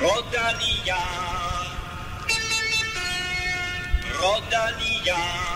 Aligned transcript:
Rodalia. 0.00 0.96
Rodalia. 4.18 5.50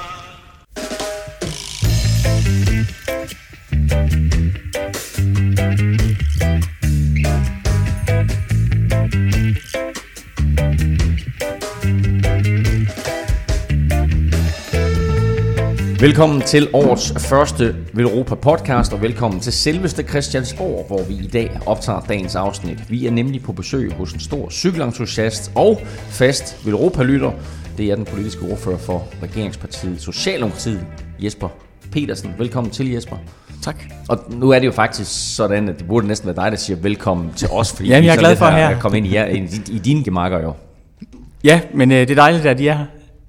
Velkommen 16.05 16.41
til 16.41 16.68
årets 16.73 17.29
første 17.30 17.77
Velropa 17.93 18.34
podcast, 18.34 18.93
og 18.93 19.02
velkommen 19.02 19.41
til 19.41 19.52
selveste 19.52 20.02
Christiansborg, 20.02 20.84
hvor 20.87 21.02
vi 21.02 21.14
i 21.14 21.27
dag 21.27 21.61
optager 21.66 22.00
dagens 22.00 22.34
afsnit. 22.34 22.91
Vi 22.91 23.07
er 23.07 23.11
nemlig 23.11 23.43
på 23.43 23.52
besøg 23.52 23.93
hos 23.93 24.12
en 24.12 24.20
stor 24.20 24.51
cykelentusiast 24.51 25.52
og 25.55 25.80
fast 26.09 26.66
Velropa-lytter. 26.66 27.32
Det 27.79 27.91
er 27.91 27.96
den 27.96 28.05
politiske 28.05 28.43
ordfører 28.52 28.79
for 28.79 29.09
regeringspartiet 29.23 30.01
Socialdemokratiet, 30.01 30.87
Jesper 31.19 31.48
Petersen. 31.93 32.34
Velkommen 32.38 32.71
til, 32.71 32.93
Jesper. 32.93 33.16
Tak. 33.62 33.77
Og 34.09 34.18
nu 34.30 34.51
er 34.51 34.59
det 34.59 34.66
jo 34.66 34.73
faktisk 34.73 35.37
sådan, 35.37 35.68
at 35.68 35.79
det 35.79 35.87
burde 35.87 36.07
næsten 36.07 36.27
være 36.27 36.45
dig, 36.45 36.52
der 36.52 36.59
siger 36.59 36.77
velkommen 36.77 37.30
til 37.37 37.48
os, 37.48 37.73
fordi 37.73 37.88
Jamen, 37.88 38.05
jeg 38.05 38.15
er 38.15 38.18
glad 38.18 38.37
for 38.37 38.45
har 38.45 38.68
her. 38.68 38.80
kommet 38.80 38.98
ind 38.98 39.07
i, 39.07 39.15
jer, 39.15 39.27
i, 39.27 39.48
i 39.71 39.79
dine 39.79 40.05
gemakker 40.05 40.41
jo. 40.41 40.52
Ja, 41.45 41.60
men 41.74 41.93
øh, 41.93 41.98
det 41.98 42.10
er 42.10 42.15
dejligt, 42.15 42.46
at 42.46 42.60
I 42.60 42.66
er 42.66 42.74
her. 42.74 42.84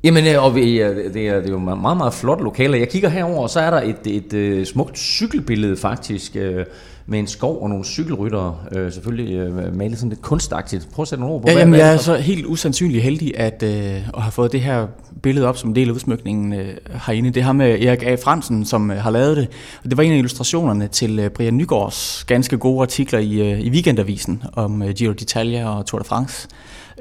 Jamen, 0.05 0.27
øh, 0.27 0.43
og 0.43 0.55
vi, 0.55 0.81
øh, 0.81 1.13
det, 1.13 1.27
er, 1.27 1.35
det 1.35 1.45
er 1.45 1.51
jo 1.51 1.59
meget, 1.59 1.97
meget 1.97 2.13
flot 2.13 2.41
lokale. 2.41 2.79
Jeg 2.79 2.89
kigger 2.89 3.09
herover, 3.09 3.41
og 3.43 3.49
så 3.49 3.59
er 3.59 3.69
der 3.69 3.81
et, 3.81 3.95
et, 4.05 4.33
et 4.33 4.67
smukt 4.67 4.99
cykelbillede 4.99 5.77
faktisk, 5.77 6.35
øh, 6.35 6.65
med 7.07 7.19
en 7.19 7.27
skov 7.27 7.61
og 7.61 7.69
nogle 7.69 7.85
cykelryttere, 7.85 8.55
øh, 8.71 8.91
selvfølgelig 8.91 9.35
øh, 9.35 9.75
malet 9.75 9.97
sådan 9.97 10.09
lidt 10.09 10.21
kunstagtigt. 10.21 10.87
Prøv 10.93 11.03
at 11.03 11.07
sætte 11.07 11.19
nogle 11.19 11.35
ord 11.35 11.41
på, 11.41 11.47
Ja, 11.47 11.53
hvad, 11.53 11.61
jamen, 11.61 11.73
hvad 11.73 11.85
jeg 11.85 11.93
er 11.93 11.97
så 11.97 12.15
helt 12.15 12.45
usandsynlig 12.45 13.03
heldig 13.03 13.39
at, 13.39 13.63
øh, 13.63 13.95
at 13.95 14.21
have 14.21 14.31
fået 14.31 14.51
det 14.51 14.61
her 14.61 14.87
billede 15.21 15.47
op 15.47 15.57
som 15.57 15.69
en 15.69 15.75
del 15.75 15.89
af 15.89 15.93
udsmykningen 15.93 16.53
øh, 16.53 16.67
herinde. 17.05 17.29
Det 17.29 17.43
har 17.43 17.53
med 17.53 17.81
Erik 17.81 18.03
A. 18.03 18.15
Fransen, 18.15 18.65
som 18.65 18.91
øh, 18.91 18.97
har 18.97 19.09
lavet 19.11 19.37
det. 19.37 19.47
Og 19.83 19.89
det 19.89 19.97
var 19.97 20.03
en 20.03 20.11
af 20.11 20.17
illustrationerne 20.17 20.87
til 20.87 21.19
øh, 21.19 21.29
Brian 21.29 21.57
Nygaards 21.57 22.23
ganske 22.27 22.57
gode 22.57 22.81
artikler 22.81 23.19
i, 23.19 23.51
øh, 23.51 23.59
i 23.59 23.69
Weekendavisen 23.69 24.43
om 24.53 24.83
øh, 24.83 24.89
Giro 24.89 25.13
d'Italia 25.21 25.63
og 25.63 25.85
Tour 25.85 25.99
de 25.99 26.05
France. 26.05 26.47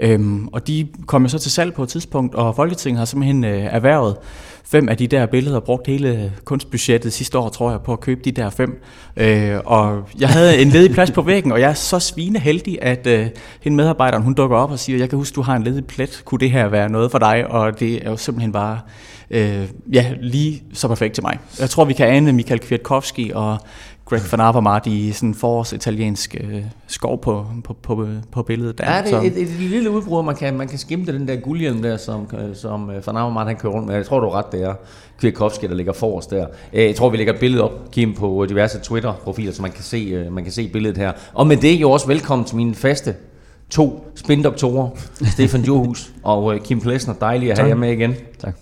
Øhm, 0.00 0.48
og 0.48 0.66
de 0.66 0.88
kom 1.06 1.22
jo 1.22 1.28
så 1.28 1.38
til 1.38 1.52
salg 1.52 1.74
på 1.74 1.82
et 1.82 1.88
tidspunkt, 1.88 2.34
og 2.34 2.56
Folketinget 2.56 2.98
har 2.98 3.04
simpelthen 3.04 3.44
øh, 3.44 3.64
erhvervet 3.64 4.16
fem 4.64 4.88
af 4.88 4.96
de 4.96 5.06
der 5.06 5.26
billeder, 5.26 5.56
og 5.56 5.64
brugt 5.64 5.86
hele 5.86 6.32
kunstbudgettet 6.44 7.12
sidste 7.12 7.38
år, 7.38 7.48
tror 7.48 7.70
jeg, 7.70 7.80
på 7.80 7.92
at 7.92 8.00
købe 8.00 8.20
de 8.24 8.30
der 8.30 8.50
fem. 8.50 8.82
Øh, 9.16 9.56
og 9.64 10.08
jeg 10.20 10.28
havde 10.28 10.58
en 10.58 10.68
ledig 10.68 10.90
plads 10.90 11.10
på 11.10 11.22
væggen, 11.22 11.52
og 11.52 11.60
jeg 11.60 11.70
er 11.70 11.74
så 11.74 11.98
svine 11.98 12.38
heldig, 12.38 12.78
at 12.82 13.06
øh, 13.06 13.26
hende 13.60 13.76
medarbejderen, 13.76 14.22
hun 14.22 14.34
dukker 14.34 14.56
op 14.56 14.70
og 14.70 14.78
siger, 14.78 14.98
jeg 14.98 15.08
kan 15.08 15.18
huske, 15.18 15.34
du 15.34 15.42
har 15.42 15.56
en 15.56 15.64
ledig 15.64 15.86
plet, 15.86 16.22
kunne 16.24 16.38
det 16.38 16.50
her 16.50 16.68
være 16.68 16.88
noget 16.88 17.10
for 17.10 17.18
dig? 17.18 17.46
Og 17.50 17.80
det 17.80 18.06
er 18.06 18.10
jo 18.10 18.16
simpelthen 18.16 18.52
bare, 18.52 18.80
øh, 19.30 19.68
ja, 19.92 20.06
lige 20.20 20.62
så 20.72 20.88
perfekt 20.88 21.14
til 21.14 21.22
mig. 21.22 21.38
Jeg 21.60 21.70
tror, 21.70 21.84
vi 21.84 21.92
kan 21.92 22.08
ane 22.08 22.32
Michael 22.32 22.60
Kwiatkowski 22.60 23.32
og 23.34 23.58
Greg 24.04 24.20
van 24.32 24.40
Avermaet 24.40 24.86
i 24.86 25.12
sådan 25.12 25.28
en 25.28 25.34
forårs-italiensk 25.34 26.36
øh, 26.40 26.62
skov 26.86 27.20
på, 27.20 27.46
på, 27.64 27.72
på, 27.82 28.06
på 28.32 28.42
billedet 28.42 28.78
der. 28.78 28.94
Ja, 28.94 29.02
det 29.02 29.12
er 29.12 29.20
et, 29.20 29.38
et, 29.38 29.48
lille 29.48 29.90
udbrud, 29.90 30.24
man 30.24 30.36
kan, 30.36 30.56
man 30.56 30.68
kan 30.68 30.78
skimte 30.78 31.12
den 31.12 31.28
der 31.28 31.36
guldhjelm 31.36 31.82
der, 31.82 31.96
som, 31.96 32.28
øh, 32.38 32.56
som 32.56 32.88
uh, 32.88 33.06
Van 33.06 33.16
Avermaet, 33.16 33.46
han 33.46 33.56
kører 33.56 33.72
rundt 33.72 33.86
med. 33.86 33.94
Jeg 33.94 34.06
tror, 34.06 34.20
du 34.20 34.26
er 34.26 34.34
ret, 34.34 34.52
det 34.52 34.62
er 34.62 34.74
Kwiatkowski, 35.18 35.66
der 35.66 35.74
ligger 35.74 35.92
forrest 35.92 36.30
der. 36.30 36.46
Øh, 36.72 36.84
Jeg 36.84 36.96
tror, 36.96 37.10
vi 37.10 37.16
lægger 37.16 37.32
et 37.32 37.40
billede 37.40 37.62
op, 37.62 37.90
Kim, 37.92 38.14
på 38.14 38.46
diverse 38.48 38.78
Twitter-profiler, 38.78 39.52
så 39.52 39.62
man 39.62 39.70
kan, 39.70 39.82
se, 39.82 39.96
øh, 39.96 40.32
man 40.32 40.44
kan 40.44 40.52
se 40.52 40.68
billedet 40.68 40.98
her. 40.98 41.12
Og 41.34 41.46
med 41.46 41.56
det 41.56 41.74
er 41.74 41.78
jo 41.78 41.90
også 41.90 42.06
velkommen 42.06 42.44
til 42.44 42.56
mine 42.56 42.74
faste 42.74 43.14
to 43.70 44.12
spindoktorer, 44.14 44.88
Stefan 45.34 45.60
Johus 45.60 46.12
og 46.22 46.54
øh, 46.54 46.60
Kim 46.60 46.80
Plesner. 46.80 47.14
Dejligt 47.14 47.52
at 47.52 47.58
have 47.58 47.68
jer 47.68 47.76
med 47.76 47.92
igen. 47.92 48.14
Tak. 48.38 48.54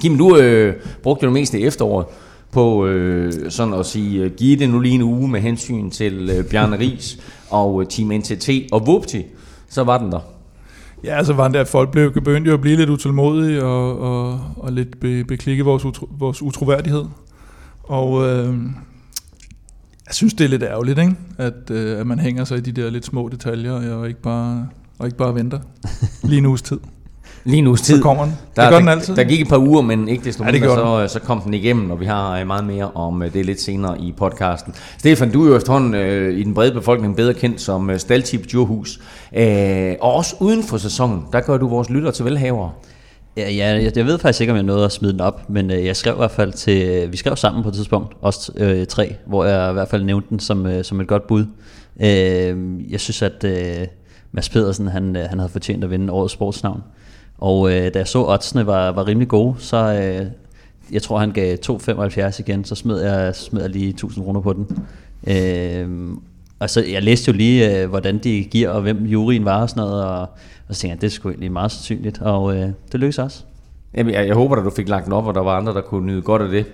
Kim, 0.00 0.18
du 0.18 0.36
øh, 0.36 0.74
brugte 1.02 1.24
jo 1.24 1.28
det 1.28 1.34
meste 1.40 1.60
i 1.60 1.64
efteråret 1.66 2.06
på 2.52 2.86
øh, 2.86 3.50
sådan 3.50 3.74
at 3.74 3.86
sige, 3.86 4.24
øh, 4.24 4.30
give 4.30 4.58
det 4.58 4.70
nu 4.70 4.80
lige 4.80 4.94
en 4.94 5.02
uge 5.02 5.28
med 5.28 5.40
hensyn 5.40 5.90
til 5.90 6.30
øh, 6.30 6.44
Bjarne 6.44 6.78
Ries 6.78 7.18
og 7.50 7.82
øh, 7.82 7.88
Team 7.88 8.08
NTT, 8.08 8.48
og 8.72 8.86
vupti, 8.86 9.22
så 9.68 9.84
var 9.84 9.98
den 9.98 10.12
der. 10.12 10.20
Ja, 11.04 11.24
så 11.24 11.32
var 11.32 11.48
det, 11.48 11.58
at 11.58 11.68
folk 11.68 11.90
blev 11.90 12.12
begyndte 12.12 12.48
jo 12.48 12.54
at 12.54 12.60
blive 12.60 12.76
lidt 12.76 12.90
utålmodige 12.90 13.64
og, 13.64 13.98
og, 13.98 14.40
og 14.56 14.72
lidt 14.72 15.00
be, 15.00 15.24
beklikke 15.24 15.64
vores, 15.64 15.84
utro, 15.84 16.08
vores 16.18 16.42
utroværdighed. 16.42 17.04
Og 17.82 18.28
øh, 18.28 18.54
jeg 20.06 20.14
synes, 20.14 20.34
det 20.34 20.44
er 20.44 20.48
lidt 20.48 20.62
ærgerligt, 20.62 20.98
ikke? 20.98 21.14
At, 21.38 21.70
øh, 21.70 22.00
at 22.00 22.06
man 22.06 22.18
hænger 22.18 22.44
sig 22.44 22.58
i 22.58 22.60
de 22.60 22.72
der 22.72 22.90
lidt 22.90 23.04
små 23.04 23.28
detaljer 23.28 23.94
og 23.94 24.08
ikke 24.08 24.22
bare, 24.22 24.68
og 24.98 25.06
ikke 25.06 25.18
bare 25.18 25.34
venter 25.34 25.58
lige 26.28 26.38
en 26.38 26.46
uges 26.46 26.62
tid. 26.62 26.78
Lige 27.48 27.62
nu 27.62 27.76
Så 27.76 27.84
tid. 27.84 28.02
kommer 28.02 28.24
den. 28.24 28.32
Der, 28.56 28.62
det 28.62 28.70
gør 28.70 28.70
der, 28.70 28.78
den 28.78 28.88
altid. 28.88 29.16
Der 29.16 29.24
gik 29.24 29.40
et 29.40 29.48
par 29.48 29.58
uger, 29.58 29.82
men 29.82 30.08
ikke 30.08 30.24
desto 30.24 30.44
Ja, 30.44 30.50
det 30.50 30.60
mindre, 30.60 31.08
så, 31.08 31.12
så 31.12 31.20
kom 31.20 31.40
den 31.40 31.54
igennem, 31.54 31.90
og 31.90 32.00
vi 32.00 32.04
har 32.04 32.40
øh, 32.40 32.46
meget 32.46 32.64
mere 32.64 32.90
om 32.94 33.22
øh, 33.22 33.32
det 33.32 33.46
lidt 33.46 33.60
senere 33.60 34.00
i 34.00 34.14
podcasten. 34.16 34.74
Stefan, 34.98 35.32
du 35.32 35.44
er 35.44 35.48
jo 35.48 35.56
efterhånden 35.56 35.94
øh, 35.94 36.38
i 36.38 36.42
den 36.42 36.54
brede 36.54 36.72
befolkning 36.72 37.16
bedre 37.16 37.34
kendt 37.34 37.60
som 37.60 37.90
øh, 37.90 37.98
Staltip 37.98 38.50
Djurhus. 38.50 39.00
Øh, 39.36 39.94
og 40.00 40.14
også 40.14 40.36
uden 40.40 40.62
for 40.62 40.78
sæsonen, 40.78 41.24
der 41.32 41.40
gør 41.40 41.56
du 41.56 41.68
vores 41.68 41.90
lytter 41.90 42.10
til 42.10 42.24
velhavere. 42.24 42.70
Ja, 43.36 43.50
ja 43.50 43.82
jeg, 43.82 43.96
jeg 43.96 44.06
ved 44.06 44.18
faktisk 44.18 44.40
ikke, 44.40 44.50
om 44.50 44.56
jeg 44.56 44.64
nåede 44.64 44.84
at 44.84 44.92
smide 44.92 45.12
den 45.12 45.20
op, 45.20 45.50
men 45.50 45.70
øh, 45.70 45.84
jeg 45.84 45.96
skrev 45.96 46.14
i 46.14 46.16
hvert 46.16 46.30
fald 46.30 46.52
til, 46.52 47.08
vi 47.12 47.16
skrev 47.16 47.36
sammen 47.36 47.62
på 47.62 47.68
et 47.68 47.74
tidspunkt, 47.74 48.16
os 48.22 48.50
øh, 48.56 48.86
tre, 48.86 49.16
hvor 49.26 49.44
jeg 49.44 49.70
i 49.70 49.72
hvert 49.72 49.88
fald 49.88 50.04
nævnte 50.04 50.28
den 50.30 50.40
som, 50.40 50.66
øh, 50.66 50.84
som 50.84 51.00
et 51.00 51.08
godt 51.08 51.26
bud. 51.26 51.46
Øh, 52.02 52.56
jeg 52.92 53.00
synes, 53.00 53.22
at 53.22 53.44
øh, 53.44 53.86
Mads 54.32 54.48
Pedersen, 54.48 54.88
han, 54.88 55.16
øh, 55.16 55.24
han 55.28 55.38
havde 55.38 55.52
fortjent 55.52 55.84
at 55.84 55.90
vinde 55.90 56.12
årets 56.12 56.34
sportsnavn. 56.34 56.82
Og 57.38 57.70
øh, 57.70 57.94
da 57.94 57.98
jeg 57.98 58.08
så 58.08 58.24
oddsene 58.24 58.66
var, 58.66 58.92
var 58.92 59.06
rimelig 59.06 59.28
gode, 59.28 59.54
så 59.58 59.76
øh, 59.76 60.26
jeg 60.92 61.02
tror, 61.02 61.18
han 61.18 61.30
gav 61.30 61.56
2,75 61.66 62.40
igen, 62.40 62.64
så 62.64 62.74
smed 62.74 63.00
jeg, 63.00 63.34
smed 63.34 63.60
jeg 63.62 63.70
lige 63.70 63.88
1000 63.88 64.24
kroner 64.24 64.40
på 64.40 64.52
den. 64.52 64.66
Øh, 65.26 66.16
og 66.58 66.70
så, 66.70 66.84
jeg 66.84 67.02
læste 67.02 67.30
jo 67.30 67.36
lige, 67.36 67.82
øh, 67.82 67.88
hvordan 67.88 68.18
de 68.18 68.44
giver, 68.50 68.70
og 68.70 68.82
hvem 68.82 69.04
juryen 69.04 69.44
var 69.44 69.62
og 69.62 69.70
sådan 69.70 69.80
noget, 69.80 70.04
og, 70.04 70.20
og 70.68 70.74
så 70.74 70.80
tænkte 70.80 70.94
jeg, 70.94 71.00
det 71.02 71.12
skulle 71.12 71.34
egentlig 71.34 71.52
meget 71.52 71.72
sandsynligt, 71.72 72.20
og 72.20 72.56
øh, 72.56 72.62
det 72.92 72.94
lykkedes 72.94 73.18
også. 73.18 73.42
Jamen, 73.94 74.14
jeg, 74.14 74.26
jeg 74.26 74.34
håber, 74.34 74.56
at 74.56 74.64
du 74.64 74.70
fik 74.70 74.88
lagt 74.88 75.04
den 75.04 75.12
op, 75.12 75.26
og 75.26 75.34
der 75.34 75.40
var 75.40 75.56
andre, 75.56 75.74
der 75.74 75.80
kunne 75.80 76.06
nyde 76.06 76.22
godt 76.22 76.42
af 76.42 76.48
det. 76.48 76.66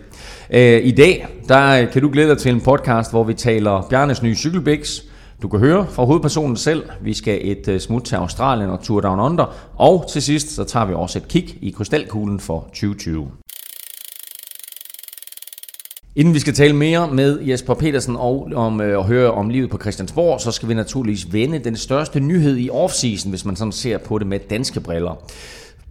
Øh, 0.50 0.86
I 0.86 0.90
dag, 0.90 1.26
der 1.48 1.82
øh, 1.82 1.92
kan 1.92 2.02
du 2.02 2.10
glæde 2.12 2.28
dig 2.28 2.38
til 2.38 2.52
en 2.52 2.60
podcast, 2.60 3.10
hvor 3.10 3.24
vi 3.24 3.34
taler 3.34 3.86
Bjarnes 3.90 4.22
nye 4.22 4.34
cykelbiks. 4.34 5.02
Du 5.42 5.48
kan 5.48 5.60
høre 5.60 5.86
fra 5.86 6.04
hovedpersonen 6.04 6.56
selv. 6.56 6.82
Vi 7.00 7.14
skal 7.14 7.38
et 7.42 7.68
øh, 7.68 7.80
smut 7.80 8.02
til 8.02 8.16
Australien 8.16 8.70
og 8.70 8.82
Tour 8.82 9.00
Down 9.00 9.20
Under. 9.20 9.54
Og 9.76 10.04
til 10.12 10.22
sidst, 10.22 10.54
så 10.54 10.64
tager 10.64 10.86
vi 10.86 10.94
også 10.94 11.18
et 11.18 11.28
kig 11.28 11.58
i 11.62 11.70
krystalkuglen 11.70 12.40
for 12.40 12.60
2020. 12.60 13.28
Inden 16.16 16.34
vi 16.34 16.38
skal 16.38 16.54
tale 16.54 16.76
mere 16.76 17.08
med 17.10 17.40
Jesper 17.40 17.74
Petersen 17.74 18.16
og 18.16 18.50
om 18.54 18.80
øh, 18.80 18.98
at 18.98 19.04
høre 19.04 19.30
om 19.30 19.48
livet 19.48 19.70
på 19.70 19.78
Christiansborg, 19.78 20.40
så 20.40 20.52
skal 20.52 20.68
vi 20.68 20.74
naturligvis 20.74 21.32
vende 21.32 21.58
den 21.58 21.76
største 21.76 22.20
nyhed 22.20 22.58
i 22.58 22.70
offseason, 22.70 23.30
hvis 23.30 23.44
man 23.44 23.56
sådan 23.56 23.72
ser 23.72 23.98
på 23.98 24.18
det 24.18 24.26
med 24.26 24.40
danske 24.50 24.80
briller. 24.80 25.24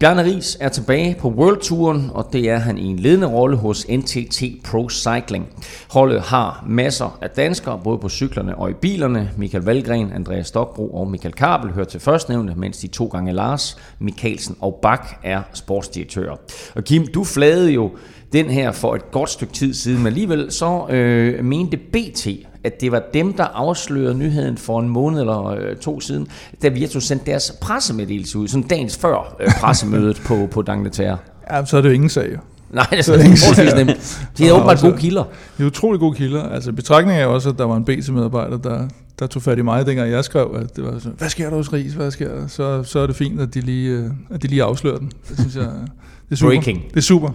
Bjarne 0.04 0.24
Ries 0.24 0.58
er 0.60 0.70
tilbage 0.70 1.16
på 1.20 1.30
World 1.30 1.62
Touren, 1.62 2.10
og 2.14 2.30
det 2.34 2.50
er 2.50 2.58
han 2.58 2.78
i 2.78 2.86
en 2.86 3.00
ledende 3.00 3.28
rolle 3.28 3.58
hos 3.58 3.88
NTT 3.90 4.44
Pro 4.64 4.90
Cycling. 4.90 5.48
Holdet 5.92 6.22
har 6.22 6.66
masser 6.68 7.18
af 7.22 7.30
danskere, 7.30 7.82
både 7.84 7.98
på 7.98 8.10
cyklerne 8.10 8.56
og 8.56 8.70
i 8.70 8.74
bilerne. 8.74 9.32
Michael 9.38 9.64
Valgren, 9.64 10.12
Andreas 10.14 10.48
Stokbro 10.48 10.90
og 10.90 11.08
Michael 11.08 11.34
Kabel 11.34 11.72
hører 11.72 11.86
til 11.86 12.00
førstnævnte, 12.00 12.54
mens 12.56 12.78
de 12.78 12.88
to 12.88 13.06
gange 13.06 13.34
Lars, 13.34 13.78
Mikkelsen 14.00 14.56
og 14.60 14.80
Bak 14.82 15.08
er 15.24 15.42
sportsdirektører. 15.54 16.36
Og 16.76 16.84
Kim, 16.84 17.08
du 17.08 17.24
flagede 17.24 17.72
jo 17.72 17.92
den 18.34 18.46
her 18.46 18.72
for 18.72 18.96
et 18.96 19.12
godt 19.12 19.30
stykke 19.30 19.54
tid 19.54 19.74
siden, 19.74 19.98
men 19.98 20.08
alligevel 20.08 20.52
så 20.52 20.88
øh, 20.90 21.46
mente 21.46 21.78
BT, 21.78 22.28
at 22.64 22.82
det 22.82 22.92
var 22.92 23.02
dem, 23.14 23.34
der 23.34 23.44
afslørede 23.44 24.16
nyheden 24.16 24.58
for 24.58 24.80
en 24.80 24.90
måned 24.90 25.20
eller 25.20 25.46
øh, 25.48 25.76
to 25.76 26.00
siden, 26.00 26.28
da 26.62 26.68
Virtu 26.70 27.00
sendte 27.00 27.26
deres 27.26 27.54
pressemeddelelse 27.62 28.38
ud, 28.40 28.48
sådan 28.48 28.68
dagens 28.68 28.98
før 28.98 29.36
øh, 29.40 29.48
pressemødet 29.62 30.22
på, 30.26 30.48
på 30.52 30.64
D'Angleterre. 30.70 31.18
Ja, 31.52 31.66
så 31.66 31.78
er 31.78 31.82
det 31.82 31.90
jo 31.90 31.94
ingen 31.94 32.10
sag. 32.10 32.32
jo. 32.34 32.38
Nej, 32.70 32.86
det 32.90 33.00
er 33.00 33.36
Så 33.36 33.62
ikke 33.62 33.76
nemt. 33.84 34.28
De 34.38 34.48
er 34.48 34.52
åbenbart 34.54 34.80
gode 34.82 34.98
kilder. 34.98 35.24
Det 35.58 35.64
er 35.64 35.68
utrolig 35.68 36.00
gode 36.00 36.16
kilder. 36.16 36.44
Altså 36.44 36.72
betragtning 36.72 37.20
er 37.20 37.26
også, 37.26 37.50
at 37.50 37.58
der 37.58 37.64
var 37.64 37.78
en 37.78 37.86
BT-medarbejder, 37.86 38.58
der, 38.58 38.88
der 39.20 39.28
tog 39.28 39.42
fat 39.42 39.58
i 39.58 39.62
mig, 39.62 39.86
dengang 39.86 40.12
jeg 40.12 40.24
skrev, 40.24 40.56
at 40.62 40.76
det 40.76 40.84
var 40.84 41.00
sådan, 41.00 41.14
hvad 41.18 41.30
sker 41.30 41.50
der 41.50 41.56
hos 41.58 41.74
Ries, 41.74 41.94
hvad 41.94 42.12
sker 42.12 42.36
der? 42.36 42.48
Så, 42.48 42.84
så 42.84 43.00
er 43.00 43.08
det 43.08 43.16
fint, 43.16 43.42
at 43.42 43.54
de 43.54 43.62
lige, 43.62 43.90
øh, 43.90 44.06
at 44.32 44.42
de 44.42 44.48
lige 44.48 44.64
afslører 44.64 44.98
den. 44.98 45.12
Det 45.30 45.40
synes 45.40 45.56
jeg, 45.56 45.64
det 45.64 46.32
er 46.32 46.36
super. 46.36 46.50
Breaking. 46.56 46.84
Det 46.90 46.98
er 46.98 47.02
super. 47.02 47.30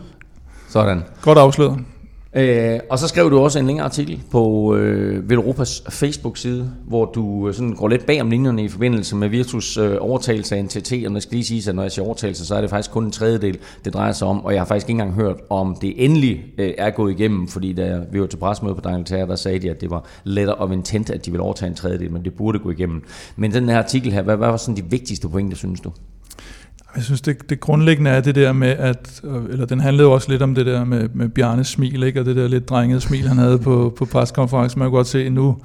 Sådan. 0.69 1.03
Godt 1.23 1.39
afsløret. 1.39 1.79
Øh, 2.39 2.81
og 2.91 2.99
så 2.99 3.09
skrev 3.09 3.31
du 3.31 3.39
også 3.39 3.59
en 3.59 3.67
længere 3.67 3.85
artikel 3.85 4.21
på 4.31 4.75
øh, 4.77 5.31
Velropas 5.31 5.83
Facebook-side, 5.91 6.71
hvor 6.87 7.05
du 7.05 7.49
øh, 7.49 7.55
sådan 7.55 7.75
går 7.75 7.89
lidt 7.89 8.07
bag 8.07 8.21
om 8.21 8.31
linjerne 8.31 8.65
i 8.65 8.69
forbindelse 8.69 9.17
med 9.17 9.29
Virtus 9.29 9.77
øh, 9.77 9.97
overtagelse 10.01 10.57
af 10.57 10.65
NTT. 10.65 10.93
Og 10.93 11.15
jeg 11.15 11.23
skal 11.23 11.35
lige 11.35 11.45
sige, 11.45 11.69
at 11.69 11.75
når 11.75 11.83
jeg 11.83 11.93
siger 11.93 12.05
overtagelse, 12.05 12.47
så 12.47 12.55
er 12.55 12.61
det 12.61 12.71
faktisk 12.71 12.91
kun 12.91 13.05
en 13.05 13.11
tredjedel, 13.11 13.59
det 13.85 13.95
drejer 13.95 14.13
sig 14.13 14.29
om. 14.29 14.45
Og 14.45 14.53
jeg 14.53 14.61
har 14.61 14.67
faktisk 14.67 14.89
ikke 14.89 15.03
engang 15.03 15.15
hørt, 15.15 15.37
om 15.51 15.77
det 15.81 16.05
endelig 16.05 16.45
øh, 16.59 16.75
er 16.79 16.91
gået 16.91 17.13
igennem, 17.13 17.49
fordi 17.49 17.73
da 17.73 18.01
vi 18.13 18.21
var 18.21 18.27
til 18.27 18.37
pressemøde 18.37 18.75
på 18.75 18.81
Dangletær, 18.81 19.27
der 19.27 19.37
sagde 19.37 19.59
de, 19.59 19.71
at 19.71 19.81
det 19.81 19.91
var 19.91 20.05
letter 20.25 20.55
of 20.55 20.73
intent, 20.73 21.11
at 21.11 21.27
de 21.27 21.31
ville 21.31 21.43
overtage 21.43 21.69
en 21.69 21.75
tredjedel, 21.75 22.13
men 22.13 22.25
det 22.25 22.35
burde 22.35 22.59
gå 22.59 22.71
igennem. 22.71 23.05
Men 23.37 23.53
den 23.53 23.69
her 23.69 23.79
artikel 23.79 24.13
her, 24.13 24.23
hvad, 24.23 24.37
hvad 24.37 24.49
var 24.49 24.57
sådan 24.57 24.77
de 24.77 24.91
vigtigste 24.91 25.29
pointer, 25.29 25.57
synes 25.57 25.81
du? 25.81 25.93
Jeg 26.97 27.05
synes, 27.05 27.21
det, 27.21 27.51
det 27.51 27.61
grundlæggende 27.61 28.11
er 28.11 28.21
det 28.21 28.35
der 28.35 28.53
med, 28.53 28.69
at, 28.69 29.21
øh, 29.25 29.45
eller 29.51 29.67
den 29.67 29.81
handlede 29.81 30.09
også 30.09 30.31
lidt 30.31 30.43
om 30.43 30.55
det 30.55 30.67
der 30.67 30.85
med, 30.85 31.09
med 31.15 31.29
Bjarnes 31.29 31.67
smil, 31.69 32.03
ikke? 32.03 32.21
og 32.21 32.27
det 32.27 32.37
der 32.37 32.49
lidt 32.49 32.69
drengede 32.69 33.01
smil, 33.01 33.29
han 33.29 33.39
havde 33.39 33.59
på, 33.59 33.95
på 33.99 34.05
preskonferencen. 34.05 34.79
Man 34.79 34.87
kan 34.87 34.93
godt 34.93 35.07
se, 35.07 35.25
at 35.25 35.33
nu, 35.33 35.57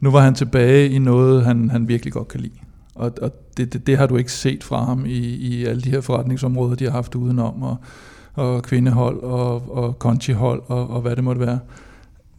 nu 0.00 0.10
var 0.10 0.20
han 0.20 0.34
tilbage 0.34 0.88
i 0.88 0.98
noget, 0.98 1.44
han, 1.44 1.70
han 1.70 1.88
virkelig 1.88 2.12
godt 2.12 2.28
kan 2.28 2.40
lide. 2.40 2.54
Og, 2.94 3.12
og 3.22 3.32
det, 3.56 3.72
det, 3.72 3.86
det 3.86 3.98
har 3.98 4.06
du 4.06 4.16
ikke 4.16 4.32
set 4.32 4.64
fra 4.64 4.84
ham 4.84 5.06
i, 5.06 5.18
i 5.18 5.64
alle 5.64 5.82
de 5.82 5.90
her 5.90 6.00
forretningsområder, 6.00 6.74
de 6.74 6.84
har 6.84 6.90
haft 6.90 7.14
udenom, 7.14 7.62
og, 7.62 7.76
og 8.34 8.62
kvindehold, 8.62 9.22
og, 9.22 9.76
og 9.76 9.92
conchihold, 9.92 10.62
og, 10.66 10.90
og 10.90 11.00
hvad 11.00 11.16
det 11.16 11.24
måtte 11.24 11.40
være. 11.40 11.58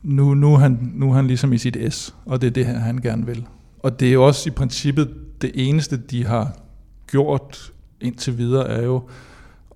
Nu, 0.04 0.34
nu, 0.34 0.54
er 0.54 0.58
han, 0.58 0.92
nu 0.96 1.10
er 1.10 1.14
han 1.14 1.28
ligesom 1.28 1.54
i 1.54 1.58
sit 1.58 1.78
S, 1.90 2.16
og 2.26 2.42
det 2.42 2.48
er 2.48 2.52
det 2.52 2.66
her, 2.66 2.80
han 2.80 2.98
gerne 2.98 3.26
vil. 3.26 3.46
Og 3.80 4.00
det 4.00 4.08
er 4.08 4.14
jo 4.14 4.26
også 4.26 4.50
i 4.50 4.52
princippet 4.52 5.10
det 5.42 5.52
eneste, 5.54 5.98
de 5.98 6.26
har 6.26 6.58
gjort 7.08 7.73
indtil 8.04 8.38
videre, 8.38 8.68
er 8.68 8.84
jo 8.84 9.02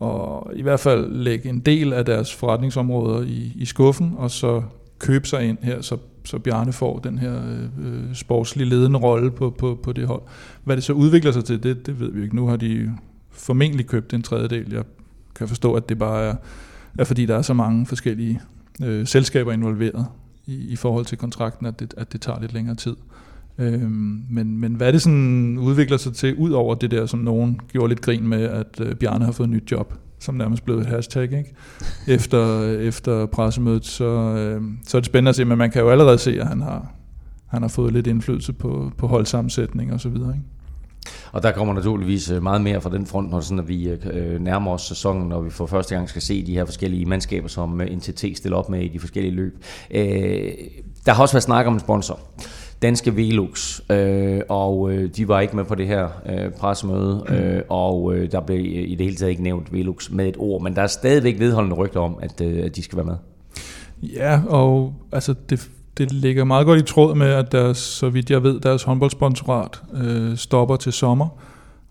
at 0.01 0.57
i 0.57 0.62
hvert 0.62 0.79
fald 0.79 1.12
lægge 1.12 1.50
en 1.50 1.59
del 1.59 1.94
af 1.94 2.06
deres 2.06 2.33
forretningsområder 2.33 3.21
i, 3.21 3.51
i 3.56 3.65
skuffen, 3.65 4.13
og 4.18 4.31
så 4.31 4.63
købe 5.00 5.27
sig 5.27 5.44
ind 5.44 5.57
her, 5.62 5.81
så, 5.81 5.97
så 6.25 6.39
Bjarne 6.39 6.74
får 6.74 7.00
den 7.00 7.18
her 7.18 7.41
øh, 7.79 8.15
sportslige 8.15 8.69
ledende 8.69 9.00
rolle 9.00 9.31
på, 9.31 9.50
på, 9.50 9.79
på 9.83 9.91
det 9.91 10.07
hold. 10.07 10.21
Hvad 10.63 10.75
det 10.75 10.83
så 10.83 10.94
udvikler 10.94 11.31
sig 11.31 11.45
til, 11.45 11.63
det, 11.63 11.85
det 11.85 12.00
ved 12.00 12.12
vi 12.12 12.24
ikke. 12.24 12.35
Nu 12.35 12.47
har 12.47 12.56
de 12.56 12.91
formentlig 13.31 13.88
købt 13.88 14.13
en 14.13 14.21
tredjedel. 14.21 14.73
Jeg 14.73 14.83
kan 15.35 15.47
forstå, 15.47 15.73
at 15.73 15.89
det 15.89 16.00
bare 16.00 16.23
er, 16.23 16.35
er 17.00 17.03
fordi 17.03 17.25
der 17.25 17.35
er 17.35 17.41
så 17.41 17.53
mange 17.53 17.85
forskellige 17.85 18.41
øh, 18.83 19.07
selskaber 19.07 19.51
involveret 19.51 20.06
i, 20.45 20.56
i 20.56 20.75
forhold 20.75 21.06
til 21.06 21.18
kontrakten, 21.18 21.65
at 21.65 21.80
det, 21.80 21.94
at 21.97 22.13
det 22.13 22.21
tager 22.21 22.39
lidt 22.41 22.53
længere 22.53 22.75
tid. 22.75 22.95
Øhm, 23.59 24.24
men, 24.30 24.59
men 24.59 24.74
hvad 24.74 24.94
det 24.94 25.01
sådan 25.01 25.57
udvikler 25.57 25.98
sig 25.98 26.13
til, 26.13 26.36
ud 26.36 26.51
over 26.51 26.75
det 26.75 26.92
der, 26.92 27.06
som 27.06 27.19
nogen 27.19 27.59
gjorde 27.71 27.89
lidt 27.89 28.01
grin 28.01 28.27
med, 28.27 28.44
at 28.44 28.81
øh, 28.81 28.95
Bjarne 28.95 29.25
har 29.25 29.31
fået 29.31 29.48
et 29.48 29.54
nyt 29.54 29.71
job, 29.71 29.94
som 30.19 30.36
nærmest 30.36 30.65
blev 30.65 30.77
et 30.77 30.86
hashtag, 30.86 31.24
ikke? 31.24 31.56
Efter, 32.07 32.62
øh, 32.62 32.83
efter 32.83 33.25
pressemødet, 33.25 33.86
så, 33.86 34.06
øh, 34.06 34.62
så 34.88 34.98
er 34.98 35.01
det 35.01 35.06
spændende 35.06 35.30
at 35.30 35.36
se, 35.36 35.45
men 35.45 35.57
man 35.57 35.71
kan 35.71 35.81
jo 35.81 35.89
allerede 35.89 36.18
se, 36.18 36.42
at 36.42 36.48
han 36.48 36.62
har, 36.62 36.92
han 37.48 37.62
har 37.62 37.69
fået 37.69 37.94
lidt 37.94 38.07
indflydelse 38.07 38.54
på, 38.54 38.92
på 38.98 39.07
holdsammensætning 39.07 39.94
og 39.94 40.00
så 40.00 40.09
videre, 40.09 40.30
ikke? 40.30 40.45
Og 41.31 41.44
der 41.44 41.51
kommer 41.51 41.74
naturligvis 41.74 42.31
øh, 42.31 42.44
meget 42.44 42.62
mere 42.62 42.81
fra 42.81 42.89
den 42.89 43.06
front, 43.06 43.30
når, 43.30 43.39
sådan, 43.39 43.59
at 43.59 43.68
vi 43.68 43.89
øh, 43.89 44.42
nærmer 44.42 44.71
os 44.71 44.81
sæsonen, 44.81 45.31
og 45.31 45.45
vi 45.45 45.50
for 45.50 45.65
første 45.65 45.95
gang 45.95 46.09
skal 46.09 46.21
se 46.21 46.45
de 46.45 46.54
her 46.54 46.65
forskellige 46.65 47.06
mandskaber, 47.06 47.48
som 47.48 47.81
NTT 47.92 48.25
stiller 48.36 48.57
op 48.57 48.69
med 48.69 48.81
i 48.81 48.88
de 48.88 49.00
forskellige 49.00 49.36
løb. 49.36 49.63
Der 51.06 51.13
har 51.13 51.21
også 51.21 51.33
været 51.33 51.44
snak 51.44 51.65
om 51.68 51.74
en 51.74 51.80
sponsor 51.80 52.19
danske 52.81 53.15
Velux, 53.15 53.81
øh, 53.91 54.41
og 54.50 54.91
øh, 54.91 55.09
de 55.15 55.27
var 55.27 55.39
ikke 55.39 55.56
med 55.56 55.65
på 55.65 55.75
det 55.75 55.88
her 55.88 56.07
øh, 56.25 56.51
pressemøde, 56.51 57.24
øh, 57.29 57.62
og 57.69 58.15
øh, 58.15 58.31
der 58.31 58.41
blev 58.41 58.59
øh, 58.59 58.65
i 58.65 58.95
det 58.95 59.06
hele 59.06 59.15
taget 59.15 59.29
ikke 59.29 59.44
nævnt 59.44 59.74
Velux 59.74 60.09
med 60.09 60.27
et 60.27 60.35
ord, 60.38 60.62
men 60.62 60.75
der 60.75 60.81
er 60.81 60.88
stadigvæk 60.88 61.39
vedholdende 61.39 61.75
rygter 61.75 62.00
om, 62.00 62.18
at, 62.21 62.41
øh, 62.41 62.65
at 62.65 62.75
de 62.75 62.83
skal 62.83 62.97
være 62.97 63.06
med. 63.06 63.15
Ja, 64.03 64.41
og 64.47 64.94
altså 65.12 65.35
det, 65.50 65.69
det 65.97 66.12
ligger 66.12 66.44
meget 66.44 66.65
godt 66.65 66.79
i 66.79 66.83
tråd 66.83 67.15
med, 67.15 67.27
at 67.27 67.51
deres, 67.51 67.77
så 67.77 68.09
vidt 68.09 68.29
jeg 68.29 68.44
ved, 68.44 68.59
deres 68.59 68.83
håndboldsponsorat 68.83 69.81
øh, 69.94 70.38
stopper 70.38 70.75
til 70.75 70.94
sommer. 70.94 71.27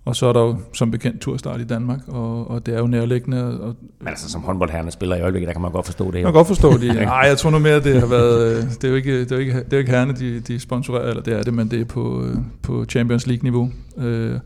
Og 0.06 0.16
så 0.16 0.26
er 0.26 0.32
der 0.32 0.40
jo 0.40 0.56
som 0.72 0.90
bekendt 0.90 1.20
turstart 1.20 1.60
i 1.60 1.64
Danmark, 1.64 1.98
og, 2.08 2.50
og 2.50 2.66
det 2.66 2.74
er 2.74 2.78
jo 2.78 2.86
nærliggende. 2.86 3.60
Og, 3.60 3.76
Men 3.98 4.08
altså 4.08 4.30
som 4.30 4.42
håndboldherrerne 4.42 4.90
spiller 4.90 5.16
i 5.16 5.20
øjeblikket, 5.20 5.46
der 5.46 5.52
kan 5.52 5.62
man 5.62 5.72
godt 5.72 5.86
forstå 5.86 6.04
det. 6.04 6.14
Man 6.14 6.22
kan 6.22 6.32
godt 6.32 6.46
forstå 6.46 6.78
det. 6.78 6.94
Nej, 6.94 7.18
jeg 7.28 7.38
tror 7.38 7.50
nu 7.50 7.58
mere, 7.58 7.80
det 7.80 8.00
har 8.00 8.06
været, 8.06 8.56
øh, 8.56 8.62
det 8.64 8.84
er 8.84 8.88
jo 8.88 8.94
ikke, 8.94 9.20
det 9.20 9.32
er 9.32 9.36
jo 9.36 9.40
ikke, 9.40 9.52
det 9.52 9.72
er 9.72 9.76
jo 9.76 9.78
ikke 9.78 9.90
herrene, 9.90 10.12
de, 10.12 10.40
de 10.40 10.60
sponsorerer, 10.60 11.08
eller 11.08 11.22
det 11.22 11.34
er 11.34 11.42
det, 11.42 11.54
men 11.54 11.70
det 11.70 11.80
er 11.80 11.84
på, 11.84 12.24
øh, 12.24 12.36
på 12.62 12.84
Champions 12.84 13.26
League-niveau. 13.26 13.70
Øh, 13.98 14.38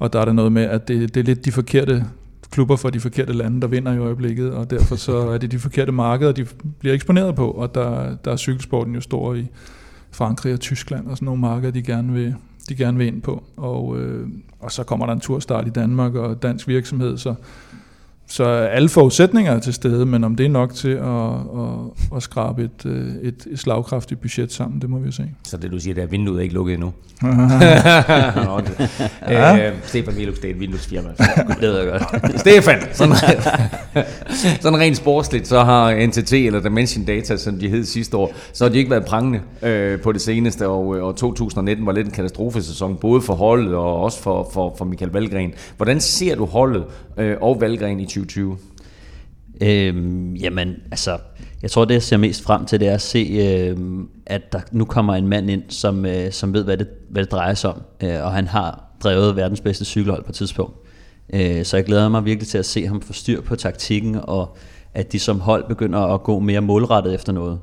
og 0.00 0.12
der 0.12 0.20
er 0.20 0.24
der 0.24 0.32
noget 0.32 0.52
med, 0.52 0.62
at 0.62 0.88
det, 0.88 1.14
det 1.14 1.20
er 1.20 1.24
lidt 1.24 1.44
de 1.44 1.52
forkerte 1.52 2.04
klubber 2.50 2.76
for 2.76 2.90
de 2.90 3.00
forkerte 3.00 3.32
lande, 3.32 3.60
der 3.60 3.66
vinder 3.66 3.92
i 3.92 3.98
øjeblikket, 3.98 4.52
og 4.52 4.70
derfor 4.70 4.96
så 4.96 5.16
er 5.16 5.38
det 5.38 5.52
de 5.52 5.58
forkerte 5.58 5.92
markeder, 5.92 6.32
de 6.32 6.46
bliver 6.78 6.94
eksponeret 6.94 7.34
på, 7.34 7.50
og 7.50 7.74
der, 7.74 8.16
der 8.24 8.32
er 8.32 8.36
cykelsporten 8.36 8.94
jo 8.94 9.00
stor 9.00 9.34
i 9.34 9.46
Frankrig 10.10 10.52
og 10.52 10.60
Tyskland 10.60 11.06
og 11.06 11.16
sådan 11.16 11.26
nogle 11.26 11.40
markeder, 11.40 11.72
de 11.72 11.82
gerne 11.82 12.12
vil, 12.12 12.34
de 12.66 12.76
gerne 12.76 12.98
vil 12.98 13.06
ind 13.06 13.22
på. 13.22 13.42
Og, 13.56 13.98
øh, 13.98 14.28
og 14.60 14.72
så 14.72 14.84
kommer 14.84 15.06
der 15.06 15.12
en 15.12 15.20
turstart 15.20 15.66
i 15.66 15.70
Danmark 15.70 16.14
og 16.14 16.42
dansk 16.42 16.68
virksomhed, 16.68 17.18
så, 17.18 17.34
så 18.28 18.44
alle 18.44 18.88
forudsætninger 18.88 19.52
er 19.52 19.60
til 19.60 19.74
stede, 19.74 20.06
men 20.06 20.24
om 20.24 20.36
det 20.36 20.46
er 20.46 20.50
nok 20.50 20.74
til 20.74 20.88
at, 20.88 21.32
at, 21.62 22.16
at 22.16 22.22
skrabe 22.22 22.64
et, 22.64 22.86
øh, 22.86 23.14
et, 23.22 23.46
et 23.50 23.58
slagkraftigt 23.58 24.20
budget 24.20 24.52
sammen, 24.52 24.80
det 24.80 24.90
må 24.90 24.98
vi 24.98 25.06
jo 25.06 25.12
se. 25.12 25.30
Så 25.44 25.56
det 25.56 25.70
du 25.70 25.78
siger, 25.78 25.94
det 25.94 26.02
er 26.02 26.06
vinduet 26.06 26.38
er 26.38 26.42
ikke 26.42 26.54
lukket 26.54 26.74
endnu? 26.74 26.92
ja. 29.28 29.68
øh, 29.68 29.74
Stefan 29.82 30.14
Milux, 30.14 30.34
det 30.34 30.44
er 30.44 30.50
et 30.54 30.60
vinduesfirma. 30.60 31.08
det 31.60 31.60
ved 31.60 31.78
jeg 31.78 31.86
godt. 31.86 32.40
Stefan, 32.40 32.82
sådan, 32.92 33.14
sådan 34.62 34.78
rent 34.78 34.96
sportsligt, 34.96 35.48
så 35.48 35.64
har 35.64 36.06
NTT 36.06 36.32
eller 36.32 36.60
Dimension 36.60 37.04
Data, 37.04 37.36
som 37.36 37.58
de 37.58 37.68
hed 37.68 37.84
sidste 37.84 38.16
år, 38.16 38.34
så 38.52 38.64
har 38.64 38.72
de 38.72 38.78
ikke 38.78 38.90
været 38.90 39.04
prangende 39.04 39.40
øh, 39.62 40.00
på 40.00 40.12
det 40.12 40.20
seneste, 40.20 40.68
og, 40.68 40.86
og 40.86 41.16
2019 41.16 41.86
var 41.86 41.92
lidt 41.92 42.06
en 42.06 42.12
katastrofesæson, 42.12 42.96
både 42.96 43.22
for 43.22 43.34
holdet 43.34 43.74
og 43.74 44.02
også 44.02 44.22
for, 44.22 44.50
for, 44.52 44.74
for 44.78 44.84
Michael 44.84 45.12
Valgren. 45.12 45.52
Hvordan 45.76 46.00
ser 46.00 46.34
du 46.34 46.44
holdet 46.44 46.84
øh, 47.18 47.36
og 47.40 47.60
Valgren 47.60 48.00
i 48.00 48.06
2020? 48.24 48.58
Øhm, 49.60 50.34
jamen, 50.34 50.76
altså, 50.90 51.18
jeg 51.62 51.70
tror, 51.70 51.84
det 51.84 51.94
jeg 51.94 52.02
ser 52.02 52.16
mest 52.16 52.42
frem 52.42 52.66
til, 52.66 52.80
det 52.80 52.88
er 52.88 52.94
at 52.94 53.02
se, 53.02 53.18
øhm, 53.18 54.08
at 54.26 54.52
der 54.52 54.60
nu 54.72 54.84
kommer 54.84 55.14
en 55.14 55.28
mand 55.28 55.50
ind, 55.50 55.62
som, 55.68 56.06
øh, 56.06 56.32
som 56.32 56.54
ved, 56.54 56.64
hvad 56.64 56.76
det, 56.76 56.88
hvad 57.10 57.22
det 57.22 57.32
drejer 57.32 57.54
sig 57.54 57.70
om, 57.70 57.82
øh, 58.02 58.24
og 58.24 58.32
han 58.32 58.46
har 58.46 58.84
drevet 59.02 59.36
verdens 59.36 59.60
bedste 59.60 59.84
cykelhold 59.84 60.24
på 60.24 60.28
et 60.28 60.34
tidspunkt. 60.34 60.76
Øh, 61.32 61.64
så 61.64 61.76
jeg 61.76 61.84
glæder 61.84 62.08
mig 62.08 62.24
virkelig 62.24 62.48
til 62.48 62.58
at 62.58 62.66
se 62.66 62.86
ham 62.86 63.00
få 63.00 63.12
styr 63.12 63.40
på 63.40 63.56
taktikken, 63.56 64.16
og 64.22 64.56
at 64.94 65.12
de 65.12 65.18
som 65.18 65.40
hold 65.40 65.68
begynder 65.68 65.98
at 65.98 66.22
gå 66.22 66.38
mere 66.38 66.60
målrettet 66.60 67.14
efter 67.14 67.32
noget. 67.32 67.58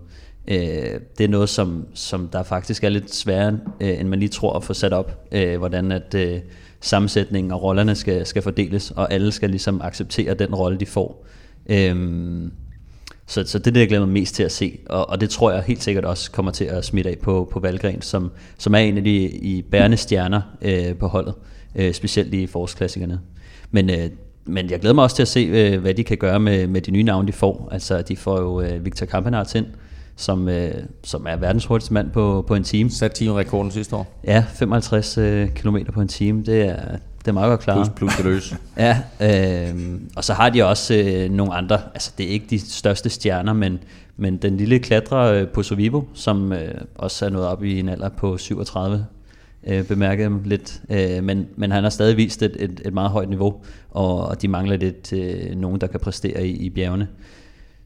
Øh, 0.47 0.99
det 1.17 1.23
er 1.23 1.27
noget, 1.27 1.49
som, 1.49 1.85
som 1.93 2.27
der 2.27 2.43
faktisk 2.43 2.83
er 2.83 2.89
lidt 2.89 3.15
sværere, 3.15 3.59
øh, 3.79 3.99
end 3.99 4.07
man 4.07 4.19
lige 4.19 4.29
tror 4.29 4.53
at 4.53 4.63
få 4.63 4.73
sat 4.73 4.93
op, 4.93 5.27
øh, 5.31 5.57
hvordan 5.57 5.91
at 5.91 6.15
øh, 6.15 6.39
sammensætningen 6.83 7.51
og 7.51 7.63
rollerne 7.63 7.95
skal, 7.95 8.25
skal 8.25 8.41
fordeles, 8.41 8.91
og 8.91 9.13
alle 9.13 9.31
skal 9.31 9.49
ligesom 9.49 9.81
acceptere 9.83 10.33
den 10.33 10.55
rolle, 10.55 10.79
de 10.79 10.85
får. 10.85 11.25
Øhm, 11.69 12.51
så, 13.27 13.43
så 13.45 13.59
det 13.59 13.67
er 13.67 13.71
det, 13.71 13.79
jeg 13.79 13.87
glæder 13.87 14.05
mig 14.05 14.13
mest 14.13 14.35
til 14.35 14.43
at 14.43 14.51
se, 14.51 14.79
og, 14.89 15.09
og 15.09 15.21
det 15.21 15.29
tror 15.29 15.51
jeg 15.51 15.63
helt 15.63 15.83
sikkert 15.83 16.05
også 16.05 16.31
kommer 16.31 16.51
til 16.51 16.65
at 16.65 16.85
smitte 16.85 17.09
af 17.09 17.17
på, 17.17 17.49
på 17.51 17.59
Valgren, 17.59 18.01
som, 18.01 18.31
som 18.57 18.75
er 18.75 18.79
en 18.79 18.97
af 18.97 19.03
de 19.03 19.29
i 19.29 19.61
bærende 19.61 19.97
stjerner 19.97 20.41
øh, 20.61 20.95
på 20.95 21.07
holdet, 21.07 21.33
øh, 21.75 21.93
specielt 21.93 22.33
i 22.33 22.47
forårsklassikerne. 22.47 23.19
Men, 23.71 23.89
øh, 23.89 24.09
men 24.45 24.69
jeg 24.69 24.79
glæder 24.79 24.93
mig 24.93 25.03
også 25.03 25.15
til 25.15 25.23
at 25.23 25.27
se, 25.27 25.39
øh, 25.39 25.81
hvad 25.81 25.93
de 25.93 26.03
kan 26.03 26.17
gøre 26.17 26.39
med, 26.39 26.67
med 26.67 26.81
de 26.81 26.91
nye 26.91 27.03
navne, 27.03 27.27
de 27.27 27.33
får. 27.33 27.69
Altså, 27.71 28.01
de 28.01 28.17
får 28.17 28.39
jo 28.39 28.61
øh, 28.61 28.85
Victor 28.85 29.05
Kampenarts 29.05 29.55
ind, 29.55 29.65
som, 30.15 30.49
øh, 30.49 30.73
som 31.03 31.25
er 31.29 31.35
verdens 31.35 31.65
hurtigste 31.65 31.93
mand 31.93 32.11
på, 32.11 32.45
på 32.47 32.55
en 32.55 32.63
time. 32.63 32.89
Sat 32.89 33.11
teamrekorden 33.11 33.71
sidste 33.71 33.95
år. 33.95 34.19
Ja, 34.23 34.45
55 34.53 35.17
øh, 35.17 35.49
km 35.49 35.77
på 35.93 36.01
en 36.01 36.07
time, 36.07 36.43
det 36.43 36.61
er, 36.61 36.97
det 37.19 37.27
er 37.27 37.31
meget 37.31 37.49
godt 37.49 37.59
klart. 37.59 37.91
Plus, 37.95 38.15
plus 38.15 38.25
løs. 38.25 38.55
ja, 38.77 38.97
øh, 39.21 39.99
og 40.15 40.23
så 40.23 40.33
har 40.33 40.49
de 40.49 40.65
også 40.65 40.95
øh, 40.95 41.31
nogle 41.31 41.53
andre, 41.53 41.81
altså 41.93 42.11
det 42.17 42.25
er 42.25 42.29
ikke 42.29 42.45
de 42.49 42.59
største 42.59 43.09
stjerner, 43.09 43.53
men, 43.53 43.79
men 44.17 44.37
den 44.37 44.57
lille 44.57 44.79
klatrer 44.79 45.41
øh, 45.41 45.47
på 45.47 45.63
Sovivo, 45.63 46.01
som 46.13 46.53
øh, 46.53 46.73
også 46.95 47.25
er 47.25 47.29
nået 47.29 47.45
op 47.45 47.63
i 47.63 47.79
en 47.79 47.89
alder 47.89 48.09
på 48.09 48.37
37, 48.37 49.05
øh, 49.67 49.83
bemærkede 49.83 50.25
dem 50.25 50.41
lidt, 50.45 50.81
øh, 50.89 51.23
men, 51.23 51.47
men 51.55 51.71
han 51.71 51.83
har 51.83 51.89
stadig 51.89 52.17
vist 52.17 52.41
et, 52.41 52.55
et, 52.59 52.81
et 52.85 52.93
meget 52.93 53.11
højt 53.11 53.29
niveau, 53.29 53.55
og, 53.91 54.27
og 54.27 54.41
de 54.41 54.47
mangler 54.47 54.77
lidt 54.77 55.13
øh, 55.13 55.55
nogen, 55.55 55.81
der 55.81 55.87
kan 55.87 55.99
præstere 55.99 56.47
i, 56.47 56.51
i 56.51 56.69
bjergene. 56.69 57.07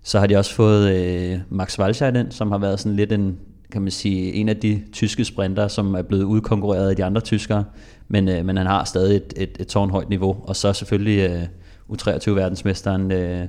Så 0.08 0.20
har 0.20 0.28
de 0.28 0.38
også 0.38 0.54
fået 0.54 0.96
øh, 0.96 1.40
Max 1.50 1.80
Walscheid 1.80 2.16
ind, 2.16 2.32
som 2.32 2.52
har 2.52 2.58
været 2.58 2.80
sådan 2.80 2.96
lidt 2.96 3.12
en, 3.12 3.38
kan 3.72 3.82
man 3.82 3.92
sige, 3.92 4.34
en 4.34 4.50
af 4.50 4.58
de 4.58 4.84
tyske 4.92 5.26
sprinter, 5.26 5.68
som 5.68 5.94
er 5.96 6.02
blevet 6.02 6.24
udkonkurreret 6.24 6.90
af 6.90 6.96
de 6.96 7.06
andre 7.06 7.22
tyskere, 7.22 7.64
men, 8.08 8.28
øh, 8.28 8.46
men 8.46 8.58
han 8.58 8.68
har 8.68 8.84
stadig 8.84 9.16
et, 9.16 9.34
et, 9.38 9.58
et 9.60 9.68
tårnhøjt 9.68 10.10
niveau, 10.10 10.38
og 10.44 10.56
så 10.56 10.74
selvfølgelig 10.74 11.30
øh, 11.30 11.44
U23-verdensmesteren 11.90 13.12
øh, 13.12 13.48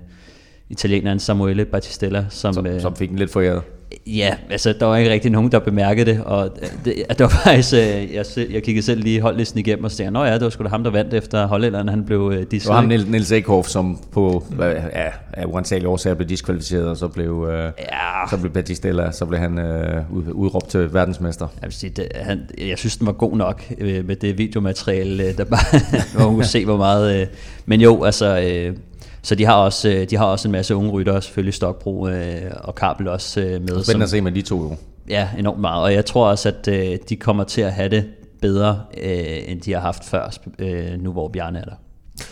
italieneren 0.71 1.19
Samuele 1.19 1.65
Battistella, 1.65 2.25
som, 2.29 2.55
som, 2.55 2.67
øh, 2.67 2.81
som 2.81 2.97
fik 2.97 3.09
den 3.09 3.19
lidt 3.19 3.31
foræret. 3.31 3.63
Ja, 4.07 4.37
altså 4.51 4.75
der 4.81 4.87
var 4.87 4.97
ikke 4.97 5.11
rigtig 5.11 5.31
nogen, 5.31 5.53
der 5.53 5.59
bemærkede 5.59 6.11
det, 6.11 6.25
og 6.25 6.51
det, 6.85 6.95
det 7.09 7.21
var 7.21 7.29
faktisk, 7.45 7.75
øh, 7.75 8.15
jeg, 8.15 8.25
jeg 8.51 8.63
kiggede 8.63 8.87
selv 8.87 9.03
lige 9.03 9.21
holdlisten 9.21 9.61
igennem 9.61 9.85
og 9.85 9.91
sagde, 9.91 10.11
nå 10.11 10.25
ja, 10.25 10.35
det 10.35 10.43
var 10.43 10.51
sgu 10.51 10.65
da 10.65 10.69
ham, 10.69 10.85
der 10.85 10.91
vandt 10.91 11.15
efter 11.15 11.47
hollænderen, 11.47 11.89
han 11.89 12.05
blev 12.05 12.33
øh, 12.35 12.47
Det 12.51 12.69
var 12.69 12.75
ham 12.75 12.85
Niels, 12.85 13.09
Niels 13.09 13.33
Ekhoff, 13.33 13.69
som 13.69 13.99
på 14.13 14.45
ja, 14.59 15.11
af 15.33 15.45
uansagelige 15.47 15.89
årsager 15.89 16.15
blev 16.15 16.29
diskvalificeret, 16.29 16.89
og 16.89 16.97
så 16.97 17.09
blev, 17.09 17.49
øh, 17.51 17.73
ja. 17.79 18.29
så 18.31 18.37
blev 18.41 18.53
Battistella, 18.53 19.13
så 19.13 19.27
blev 19.27 19.41
han 19.41 19.59
øh, 19.59 20.13
udråbt 20.33 20.69
til 20.69 20.95
verdensmester. 20.95 21.47
Jeg, 21.61 21.67
vil 21.67 21.73
sige, 21.73 21.91
det, 21.91 22.09
han, 22.15 22.41
jeg 22.59 22.79
synes, 22.79 22.97
den 22.97 23.07
var 23.07 23.13
god 23.13 23.37
nok 23.37 23.63
øh, 23.79 24.07
med 24.07 24.17
det 24.17 24.39
videomateriale, 24.39 25.33
der 25.33 25.45
bare, 25.45 25.81
man 26.19 26.35
kunne 26.35 26.45
se, 26.45 26.65
hvor 26.65 26.77
meget... 26.77 27.21
Øh, 27.21 27.27
men 27.67 27.81
jo, 27.81 28.05
altså... 28.05 28.41
Øh, 28.41 28.77
så 29.23 29.35
de 29.35 29.45
har 29.45 29.55
også, 29.55 29.89
øh, 29.89 30.11
de 30.11 30.17
har 30.17 30.25
også 30.25 30.49
en 30.49 30.53
masse 30.53 30.77
unge 30.77 30.91
ryttere, 30.91 31.23
selvfølgelig 31.23 31.55
Stokbro 31.55 32.09
øh, 32.09 32.51
og 32.55 32.75
Kabel 32.75 33.09
også 33.09 33.41
øh, 33.41 33.51
med. 33.51 33.85
Spændende 33.85 34.05
at 34.05 34.11
se 34.11 34.21
med 34.21 34.33
de 34.33 34.43
to 34.43 34.63
jo. 34.63 34.77
Ja, 35.09 35.29
enormt 35.39 35.61
meget. 35.61 35.83
Og 35.83 35.95
jeg 35.95 36.05
tror 36.07 36.29
også, 36.29 36.49
at 36.49 36.69
øh, 36.69 36.99
de 37.09 37.17
kommer 37.17 37.45
til 37.45 37.61
at 37.61 37.73
have 37.73 37.89
det 37.89 38.05
bedre, 38.41 38.81
øh, 39.03 39.51
end 39.51 39.61
de 39.61 39.73
har 39.73 39.81
haft 39.81 40.05
før, 40.05 40.31
øh, 40.59 41.01
nu 41.01 41.13
hvor 41.13 41.29
Bjarne 41.29 41.59
er 41.59 41.65
der. 41.65 41.75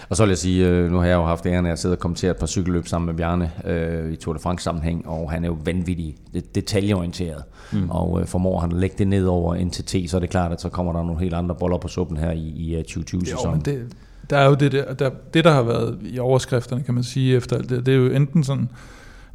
Og 0.08 0.16
så 0.16 0.22
vil 0.22 0.30
jeg 0.30 0.38
sige, 0.38 0.88
nu 0.88 0.98
har 0.98 1.06
jeg 1.06 1.14
jo 1.14 1.24
haft 1.24 1.46
æren 1.46 1.66
af 1.66 1.72
at 1.72 1.78
sidde 1.78 1.94
og 1.94 1.98
kommentere 1.98 2.30
et 2.30 2.36
par 2.36 2.46
cykelløb 2.46 2.86
sammen 2.86 3.06
med 3.06 3.14
Bjarne 3.14 3.50
øh, 3.64 4.12
i 4.12 4.16
Tour 4.16 4.34
de 4.34 4.40
France 4.40 4.64
sammenhæng, 4.64 5.08
og 5.08 5.30
han 5.30 5.44
er 5.44 5.48
jo 5.48 5.56
vanvittig 5.64 6.16
detaljeorienteret, 6.54 7.42
mm. 7.72 7.90
og 7.90 8.20
øh, 8.20 8.26
formår 8.26 8.60
han 8.60 8.72
at 8.72 8.78
lægge 8.78 8.96
det 8.98 9.08
ned 9.08 9.26
over 9.26 9.64
NTT, 9.64 10.10
så 10.10 10.16
er 10.16 10.20
det 10.20 10.30
klart, 10.30 10.52
at 10.52 10.60
så 10.60 10.68
kommer 10.68 10.92
der 10.92 11.02
nogle 11.02 11.20
helt 11.20 11.34
andre 11.34 11.54
boller 11.54 11.78
på 11.78 11.88
suppen 11.88 12.16
her 12.16 12.30
i, 12.30 12.38
i 12.38 12.80
2020-sæsonen. 12.80 13.62
Jo, 13.66 13.72
det, 13.72 13.92
der 14.30 14.38
er 14.38 14.48
jo 14.48 14.54
det 14.54 14.72
der, 14.72 14.94
der, 14.94 15.10
det 15.34 15.44
der 15.44 15.52
har 15.52 15.62
været 15.62 15.98
i 16.02 16.18
overskrifterne, 16.18 16.82
kan 16.82 16.94
man 16.94 17.04
sige, 17.04 17.36
efter 17.36 17.56
alt 17.56 17.70
det, 17.70 17.86
det 17.86 17.94
er 17.94 17.98
jo 17.98 18.06
enten 18.06 18.44
sådan, 18.44 18.68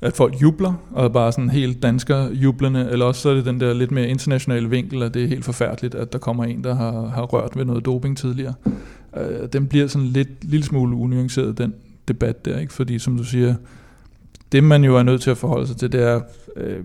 at 0.01 0.15
folk 0.15 0.41
jubler, 0.41 0.73
og 0.91 1.13
bare 1.13 1.31
sådan 1.31 1.49
helt 1.49 1.83
dansker 1.83 2.29
jublende, 2.31 2.89
eller 2.91 3.05
også 3.05 3.21
så 3.21 3.29
er 3.29 3.33
det 3.33 3.45
den 3.45 3.59
der 3.59 3.73
lidt 3.73 3.91
mere 3.91 4.07
internationale 4.07 4.69
vinkel, 4.69 5.03
at 5.03 5.13
det 5.13 5.23
er 5.23 5.27
helt 5.27 5.45
forfærdeligt, 5.45 5.95
at 5.95 6.13
der 6.13 6.19
kommer 6.19 6.43
en, 6.43 6.63
der 6.63 6.75
har, 6.75 7.07
har 7.07 7.23
rørt 7.23 7.57
ved 7.57 7.65
noget 7.65 7.85
doping 7.85 8.17
tidligere. 8.17 8.53
Øh, 9.17 9.47
den 9.53 9.67
bliver 9.67 9.87
sådan 9.87 10.07
lidt 10.07 10.43
lille 10.43 10.65
smule 10.65 10.95
unuanceret, 10.95 11.57
den 11.57 11.73
debat 12.07 12.45
der, 12.45 12.59
ikke? 12.59 12.73
fordi 12.73 12.99
som 12.99 13.17
du 13.17 13.23
siger, 13.23 13.55
det 14.51 14.63
man 14.63 14.83
jo 14.83 14.97
er 14.97 15.03
nødt 15.03 15.21
til 15.21 15.31
at 15.31 15.37
forholde 15.37 15.67
sig 15.67 15.77
til, 15.77 15.91
det 15.91 16.03
er, 16.03 16.21
øh, 16.55 16.79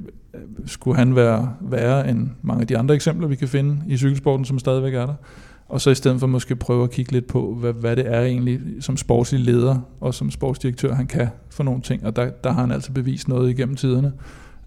skulle 0.66 0.96
han 0.96 1.16
være 1.16 1.54
værre 1.60 2.10
end 2.10 2.28
mange 2.42 2.60
af 2.60 2.66
de 2.66 2.78
andre 2.78 2.94
eksempler, 2.94 3.28
vi 3.28 3.36
kan 3.36 3.48
finde 3.48 3.82
i 3.86 3.96
cykelsporten, 3.96 4.44
som 4.44 4.58
stadigvæk 4.58 4.94
er 4.94 5.06
der? 5.06 5.14
Og 5.68 5.80
så 5.80 5.90
i 5.90 5.94
stedet 5.94 6.20
for 6.20 6.26
måske 6.26 6.56
prøve 6.56 6.84
at 6.84 6.90
kigge 6.90 7.12
lidt 7.12 7.26
på, 7.26 7.56
hvad, 7.60 7.72
hvad 7.72 7.96
det 7.96 8.14
er 8.14 8.20
egentlig 8.20 8.60
som 8.80 8.96
sportslig 8.96 9.40
leder 9.40 9.78
og 10.00 10.14
som 10.14 10.30
sportsdirektør, 10.30 10.94
han 10.94 11.06
kan 11.06 11.28
for 11.50 11.64
nogle 11.64 11.80
ting. 11.80 12.06
Og 12.06 12.16
der, 12.16 12.30
der 12.44 12.52
har 12.52 12.60
han 12.60 12.72
altså 12.72 12.92
bevist 12.92 13.28
noget 13.28 13.50
igennem 13.50 13.76
tiderne. 13.76 14.12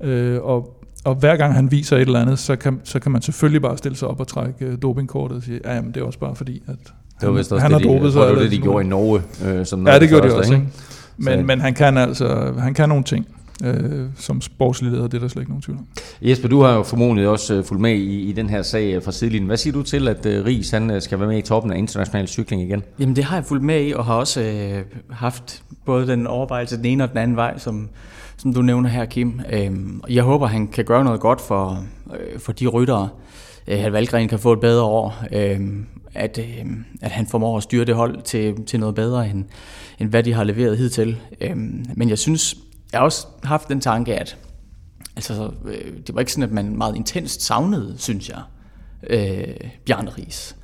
Øh, 0.04 0.42
og, 0.42 0.84
og 1.06 1.16
hver 1.16 1.38
gang 1.38 1.54
han 1.54 1.72
viser 1.72 1.96
et 1.98 2.02
eller 2.02 2.22
andet, 2.22 2.40
så 2.40 2.56
kan, 2.56 2.80
så 2.84 3.00
kan 3.00 3.12
man 3.12 3.22
selvfølgelig 3.22 3.62
bare 3.62 3.78
stille 3.78 3.98
sig 3.98 4.08
op 4.08 4.20
og 4.20 4.28
trække 4.28 4.66
øh, 4.66 4.78
dopingkortet 4.82 5.38
og 5.38 5.44
sige, 5.44 5.60
ja, 5.66 5.76
jamen, 5.76 5.92
det 5.92 6.02
er 6.02 6.06
også 6.06 6.20
bare 6.20 6.36
fordi, 6.36 6.64
at 6.68 6.94
det 7.22 7.30
var 7.30 7.34
vist 7.34 7.52
også 7.52 7.62
han 7.62 7.72
det, 7.72 7.82
har 7.82 7.94
dopet 7.94 8.14
sig. 8.14 8.22
Det 8.22 8.36
var 8.36 8.42
det, 8.42 8.52
de 8.52 8.58
gjorde 8.58 8.86
i 8.86 8.88
Norge. 8.88 9.22
Øh, 9.46 9.66
som 9.66 9.88
ja, 9.88 10.00
det 10.00 10.10
gjorde 10.10 10.30
de 10.30 10.36
også. 10.36 10.54
Ikke? 10.54 10.68
Men, 11.18 11.46
men 11.46 11.62
han 11.62 11.74
kan 11.74 11.98
altså 11.98 12.54
han 12.60 12.74
kan 12.74 12.90
nogle 12.90 13.04
ting 13.04 13.28
øh, 13.64 14.06
som 14.16 14.42
sportslig 14.42 14.92
leder, 14.92 15.08
det 15.08 15.14
er 15.14 15.20
der 15.20 15.28
slet 15.28 15.42
ikke 15.42 15.52
nogen 15.52 15.62
tvivl 15.62 15.78
om. 15.78 15.88
Jesper, 16.22 16.48
du 16.48 16.62
har 16.62 16.76
jo 16.76 16.84
formodentlig 16.84 17.28
også 17.28 17.54
øh, 17.54 17.64
fulgt 17.64 17.82
med 17.82 17.96
i, 17.96 18.22
i 18.22 18.32
den 18.32 18.50
her 18.50 18.62
sag 18.62 18.94
øh, 18.94 19.04
fra 19.04 19.12
sidelinjen. 19.12 19.48
Hvad 19.48 19.58
siger 19.58 19.74
du 19.74 19.84
til, 19.84 20.08
at 20.08 20.26
uh, 20.26 20.46
Ries 20.46 20.72
han 20.72 21.02
skal 21.02 21.20
være 21.20 21.28
med 21.28 21.38
i 21.38 21.42
toppen 21.42 21.72
af 21.72 21.78
international 21.78 22.28
cykling 22.28 22.62
igen? 22.62 22.84
Jamen 23.00 23.16
det 23.16 23.24
har 23.24 23.36
jeg 23.36 23.46
fulgt 23.46 23.64
med 23.64 23.86
i, 23.88 23.92
og 23.92 24.06
har 24.06 24.16
også 24.16 24.42
øh, 24.42 24.84
haft 25.10 25.64
både 25.86 26.08
den 26.08 26.28
overvejelse 26.28 26.78
den 26.78 26.86
ene 26.86 27.04
og 27.04 27.10
den 27.10 27.18
anden 27.18 27.38
vej, 27.38 27.58
som, 27.58 27.90
som 28.38 28.54
du 28.54 28.62
nævner 28.62 28.90
her, 28.90 29.06
Kim. 29.06 29.42
Øhm, 29.54 30.02
jeg 30.10 30.24
håber, 30.24 30.48
han 30.48 30.68
kan 30.68 30.86
gøre 30.86 31.04
noget 31.04 31.20
godt 31.20 31.42
for, 31.42 31.84
øh, 32.20 32.40
for 32.40 32.52
de 32.52 32.68
ryttere, 32.68 33.10
øh, 33.68 33.86
at 33.86 33.94
Valgren 33.94 34.28
kan 34.28 34.40
få 34.40 34.54
et 34.54 34.60
bedre 34.60 34.84
år, 34.84 35.24
øh, 35.34 35.60
at, 36.14 36.40
øh, 36.40 36.66
at 37.02 37.12
han 37.12 37.28
formår 37.28 37.58
at 37.58 37.64
styre 37.64 37.86
det 37.86 37.96
hold 37.96 38.22
til, 38.22 38.66
til 38.66 38.80
noget 38.80 38.96
bedre, 38.96 39.30
end, 39.30 39.46
end 40.00 40.10
hvad 40.10 40.24
de 40.24 40.34
har 40.34 40.44
leveret 40.44 40.78
hidtil. 40.78 41.18
Øh, 41.42 41.58
men 41.96 42.10
jeg 42.10 42.18
synes, 42.18 42.56
jeg 42.92 43.00
har 43.00 43.06
også 43.06 43.28
haft 43.44 43.70
den 43.70 43.82
tanke, 43.82 44.16
at 44.16 44.38
altså, 45.16 45.52
øh, 45.66 45.98
det 46.08 46.16
var 46.16 46.20
ikke 46.20 46.32
sådan, 46.32 46.44
at 46.44 46.52
man 46.52 46.78
meget 46.78 46.96
intenst 46.96 47.42
savnede, 47.42 47.96
synes 47.98 48.30
jeg, 48.30 48.42
øh, 49.10 49.70
Bjarne 49.86 50.10
Ries. 50.10 50.56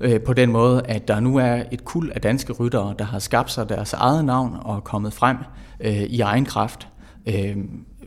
Øh, 0.00 0.20
på 0.20 0.32
den 0.32 0.52
måde, 0.52 0.82
at 0.84 1.08
der 1.08 1.20
nu 1.20 1.36
er 1.36 1.62
et 1.72 1.84
kul 1.84 2.12
af 2.14 2.20
danske 2.20 2.52
ryttere, 2.52 2.94
der 2.98 3.04
har 3.04 3.18
skabt 3.18 3.52
sig 3.52 3.68
deres 3.68 3.92
eget 3.92 4.24
navn 4.24 4.56
og 4.60 4.76
er 4.76 4.80
kommet 4.80 5.12
frem 5.12 5.36
øh, 5.80 6.02
i 6.02 6.20
egen 6.20 6.44
kraft. 6.44 6.88
Øh, 7.26 7.56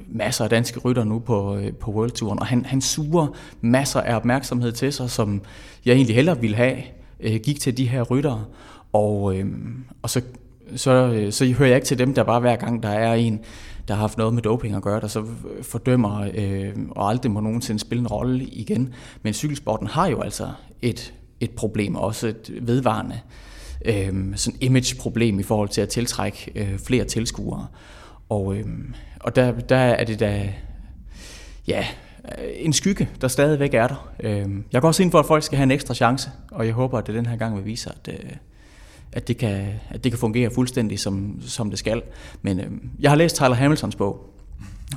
masser 0.08 0.44
af 0.44 0.50
danske 0.50 0.80
rytter 0.80 1.04
nu 1.04 1.20
på, 1.20 1.58
øh, 1.58 1.74
på 1.74 1.92
World 1.92 2.12
Touren, 2.12 2.40
og 2.40 2.46
han, 2.46 2.66
han 2.66 2.82
suger 2.82 3.28
masser 3.62 4.02
af 4.02 4.16
opmærksomhed 4.16 4.72
til 4.72 4.94
sig, 4.94 5.10
som 5.10 5.42
jeg 5.86 5.94
egentlig 5.94 6.16
hellere 6.16 6.42
ville 6.42 6.56
have, 6.56 6.78
øh, 7.20 7.40
gik 7.44 7.60
til 7.60 7.78
de 7.78 7.88
her 7.88 8.02
ryttere. 8.02 8.46
Og, 8.94 9.36
øh, 9.38 9.46
og 10.02 10.10
så 10.10 10.22
så, 10.76 10.92
øh, 10.92 11.32
så 11.32 11.46
hører 11.46 11.70
jeg 11.70 11.76
ikke 11.76 11.88
til 11.88 11.98
dem, 11.98 12.14
der 12.14 12.24
bare 12.24 12.40
hver 12.40 12.56
gang 12.56 12.84
der 12.84 12.90
er 12.90 13.14
en, 13.14 13.40
der 13.88 13.94
har 13.94 14.02
haft 14.02 14.18
noget 14.18 14.34
med 14.34 14.42
doping 14.42 14.76
at 14.76 14.82
gøre, 14.82 15.02
der 15.02 15.08
så 15.08 15.26
fordømmer 15.62 16.30
øh, 16.34 16.74
og 16.92 17.10
aldrig 17.10 17.32
må 17.32 17.40
nogensinde 17.40 17.80
spille 17.80 18.02
en 18.02 18.08
rolle 18.08 18.44
igen. 18.44 18.94
Men 19.22 19.34
cykelsporten 19.34 19.88
har 19.88 20.08
jo 20.08 20.22
altså 20.22 20.50
et, 20.82 21.14
et 21.40 21.52
problem, 21.52 21.96
også 21.96 22.28
et 22.28 22.52
vedvarende 22.62 23.20
øh, 23.86 24.14
sådan 24.36 24.60
image-problem 24.62 25.40
i 25.40 25.44
forhold 25.44 25.70
til 25.70 25.82
at 25.82 25.90
tiltrække 25.90 26.52
øh, 26.56 26.80
flere 26.80 27.06
tilskuere. 27.06 27.68
Og, 28.30 28.56
øh, 28.56 28.66
og 29.20 29.36
der, 29.36 29.52
der 29.52 29.76
er 29.76 30.04
det 30.04 30.20
da 30.20 30.54
ja, 31.68 31.86
øh, 32.26 32.48
en 32.56 32.74
skygge, 32.74 33.10
der 33.22 33.28
stadigvæk 33.28 33.74
er 33.74 33.88
der. 33.88 34.10
Øh, 34.20 34.50
jeg 34.74 34.82
går 34.82 34.88
også 34.88 35.04
ind 35.04 35.12
for, 35.12 35.20
at 35.20 35.26
folk 35.26 35.44
skal 35.44 35.58
have 35.58 35.64
en 35.64 35.72
ekstra 35.72 35.94
chance, 35.94 36.32
og 36.52 36.66
jeg 36.66 36.74
håber, 36.74 36.98
at 36.98 37.08
det 37.08 37.16
den 37.16 37.26
her 37.26 37.38
gang 37.38 37.56
vil 37.56 37.66
vise, 37.66 37.90
at, 37.90 38.14
øh, 38.14 38.30
at 39.16 39.28
det 39.28 39.38
kan, 39.38 39.66
at 39.90 40.04
det 40.04 40.12
kan 40.12 40.20
fungere 40.20 40.50
fuldstændig 40.56 41.00
som, 41.00 41.42
som 41.42 41.70
det 41.70 41.80
skal. 41.80 42.02
Men 42.42 42.60
øh, 42.60 42.66
jeg 43.00 43.12
har 43.12 43.16
læst 43.16 43.36
Tyler 43.36 43.54
Hamiltons 43.54 43.96
bog, 43.96 44.30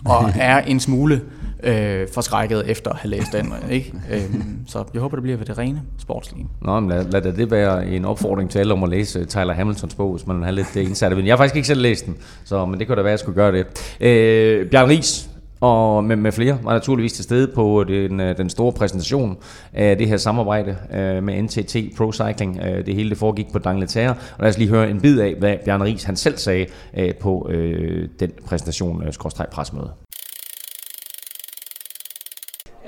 og 0.05 0.31
er 0.41 0.59
en 0.59 0.81
smule 0.81 1.23
øh, 1.63 2.07
forskrækket 2.15 2.71
efter 2.71 2.91
at 2.91 2.97
have 2.97 3.11
læst 3.11 3.33
den. 3.33 3.53
Ikke? 3.71 3.93
Øhm, 4.13 4.59
så 4.67 4.85
jeg 4.95 5.03
håber, 5.03 5.17
det 5.17 5.23
bliver 5.23 5.39
ved 5.39 5.47
det 5.47 5.59
rene 5.59 5.83
sportslige. 5.99 6.47
Nå, 6.63 6.81
men 6.81 6.91
lad, 6.91 7.05
lad 7.05 7.33
det 7.33 7.51
være 7.51 7.87
en 7.87 8.05
opfordring 8.05 8.51
til 8.51 8.59
alle 8.59 8.73
om 8.73 8.83
at 8.83 8.89
læse 8.89 9.25
Tyler 9.25 9.53
Hamiltons 9.53 9.95
bog, 9.95 10.13
hvis 10.13 10.27
man 10.27 10.43
har 10.43 10.51
lidt 10.51 10.77
indsat. 10.77 11.17
Men 11.17 11.27
jeg 11.27 11.33
har 11.33 11.37
faktisk 11.37 11.57
ikke 11.57 11.69
selv 11.69 11.81
læst 11.81 12.07
den, 12.07 12.17
så, 12.45 12.67
men 12.67 12.79
det 12.81 12.87
kunne 12.87 12.97
da 12.97 13.03
være, 13.03 13.11
at 13.11 13.13
jeg 13.13 13.19
skulle 13.19 13.37
gøre 13.37 13.53
det. 13.53 13.67
Øh, 14.01 14.71
Bjørn 14.71 14.89
Ries, 14.89 15.31
og 15.61 16.05
med, 16.05 16.17
med 16.17 16.33
flere 16.33 16.59
var 16.63 16.73
naturligvis 16.73 17.13
til 17.13 17.25
stede 17.25 17.53
på 17.55 17.85
den, 17.89 18.21
øh, 18.21 18.37
den 18.37 18.51
store 18.51 18.73
præsentation 18.73 19.37
af 19.73 19.99
det 19.99 20.09
her 20.09 20.17
samarbejde 20.17 20.77
øh, 20.93 21.23
med 21.23 21.43
NTT 21.43 21.77
Pro 21.97 22.13
Cycling. 22.13 22.61
Øh, 22.63 22.87
det 22.87 22.95
hele 22.95 23.11
det 23.11 23.19
foregik 23.19 23.47
på 23.53 23.59
Dangleterre, 23.59 24.11
og 24.11 24.41
lad 24.41 24.49
os 24.49 24.59
lige 24.59 24.71
høre 24.71 24.91
en 24.91 25.01
bid 25.01 25.21
af, 25.21 25.35
hvad 25.35 25.57
Bjarne 25.65 25.85
Ries 25.85 26.05
han 26.05 26.17
selv 26.17 26.39
sagde 26.39 26.67
øh, 26.97 27.15
på 27.15 27.49
øh, 27.51 28.09
den 28.21 28.33
præsentation, 28.47 29.03
øh, 29.03 29.13
pressemøde. 29.53 29.91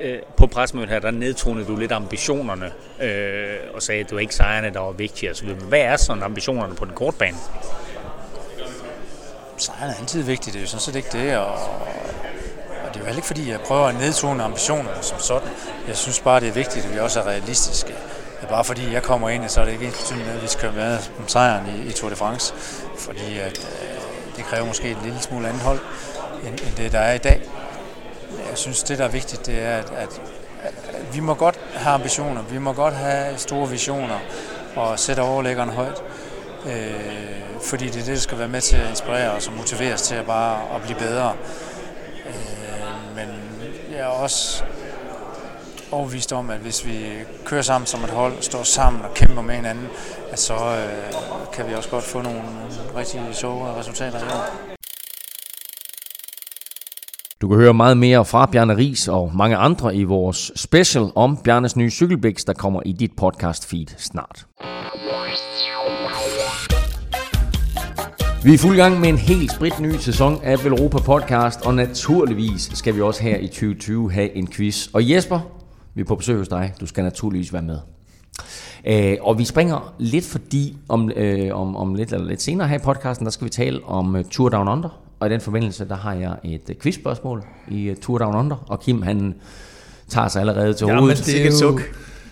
Øh, 0.01 0.19
på 0.37 0.47
pressemødet 0.47 0.91
her, 0.91 0.99
der 0.99 1.11
nedtonede 1.11 1.67
du 1.67 1.77
lidt 1.77 1.93
ambitionerne 1.93 2.67
øh, 3.03 3.57
og 3.75 3.83
sagde, 3.83 4.01
at 4.01 4.07
det 4.07 4.15
var 4.15 4.21
ikke 4.21 4.35
sejrene, 4.35 4.73
der 4.73 4.81
var 4.81 4.93
vigtige 4.93 5.31
osv. 5.31 5.49
Hvad 5.69 5.81
er 5.81 5.97
sådan 5.97 6.23
ambitionerne 6.23 6.75
på 6.75 6.85
den 6.85 6.95
korte 6.95 7.19
bane? 7.19 7.37
Sejrene 9.57 9.93
er 9.93 10.01
altid 10.01 10.23
vigtige, 10.23 10.53
det 10.53 10.59
er 10.59 10.63
jo 10.63 10.69
sådan 10.69 10.81
set 10.81 10.97
ikke 10.97 11.09
det, 11.13 11.37
og 11.37 11.59
det 12.99 13.05
er 13.05 13.07
jo 13.07 13.15
heller 13.15 13.19
ikke 13.19 13.27
fordi, 13.27 13.51
jeg 13.51 13.61
prøver 13.61 13.87
at 13.87 13.95
nedtone 13.95 14.43
ambitionerne 14.43 15.03
som 15.03 15.19
sådan. 15.19 15.49
Jeg 15.89 15.97
synes 15.97 16.21
bare, 16.21 16.41
det 16.41 16.49
er 16.49 16.53
vigtigt, 16.53 16.85
at 16.85 16.95
vi 16.95 16.99
også 16.99 17.21
er 17.21 17.27
realistiske. 17.27 17.89
Det 18.41 18.45
er 18.45 18.49
bare 18.49 18.65
fordi, 18.65 18.93
jeg 18.93 19.03
kommer 19.03 19.29
ind, 19.29 19.49
så 19.49 19.61
er 19.61 19.65
det 19.65 19.73
ikke 19.73 19.91
betydende, 19.91 20.33
at 20.33 20.43
vi 20.43 20.47
skal 20.47 20.77
være 20.77 20.99
om 21.19 21.29
sejren 21.29 21.67
i, 21.67 21.89
i 21.89 21.93
Tour 21.93 22.11
de 22.11 22.17
France. 22.17 22.55
Fordi 22.99 23.39
at, 23.39 23.59
øh, 23.59 24.37
det 24.37 24.45
kræver 24.45 24.67
måske 24.67 24.91
et 24.91 24.97
lille 25.05 25.21
smule 25.21 25.49
andet 25.49 25.63
hold, 25.63 25.79
end, 26.43 26.51
end 26.51 26.75
det, 26.77 26.93
der 26.93 26.99
er 26.99 27.15
i 27.15 27.19
dag. 27.19 27.43
Jeg 28.51 28.59
synes, 28.59 28.83
det, 28.83 28.99
der 28.99 29.05
er 29.05 29.09
vigtigt, 29.09 29.47
det 29.47 29.63
er, 29.63 29.77
at, 29.77 29.91
at, 29.91 30.21
at 30.63 31.15
vi 31.15 31.21
må 31.21 31.35
godt 31.35 31.61
have 31.75 31.95
ambitioner, 31.95 32.43
vi 32.43 32.59
må 32.59 32.73
godt 32.73 32.95
have 32.95 33.39
store 33.39 33.69
visioner 33.69 34.19
og 34.77 34.99
sætte 34.99 35.21
overlæggeren 35.21 35.71
højt. 35.71 36.03
Øh, 36.67 36.93
fordi 37.63 37.87
det 37.87 38.01
er 38.01 38.05
det, 38.05 38.15
der 38.15 38.21
skal 38.21 38.39
være 38.39 38.49
med 38.49 38.61
til 38.61 38.77
at 38.77 38.91
inspirere 38.91 39.31
os 39.31 39.47
og 39.47 39.53
motivere 39.53 39.95
os 39.95 40.03
til 40.03 40.15
at 40.15 40.27
bare 40.27 40.61
at 40.75 40.83
blive 40.83 40.99
bedre 40.99 41.35
Øh, 42.29 42.58
også 44.23 44.65
overbevist 45.93 46.33
om, 46.33 46.51
at 46.51 46.59
hvis 46.59 46.87
vi 46.87 46.99
kører 47.45 47.63
sammen 47.63 47.87
som 47.87 48.05
et 48.05 48.11
hold, 48.11 48.33
står 48.43 48.63
sammen 48.63 49.03
og 49.03 49.15
kæmper 49.15 49.43
med 49.43 49.55
hinanden, 49.55 49.87
at 50.31 50.39
så 50.39 50.55
øh, 50.55 51.13
kan 51.55 51.69
vi 51.69 51.75
også 51.75 51.91
godt 51.91 52.05
få 52.05 52.23
nogle 52.23 52.41
rigtig 52.97 53.21
sjove 53.33 53.79
resultater 53.79 54.19
i 54.19 54.23
år. 54.23 54.69
Du 57.41 57.49
kan 57.49 57.57
høre 57.57 57.75
meget 57.75 57.97
mere 57.97 58.25
fra 58.25 58.47
Bjarne 58.47 58.77
Ries 58.77 59.09
og 59.09 59.31
mange 59.35 59.57
andre 59.57 59.97
i 59.97 60.05
vores 60.05 60.53
special 60.57 61.11
om 61.15 61.37
Bjarnes 61.37 61.77
nye 61.77 61.91
cykelbæks, 61.91 62.45
der 62.45 62.53
kommer 62.53 62.83
i 62.87 62.93
dit 62.93 63.13
podcast 63.17 63.67
feed 63.67 63.87
snart. 63.97 64.47
Vi 68.45 68.51
er 68.51 68.55
i 68.55 68.57
fuld 68.57 68.77
gang 68.77 69.01
med 69.01 69.09
en 69.09 69.19
helt 69.19 69.53
sprit 69.53 69.81
ny 69.81 69.97
sæson 69.97 70.41
af 70.43 70.65
Velropa 70.65 70.99
Podcast, 70.99 71.67
og 71.67 71.75
naturligvis 71.75 72.71
skal 72.75 72.95
vi 72.95 73.01
også 73.01 73.23
her 73.23 73.37
i 73.39 73.47
2020 73.47 74.13
have 74.13 74.37
en 74.37 74.47
quiz. 74.47 74.89
Og 74.93 75.11
Jesper, 75.11 75.41
vi 75.95 76.01
er 76.01 76.05
på 76.05 76.15
besøg 76.17 76.37
hos 76.39 76.49
dig. 76.49 76.73
Du 76.81 76.87
skal 76.87 77.05
naturligvis 77.05 77.53
være 77.53 77.63
med. 77.63 77.79
Øh, 78.87 79.17
og 79.21 79.39
vi 79.39 79.45
springer 79.45 79.95
lidt 79.99 80.25
fordi, 80.25 80.77
om, 80.89 81.11
øh, 81.17 81.57
om, 81.57 81.77
om 81.77 81.95
lidt, 81.95 82.13
eller 82.13 82.27
lidt 82.27 82.43
senere 82.43 82.69
her 82.69 82.77
i 82.77 82.83
podcasten, 82.83 83.27
der 83.27 83.33
skal 83.33 83.45
vi 83.45 83.51
tale 83.51 83.81
om 83.85 84.15
uh, 84.15 84.21
Tour 84.31 84.49
Down 84.49 84.69
Under. 84.69 85.01
Og 85.21 85.29
i 85.29 85.33
den 85.33 85.41
forbindelse, 85.41 85.89
der 85.89 85.97
har 85.97 86.15
jeg 86.15 86.37
et 86.45 86.63
uh, 86.71 86.77
quizspørgsmål 86.83 87.45
i 87.71 87.91
uh, 87.91 87.97
Tour 87.97 88.19
Down 88.19 88.37
Under. 88.37 88.57
Og 88.69 88.81
Kim, 88.81 89.03
han 89.03 89.35
tager 90.09 90.29
sig 90.29 90.41
allerede 90.41 90.75
til 90.75 90.87
Ja, 90.87 90.99
hovedet. 90.99 91.19
men 91.19 91.35
det 91.35 91.47
er, 91.47 91.67
jo, 91.67 91.81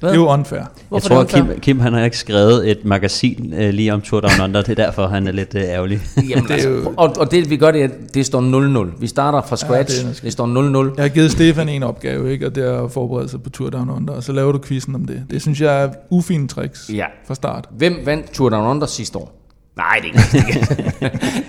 suk. 0.00 0.08
det 0.10 0.10
er 0.10 0.14
jo 0.14 0.28
unfair. 0.32 0.60
Jeg 0.92 1.02
tror, 1.02 1.20
at 1.20 1.28
Kim, 1.28 1.60
Kim 1.60 1.80
han 1.80 1.92
har 1.92 2.04
ikke 2.04 2.18
skrevet 2.18 2.70
et 2.70 2.84
magasin 2.84 3.52
øh, 3.56 3.70
lige 3.74 3.94
om 3.94 4.00
Tour 4.00 4.20
Down 4.20 4.40
Under, 4.44 4.62
det 4.62 4.78
er 4.78 4.84
derfor, 4.84 5.06
han 5.06 5.26
er 5.26 5.32
lidt 5.32 5.54
øh, 5.54 5.62
ærgerlig. 5.62 6.00
Jamen, 6.30 6.52
altså, 6.52 6.92
og, 6.96 7.14
og 7.18 7.30
det 7.30 7.50
vi 7.50 7.56
gør, 7.56 7.70
det 7.70 7.80
er, 7.80 7.84
at 7.84 8.14
det 8.14 8.26
står 8.26 8.86
0-0. 8.90 9.00
Vi 9.00 9.06
starter 9.06 9.42
fra 9.42 9.56
scratch. 9.56 9.94
det 9.96 10.02
er 10.02 10.08
Ja, 10.08 10.12
det, 10.14 10.22
det 10.22 10.32
står 10.32 10.86
0-0. 10.90 10.94
Jeg 10.96 11.04
har 11.04 11.08
givet 11.08 11.30
Stefan 11.30 11.68
en 11.68 11.82
opgave, 11.82 12.32
ikke? 12.32 12.46
og 12.46 12.54
det 12.54 12.66
er 12.66 12.84
at 12.84 12.90
forberede 12.92 13.28
sig 13.28 13.42
på 13.42 13.50
Tour 13.50 13.70
Down 13.70 13.90
Under, 13.90 14.14
og 14.14 14.22
så 14.22 14.32
laver 14.32 14.52
du 14.52 14.58
quizzen 14.58 14.94
om 14.94 15.04
det. 15.04 15.22
Det 15.30 15.42
synes 15.42 15.60
jeg 15.60 15.82
er 15.84 15.88
ufine 16.10 16.48
tricks 16.48 16.90
Ja. 16.94 17.04
fra 17.26 17.34
start. 17.34 17.68
Hvem 17.70 17.96
vandt 18.04 18.30
Tour 18.32 18.48
Down 18.48 18.66
Under 18.70 18.86
sidste 18.86 19.18
år? 19.18 19.32
Nej, 19.76 20.00
det 20.02 20.20
er 20.20 20.36
ikke 20.48 20.66
det. 21.00 21.12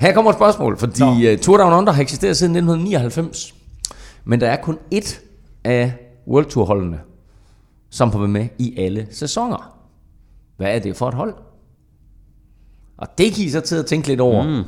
Her 0.00 0.12
kommer 0.14 0.30
et 0.30 0.36
spørgsmål, 0.36 0.78
fordi 0.78 1.32
uh, 1.32 1.38
Tour 1.38 1.56
Down 1.56 1.72
Under 1.72 1.92
har 1.92 2.02
eksisteret 2.02 2.36
siden 2.36 2.56
1999. 2.56 3.54
Men 4.24 4.40
der 4.40 4.46
er 4.48 4.56
kun 4.56 4.78
ét 4.94 5.14
af 5.64 5.92
World 6.28 6.46
Tour 6.46 6.64
holdene, 6.64 6.98
som 7.92 8.10
har 8.10 8.18
været 8.18 8.30
med 8.30 8.46
i 8.58 8.74
alle 8.78 9.06
sæsoner. 9.10 9.78
Hvad 10.56 10.74
er 10.74 10.78
det 10.78 10.96
for 10.96 11.08
et 11.08 11.14
hold? 11.14 11.34
Og 12.96 13.08
det 13.18 13.32
kan 13.32 13.44
I 13.44 13.48
så 13.48 13.60
til 13.60 13.76
at 13.76 13.86
tænke 13.86 14.08
lidt 14.08 14.20
over. 14.20 14.42
Mm. 14.42 14.64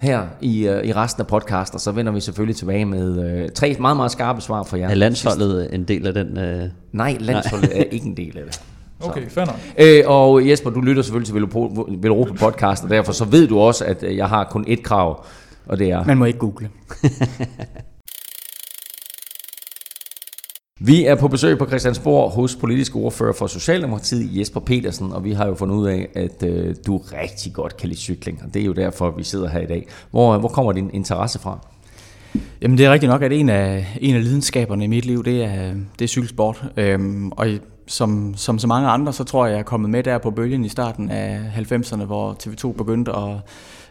Her 0.00 0.26
i, 0.40 0.68
uh, 0.68 0.84
i 0.84 0.92
resten 0.92 1.20
af 1.20 1.26
podcast, 1.26 1.74
og 1.74 1.80
så 1.80 1.92
vender 1.92 2.12
vi 2.12 2.20
selvfølgelig 2.20 2.56
tilbage 2.56 2.84
med 2.84 3.42
uh, 3.44 3.50
tre 3.54 3.76
meget, 3.80 3.96
meget 3.96 4.12
skarpe 4.12 4.40
svar 4.40 4.62
for 4.62 4.76
jer. 4.76 4.88
Er 4.88 4.94
landsholdet 4.94 5.74
en 5.74 5.84
del 5.84 6.06
af 6.06 6.14
den? 6.14 6.38
Øh... 6.38 6.68
Nej, 6.92 7.16
landsholdet 7.20 7.78
er 7.78 7.84
ikke 7.94 8.06
en 8.06 8.16
del 8.16 8.38
af 8.38 8.44
det. 8.44 8.62
Okay, 9.00 9.28
fair 9.28 9.44
nok. 9.44 9.56
Øh, 9.78 10.02
og 10.06 10.48
Jesper, 10.48 10.70
du 10.70 10.80
lytter 10.80 11.02
selvfølgelig 11.02 11.48
til 11.48 11.62
Veloropa 12.02 12.32
podcast, 12.32 12.84
og 12.84 12.90
derfor 12.90 13.12
så 13.12 13.24
ved 13.24 13.48
du 13.48 13.58
også, 13.58 13.84
at 13.84 14.02
øh, 14.02 14.16
jeg 14.16 14.28
har 14.28 14.44
kun 14.44 14.64
ét 14.68 14.82
krav, 14.82 15.24
og 15.66 15.78
det 15.78 15.90
er... 15.90 16.04
Man 16.04 16.18
må 16.18 16.24
ikke 16.24 16.38
google. 16.38 16.70
Vi 20.82 21.04
er 21.04 21.14
på 21.14 21.28
besøg 21.28 21.58
på 21.58 21.66
Christiansborg 21.66 22.30
hos 22.30 22.56
politisk 22.56 22.96
ordfører 22.96 23.32
for 23.32 23.46
Socialdemokratiet, 23.46 24.38
Jesper 24.38 24.60
Petersen, 24.60 25.12
og 25.12 25.24
vi 25.24 25.32
har 25.32 25.46
jo 25.46 25.54
fundet 25.54 25.74
ud 25.74 25.86
af, 25.86 26.08
at 26.14 26.42
øh, 26.42 26.74
du 26.86 26.96
rigtig 26.98 27.52
godt 27.52 27.76
kan 27.76 27.88
lide 27.88 28.00
cykling, 28.00 28.42
og 28.44 28.54
det 28.54 28.62
er 28.62 28.66
jo 28.66 28.72
derfor, 28.72 29.10
vi 29.10 29.24
sidder 29.24 29.48
her 29.48 29.60
i 29.60 29.66
dag. 29.66 29.86
Hvor, 30.10 30.34
øh, 30.34 30.40
hvor 30.40 30.48
kommer 30.48 30.72
din 30.72 30.90
interesse 30.92 31.38
fra? 31.38 31.58
Jamen 32.62 32.78
det 32.78 32.86
er 32.86 32.92
rigtigt 32.92 33.10
nok, 33.10 33.22
at 33.22 33.32
en 33.32 33.48
af, 33.48 33.86
en 34.00 34.14
af 34.14 34.24
lidenskaberne 34.24 34.84
i 34.84 34.86
mit 34.86 35.04
liv, 35.04 35.24
det 35.24 35.44
er, 35.44 35.74
det 35.98 36.04
er 36.04 36.08
cykelsport. 36.08 36.64
Øhm, 36.76 37.32
og 37.32 37.46
som, 37.86 38.34
som 38.36 38.58
så 38.58 38.66
mange 38.66 38.88
andre, 38.88 39.12
så 39.12 39.24
tror 39.24 39.46
jeg, 39.46 39.52
jeg 39.52 39.58
er 39.58 39.64
kommet 39.64 39.90
med 39.90 40.02
der 40.02 40.18
på 40.18 40.30
bølgen 40.30 40.64
i 40.64 40.68
starten 40.68 41.10
af 41.10 41.40
90'erne, 41.56 42.04
hvor 42.04 42.36
TV2 42.42 42.72
begyndte 42.72 43.12
at 43.12 43.36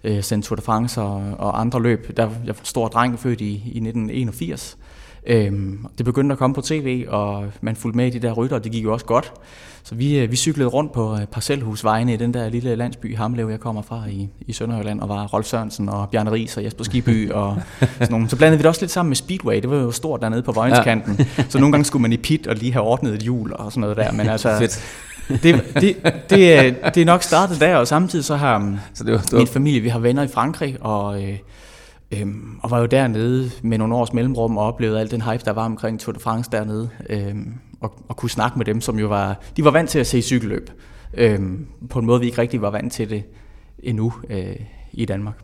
øh, 0.03 0.23
sende 0.23 0.45
Tour 0.45 0.55
de 0.55 0.61
France 0.61 1.01
og, 1.01 1.23
og 1.37 1.61
andre 1.61 1.81
løb. 1.81 2.17
Der, 2.17 2.23
jeg 2.23 2.55
var 2.55 2.61
stor 2.63 2.87
dreng, 2.87 3.19
født 3.19 3.41
i, 3.41 3.51
i 3.51 3.77
1981. 3.77 4.77
Øhm, 5.27 5.85
det 5.97 6.05
begyndte 6.05 6.33
at 6.33 6.39
komme 6.39 6.53
på 6.53 6.61
tv, 6.61 7.05
og 7.09 7.45
man 7.61 7.75
fulgte 7.75 7.97
med 7.97 8.07
i 8.07 8.09
de 8.09 8.19
der 8.27 8.31
rytter, 8.33 8.55
og 8.55 8.63
det 8.63 8.71
gik 8.71 8.83
jo 8.83 8.93
også 8.93 9.05
godt. 9.05 9.31
Så 9.83 9.95
vi, 9.95 10.19
øh, 10.19 10.31
vi 10.31 10.35
cyklede 10.35 10.69
rundt 10.69 10.91
på 10.93 11.13
øh, 11.15 11.25
parcelhusvejene 11.25 12.13
i 12.13 12.17
den 12.17 12.33
der 12.33 12.49
lille 12.49 12.75
landsby 12.75 13.17
Hamlev, 13.17 13.49
jeg 13.49 13.59
kommer 13.59 13.81
fra 13.81 14.03
i, 14.09 14.29
i 14.47 14.53
Sønderjylland, 14.53 14.99
og 15.01 15.09
var 15.09 15.27
Rolf 15.27 15.45
Sørensen 15.45 15.89
og 15.89 16.09
Bjarne 16.09 16.31
Ries 16.31 16.57
og 16.57 16.63
Jesper 16.63 16.83
Skiby 16.83 17.31
og 17.41 17.57
sådan 17.81 18.07
nogle. 18.11 18.29
Så 18.29 18.35
blandede 18.35 18.57
vi 18.57 18.61
det 18.61 18.69
også 18.69 18.81
lidt 18.81 18.91
sammen 18.91 19.09
med 19.09 19.15
Speedway, 19.15 19.61
det 19.61 19.69
var 19.69 19.75
jo 19.75 19.91
stort 19.91 20.21
dernede 20.21 20.41
på 20.41 20.51
Vojenskanten. 20.51 21.15
Ja. 21.37 21.43
Så 21.49 21.59
nogle 21.59 21.71
gange 21.71 21.85
skulle 21.85 22.01
man 22.01 22.13
i 22.13 22.17
pit 22.17 22.47
og 22.47 22.55
lige 22.55 22.71
have 22.73 22.83
ordnet 22.85 23.13
et 23.13 23.21
hjul 23.21 23.53
og 23.53 23.71
sådan 23.71 23.81
noget 23.81 23.97
der. 23.97 24.11
Men 24.11 24.29
altså, 24.35 24.57
Fedt. 24.59 24.83
det, 25.43 25.63
det, 25.81 25.95
det, 26.29 26.53
er- 26.57 26.89
det 26.89 27.01
er 27.01 27.05
nok 27.05 27.23
startet 27.23 27.59
der, 27.59 27.75
og 27.75 27.87
samtidig 27.87 28.25
så 28.25 28.35
har 28.35 28.77
Så 28.93 29.03
det 29.03 29.13
var, 29.13 29.19
det 29.19 29.31
min 29.33 29.39
var, 29.39 29.45
familie, 29.45 29.81
vi 29.81 29.89
har 29.89 29.99
venner 29.99 30.23
i 30.23 30.27
Frankrig, 30.27 30.77
og, 30.81 31.23
øh, 31.23 31.37
øhm, 32.11 32.59
og 32.63 32.71
var 32.71 32.79
jo 32.79 32.85
dernede 32.85 33.51
med 33.63 33.77
nogle 33.77 33.95
års 33.95 34.13
mellemrum 34.13 34.57
og 34.57 34.65
oplevede 34.65 34.99
al 34.99 35.11
den 35.11 35.21
hype, 35.21 35.43
der 35.45 35.51
var 35.51 35.65
omkring 35.65 35.99
Tour 35.99 36.13
de 36.13 36.19
France 36.19 36.51
dernede, 36.51 36.89
øhm, 37.09 37.53
og, 37.81 37.93
og 38.07 38.17
kunne 38.17 38.29
snakke 38.29 38.57
med 38.57 38.65
dem, 38.65 38.81
som 38.81 38.99
jo 38.99 39.07
var, 39.07 39.39
de 39.57 39.63
var 39.63 39.71
vant 39.71 39.89
til 39.89 39.99
at 39.99 40.07
se 40.07 40.21
cykelløb, 40.21 40.69
øhm, 41.13 41.67
på 41.89 41.99
en 41.99 42.05
måde, 42.05 42.19
vi 42.19 42.25
ikke 42.25 42.41
rigtig 42.41 42.61
var 42.61 42.69
vant 42.69 42.93
til 42.93 43.09
det 43.09 43.23
endnu 43.79 44.13
øh, 44.29 44.55
i 44.91 45.05
Danmark. 45.05 45.43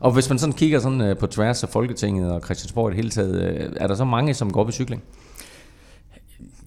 og 0.00 0.12
hvis 0.12 0.28
man 0.28 0.38
sådan 0.38 0.52
kigger 0.52 0.80
sådan 0.80 1.00
øh, 1.00 1.16
på 1.18 1.26
tværs 1.26 1.62
af 1.62 1.68
Folketinget 1.68 2.32
og 2.32 2.40
Christiansborg 2.44 2.88
i 2.88 2.90
det 2.90 2.96
hele 2.96 3.10
taget, 3.10 3.42
øh, 3.42 3.72
er 3.76 3.86
der 3.86 3.94
så 3.94 4.04
mange, 4.04 4.34
som 4.34 4.52
går 4.52 4.60
op 4.60 4.68
i 4.68 4.72
cykling? 4.72 5.02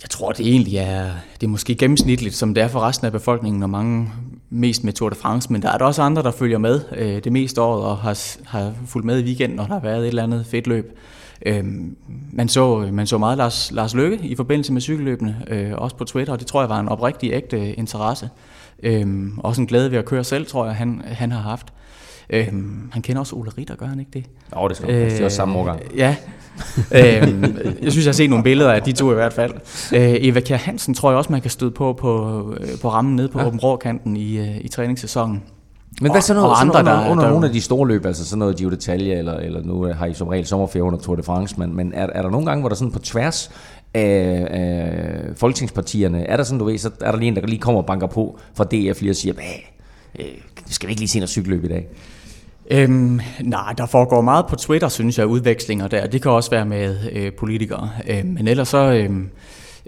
Jeg 0.02 0.10
tror, 0.10 0.32
det 0.32 0.48
egentlig 0.48 0.78
er, 0.78 1.12
det 1.42 1.48
er 1.48 1.52
måske 1.52 1.76
gennemsnitligt, 1.76 2.36
som 2.36 2.54
det 2.54 2.64
er 2.64 2.68
for 2.68 2.80
resten 2.80 3.06
af 3.06 3.12
befolkningen, 3.12 3.64
og 3.64 3.70
mange 3.70 4.12
mest 4.54 4.84
med 4.84 4.94
Tour 4.94 5.10
de 5.10 5.16
France, 5.16 5.52
men 5.52 5.62
der 5.62 5.72
er 5.72 5.78
der 5.78 5.86
også 5.86 6.02
andre, 6.02 6.24
der 6.24 6.32
følger 6.32 6.58
med 6.58 6.82
øh, 6.96 7.24
det 7.24 7.32
meste 7.32 7.62
året 7.62 7.84
og 7.84 7.98
har, 7.98 8.38
har 8.46 8.74
fulgt 8.88 9.06
med 9.06 9.20
i 9.20 9.24
weekenden, 9.24 9.56
når 9.56 9.66
der 9.66 9.74
har 9.74 9.82
været 9.82 10.00
et 10.00 10.08
eller 10.08 10.24
andet 10.24 10.46
fedt 10.46 10.68
løb. 10.68 10.98
Øh, 11.46 11.64
man, 12.32 12.50
så, 12.50 12.82
øh, 12.82 12.94
man 12.94 13.08
så 13.08 13.18
meget 13.18 13.38
Lars, 13.38 13.72
Lars 13.72 13.96
Lykke 13.96 14.20
i 14.24 14.36
forbindelse 14.36 14.74
med 14.74 14.82
cykelløbene, 14.82 15.46
øh, 15.48 15.72
også 15.78 15.96
på 15.96 16.04
Twitter, 16.04 16.34
og 16.34 16.40
det 16.40 16.48
tror 16.48 16.62
jeg 16.62 16.70
var 16.70 16.80
en 16.80 16.90
oprigtig 16.90 17.32
ægte 17.34 17.74
interesse. 17.74 18.30
Øh, 18.84 19.28
også 19.38 19.62
en 19.62 19.68
glæde 19.68 19.92
ved 19.92 19.98
at 19.98 20.06
køre 20.06 20.24
selv, 20.24 20.46
tror 20.46 20.66
jeg, 20.66 20.76
han, 20.76 21.02
han 21.06 21.32
har 21.32 21.42
haft. 21.42 21.74
Øh, 22.30 22.48
han 22.92 23.02
kender 23.02 23.20
også 23.20 23.36
Ole 23.36 23.52
Ritter, 23.58 23.76
gør 23.76 23.86
han 23.86 24.00
ikke 24.00 24.12
det? 24.14 24.26
Nå, 24.56 24.68
det 24.68 24.78
skal 24.78 24.90
øh, 24.90 25.12
det 25.12 25.20
er 25.20 25.26
også 25.26 25.38
samme 25.38 25.56
årgang. 25.60 25.80
Ja. 25.98 26.16
øhm, 26.92 27.58
jeg 27.82 27.92
synes, 27.92 28.06
jeg 28.06 28.12
har 28.12 28.14
set 28.14 28.30
nogle 28.30 28.44
billeder 28.44 28.72
af 28.72 28.82
de 28.82 28.92
to 28.92 29.12
i 29.12 29.16
hvert 29.16 29.34
fald. 29.34 29.52
Øh, 29.96 30.16
Eva 30.20 30.40
Kjær 30.40 30.58
Hansen 30.58 30.94
tror 30.94 31.10
jeg 31.10 31.18
også, 31.18 31.32
man 31.32 31.42
kan 31.42 31.52
støde 31.52 31.72
på 31.72 31.94
på, 31.94 32.42
øh, 32.60 32.68
på 32.82 32.90
rammen 32.90 33.16
nede 33.16 33.28
på 33.30 33.40
ja. 33.40 33.46
Åben 33.64 34.18
i, 34.18 34.38
øh, 34.38 34.58
i 34.62 34.68
træningssæsonen. 34.68 35.44
Men 36.02 36.12
hvad 36.12 36.22
så 36.22 36.34
noget, 36.34 36.50
og 36.50 36.62
andre, 36.62 36.80
under, 36.80 36.92
der- 37.02 37.10
under 37.12 37.24
der- 37.24 37.32
nogle 37.32 37.48
af 37.48 37.54
de 37.54 37.62
store 37.62 37.88
løb, 37.88 38.06
altså 38.06 38.26
sådan 38.26 38.40
noget 38.40 38.58
Giro 38.58 38.70
d'Italia, 38.70 38.94
eller, 39.18 39.34
eller 39.38 39.62
nu 39.64 39.84
har 39.84 40.06
I 40.06 40.14
som 40.14 40.28
regel 40.28 40.46
sommerferie 40.46 40.84
under 40.84 41.00
Tour 41.00 41.16
de 41.16 41.24
France, 41.24 41.56
men, 41.60 41.76
men 41.76 41.94
er, 41.94 42.08
er 42.14 42.22
der 42.22 42.30
nogle 42.30 42.46
gange, 42.46 42.60
hvor 42.62 42.70
der 42.70 42.76
sådan 42.76 42.92
på 42.92 43.00
tværs 43.00 43.52
af, 43.94 44.48
af 44.50 45.22
folketingspartierne, 45.36 46.24
er 46.28 46.38
der 46.38 46.44
sådan, 46.44 46.60
du 46.60 46.66
ved, 46.66 46.78
så 46.78 46.90
er 47.02 47.12
der 47.12 47.18
lige 47.20 47.28
en, 47.28 47.36
der 47.36 47.48
lige 47.48 47.60
kommer 47.60 47.82
og 47.82 47.86
banker 47.86 48.08
på 48.08 48.40
fra 48.56 48.64
DF 48.64 49.02
lige 49.02 49.12
og 49.12 49.16
siger, 49.16 49.34
"Hvad, 49.34 49.44
øh, 50.20 50.26
skal 50.70 50.88
vi 50.88 50.92
ikke 50.92 51.02
lige 51.02 51.10
se 51.10 51.20
noget 51.20 51.30
cykelløb 51.30 51.64
i 51.64 51.68
dag? 51.68 51.88
Øhm, 52.72 53.20
nej, 53.42 53.74
der 53.78 53.86
foregår 53.86 54.22
meget 54.22 54.46
på 54.48 54.56
Twitter, 54.56 54.88
synes 54.88 55.18
jeg, 55.18 55.28
udvekslinger 55.28 55.88
der. 55.88 56.08
Det 56.08 56.22
kan 56.22 56.32
også 56.32 56.50
være 56.50 56.66
med 56.66 56.98
øh, 57.12 57.34
politikere. 57.34 57.90
Øh, 58.08 58.26
men 58.26 58.48
ellers 58.48 58.68
så, 58.68 58.94
øhm, 58.94 59.30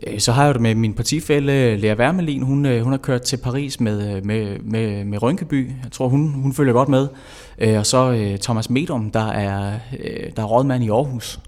øh, 0.07 0.19
så 0.19 0.31
har 0.31 0.45
jeg 0.45 0.53
det 0.53 0.61
med 0.61 0.75
min 0.75 0.93
partifælle 0.93 1.53
øh, 1.53 1.79
Lea 1.79 1.95
Wermelin. 1.95 2.41
Hun, 2.41 2.65
øh, 2.65 2.83
hun 2.83 2.93
har 2.93 2.97
kørt 2.97 3.21
til 3.21 3.37
Paris 3.37 3.79
med, 3.79 4.15
øh, 4.15 4.25
med, 4.25 4.59
med, 4.59 5.03
med 5.03 5.23
Rønkeby. 5.23 5.71
Jeg 5.83 5.91
tror, 5.91 6.07
hun, 6.07 6.33
hun 6.33 6.53
følger 6.53 6.73
godt 6.73 6.89
med. 6.89 7.07
Øh, 7.59 7.77
og 7.77 7.85
så 7.85 8.11
øh, 8.11 8.37
Thomas 8.37 8.69
Medom, 8.69 9.11
der 9.11 9.27
er, 9.27 9.73
øh, 9.99 10.31
der 10.35 10.41
er 10.41 10.47
rådmand 10.47 10.83
i 10.83 10.89
Aarhus. 10.89 11.39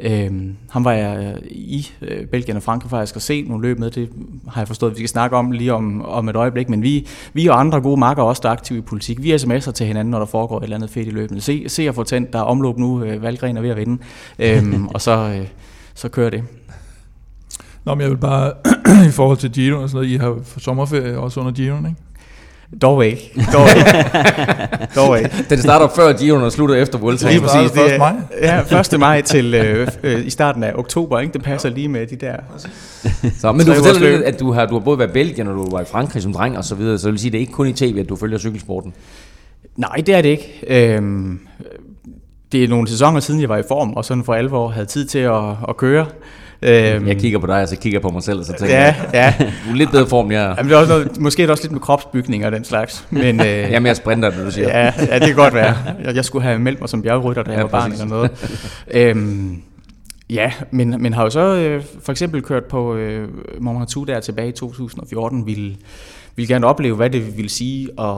Øhm, 0.00 0.56
han 0.70 0.84
var 0.84 0.92
jeg 0.92 1.36
i 1.50 1.88
øh, 2.02 2.26
Belgien 2.26 2.56
og 2.56 2.62
Frankrig 2.62 2.90
faktisk 2.90 3.16
at 3.16 3.22
se 3.22 3.42
nogle 3.42 3.62
løb 3.62 3.78
med. 3.78 3.90
Det 3.90 4.08
har 4.48 4.60
jeg 4.60 4.68
forstået, 4.68 4.90
at 4.90 4.96
vi 4.96 5.00
skal 5.00 5.08
snakke 5.08 5.36
om 5.36 5.50
lige 5.50 5.72
om, 5.72 6.04
om 6.04 6.28
et 6.28 6.36
øjeblik. 6.36 6.68
Men 6.68 6.82
vi, 6.82 7.06
vi 7.32 7.46
og 7.46 7.60
andre 7.60 7.80
gode 7.80 8.00
marker 8.00 8.22
også, 8.22 8.40
der 8.42 8.48
er 8.48 8.52
aktive 8.52 8.78
i 8.78 8.82
politik. 8.82 9.22
Vi 9.22 9.34
sms'er 9.34 9.72
til 9.72 9.86
hinanden, 9.86 10.10
når 10.10 10.18
der 10.18 10.26
foregår 10.26 10.58
et 10.58 10.62
eller 10.62 10.76
andet 10.76 10.90
fedt 10.90 11.08
i 11.08 11.10
løbene. 11.10 11.40
Se, 11.40 11.68
se 11.68 11.88
at 11.88 11.94
få 11.94 12.04
tændt, 12.04 12.32
der 12.32 12.38
er 12.38 12.42
omløb 12.42 12.78
nu, 12.78 13.04
øh, 13.04 13.22
Valgren 13.22 13.56
er 13.56 13.60
ved 13.60 13.70
at 13.70 13.76
vinde. 13.76 14.02
Øhm, 14.38 14.86
og 14.94 15.00
så, 15.00 15.36
øh, 15.38 15.46
så 15.94 16.08
kører 16.08 16.30
det. 16.30 16.44
Nå, 17.84 17.94
men 17.94 18.00
jeg 18.00 18.10
vil 18.10 18.16
bare, 18.16 18.52
i 19.08 19.10
forhold 19.10 19.38
til 19.38 19.52
Giro 19.52 19.82
og 19.82 19.88
sådan 19.88 19.96
noget, 19.96 20.14
I 20.14 20.16
har 20.16 20.38
sommerferie 20.58 21.18
også 21.18 21.40
under 21.40 21.52
Giroen, 21.52 21.86
ikke? 21.86 22.00
Dog 22.80 23.06
ikke. 23.06 23.32
Dog 23.52 23.66
ikke. 23.76 23.90
Dog 24.96 25.18
ikke. 25.18 25.30
Den 25.50 25.58
starter 25.58 25.88
før 25.96 26.12
Giroen 26.12 26.42
og 26.42 26.52
slutter 26.52 26.74
efter 26.74 26.98
Vuelta. 26.98 27.28
Lige 27.28 27.40
præcis. 27.40 27.70
Det 27.70 27.86
1. 27.86 27.92
er, 27.92 27.98
maj. 27.98 28.14
ja, 28.42 28.80
1. 28.80 29.00
maj 29.00 29.20
til 29.20 29.54
øh, 29.54 29.88
øh, 30.02 30.26
i 30.26 30.30
starten 30.30 30.64
af 30.64 30.72
oktober. 30.74 31.20
Ikke? 31.20 31.32
Det 31.32 31.42
passer 31.42 31.68
lige 31.68 31.88
med 31.88 32.06
de 32.06 32.16
der 32.16 32.36
Så, 33.40 33.52
men 33.52 33.66
du 33.66 33.74
fortæller 33.74 34.10
lidt, 34.10 34.22
at 34.22 34.40
du 34.40 34.52
har, 34.52 34.66
du 34.66 34.74
har 34.74 34.80
både 34.80 34.98
været 34.98 35.08
i 35.08 35.12
Belgien, 35.12 35.48
og 35.48 35.54
du 35.54 35.70
var 35.70 35.80
i 35.80 35.84
Frankrig 35.84 36.22
som 36.22 36.32
dreng 36.32 36.58
og 36.58 36.64
så 36.64 36.74
videre, 36.74 36.98
så 36.98 37.06
det 37.06 37.12
vil 37.12 37.20
sige, 37.20 37.28
at 37.28 37.32
det 37.32 37.38
er 37.38 37.40
ikke 37.40 37.52
kun 37.52 37.66
i 37.66 37.72
tv, 37.72 37.96
at 38.00 38.08
du 38.08 38.16
følger 38.16 38.38
cykelsporten. 38.38 38.92
Nej, 39.76 39.96
det 40.06 40.14
er 40.14 40.22
det 40.22 40.28
ikke. 40.28 40.64
Øhm, 40.66 41.40
det 42.52 42.64
er 42.64 42.68
nogle 42.68 42.88
sæsoner 42.88 43.20
siden, 43.20 43.40
jeg 43.40 43.48
var 43.48 43.56
i 43.56 43.62
form, 43.68 43.92
og 43.92 44.04
sådan 44.04 44.24
for 44.24 44.34
alvor 44.34 44.68
havde 44.68 44.86
tid 44.86 45.06
til 45.06 45.18
at, 45.18 45.42
at 45.68 45.76
køre. 45.76 46.06
Øhm, 46.62 47.06
Jeg 47.08 47.16
kigger 47.16 47.38
på 47.38 47.46
dig, 47.46 47.62
og 47.62 47.68
så 47.68 47.76
kigger 47.76 47.96
jeg 47.98 48.02
på 48.02 48.08
mig 48.10 48.22
selv, 48.22 48.38
og 48.38 48.44
så 48.44 48.52
tænker 48.58 48.74
Ja, 48.76 48.94
jeg, 49.12 49.34
ja. 49.40 49.46
du 49.66 49.70
er 49.70 49.74
lidt 49.76 49.90
bedre 49.90 50.06
form, 50.06 50.32
jeg 50.32 50.42
er. 50.44 50.48
Jamen, 50.48 50.64
det 50.64 50.72
er 50.72 50.76
også 50.80 50.92
noget, 50.92 51.20
måske 51.20 51.42
er 51.42 51.46
det 51.46 51.50
også 51.50 51.64
lidt 51.64 51.72
med 51.72 51.80
kropsbygning 51.80 52.46
og 52.46 52.52
den 52.52 52.64
slags. 52.64 53.06
Men, 53.10 53.40
øh, 53.40 53.46
Jeg 53.46 53.72
er 53.72 53.78
mere 53.80 53.94
sprinter, 53.94 54.30
end 54.30 54.44
du 54.44 54.50
siger. 54.50 54.68
ja, 54.78 54.92
ja, 55.10 55.18
det 55.18 55.26
kan 55.26 55.34
godt 55.36 55.54
være. 55.54 55.76
Jeg, 56.04 56.14
jeg 56.16 56.24
skulle 56.24 56.42
have 56.42 56.58
meldt 56.58 56.80
mig 56.80 56.88
som 56.88 57.02
bjergrytter, 57.02 57.42
da 57.42 57.50
jeg 57.50 57.56
Ja, 57.58 57.62
var 57.62 57.68
barn 57.70 57.92
eller 57.92 58.04
noget. 58.06 58.30
øhm, 58.90 59.62
Ja, 60.30 60.52
men, 60.70 61.02
men 61.02 61.12
har 61.14 61.22
jo 61.24 61.30
så 61.30 61.40
øh, 61.56 61.82
for 62.02 62.12
eksempel 62.12 62.42
kørt 62.42 62.64
på 62.64 62.94
øh, 62.96 63.28
Ventoux 63.60 64.06
der 64.06 64.20
tilbage 64.20 64.48
i 64.48 64.52
2014, 64.52 65.46
ville, 65.46 65.76
ville 66.36 66.54
gerne 66.54 66.66
opleve, 66.66 66.96
hvad 66.96 67.10
det 67.10 67.36
ville 67.36 67.50
sige 67.50 67.88
at, 68.00 68.16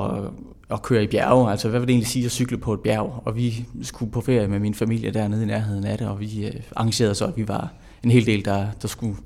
at 0.73 0.83
køre 0.83 1.03
i 1.03 1.07
bjerge. 1.07 1.51
Altså, 1.51 1.69
hvad 1.69 1.81
vil 1.81 1.87
det 1.87 1.93
egentlig 1.93 2.09
sige 2.09 2.25
at 2.25 2.31
cykle 2.31 2.57
på 2.59 2.73
et 2.73 2.81
bjerg? 2.81 3.23
Og 3.25 3.37
vi 3.37 3.65
skulle 3.83 4.13
på 4.13 4.21
ferie 4.21 4.49
med 4.49 4.59
min 4.59 4.75
familie 4.75 5.11
dernede 5.11 5.43
i 5.43 5.47
nærheden 5.47 5.85
af 5.85 5.99
det, 5.99 6.07
og 6.09 6.21
vi 6.21 6.47
øh, 6.47 6.53
arrangerede 6.77 7.15
så, 7.15 7.25
at 7.25 7.33
vi 7.37 7.49
var 7.49 7.69
en 8.05 8.11
hel 8.11 8.27
del, 8.27 8.45
der, 8.45 8.67
der 8.83 8.88
skulle 8.88 9.17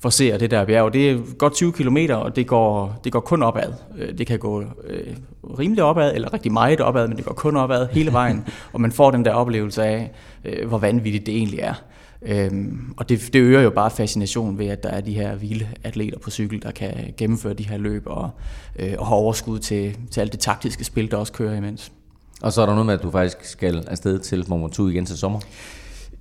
forsere 0.00 0.38
det 0.38 0.50
der 0.50 0.64
bjerg. 0.64 0.92
Det 0.92 1.10
er 1.10 1.18
godt 1.38 1.54
20 1.54 1.72
km, 1.72 1.96
og 2.10 2.36
det 2.36 2.46
går, 2.46 3.00
det 3.04 3.12
går 3.12 3.20
kun 3.20 3.42
opad. 3.42 3.72
Øh, 3.98 4.18
det 4.18 4.26
kan 4.26 4.38
gå 4.38 4.62
øh, 4.84 5.16
rimelig 5.58 5.82
opad, 5.82 6.14
eller 6.14 6.32
rigtig 6.32 6.52
meget 6.52 6.80
opad, 6.80 7.08
men 7.08 7.16
det 7.16 7.24
går 7.24 7.34
kun 7.34 7.56
opad 7.56 7.88
hele 7.92 8.12
vejen, 8.12 8.44
og 8.72 8.80
man 8.80 8.92
får 8.92 9.10
den 9.10 9.24
der 9.24 9.32
oplevelse 9.32 9.84
af, 9.84 10.10
øh, 10.44 10.68
hvor 10.68 10.78
vanvittigt 10.78 11.26
det 11.26 11.36
egentlig 11.36 11.60
er. 11.60 11.74
Øhm, 12.22 12.94
og 12.96 13.08
det, 13.08 13.30
det 13.32 13.38
øger 13.40 13.60
jo 13.60 13.70
bare 13.70 13.90
fascinationen 13.90 14.58
ved, 14.58 14.66
at 14.66 14.82
der 14.82 14.88
er 14.88 15.00
de 15.00 15.12
her 15.12 15.34
vilde 15.34 15.68
atleter 15.84 16.18
på 16.18 16.30
cykel, 16.30 16.62
der 16.62 16.70
kan 16.70 17.14
gennemføre 17.16 17.54
de 17.54 17.68
her 17.68 17.78
løb 17.78 18.02
og, 18.06 18.30
øh, 18.78 18.94
og 18.98 19.06
have 19.06 19.16
overskud 19.16 19.58
til, 19.58 19.96
til 20.10 20.20
alt 20.20 20.32
det 20.32 20.40
taktiske 20.40 20.84
spil, 20.84 21.10
der 21.10 21.16
også 21.16 21.32
kører 21.32 21.56
imens. 21.56 21.92
Og 22.42 22.52
så 22.52 22.62
er 22.62 22.66
der 22.66 22.72
noget 22.72 22.86
med, 22.86 22.94
at 22.94 23.02
du 23.02 23.10
faktisk 23.10 23.44
skal 23.44 23.84
afsted 23.86 24.18
til 24.18 24.44
Mont 24.48 24.62
Ventoux 24.62 24.92
igen 24.92 25.06
til 25.06 25.18
sommer. 25.18 25.40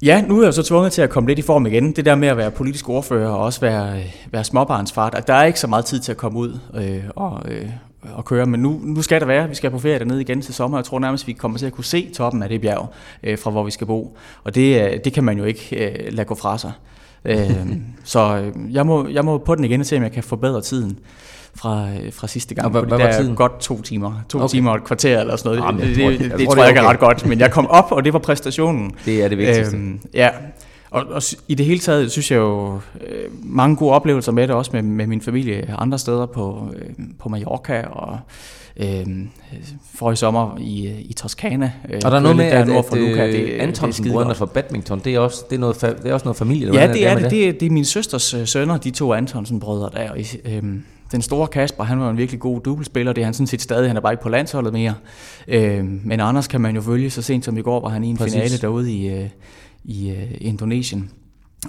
Ja, 0.02 0.22
nu 0.22 0.40
er 0.40 0.44
jeg 0.44 0.54
så 0.54 0.64
tvunget 0.64 0.92
til 0.92 1.02
at 1.02 1.10
komme 1.10 1.30
lidt 1.30 1.40
i 1.40 1.42
form 1.42 1.66
igen. 1.66 1.92
Det 1.92 2.06
der 2.06 2.16
med 2.16 2.28
at 2.28 2.38
være 2.38 2.52
politisk 2.52 2.90
ordfører 2.90 3.30
og 3.30 3.40
også 3.40 3.62
være, 3.62 4.00
øh, 4.00 4.14
være 4.32 4.44
småbarnsfart, 4.44 5.16
at 5.16 5.28
der 5.28 5.34
er 5.34 5.44
ikke 5.44 5.60
så 5.60 5.68
meget 5.68 5.86
tid 5.86 6.00
til 6.00 6.12
at 6.12 6.18
komme 6.18 6.40
ud 6.40 6.60
øh, 6.76 7.04
og, 7.16 7.52
øh, 7.52 7.70
og 8.14 8.26
køre, 8.26 8.46
men 8.46 8.60
nu, 8.60 8.80
nu 8.84 9.02
skal 9.02 9.22
der 9.22 9.28
være. 9.28 9.50
Vi 9.50 9.56
skal 9.56 9.72
på 9.72 9.80
ferie 9.80 10.00
dernede 10.00 10.22
igen 10.22 10.42
til 10.42 10.54
sommer. 10.54 10.78
Jeg 10.78 10.86
tror 10.86 11.00
nærmest, 11.00 11.28
vi 11.28 11.34
kommer 11.34 11.58
til 11.58 11.66
at 11.66 11.74
kunne 11.74 11.84
se 11.86 12.10
toppen 12.14 12.44
af 12.44 12.50
det 12.50 12.62
bjerg 12.62 12.94
øh, 13.24 13.38
fra, 13.38 13.52
hvor 13.52 13.64
vi 13.64 13.72
skal 13.72 13.88
bo. 13.88 14.18
Og 14.44 14.56
det, 14.56 14.82
øh, 14.82 15.00
det 15.04 15.14
kan 15.14 15.24
man 15.24 15.38
jo 15.38 15.44
ikke 15.44 15.86
øh, 15.86 16.14
lade 16.14 16.28
gå 16.28 16.36
fra 16.36 16.58
sig. 16.58 16.72
Øh, 17.26 17.68
så 18.04 18.38
øh, 18.38 18.74
jeg 18.74 18.86
må, 18.86 19.08
jeg 19.08 19.26
må 19.26 19.38
på 19.38 19.56
den 19.56 19.64
igen 19.64 19.80
og 19.80 19.86
se, 19.86 19.98
om 19.98 20.04
jeg 20.04 20.12
kan 20.12 20.24
forbedre 20.24 20.62
tiden 20.62 21.00
fra, 21.58 21.88
øh, 22.04 22.14
fra 22.14 22.28
sidste 22.28 22.56
gang. 22.56 22.66
Og 22.66 22.72
hvad, 22.72 22.82
hvad 22.82 22.98
var 22.98 23.12
tiden? 23.12 23.36
Godt 23.36 23.60
to 23.60 23.82
timer. 23.82 24.14
To 24.30 24.38
okay. 24.38 24.48
timer 24.48 24.72
og 24.72 24.78
et 24.78 24.84
kvarter 24.84 25.20
eller 25.20 25.36
sådan 25.36 25.50
noget. 25.50 25.68
Jamen, 25.68 25.82
det, 25.82 25.96
det, 25.96 25.98
det, 25.98 26.20
det, 26.20 26.32
det, 26.32 26.40
det 26.40 26.48
tror 26.48 26.58
jeg 26.58 26.70
ikke 26.70 26.80
er 26.80 26.90
ret 26.90 27.00
godt, 27.00 27.26
men 27.26 27.40
jeg 27.40 27.52
kom 27.52 27.68
op, 27.68 27.92
og 27.92 28.06
det 28.06 28.14
var 28.14 28.20
præstationen. 28.20 28.92
Det 29.06 29.24
er 29.24 29.28
det 29.28 29.38
vigtigste. 29.38 29.78
Øhm, 29.78 30.00
ja, 30.14 30.30
og, 30.90 31.04
og 31.10 31.22
i 31.48 31.56
det 31.56 31.66
hele 31.66 31.80
taget 31.80 32.12
synes 32.12 32.32
jeg 32.32 32.38
jo 32.38 32.80
øh, 33.08 33.30
mange 33.44 33.76
gode 33.76 33.94
oplevelser 33.94 34.32
med 34.32 34.48
det, 34.48 34.56
også 34.56 34.72
med, 34.74 34.82
med 34.82 35.08
min 35.08 35.22
familie 35.22 35.76
andre 35.78 36.00
steder 36.00 36.26
på, 36.26 36.74
øh, 36.76 36.90
på 37.20 37.30
Mallorca 37.30 37.86
og 37.92 38.20
øh, 38.78 39.06
for 39.96 40.12
i 40.12 40.16
sommer 40.16 40.58
i, 40.60 40.88
i 41.00 41.14
Toskana. 41.14 41.72
Øh, 41.90 42.02
og 42.06 42.12
der 42.12 42.18
er 42.18 42.22
noget 42.22 42.38
med, 42.38 42.52
der 42.52 42.60
at, 42.60 42.70
at, 42.70 43.00
Luca, 43.00 43.28
det, 43.28 43.50
Antonsen 43.50 44.12
brødrene 44.12 44.36
for 44.36 44.46
badminton, 44.46 45.00
det 45.00 45.16
er 45.16 45.20
også, 45.20 45.44
det 45.50 45.56
er 45.56 45.60
noget, 45.60 45.82
det 45.82 46.10
er 46.10 46.14
også 46.14 46.24
noget 46.24 46.38
familie? 46.38 46.74
Ja, 46.74 46.94
det 46.94 47.08
er 47.08 47.14
det. 47.14 47.24
Det? 47.24 47.32
det. 47.32 47.60
Det 47.60 47.66
er 47.66 47.70
min 47.70 47.86
søsters 47.86 48.34
øh, 48.34 48.48
sønner, 48.48 48.78
de 48.78 48.92
to 48.92 49.14
Antonsen-brødre 49.14 49.90
der. 49.94 50.14
Øh, 50.46 50.64
den 51.12 51.22
store 51.22 51.48
Kasper, 51.48 51.84
han 51.84 52.00
var 52.00 52.10
en 52.10 52.18
virkelig 52.18 52.40
god 52.40 52.62
dubbelspiller, 52.62 53.14
det 53.14 53.22
er 53.22 53.26
han 53.26 53.34
sådan 53.34 53.48
set 53.48 53.62
stadig, 53.62 53.90
han 53.90 53.98
er 53.98 54.02
bare 54.02 54.14
ikke 54.14 54.24
på 54.24 54.30
landsholdet 54.30 54.74
mere. 54.74 54.94
Øh, 55.48 55.86
men 56.04 56.20
Anders 56.20 56.48
kan 56.48 56.62
man 56.62 56.76
jo 56.76 56.82
følge, 56.82 57.10
så 57.10 57.22
sent 57.22 57.46
som 57.46 57.58
i 57.58 57.62
går 57.62 57.80
var 57.80 57.90
han 57.90 58.04
i 58.04 58.08
en 58.10 58.18
Præcis. 58.18 58.34
finale 58.34 58.58
derude 58.58 58.94
i, 58.94 59.08
øh, 59.08 59.30
i 59.84 60.10
øh, 60.10 60.32
Indonesien. 60.42 61.12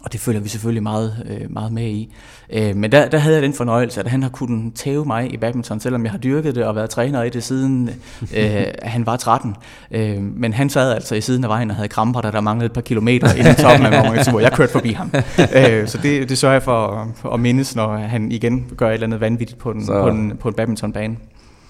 Og 0.04 0.12
det 0.12 0.20
følger 0.20 0.40
vi 0.40 0.48
selvfølgelig 0.48 0.82
meget, 0.82 1.26
øh, 1.30 1.52
meget 1.52 1.72
med 1.72 1.86
i. 1.86 2.14
Øh, 2.52 2.76
men 2.76 2.92
der, 2.92 3.08
der 3.08 3.18
havde 3.18 3.34
jeg 3.34 3.42
den 3.42 3.54
fornøjelse, 3.54 4.00
at 4.00 4.06
han 4.06 4.22
har 4.22 4.30
kunnet 4.30 4.74
tæve 4.74 5.04
mig 5.04 5.32
i 5.32 5.36
badminton, 5.36 5.80
selvom 5.80 6.04
jeg 6.04 6.10
har 6.10 6.18
dyrket 6.18 6.54
det 6.54 6.64
og 6.64 6.76
været 6.76 6.90
træner 6.90 7.22
i 7.22 7.30
det 7.30 7.42
siden 7.42 7.90
øh, 8.36 8.64
han 8.82 9.06
var 9.06 9.16
13. 9.16 9.56
Øh, 9.90 10.22
men 10.22 10.52
han 10.52 10.70
sad 10.70 10.92
altså 10.92 11.14
i 11.14 11.20
siden 11.20 11.44
af 11.44 11.50
vejen 11.50 11.70
og 11.70 11.76
havde 11.76 11.88
kramper, 11.88 12.20
da 12.20 12.30
der 12.30 12.40
manglede 12.40 12.66
et 12.66 12.72
par 12.72 12.80
kilometer 12.80 13.34
inden 13.34 13.54
toppen 13.54 13.86
af 13.86 14.04
Mont 14.04 14.30
hvor 14.30 14.40
jeg 14.40 14.52
kørte 14.52 14.72
forbi 14.72 14.92
ham. 14.92 15.12
øh, 15.56 15.88
så 15.88 15.98
det, 16.02 16.28
det 16.28 16.38
sørger 16.38 16.54
jeg 16.54 16.62
for, 16.62 17.08
at 17.34 17.40
mindes, 17.40 17.76
når 17.76 17.96
han 17.96 18.32
igen 18.32 18.66
gør 18.76 18.88
et 18.88 18.94
eller 18.94 19.06
andet 19.06 19.20
vanvittigt 19.20 19.58
på, 19.58 19.72
den, 19.72 19.86
på, 19.86 20.08
en, 20.08 20.32
på 20.40 20.48
en 20.48 20.54
badmintonbane. 20.54 21.16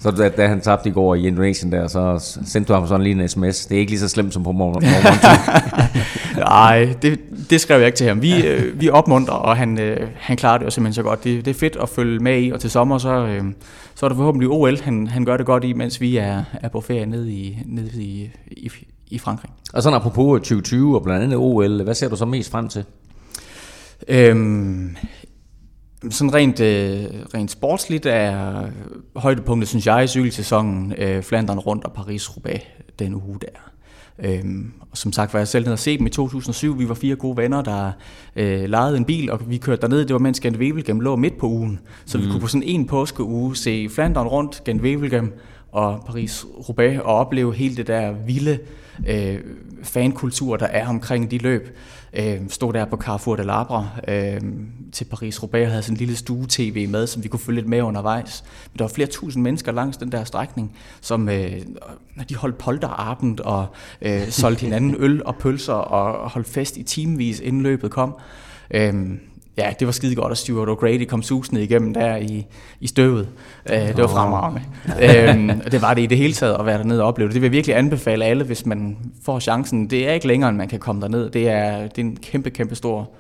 Så 0.01 0.11
da, 0.11 0.29
da 0.29 0.47
han 0.47 0.61
tabte 0.61 0.89
i 0.89 0.93
går 0.93 1.15
i 1.15 1.27
Indonesien 1.27 1.73
der, 1.73 1.89
så 1.89 2.19
sendte 2.47 2.69
du 2.69 2.75
ham 2.75 2.87
sådan 2.87 3.03
lige 3.03 3.23
en 3.23 3.29
sms. 3.29 3.67
Det 3.67 3.75
er 3.75 3.79
ikke 3.79 3.93
lige 3.93 4.01
så 4.01 4.09
slemt 4.09 4.35
som 4.35 4.43
på 4.43 4.53
morgen. 4.53 4.85
Nej, 6.39 6.95
det, 7.03 7.21
det 7.51 7.61
skrev 7.61 7.79
jeg 7.79 7.87
ikke 7.87 7.97
til 7.97 8.07
ham. 8.07 8.23
Vi, 8.23 8.47
øh, 8.47 8.81
vi 8.81 8.91
opmuntrer, 8.91 9.35
og 9.35 9.57
han, 9.57 9.81
øh, 9.81 10.09
han 10.17 10.37
klarer 10.37 10.59
det 10.59 10.65
jo 10.65 10.71
simpelthen 10.71 10.95
så 10.95 11.03
godt. 11.03 11.25
Det, 11.25 11.45
det 11.45 11.51
er 11.51 11.59
fedt 11.59 11.77
at 11.77 11.89
følge 11.89 12.19
med 12.19 12.43
i, 12.43 12.51
og 12.51 12.61
til 12.61 12.71
sommer, 12.71 12.99
så, 12.99 13.11
øh, 13.11 13.43
så 13.95 14.07
er 14.07 14.09
det 14.09 14.17
forhåbentlig 14.17 14.49
OL, 14.49 14.79
han, 14.81 15.07
han 15.07 15.25
gør 15.25 15.37
det 15.37 15.47
godt 15.47 15.65
i, 15.65 15.73
mens 15.73 16.01
vi 16.01 16.17
er, 16.17 16.45
er 16.53 16.69
på 16.69 16.81
ferie 16.81 17.07
nede 17.07 17.33
i, 17.33 17.59
nede 17.67 18.03
i, 18.03 18.31
i, 18.47 18.71
i 19.09 19.19
Frankrig. 19.19 19.51
Og 19.73 19.83
sådan 19.83 19.97
apropos 19.97 20.39
2020 20.39 20.97
og 20.97 21.03
blandt 21.03 21.25
andet 21.25 21.37
OL, 21.39 21.83
hvad 21.83 21.95
ser 21.95 22.09
du 22.09 22.17
så 22.17 22.25
mest 22.25 22.51
frem 22.51 22.69
til? 22.69 22.85
Øhm, 24.09 24.97
sådan 26.11 26.35
rent, 26.35 26.61
øh, 26.61 27.05
rent 27.35 27.51
sportsligt 27.51 28.07
er 28.07 28.65
højdepunktet, 29.17 29.69
synes 29.69 29.87
jeg, 29.87 30.05
i 30.05 30.07
cykelsæsonen 30.07 30.93
øh, 30.99 31.23
Flandern 31.23 31.59
rundt 31.59 31.85
og 31.85 31.93
Paris-Roubaix 31.99 32.61
den 32.99 33.15
uge 33.15 33.39
der. 33.41 33.71
Øhm, 34.25 34.73
og 34.91 34.97
som 34.97 35.13
sagt 35.13 35.33
var 35.33 35.41
jeg 35.41 35.49
selv 35.49 35.65
nede 35.65 35.73
og 35.73 35.79
se 35.79 35.99
dem 35.99 36.07
i 36.07 36.11
2007. 36.11 36.79
Vi 36.79 36.89
var 36.89 36.95
fire 36.95 37.17
gode 37.17 37.37
venner, 37.37 37.63
der 37.63 37.93
øh, 38.37 38.65
lejede 38.65 38.97
en 38.97 39.05
bil, 39.05 39.31
og 39.31 39.51
vi 39.51 39.57
kørte 39.57 39.83
derned. 39.83 39.99
Det 39.99 40.13
var 40.13 40.19
mens 40.19 40.41
Gent 40.41 40.57
Wevelgem 40.57 41.01
lå 41.01 41.17
midt 41.17 41.39
på 41.39 41.47
ugen. 41.47 41.81
Så 42.05 42.19
mm. 42.19 42.25
vi 42.25 42.31
kunne 42.31 42.41
på 42.41 42.47
sådan 42.47 42.63
en 42.63 42.87
påskeuge 42.87 43.57
se 43.57 43.89
Flandern 43.89 44.27
rundt, 44.27 44.65
Gent 44.65 44.83
Wevelgem 44.83 45.33
og 45.73 46.05
Paris-Roubaix, 46.09 47.01
og 47.01 47.15
opleve 47.15 47.55
hele 47.55 47.77
det 47.77 47.87
der 47.87 48.13
vilde 48.27 48.59
øh, 49.09 49.39
fankultur, 49.83 50.57
der 50.57 50.67
er 50.67 50.89
omkring 50.89 51.31
de 51.31 51.39
løb. 51.39 51.77
Øh, 52.13 52.41
stod 52.49 52.73
der 52.73 52.85
på 52.85 52.97
Carrefour 52.97 53.37
de 53.37 53.43
Labre 53.43 53.91
øh, 54.09 54.41
til 54.93 55.05
Paris-Roubaix 55.05 55.65
og 55.65 55.71
havde 55.71 55.83
sådan 55.83 55.95
en 55.95 55.99
lille 55.99 56.17
stue-tv 56.17 56.89
med, 56.89 57.07
som 57.07 57.23
vi 57.25 57.29
kunne 57.29 57.41
følge 57.41 57.61
lidt 57.61 57.69
med 57.69 57.83
undervejs. 57.83 58.45
Men 58.73 58.79
der 58.79 58.85
var 58.85 58.89
flere 58.89 59.09
tusind 59.09 59.43
mennesker 59.43 59.73
langs 59.73 59.97
den 59.97 60.13
der 60.13 60.25
strækning, 60.25 60.77
som 61.01 61.29
øh, 61.29 61.53
de 62.29 62.37
holdt 62.37 62.59
polterabend 62.59 63.41
og 63.41 63.67
øh, 64.03 64.29
solgte 64.29 64.61
hinanden 64.61 64.95
øl 64.99 65.25
og 65.25 65.37
pølser 65.37 65.73
og 65.73 66.31
holdt 66.31 66.49
fest 66.49 66.77
i 66.77 66.83
timevis, 66.83 67.41
inden 67.41 67.63
løbet 67.63 67.91
kom. 67.91 68.19
Øh, 68.71 68.95
ja, 69.59 69.73
det 69.79 69.87
var 69.87 69.93
skide 69.93 70.15
godt, 70.15 70.33
at 70.33 70.39
Stuart 70.39 70.69
O'Grady 70.69 71.05
kom 71.05 71.23
susende 71.23 71.63
igennem 71.63 71.95
der 71.95 72.17
i, 72.17 72.47
i 72.81 72.87
støvet. 72.87 73.29
Uh, 73.71 73.77
det 73.77 73.99
var 73.99 74.07
fremragende. 74.07 74.63
uh, 75.61 75.73
det 75.73 75.83
var 75.83 75.95
det 75.95 76.03
i 76.03 76.07
det 76.07 76.19
hele 76.19 76.33
taget 76.33 76.55
at 76.55 76.67
være 76.67 76.79
dernede 76.79 77.03
og 77.03 77.09
opleve 77.09 77.29
det. 77.29 77.35
Det 77.35 77.43
vil 77.43 77.47
jeg 77.47 77.53
virkelig 77.53 77.77
anbefale 77.77 78.25
alle, 78.25 78.45
hvis 78.45 78.67
man 78.67 78.97
får 79.25 79.41
chancen. 79.41 79.91
Det 79.91 80.09
er 80.09 80.13
ikke 80.13 80.27
længere, 80.27 80.49
end 80.49 80.59
man 80.59 80.69
kan 80.69 80.79
komme 80.79 81.03
derned. 81.03 81.31
Det 81.31 81.49
er, 81.49 81.83
det 81.83 81.99
er 81.99 82.03
en 82.03 82.17
kæmpe, 82.17 82.51
kæmpe 82.51 82.75
stor 82.75 83.11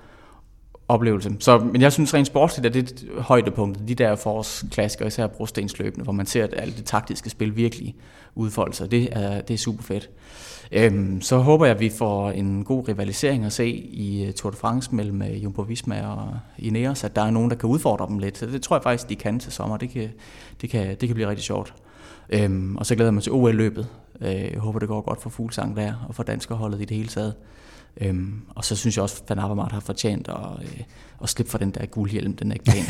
oplevelse. 0.89 1.31
Så, 1.39 1.59
men 1.59 1.81
jeg 1.81 1.93
synes 1.93 2.15
rent 2.15 2.27
sportsligt 2.27 2.67
er 2.67 2.83
det 2.83 3.05
højdepunktet, 3.19 3.89
de 3.89 3.95
der 3.95 4.17
forårsklassikere, 4.17 5.09
især 5.09 5.27
brostensløbende, 5.27 6.05
hvor 6.05 6.13
man 6.13 6.27
ser 6.27 6.45
at 6.45 6.55
alt 6.57 6.77
det 6.77 6.85
taktiske 6.85 7.31
spil 7.31 7.57
virkelig 7.57 7.95
udfolde 8.35 8.77
sig. 8.77 8.91
Det 8.91 9.09
er, 9.13 9.41
det 9.41 9.55
er 9.55 9.59
super 9.59 9.83
fedt. 9.83 10.11
Øhm, 10.73 11.21
så 11.21 11.39
håber 11.39 11.67
jeg, 11.67 11.75
at 11.75 11.81
vi 11.81 11.89
får 11.89 12.31
en 12.31 12.65
god 12.65 12.89
rivalisering 12.89 13.45
at 13.45 13.53
se 13.53 13.69
i 13.77 14.25
øh, 14.25 14.33
Tour 14.33 14.51
de 14.51 14.57
France 14.57 14.95
mellem 14.95 15.23
øh, 15.23 15.45
Jumbo 15.45 15.63
Visma 15.63 16.07
og 16.07 16.39
Ineos, 16.59 17.05
at 17.05 17.17
der 17.17 17.23
er 17.23 17.31
nogen, 17.31 17.51
der 17.51 17.57
kan 17.57 17.69
udfordre 17.69 18.07
dem 18.09 18.19
lidt. 18.19 18.39
Så 18.39 18.47
det 18.47 18.63
tror 18.63 18.77
jeg 18.77 18.83
faktisk, 18.83 19.09
de 19.09 19.17
kan 19.17 19.39
til 19.39 19.53
sommer. 19.53 19.77
Det 19.77 19.91
kan, 19.91 20.09
det 20.61 20.71
kan, 20.71 20.89
det 20.89 21.09
kan 21.09 21.15
blive 21.15 21.29
rigtig 21.29 21.45
sjovt. 21.45 21.75
Øhm, 22.31 22.77
og 22.77 22.87
så 22.87 22.95
glæder 22.95 23.09
jeg 23.09 23.15
mig 23.15 23.23
til 23.23 23.33
OL-løbet. 23.33 23.89
Øh, 24.21 24.53
jeg 24.53 24.59
håber, 24.59 24.79
det 24.79 24.89
går 24.89 25.01
godt 25.01 25.23
for 25.23 25.31
Fuglsang 25.31 25.77
der, 25.77 26.07
og 26.09 26.15
for 26.15 26.23
danskerholdet 26.23 26.81
i 26.81 26.85
det 26.85 26.97
hele 26.97 27.09
taget. 27.09 27.35
Øhm, 28.01 28.33
og 28.55 28.65
så 28.65 28.77
synes 28.77 28.97
jeg 28.97 29.03
også, 29.03 29.21
at 29.25 29.31
Van 29.31 29.45
Avermaet 29.45 29.73
har 29.73 29.81
fortjent 29.81 30.29
at, 30.29 30.35
øh, 30.63 30.83
at 31.23 31.29
slippe 31.29 31.51
for 31.51 31.59
den 31.59 31.71
der 31.71 31.87
guldhjelm, 31.87 32.37
den 32.37 32.51
er 32.51 32.55
ikke 32.55 32.65
pæn. 32.65 32.85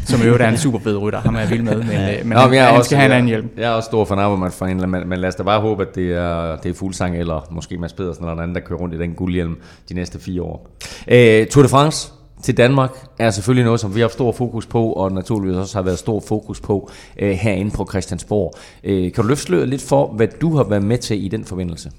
Som 0.06 0.20
jo 0.20 0.34
er 0.34 0.48
en 0.48 0.58
super 0.58 0.78
fed 0.78 0.96
rytter, 0.96 1.20
ham 1.20 1.34
er 1.34 1.40
jeg 1.40 1.50
vild 1.50 1.62
med, 1.62 1.76
men, 1.76 1.88
øh, 1.88 2.18
men 2.24 2.28
Nå, 2.28 2.38
han, 2.38 2.54
jeg 2.54 2.66
han 2.66 2.76
også, 2.76 2.88
skal 2.88 2.98
have 2.98 3.06
en 3.06 3.12
anden 3.12 3.28
hjelm. 3.28 3.50
Jeg 3.56 3.64
er 3.64 3.70
også 3.70 3.86
stor 3.86 4.04
Van 4.04 4.18
Avermaet 4.18 4.52
for 4.52 4.66
en, 4.66 4.90
men, 4.90 5.08
men 5.08 5.18
lad 5.18 5.28
os 5.28 5.34
da 5.34 5.42
bare 5.42 5.60
håbe, 5.60 5.82
at 5.82 5.94
det 5.94 6.12
er, 6.12 6.56
det 6.56 6.70
er 6.70 6.74
Fuglsang 6.74 7.16
eller 7.16 7.48
måske 7.50 7.78
Mads 7.78 7.92
Pedersen 7.92 8.24
eller 8.24 8.32
en 8.32 8.40
anden, 8.40 8.54
der 8.54 8.60
kører 8.60 8.78
rundt 8.78 8.94
i 8.94 8.98
den 8.98 9.14
guldhjelm 9.14 9.56
de 9.88 9.94
næste 9.94 10.20
fire 10.20 10.42
år. 10.42 10.68
Øh, 11.08 11.46
Tour 11.46 11.62
de 11.62 11.68
France, 11.68 12.12
til 12.42 12.56
Danmark 12.56 13.06
er 13.18 13.30
selvfølgelig 13.30 13.64
noget, 13.64 13.80
som 13.80 13.94
vi 13.94 14.00
har 14.00 14.04
haft 14.04 14.12
stor 14.12 14.32
fokus 14.32 14.66
på, 14.66 14.92
og 14.92 15.12
naturligvis 15.12 15.56
også 15.56 15.78
har 15.78 15.82
været 15.82 15.98
stor 15.98 16.20
fokus 16.20 16.60
på 16.60 16.90
øh, 17.18 17.30
herinde 17.30 17.70
på 17.70 17.86
Christiansborg. 17.90 18.54
Øh, 18.84 19.12
kan 19.12 19.22
du 19.22 19.28
løfte 19.28 19.66
lidt 19.66 19.82
for, 19.82 20.12
hvad 20.12 20.28
du 20.40 20.56
har 20.56 20.64
været 20.64 20.82
med 20.82 20.98
til 20.98 21.24
i 21.24 21.28
den 21.28 21.44
forbindelse? 21.44 21.90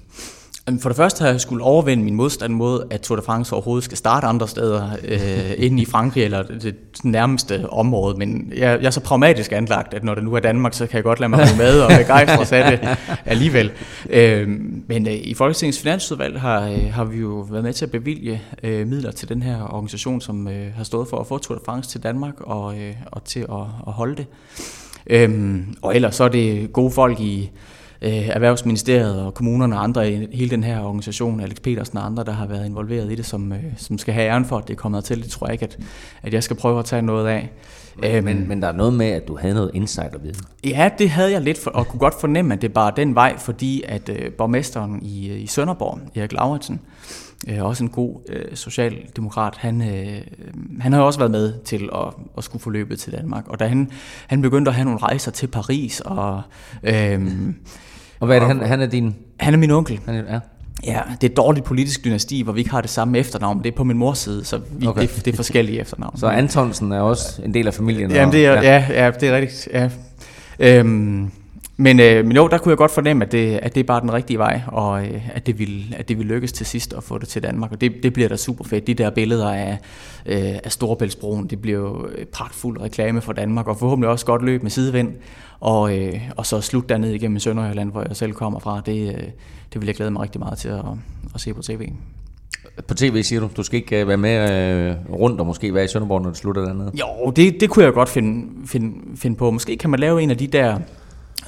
For 0.78 0.88
det 0.88 0.96
første 0.96 1.22
har 1.22 1.30
jeg 1.30 1.40
skulle 1.40 1.64
overvinde 1.64 2.04
min 2.04 2.14
modstand 2.14 2.52
mod, 2.52 2.82
at 2.90 3.00
Tour 3.00 3.16
de 3.16 3.22
France 3.22 3.52
overhovedet 3.52 3.84
skal 3.84 3.96
starte 3.98 4.26
andre 4.26 4.48
steder 4.48 4.90
øh, 5.04 5.52
inde 5.56 5.82
i 5.82 5.84
Frankrig 5.84 6.24
eller 6.24 6.42
det 6.42 6.76
nærmeste 7.04 7.70
område. 7.70 8.18
Men 8.18 8.52
jeg, 8.56 8.78
jeg 8.80 8.86
er 8.86 8.90
så 8.90 9.00
pragmatisk 9.00 9.52
anlagt, 9.52 9.94
at 9.94 10.04
når 10.04 10.14
det 10.14 10.24
nu 10.24 10.34
er 10.34 10.40
Danmark, 10.40 10.74
så 10.74 10.86
kan 10.86 10.96
jeg 10.96 11.04
godt 11.04 11.20
lade 11.20 11.28
mig 11.28 11.46
med 11.56 11.80
og 11.80 11.90
begejstre 11.98 12.56
af 12.56 12.78
det 12.78 12.88
alligevel. 13.26 13.70
Øh, 14.10 14.48
men 14.86 15.06
øh, 15.06 15.14
i 15.14 15.34
Folketingets 15.34 15.78
Finansudvalg 15.78 16.40
har, 16.40 16.68
øh, 16.68 16.92
har 16.92 17.04
vi 17.04 17.18
jo 17.18 17.46
været 17.50 17.64
med 17.64 17.72
til 17.72 17.84
at 17.84 17.90
bevilge 17.90 18.42
øh, 18.62 18.86
midler 18.86 19.10
til 19.10 19.28
den 19.28 19.42
her 19.42 19.62
organisation, 19.62 20.20
som 20.20 20.48
øh, 20.48 20.74
har 20.76 20.84
stået 20.84 21.08
for 21.08 21.16
at 21.16 21.26
få 21.26 21.38
Tour 21.38 21.58
de 21.58 21.64
France 21.66 21.90
til 21.90 22.02
Danmark 22.02 22.34
og, 22.40 22.78
øh, 22.78 22.94
og 23.06 23.24
til 23.24 23.40
at, 23.40 23.66
at 23.86 23.92
holde 23.92 24.16
det. 24.16 24.26
Øh, 25.06 25.60
og 25.82 25.96
ellers 25.96 26.14
så 26.14 26.24
er 26.24 26.28
det 26.28 26.72
gode 26.72 26.90
folk 26.90 27.20
i 27.20 27.50
øh, 28.02 28.28
Erhvervsministeriet 28.28 29.22
og 29.22 29.34
kommunerne 29.34 29.76
og 29.76 29.82
andre 29.82 30.12
i 30.12 30.36
hele 30.36 30.50
den 30.50 30.64
her 30.64 30.80
organisation, 30.80 31.40
Alex 31.40 31.56
Petersen 31.62 31.98
og 31.98 32.06
andre, 32.06 32.24
der 32.24 32.32
har 32.32 32.46
været 32.46 32.66
involveret 32.66 33.12
i 33.12 33.14
det, 33.14 33.26
som, 33.26 33.52
øh, 33.52 33.62
som 33.76 33.98
skal 33.98 34.14
have 34.14 34.26
æren 34.26 34.44
for, 34.44 34.58
at 34.58 34.68
det 34.68 34.74
er 34.74 34.78
kommet 34.78 35.04
til. 35.04 35.22
Det 35.22 35.30
tror 35.30 35.46
jeg 35.46 35.52
ikke, 35.52 35.64
at, 35.64 35.78
at 36.22 36.34
jeg 36.34 36.42
skal 36.42 36.56
prøve 36.56 36.78
at 36.78 36.84
tage 36.84 37.02
noget 37.02 37.28
af. 37.28 37.50
Men, 37.96 38.24
men, 38.24 38.48
men 38.48 38.62
der 38.62 38.68
er 38.68 38.72
noget 38.72 38.94
med, 38.94 39.06
at 39.06 39.28
du 39.28 39.36
havde 39.36 39.54
noget 39.54 39.70
insiderviden. 39.74 40.40
Ja, 40.64 40.90
det 40.98 41.10
havde 41.10 41.32
jeg 41.32 41.40
lidt, 41.40 41.58
for, 41.58 41.70
og 41.70 41.88
kunne 41.88 42.00
godt 42.00 42.20
fornemme, 42.20 42.54
at 42.54 42.62
det 42.62 42.72
bare 42.72 42.92
den 42.96 43.14
vej, 43.14 43.38
fordi 43.38 43.82
at 43.88 44.08
øh, 44.08 44.32
borgmesteren 44.32 45.02
i, 45.02 45.34
i 45.34 45.46
Sønderborg, 45.46 46.00
Erik 46.14 46.32
Lauritsen, 46.32 46.80
øh, 47.48 47.64
også 47.64 47.84
en 47.84 47.90
god 47.90 48.20
øh, 48.28 48.56
socialdemokrat, 48.56 49.56
han, 49.56 49.82
øh, 49.82 50.20
han 50.80 50.92
har 50.92 51.00
også 51.00 51.18
været 51.18 51.30
med 51.30 51.54
til 51.64 51.88
at, 51.94 52.14
at 52.38 52.44
skulle 52.44 52.62
få 52.62 52.70
løbet 52.70 52.98
til 52.98 53.12
Danmark. 53.12 53.48
Og 53.48 53.60
da 53.60 53.66
han, 53.66 53.90
han 54.26 54.42
begyndte 54.42 54.68
at 54.68 54.74
have 54.74 54.84
nogle 54.84 55.00
rejser 55.00 55.30
til 55.30 55.46
Paris, 55.46 56.00
og... 56.00 56.42
Øh, 56.82 57.28
og 58.20 58.26
hvad 58.26 58.36
er 58.36 58.40
det, 58.40 58.48
han, 58.48 58.68
han 58.68 58.80
er 58.80 58.86
din... 58.86 59.16
Han 59.40 59.54
er 59.54 59.58
min 59.58 59.70
onkel. 59.70 60.00
Han 60.06 60.14
er, 60.14 60.32
ja. 60.32 60.38
Ja, 60.84 61.00
det 61.20 61.26
er 61.26 61.30
et 61.30 61.36
dårligt 61.36 61.66
politisk 61.66 62.04
dynasti, 62.04 62.42
hvor 62.42 62.52
vi 62.52 62.60
ikke 62.60 62.70
har 62.70 62.80
det 62.80 62.90
samme 62.90 63.18
efternavn. 63.18 63.58
Det 63.58 63.66
er 63.66 63.76
på 63.76 63.84
min 63.84 63.98
mors 63.98 64.18
side, 64.18 64.44
så 64.44 64.60
vi, 64.70 64.86
okay. 64.86 65.02
det, 65.02 65.24
det 65.24 65.32
er 65.32 65.36
forskellige 65.36 65.80
efternavn. 65.80 66.18
Så 66.18 66.26
Antonsen 66.26 66.92
er 66.92 67.00
også 67.00 67.42
en 67.44 67.54
del 67.54 67.66
af 67.66 67.74
familien? 67.74 68.10
Jamen, 68.10 68.32
det 68.32 68.46
er, 68.46 68.52
ja. 68.52 68.60
Ja, 68.62 69.04
ja, 69.04 69.10
det 69.10 69.28
er 69.28 69.36
rigtigt. 69.36 69.68
Ja. 69.72 69.90
Øhm, 70.58 71.30
men, 71.80 72.00
øh, 72.00 72.24
men 72.24 72.36
jo, 72.36 72.48
der 72.48 72.58
kunne 72.58 72.70
jeg 72.70 72.78
godt 72.78 72.90
fornemme, 72.90 73.24
at 73.24 73.32
det, 73.32 73.58
at 73.62 73.74
det 73.74 73.80
er 73.80 73.84
bare 73.84 74.00
den 74.00 74.12
rigtige 74.12 74.38
vej, 74.38 74.60
og 74.66 75.04
øh, 75.04 75.28
at, 75.34 75.46
det 75.46 75.58
vil, 75.58 75.94
at 75.98 76.08
det 76.08 76.18
vil 76.18 76.26
lykkes 76.26 76.52
til 76.52 76.66
sidst 76.66 76.92
at 76.92 77.04
få 77.04 77.18
det 77.18 77.28
til 77.28 77.42
Danmark. 77.42 77.72
Og 77.72 77.80
det, 77.80 77.92
det 78.02 78.12
bliver 78.12 78.28
da 78.28 78.36
super 78.36 78.64
fedt. 78.64 78.86
De 78.86 78.94
der 78.94 79.10
billeder 79.10 79.50
af, 79.50 79.78
øh, 80.26 80.58
af 80.64 80.72
Storebæltsbroen, 80.72 81.46
det 81.46 81.62
bliver 81.62 81.78
jo 81.78 82.08
pragtfuld 82.32 82.80
reklame 82.80 83.20
for 83.20 83.32
Danmark, 83.32 83.68
og 83.68 83.76
forhåbentlig 83.76 84.10
også 84.10 84.26
godt 84.26 84.42
løb 84.42 84.62
med 84.62 84.70
sidevind. 84.70 85.12
Og, 85.60 85.98
øh, 85.98 86.20
og 86.36 86.46
så 86.46 86.60
slut 86.60 86.88
dernede 86.88 87.14
igennem 87.14 87.38
Sønderjylland, 87.38 87.90
hvor 87.90 88.04
jeg 88.08 88.16
selv 88.16 88.32
kommer 88.32 88.58
fra, 88.58 88.82
det, 88.86 89.08
øh, 89.08 89.22
det 89.72 89.80
vil 89.80 89.86
jeg 89.86 89.94
glæde 89.94 90.10
mig 90.10 90.22
rigtig 90.22 90.38
meget 90.38 90.58
til 90.58 90.68
at, 90.68 90.84
at 91.34 91.40
se 91.40 91.54
på 91.54 91.62
tv. 91.62 91.88
På 92.88 92.94
tv 92.94 93.22
siger 93.22 93.40
du, 93.40 93.48
du 93.56 93.62
skal 93.62 93.76
ikke 93.76 94.00
øh, 94.00 94.08
være 94.08 94.16
med 94.16 94.50
øh, 94.50 94.96
rundt 95.12 95.40
og 95.40 95.46
måske 95.46 95.74
være 95.74 95.84
i 95.84 95.88
Sønderborg, 95.88 96.22
når 96.22 96.30
det 96.30 96.38
slutter 96.38 96.62
dernede? 96.62 96.92
Jo, 96.94 97.30
det, 97.30 97.60
det 97.60 97.70
kunne 97.70 97.84
jeg 97.84 97.92
godt 97.92 98.08
finde, 98.08 98.48
finde, 98.66 99.16
finde 99.16 99.36
på. 99.36 99.50
Måske 99.50 99.76
kan 99.76 99.90
man 99.90 100.00
lave 100.00 100.22
en 100.22 100.30
af 100.30 100.38
de 100.38 100.46
der 100.46 100.78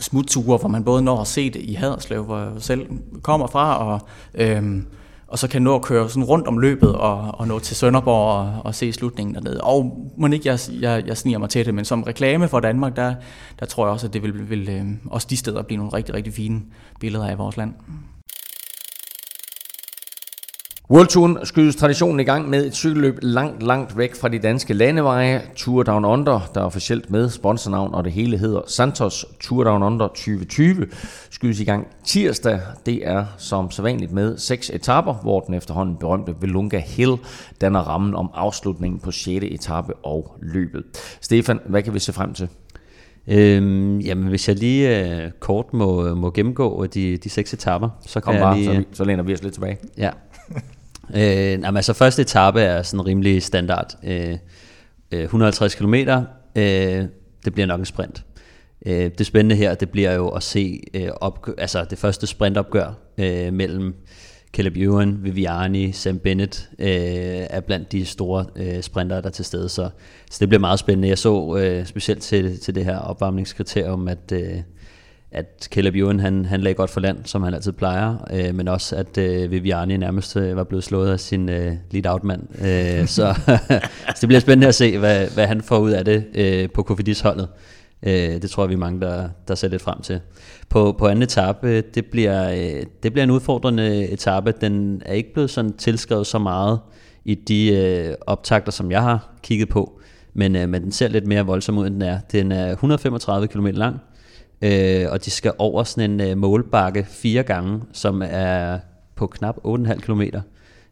smutture, 0.02 0.58
hvor 0.58 0.68
man 0.68 0.84
både 0.84 1.02
når 1.02 1.20
at 1.20 1.26
se 1.26 1.50
det 1.50 1.62
i 1.62 1.74
Haderslev, 1.74 2.24
hvor 2.24 2.38
jeg 2.38 2.50
selv 2.58 2.86
kommer 3.22 3.46
fra, 3.46 3.86
og, 3.86 4.00
øhm, 4.34 4.86
og 5.28 5.38
så 5.38 5.48
kan 5.48 5.62
nå 5.62 5.74
at 5.74 5.82
køre 5.82 6.08
sådan 6.08 6.24
rundt 6.24 6.46
om 6.46 6.58
løbet 6.58 6.94
og, 6.94 7.40
og 7.40 7.48
nå 7.48 7.58
til 7.58 7.76
Sønderborg 7.76 8.38
og, 8.38 8.62
og 8.64 8.74
se 8.74 8.92
slutningen 8.92 9.34
dernede. 9.34 9.60
Og 9.60 10.10
må 10.16 10.26
ikke, 10.26 10.48
jeg, 10.48 10.58
jeg, 10.80 11.06
jeg 11.06 11.16
sniger 11.16 11.38
mig 11.38 11.50
til 11.50 11.66
det, 11.66 11.74
men 11.74 11.84
som 11.84 12.02
reklame 12.02 12.48
for 12.48 12.60
Danmark, 12.60 12.96
der, 12.96 13.14
der 13.60 13.66
tror 13.66 13.86
jeg 13.86 13.92
også, 13.92 14.06
at 14.06 14.12
det 14.12 14.22
vil, 14.22 14.50
vil 14.50 14.68
øhm, 14.68 14.98
også 15.10 15.26
de 15.30 15.36
steder 15.36 15.62
blive 15.62 15.76
nogle 15.76 15.92
rigtig, 15.92 16.14
rigtig 16.14 16.32
fine 16.32 16.62
billeder 17.00 17.26
af 17.26 17.38
vores 17.38 17.56
land. 17.56 17.74
World 20.92 21.06
Touren 21.06 21.38
skydes 21.44 21.76
traditionen 21.76 22.20
i 22.20 22.22
gang 22.22 22.50
med 22.50 22.66
et 22.66 22.74
cykelløb 22.74 23.18
langt, 23.22 23.62
langt 23.62 23.98
væk 23.98 24.14
fra 24.14 24.28
de 24.28 24.38
danske 24.38 24.74
landeveje. 24.74 25.42
Tour 25.56 25.82
Down 25.82 26.04
Under, 26.04 26.50
der 26.54 26.60
er 26.60 26.64
officielt 26.64 27.10
med 27.10 27.30
sponsornavn, 27.30 27.94
og 27.94 28.04
det 28.04 28.12
hele 28.12 28.38
hedder 28.38 28.60
Santos 28.66 29.26
Tour 29.40 29.64
Down 29.64 29.82
Under 29.82 30.08
2020, 30.08 30.86
skydes 31.30 31.60
i 31.60 31.64
gang 31.64 31.86
tirsdag. 32.04 32.60
Det 32.86 33.08
er 33.08 33.24
som 33.38 33.70
sædvanligt 33.70 34.12
med 34.12 34.38
seks 34.38 34.70
etapper, 34.70 35.14
hvor 35.14 35.40
den 35.40 35.54
efterhånden 35.54 35.96
berømte 35.96 36.34
Velunga 36.40 36.78
Hill 36.78 37.16
danner 37.60 37.80
rammen 37.80 38.14
om 38.14 38.30
afslutningen 38.34 39.00
på 39.00 39.10
6. 39.10 39.44
etape 39.44 39.94
og 39.94 40.36
løbet. 40.42 40.84
Stefan, 41.20 41.60
hvad 41.66 41.82
kan 41.82 41.94
vi 41.94 41.98
se 41.98 42.12
frem 42.12 42.34
til? 42.34 42.48
Øhm, 43.28 43.98
jamen, 44.00 44.28
hvis 44.28 44.48
jeg 44.48 44.56
lige 44.56 45.06
øh, 45.06 45.30
kort 45.40 45.74
må, 45.74 46.14
må 46.14 46.30
gennemgå 46.30 46.86
de, 46.86 47.16
de 47.16 47.30
seks 47.30 47.54
etapper, 47.54 47.88
så 48.06 48.20
kan 48.20 48.22
Kom 48.22 48.34
jeg 48.34 48.42
bare, 48.42 48.56
lige... 48.56 48.66
så, 48.66 48.72
vi, 48.72 48.86
så 48.92 49.04
læner 49.04 49.22
vi 49.22 49.34
os 49.34 49.42
lidt 49.42 49.54
tilbage. 49.54 49.78
Ja. 49.98 50.10
øh, 51.14 51.22
jamen, 51.22 51.76
altså, 51.76 51.92
første 51.92 52.22
etape 52.22 52.60
er 52.60 52.82
sådan 52.82 53.06
rimelig 53.06 53.42
standard. 53.42 53.94
Øh, 54.04 54.38
øh 55.12 55.22
150 55.22 55.74
km, 55.74 55.94
øh, 55.94 57.04
det 57.44 57.52
bliver 57.52 57.66
nok 57.66 57.80
en 57.80 57.86
sprint. 57.86 58.24
Øh, 58.86 59.10
det 59.18 59.26
spændende 59.26 59.56
her, 59.56 59.74
det 59.74 59.90
bliver 59.90 60.12
jo 60.12 60.28
at 60.28 60.42
se 60.42 60.80
øh, 60.94 61.08
opgør, 61.20 61.52
altså 61.58 61.84
det 61.90 61.98
første 61.98 62.26
sprintopgør 62.26 62.98
øh, 63.18 63.52
mellem 63.52 63.94
Caleb 64.52 64.76
Ewan, 64.76 65.18
Viviani, 65.22 65.92
Sam 65.92 66.18
Bennett 66.18 66.68
øh, 66.78 66.88
er 67.50 67.60
blandt 67.60 67.92
de 67.92 68.06
store 68.06 68.46
øh, 68.56 68.82
sprinter, 68.82 69.20
der 69.20 69.28
er 69.28 69.32
til 69.32 69.44
stede. 69.44 69.68
Så, 69.68 69.90
så 70.30 70.36
det 70.40 70.48
bliver 70.48 70.60
meget 70.60 70.78
spændende. 70.78 71.08
Jeg 71.08 71.18
så 71.18 71.56
øh, 71.56 71.86
specielt 71.86 72.22
til, 72.22 72.60
til 72.60 72.74
det 72.74 72.84
her 72.84 72.98
opvarmningskriterium, 72.98 74.08
at, 74.08 74.32
øh, 74.32 74.58
at 75.32 75.68
Caleb 75.70 75.94
Ewan 75.94 76.20
han, 76.20 76.44
han 76.44 76.60
lagde 76.60 76.74
godt 76.74 76.90
for 76.90 77.00
land, 77.00 77.18
som 77.24 77.42
han 77.42 77.54
altid 77.54 77.72
plejer, 77.72 78.16
øh, 78.32 78.54
men 78.54 78.68
også 78.68 78.96
at 78.96 79.18
øh, 79.18 79.50
Viviani 79.50 79.96
nærmest 79.96 80.36
øh, 80.36 80.56
var 80.56 80.64
blevet 80.64 80.84
slået 80.84 81.12
af 81.12 81.20
sin 81.20 81.48
øh, 81.48 81.72
lead-out-mand. 81.90 82.42
Øh, 82.66 83.06
så, 83.06 83.34
så 84.16 84.18
det 84.20 84.28
bliver 84.28 84.40
spændende 84.40 84.66
at 84.66 84.74
se, 84.74 84.98
hvad, 84.98 85.26
hvad 85.34 85.46
han 85.46 85.60
får 85.60 85.78
ud 85.78 85.90
af 85.90 86.04
det 86.04 86.24
øh, 86.34 86.70
på 86.70 86.82
Kofidis-holdet. 86.82 87.48
Øh, 88.02 88.42
det 88.42 88.50
tror 88.50 88.62
jeg, 88.62 88.68
vi 88.68 88.74
er 88.74 88.78
mange, 88.78 89.00
der, 89.00 89.28
der 89.48 89.54
ser 89.54 89.68
lidt 89.68 89.82
frem 89.82 90.00
til. 90.02 90.20
På, 90.68 90.94
på 90.98 91.06
anden 91.06 91.22
etape, 91.22 91.80
det 91.80 92.06
bliver, 92.06 92.50
øh, 92.50 92.82
det 93.02 93.12
bliver 93.12 93.24
en 93.24 93.30
udfordrende 93.30 94.08
etape. 94.08 94.52
Den 94.60 95.02
er 95.06 95.12
ikke 95.12 95.32
blevet 95.32 95.50
sådan 95.50 95.72
tilskrevet 95.72 96.26
så 96.26 96.38
meget 96.38 96.80
i 97.24 97.34
de 97.34 97.72
øh, 97.72 98.14
optagter, 98.26 98.72
som 98.72 98.90
jeg 98.90 99.02
har 99.02 99.34
kigget 99.42 99.68
på, 99.68 100.00
men, 100.34 100.56
øh, 100.56 100.68
men 100.68 100.82
den 100.82 100.92
ser 100.92 101.08
lidt 101.08 101.26
mere 101.26 101.46
voldsom 101.46 101.78
ud, 101.78 101.86
end 101.86 101.94
den 101.94 102.02
er. 102.02 102.18
Den 102.32 102.52
er 102.52 102.70
135 102.70 103.48
km 103.48 103.66
lang, 103.66 104.00
øh, 104.62 105.06
og 105.10 105.24
de 105.24 105.30
skal 105.30 105.52
over 105.58 105.84
sådan 105.84 106.10
en 106.10 106.20
øh, 106.20 106.38
målbakke 106.38 107.06
fire 107.08 107.42
gange, 107.42 107.80
som 107.92 108.22
er 108.24 108.78
på 109.16 109.26
knap 109.26 109.56
8,5 109.64 109.94
km. 109.94 110.22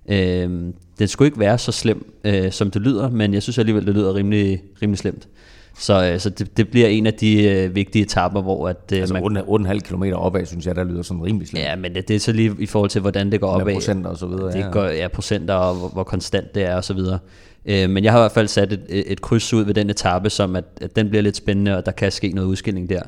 Øh, 0.09 0.73
den 0.99 1.09
skulle 1.09 1.27
ikke 1.27 1.41
være 1.41 1.59
så 1.59 1.73
slem, 1.73 2.15
øh, 2.25 2.53
som 2.53 2.71
det 2.71 2.83
lyder, 2.83 3.11
men 3.11 3.35
jeg 3.35 3.43
synes 3.43 3.59
alligevel, 3.59 3.87
det 3.87 3.95
lyder 3.95 4.15
rimelig, 4.15 4.63
rimelig 4.83 4.99
slemt. 4.99 5.29
Så, 5.79 6.11
øh, 6.13 6.21
så 6.21 6.31
det, 6.31 6.57
det 6.57 6.69
bliver 6.69 6.89
en 6.89 7.07
af 7.07 7.15
de 7.15 7.45
øh, 7.45 7.75
vigtige 7.75 8.03
etapper, 8.03 8.43
hvor... 8.43 8.69
At, 8.69 8.93
øh, 8.93 8.99
altså 8.99 9.15
man, 9.15 9.37
8,5 9.37 9.79
km 9.79 10.03
opad, 10.15 10.47
synes 10.47 10.67
jeg, 10.67 10.77
der 10.77 10.85
lyder 10.85 11.03
sådan 11.03 11.23
rimelig 11.23 11.49
slemt. 11.49 11.65
Ja, 11.65 11.77
men 11.77 11.95
det, 11.95 12.09
det 12.09 12.17
er 12.17 12.21
så 12.21 12.33
lige 12.33 12.57
i 12.59 12.67
forhold 12.67 12.91
til, 12.91 13.01
hvordan 13.01 13.33
det 13.33 13.41
går 13.41 13.49
opad. 13.49 13.65
Med 13.65 13.75
procenter 13.75 14.11
og 14.11 14.19
så 14.19 14.27
videre. 14.27 14.53
Det 14.53 14.59
ja. 14.59 14.71
går, 14.71 14.85
ja, 14.85 15.09
procenter 15.09 15.55
og 15.55 15.75
hvor, 15.75 15.89
hvor 15.89 16.03
konstant 16.03 16.55
det 16.55 16.63
er 16.63 16.77
og 16.77 16.85
så 16.85 16.95
videre. 16.95 17.19
Øh, 17.67 17.91
men 17.91 18.05
jeg 18.05 18.13
har 18.13 18.19
i 18.19 18.23
hvert 18.23 18.33
fald 18.33 18.49
sat 18.49 18.73
et, 18.73 18.83
et 18.89 19.21
kryds 19.21 19.53
ud 19.53 19.65
ved 19.65 19.75
den 19.75 19.91
etape, 19.91 20.31
som 20.31 20.57
at, 20.57 20.65
at 20.81 20.97
den 20.97 21.09
bliver 21.09 21.23
lidt 21.23 21.37
spændende, 21.37 21.77
og 21.77 21.87
der 21.87 21.93
kan 21.93 22.13
ske 22.13 22.29
noget 22.29 22.49
udskilling 22.49 22.89
der. 22.89 23.03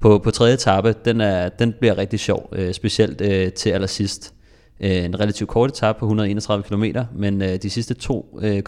På, 0.00 0.18
på 0.18 0.30
tredje 0.30 0.54
etape, 0.54 0.94
den, 1.04 1.20
er, 1.20 1.48
den 1.48 1.74
bliver 1.80 1.98
rigtig 1.98 2.20
sjov, 2.20 2.48
øh, 2.52 2.74
specielt 2.74 3.20
øh, 3.20 3.52
til 3.52 3.70
allersidst. 3.70 4.34
Øh, 4.80 5.04
en 5.04 5.20
relativt 5.20 5.50
kort 5.50 5.70
etape 5.70 5.98
på 5.98 6.04
131 6.04 6.62
km, 6.62 6.84
men 7.14 7.42
øh, 7.42 7.56
de 7.62 7.70
sidste 7.70 7.94
2,1 8.02 8.46
øh, 8.46 8.62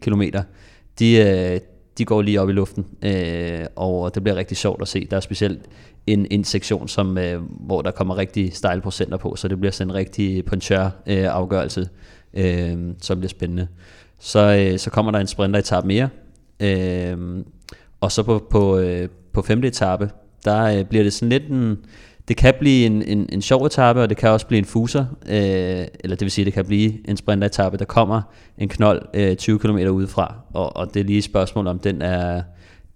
km, 0.00 0.22
de, 0.98 1.16
øh, 1.16 1.60
de 1.98 2.04
går 2.04 2.22
lige 2.22 2.40
op 2.40 2.48
i 2.48 2.52
luften, 2.52 2.86
øh, 3.02 3.66
og 3.76 4.14
det 4.14 4.22
bliver 4.22 4.36
rigtig 4.36 4.56
sjovt 4.56 4.82
at 4.82 4.88
se. 4.88 5.06
Der 5.10 5.16
er 5.16 5.20
specielt 5.20 5.60
en, 6.06 6.26
en 6.30 6.44
sektion, 6.44 6.88
som, 6.88 7.18
øh, 7.18 7.42
hvor 7.42 7.82
der 7.82 7.90
kommer 7.90 8.18
rigtig 8.18 8.56
stejle 8.56 8.80
procenter 8.80 9.16
på, 9.16 9.36
så 9.36 9.48
det 9.48 9.60
bliver 9.60 9.72
sådan 9.72 9.90
en 9.90 9.94
rigtig 9.94 10.44
puncher 10.44 10.90
øh, 11.06 11.24
afgørelse, 11.24 11.88
øh, 12.34 12.78
som 13.00 13.18
bliver 13.18 13.28
spændende. 13.28 13.68
Så, 14.18 14.68
øh, 14.72 14.78
så 14.78 14.90
kommer 14.90 15.12
der 15.12 15.18
en 15.18 15.26
sprinter 15.26 15.60
etape 15.60 15.86
mere, 15.86 16.08
øh, 16.60 17.44
og 18.00 18.12
så 18.12 18.22
på, 18.22 18.46
på, 18.50 18.78
øh, 18.78 19.08
på 19.32 19.42
femte 19.42 19.68
etape, 19.68 20.10
der 20.44 20.78
øh, 20.78 20.84
bliver 20.84 21.04
det 21.04 21.12
sådan 21.12 21.28
lidt 21.28 21.48
en, 21.48 21.78
det 22.28 22.36
kan 22.36 22.54
blive 22.58 22.86
en, 22.86 23.02
en, 23.02 23.28
en 23.32 23.42
sjov 23.42 23.66
etape, 23.66 24.02
og 24.02 24.08
det 24.08 24.16
kan 24.16 24.30
også 24.30 24.46
blive 24.46 24.58
en 24.58 24.64
fuser, 24.64 25.04
øh, 25.26 25.86
eller 26.00 26.16
det 26.16 26.20
vil 26.20 26.30
sige, 26.30 26.44
det 26.44 26.52
kan 26.52 26.66
blive 26.66 27.10
en 27.10 27.16
sprinteretappe, 27.16 27.78
der 27.78 27.84
kommer 27.84 28.22
en 28.58 28.68
knold 28.68 29.02
øh, 29.14 29.36
20 29.36 29.58
km 29.58 29.76
udefra, 29.76 30.34
og, 30.54 30.76
og 30.76 30.94
det 30.94 31.00
er 31.00 31.04
lige 31.04 31.18
et 31.18 31.24
spørgsmål, 31.24 31.66
om 31.66 31.78
den 31.78 32.02
er, 32.02 32.42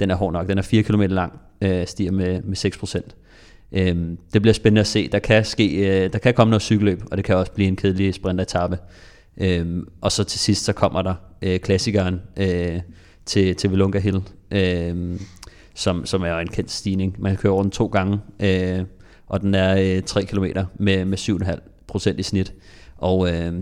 den 0.01 0.11
er 0.11 0.15
hård 0.15 0.33
nok. 0.33 0.49
Den 0.49 0.59
er 0.59 0.63
4 0.63 0.83
km 0.83 1.01
lang, 1.01 1.41
øh, 1.61 1.87
stiger 1.87 2.13
med, 2.13 2.43
med 2.43 2.57
6 2.57 2.79
procent. 2.79 3.17
Øh, 3.73 3.97
det 4.33 4.43
bliver 4.43 4.55
spændende 4.55 4.81
at 4.81 4.87
se. 4.87 5.09
Der 5.09 5.19
kan, 5.19 5.45
ske, 5.45 5.77
øh, 5.77 6.13
der 6.13 6.19
kan 6.19 6.35
komme 6.35 6.51
noget 6.51 6.63
cykelløb, 6.63 7.03
og 7.11 7.17
det 7.17 7.25
kan 7.25 7.37
også 7.37 7.53
blive 7.53 7.69
en 7.69 7.77
kedelig 7.77 8.15
sprinteretappe. 8.15 8.79
Øh, 9.41 9.67
og 10.01 10.13
så 10.13 10.25
til 10.25 10.41
sidst, 10.41 10.65
så 10.65 10.73
kommer 10.73 11.03
der 11.03 11.15
øh, 11.43 11.61
klassikeren 11.61 12.21
øh, 12.37 12.81
til, 13.27 13.55
til 13.57 13.71
Velunga 13.71 13.99
Hill, 13.99 14.21
øh, 14.51 15.21
som, 15.79 16.07
som 16.07 16.23
er 16.23 16.39
en 16.39 16.49
kendt 16.49 16.71
stigning. 16.71 17.17
Man 17.19 17.33
kan 17.33 17.39
køre 17.39 17.53
over 17.53 17.63
den 17.63 17.71
to 17.71 17.87
gange, 17.87 18.21
øh, 18.41 18.81
og 19.27 19.41
den 19.41 19.55
er 19.55 19.97
øh, 19.97 20.03
3 20.03 20.25
km 20.25 20.45
med, 20.79 21.05
med 21.05 21.19
7,5 21.19 21.59
procent 21.87 22.21
i 22.21 22.23
snit. 22.23 22.53
Og 22.97 23.33
øh, 23.33 23.53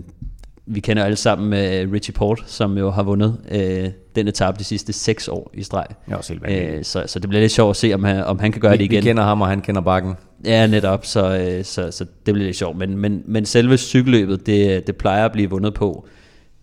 vi 0.65 0.79
kender 0.79 1.03
alle 1.03 1.15
sammen 1.15 1.53
øh, 1.53 1.93
Richie 1.93 2.13
Port, 2.13 2.43
som 2.45 2.77
jo 2.77 2.89
har 2.89 3.03
vundet 3.03 3.39
øh, 3.51 3.89
den 4.15 4.27
etape 4.27 4.59
de 4.59 4.63
sidste 4.63 4.93
6 4.93 5.27
år 5.27 5.51
i 5.53 5.63
streg. 5.63 5.85
Ja, 6.09 6.15
også 6.15 6.33
helt 6.33 6.75
øh, 6.77 6.83
så, 6.83 7.03
så 7.07 7.19
det 7.19 7.29
bliver 7.29 7.41
lidt 7.41 7.51
sjovt 7.51 7.69
at 7.69 7.75
se, 7.75 7.93
om 7.93 8.03
han, 8.03 8.23
om 8.23 8.39
han 8.39 8.51
kan 8.51 8.61
gøre 8.61 8.71
vi, 8.71 8.77
det 8.77 8.83
igen. 8.83 9.03
Vi 9.03 9.09
kender 9.09 9.23
ham, 9.23 9.41
og 9.41 9.47
han 9.47 9.61
kender 9.61 9.81
bakken. 9.81 10.13
Ja, 10.45 10.67
netop, 10.67 11.05
så, 11.05 11.37
øh, 11.37 11.63
så, 11.63 11.91
så 11.91 12.05
det 12.25 12.33
bliver 12.33 12.45
lidt 12.45 12.57
sjovt. 12.57 12.77
Men, 12.77 12.97
men, 12.97 13.23
men 13.25 13.45
selve 13.45 13.77
cykelløbet, 13.77 14.45
det, 14.45 14.87
det 14.87 14.95
plejer 14.95 15.25
at 15.25 15.31
blive 15.31 15.49
vundet 15.49 15.73
på 15.73 16.07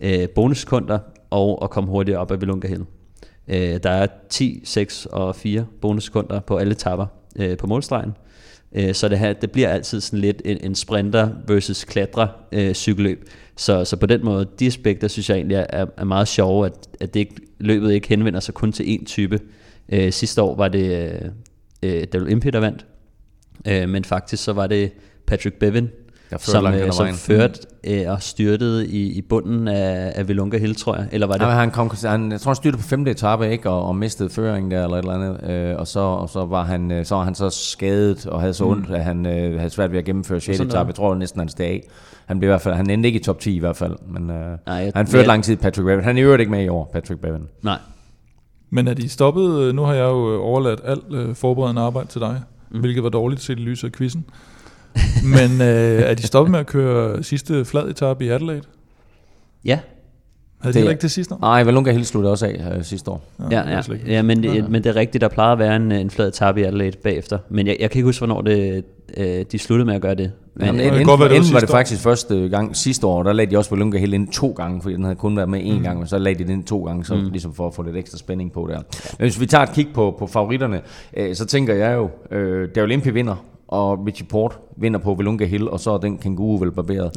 øh, 0.00 0.28
bonussekunder 0.28 0.98
og 1.30 1.64
at 1.64 1.70
komme 1.70 1.90
hurtigere 1.90 2.20
op 2.20 2.30
ad 2.30 2.36
Velunga 2.36 2.68
Hill. 2.68 2.84
Øh, 3.48 3.78
der 3.82 3.90
er 3.90 4.06
10, 4.28 4.60
6 4.64 5.06
og 5.06 5.36
4 5.36 5.66
bonussekunder 5.80 6.40
på 6.40 6.56
alle 6.56 6.74
tapper 6.74 7.06
øh, 7.36 7.56
på 7.56 7.66
målstregen. 7.66 8.12
Øh, 8.72 8.94
så 8.94 9.08
det, 9.08 9.18
her, 9.18 9.32
det 9.32 9.50
bliver 9.50 9.68
altid 9.68 10.00
sådan 10.00 10.18
lidt 10.18 10.42
en, 10.44 10.58
en 10.60 10.74
sprinter 10.74 11.30
versus 11.48 11.84
klatre 11.84 12.28
øh, 12.52 12.74
cykelløb. 12.74 13.28
Så, 13.56 13.84
så 13.84 13.96
på 13.96 14.06
den 14.06 14.24
måde, 14.24 14.46
de 14.58 14.66
aspekter 14.66 15.08
synes 15.08 15.30
jeg 15.30 15.36
egentlig 15.36 15.66
er, 15.70 15.86
er 15.96 16.04
meget 16.04 16.28
sjove, 16.28 16.66
at, 16.66 16.88
at 17.00 17.14
det 17.14 17.20
ikke, 17.20 17.34
løbet 17.58 17.92
ikke 17.92 18.08
henvender 18.08 18.40
sig 18.40 18.54
kun 18.54 18.72
til 18.72 18.84
én 18.84 19.04
type. 19.04 19.40
Øh, 19.88 20.12
sidste 20.12 20.42
år 20.42 20.56
var 20.56 20.68
det 20.68 21.12
øh, 21.12 21.30
øh 21.82 22.04
Daryl 22.12 22.30
Impey, 22.30 22.50
der 22.50 22.60
vandt, 22.60 22.86
øh, 23.68 23.88
men 23.88 24.04
faktisk 24.04 24.44
så 24.44 24.52
var 24.52 24.66
det 24.66 24.92
Patrick 25.26 25.58
Bevin, 25.58 25.88
der 26.30 26.38
førte 26.38 26.52
som, 26.52 26.74
øh, 26.74 26.92
som 26.92 27.06
førte 27.14 27.60
øh, 27.86 28.02
og 28.12 28.22
styrtede 28.22 28.86
i, 28.88 29.12
i 29.18 29.22
bunden 29.22 29.68
af, 29.68 30.12
af 30.14 30.28
Velunga 30.28 30.58
Hill, 30.58 30.74
tror 30.74 30.96
jeg. 30.96 31.06
Eller 31.12 31.26
var 31.26 31.34
det? 31.34 31.44
Ja, 31.44 31.50
han, 31.50 31.70
kom, 31.70 31.90
han, 32.04 32.32
jeg 32.32 32.40
tror, 32.40 32.50
han 32.50 32.56
styrte 32.56 32.76
på 32.76 32.82
femte 32.82 33.10
etape, 33.10 33.50
ikke? 33.50 33.70
Og, 33.70 33.86
og 33.86 33.96
mistede 33.96 34.30
føringen 34.30 34.70
der, 34.70 34.84
eller 34.84 34.96
et 34.96 35.00
eller 35.02 35.14
andet. 35.14 35.50
Øh, 35.50 35.76
og, 35.78 35.86
så, 35.86 36.00
og 36.00 36.28
så, 36.28 36.44
var 36.44 36.64
han, 36.64 36.90
øh, 36.90 37.04
så 37.06 37.14
var 37.14 37.24
han 37.24 37.34
så 37.34 37.50
skadet, 37.50 38.26
og 38.26 38.40
havde 38.40 38.54
så 38.54 38.64
ondt, 38.64 38.90
at 38.90 39.04
han 39.04 39.26
øh, 39.26 39.58
havde 39.58 39.70
svært 39.70 39.92
ved 39.92 39.98
at 39.98 40.04
gennemføre 40.04 40.40
6. 40.40 40.56
Sådan 40.56 40.70
etape. 40.70 40.86
Jeg 40.88 40.94
tror 40.94 41.14
næsten, 41.14 41.38
han 41.40 41.48
steg 41.48 41.66
af. 41.66 41.88
Han, 42.26 42.38
blev 42.38 42.48
i 42.48 42.50
hvert 42.50 42.60
fald, 42.60 42.74
han 42.74 42.90
endte 42.90 43.06
ikke 43.06 43.20
i 43.20 43.22
top 43.22 43.40
10 43.40 43.56
i 43.56 43.58
hvert 43.58 43.76
fald. 43.76 43.96
Men 44.08 44.30
øh, 44.30 44.36
Nej, 44.36 44.56
jeg- 44.66 44.92
han 44.94 45.06
førte 45.06 45.18
jeg- 45.18 45.26
lang 45.26 45.44
tid 45.44 45.56
Patrick 45.56 45.86
Bevan. 45.86 46.04
Han 46.04 46.16
er 46.16 46.20
i 46.20 46.24
øvrigt 46.24 46.40
ikke 46.40 46.50
med 46.52 46.64
i 46.64 46.68
år, 46.68 46.90
Patrick 46.92 47.20
Bevan. 47.20 47.48
Nej. 47.62 47.78
Men 48.70 48.88
er 48.88 48.94
de 48.94 49.08
stoppet? 49.08 49.74
Nu 49.74 49.82
har 49.82 49.94
jeg 49.94 50.04
jo 50.04 50.34
øh, 50.34 50.40
overladt 50.40 50.80
alt 50.84 51.04
øh, 51.12 51.34
forberedende 51.34 51.82
arbejde 51.82 52.08
til 52.08 52.20
dig, 52.20 52.42
mm. 52.70 52.80
hvilket 52.80 53.02
var 53.02 53.08
dårligt 53.08 53.42
set 53.42 53.58
i 53.58 53.62
lyset 53.62 53.88
af 53.88 53.92
quizzen. 53.92 54.24
Men 55.36 55.60
øh, 55.60 56.02
er 56.02 56.14
de 56.14 56.22
stoppet 56.22 56.50
med 56.50 56.60
at 56.60 56.66
køre 56.66 57.22
sidste 57.22 57.64
flad 57.64 57.88
etape 57.88 58.24
i 58.24 58.28
Adelaide? 58.28 58.62
Ja, 59.64 59.78
Havde 60.60 60.72
Det- 60.72 60.74
de 60.74 60.78
heller 60.78 60.90
ikke 60.90 61.02
det 61.02 61.10
sidste 61.10 61.34
år? 61.34 61.38
Nej, 61.40 61.62
Valunga 61.64 61.92
Hill 61.92 62.04
sluttede 62.04 62.32
også 62.32 62.46
af 62.46 62.76
øh, 62.78 62.84
sidste 62.84 63.10
år. 63.10 63.22
ja, 63.38 63.44
det 63.44 63.52
ja, 63.52 63.62
var 63.62 63.70
jeg 63.70 63.84
slet 63.84 63.96
ikke. 63.96 64.12
ja 64.12 64.22
men, 64.22 64.42
det, 64.42 64.70
men 64.70 64.84
det 64.84 64.90
er 64.90 64.96
rigtigt, 64.96 65.22
der 65.22 65.28
plejer 65.28 65.52
at 65.52 65.58
være 65.58 65.76
en, 65.76 65.92
en 65.92 66.10
flad 66.10 66.28
etape 66.28 66.60
i 66.60 66.64
Adelaide 66.64 66.96
bagefter. 67.02 67.38
Men 67.48 67.66
jeg, 67.66 67.76
jeg 67.80 67.90
kan 67.90 67.98
ikke 67.98 68.06
huske, 68.06 68.20
hvornår 68.26 68.42
det, 68.42 68.84
øh, 69.16 69.44
de 69.52 69.58
sluttede 69.58 69.86
med 69.86 69.94
at 69.94 70.00
gøre 70.02 70.14
det. 70.14 70.32
Men, 70.56 70.66
Men 70.66 70.76
kan 70.76 70.88
enten, 70.92 71.04
godt 71.06 71.20
være, 71.20 71.28
det 71.28 71.52
var 71.52 71.60
det 71.60 71.70
år. 71.70 71.72
faktisk 71.74 72.02
første 72.02 72.48
gang 72.48 72.76
sidste 72.76 73.06
år, 73.06 73.22
der 73.22 73.32
lagde 73.32 73.50
de 73.50 73.58
også 73.58 73.70
Valunga 73.70 73.98
Hill 73.98 74.14
ind 74.14 74.28
to 74.28 74.50
gange, 74.56 74.82
fordi 74.82 74.94
den 74.94 75.04
havde 75.04 75.16
kun 75.16 75.36
været 75.36 75.48
med 75.48 75.60
én 75.60 75.82
gang, 75.82 75.98
men 75.98 76.06
så 76.08 76.18
lagde 76.18 76.38
de 76.38 76.44
den 76.44 76.52
ind 76.52 76.64
to 76.64 76.84
gange, 76.84 77.04
så 77.04 77.14
mm. 77.14 77.28
ligesom 77.30 77.54
for 77.54 77.66
at 77.66 77.74
få 77.74 77.82
lidt 77.82 77.96
ekstra 77.96 78.18
spænding 78.18 78.52
på 78.52 78.66
der. 78.70 78.76
Men 79.18 79.24
hvis 79.24 79.40
vi 79.40 79.46
tager 79.46 79.62
et 79.62 79.72
kig 79.72 79.86
på, 79.94 80.16
på 80.18 80.26
favoritterne, 80.26 80.80
øh, 81.16 81.34
så 81.34 81.44
tænker 81.46 81.74
jeg 81.74 81.94
jo, 81.96 82.10
øh, 82.36 82.68
Daryl 82.74 82.90
Impey 82.90 83.12
vinder, 83.12 83.44
og 83.74 84.06
Richie 84.06 84.26
Port 84.26 84.58
vinder 84.76 84.98
på 84.98 85.14
Valunga 85.14 85.44
Hill, 85.44 85.68
og 85.68 85.80
så 85.80 85.90
er 85.90 85.98
den 85.98 86.18
kanguru 86.18 86.56
vel 86.56 86.72
barberet. 86.72 87.16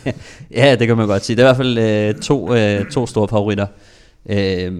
ja, 0.56 0.76
det 0.78 0.86
kan 0.86 0.96
man 0.96 1.06
godt 1.06 1.24
sige. 1.24 1.36
Det 1.36 1.42
er 1.42 1.46
i 1.46 1.48
hvert 1.48 1.56
fald 1.56 1.78
øh, 1.78 2.14
to, 2.20 2.54
øh, 2.54 2.90
to 2.90 3.06
store 3.06 3.28
favoritter. 3.28 3.66
Øh, 4.26 4.72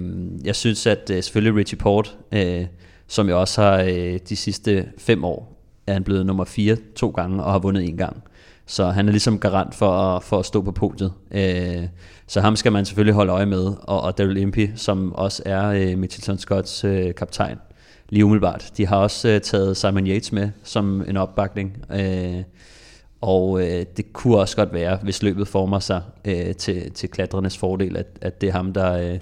jeg 0.44 0.56
synes, 0.56 0.86
at 0.86 1.10
øh, 1.10 1.22
selvfølgelig 1.22 1.58
Richie 1.58 1.78
Port, 1.78 2.16
øh, 2.32 2.66
som 3.06 3.28
jo 3.28 3.40
også 3.40 3.62
har 3.62 3.82
øh, 3.82 4.18
de 4.28 4.36
sidste 4.36 4.88
fem 4.98 5.24
år, 5.24 5.52
er 5.86 5.92
han 5.92 6.04
blevet 6.04 6.26
nummer 6.26 6.44
4 6.44 6.76
to 6.96 7.08
gange 7.08 7.42
og 7.42 7.52
har 7.52 7.58
vundet 7.58 7.88
en 7.88 7.96
gang. 7.96 8.22
Så 8.66 8.90
han 8.90 9.08
er 9.08 9.12
ligesom 9.12 9.38
garant 9.38 9.74
for 9.74 9.90
at, 9.90 10.22
for 10.22 10.38
at 10.38 10.46
stå 10.46 10.62
på 10.62 10.72
podiet. 10.72 11.12
Øh, 11.30 11.86
så 12.26 12.40
ham 12.40 12.56
skal 12.56 12.72
man 12.72 12.84
selvfølgelig 12.84 13.14
holde 13.14 13.32
øje 13.32 13.46
med. 13.46 13.72
Og, 13.82 14.00
og 14.00 14.18
Daryl 14.18 14.36
Impey, 14.36 14.70
som 14.76 15.14
også 15.14 15.42
er 15.46 15.66
øh, 15.68 15.98
Mitchelton 15.98 16.38
Scotts 16.38 16.84
øh, 16.84 17.14
kaptajn, 17.14 17.58
lige 18.12 18.24
umiddelbart. 18.24 18.70
De 18.76 18.86
har 18.86 18.96
også 18.96 19.28
øh, 19.28 19.40
taget 19.40 19.76
Simon 19.76 20.06
Yates 20.06 20.32
med 20.32 20.50
som 20.62 21.04
en 21.08 21.16
opbakning. 21.16 21.84
Øh, 21.92 22.42
og 23.20 23.60
øh, 23.62 23.86
det 23.96 24.12
kunne 24.12 24.38
også 24.38 24.56
godt 24.56 24.72
være, 24.72 24.98
hvis 25.02 25.22
løbet 25.22 25.48
former 25.48 25.78
sig 25.78 26.02
øh, 26.24 26.54
til, 26.54 26.90
til 26.90 27.08
klatrenes 27.08 27.58
fordel, 27.58 27.96
at, 27.96 28.06
at 28.20 28.40
det 28.40 28.48
er 28.48 28.52
ham, 28.52 28.72
der, 28.72 28.92
øh, 28.92 29.18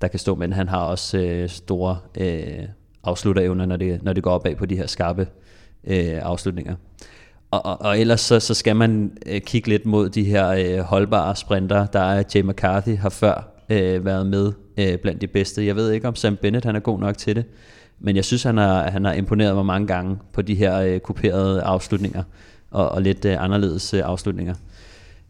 der 0.00 0.08
kan 0.08 0.18
stå. 0.18 0.34
Men 0.34 0.52
han 0.52 0.68
har 0.68 0.80
også 0.84 1.18
øh, 1.18 1.48
store 1.48 1.98
øh, 2.18 2.62
afslutterevner, 3.04 3.66
når 3.66 3.76
det, 3.76 4.02
når 4.02 4.12
det 4.12 4.22
går 4.22 4.30
opad 4.30 4.56
på 4.56 4.66
de 4.66 4.76
her 4.76 4.86
skarpe 4.86 5.28
øh, 5.84 6.18
afslutninger. 6.22 6.74
Og, 7.50 7.66
og, 7.66 7.82
og 7.82 8.00
ellers 8.00 8.20
så, 8.20 8.40
så 8.40 8.54
skal 8.54 8.76
man 8.76 9.18
øh, 9.26 9.40
kigge 9.40 9.68
lidt 9.68 9.86
mod 9.86 10.08
de 10.08 10.24
her 10.24 10.48
øh, 10.48 10.78
holdbare 10.78 11.36
sprinter. 11.36 11.86
Der 11.86 12.00
er 12.00 12.22
Jay 12.34 12.42
McCarthy 12.42 12.96
har 12.96 13.10
før 13.10 13.48
øh, 13.68 14.04
været 14.04 14.26
med 14.26 14.52
øh, 14.78 14.98
blandt 14.98 15.20
de 15.20 15.26
bedste. 15.26 15.66
Jeg 15.66 15.76
ved 15.76 15.90
ikke, 15.90 16.08
om 16.08 16.14
Sam 16.14 16.36
Bennett 16.36 16.64
han 16.64 16.76
er 16.76 16.80
god 16.80 17.00
nok 17.00 17.18
til 17.18 17.36
det. 17.36 17.44
Men 17.98 18.16
jeg 18.16 18.24
synes, 18.24 18.42
han 18.42 18.56
har, 18.56 18.90
han 18.90 19.04
har 19.04 19.12
imponeret 19.12 19.54
mig 19.54 19.66
mange 19.66 19.86
gange 19.86 20.18
på 20.32 20.42
de 20.42 20.54
her 20.54 20.78
øh, 20.78 21.00
kuperede 21.00 21.62
afslutninger 21.62 22.22
og, 22.70 22.88
og 22.88 23.02
lidt 23.02 23.24
øh, 23.24 23.44
anderledes 23.44 23.94
øh, 23.94 24.02
afslutninger. 24.04 24.54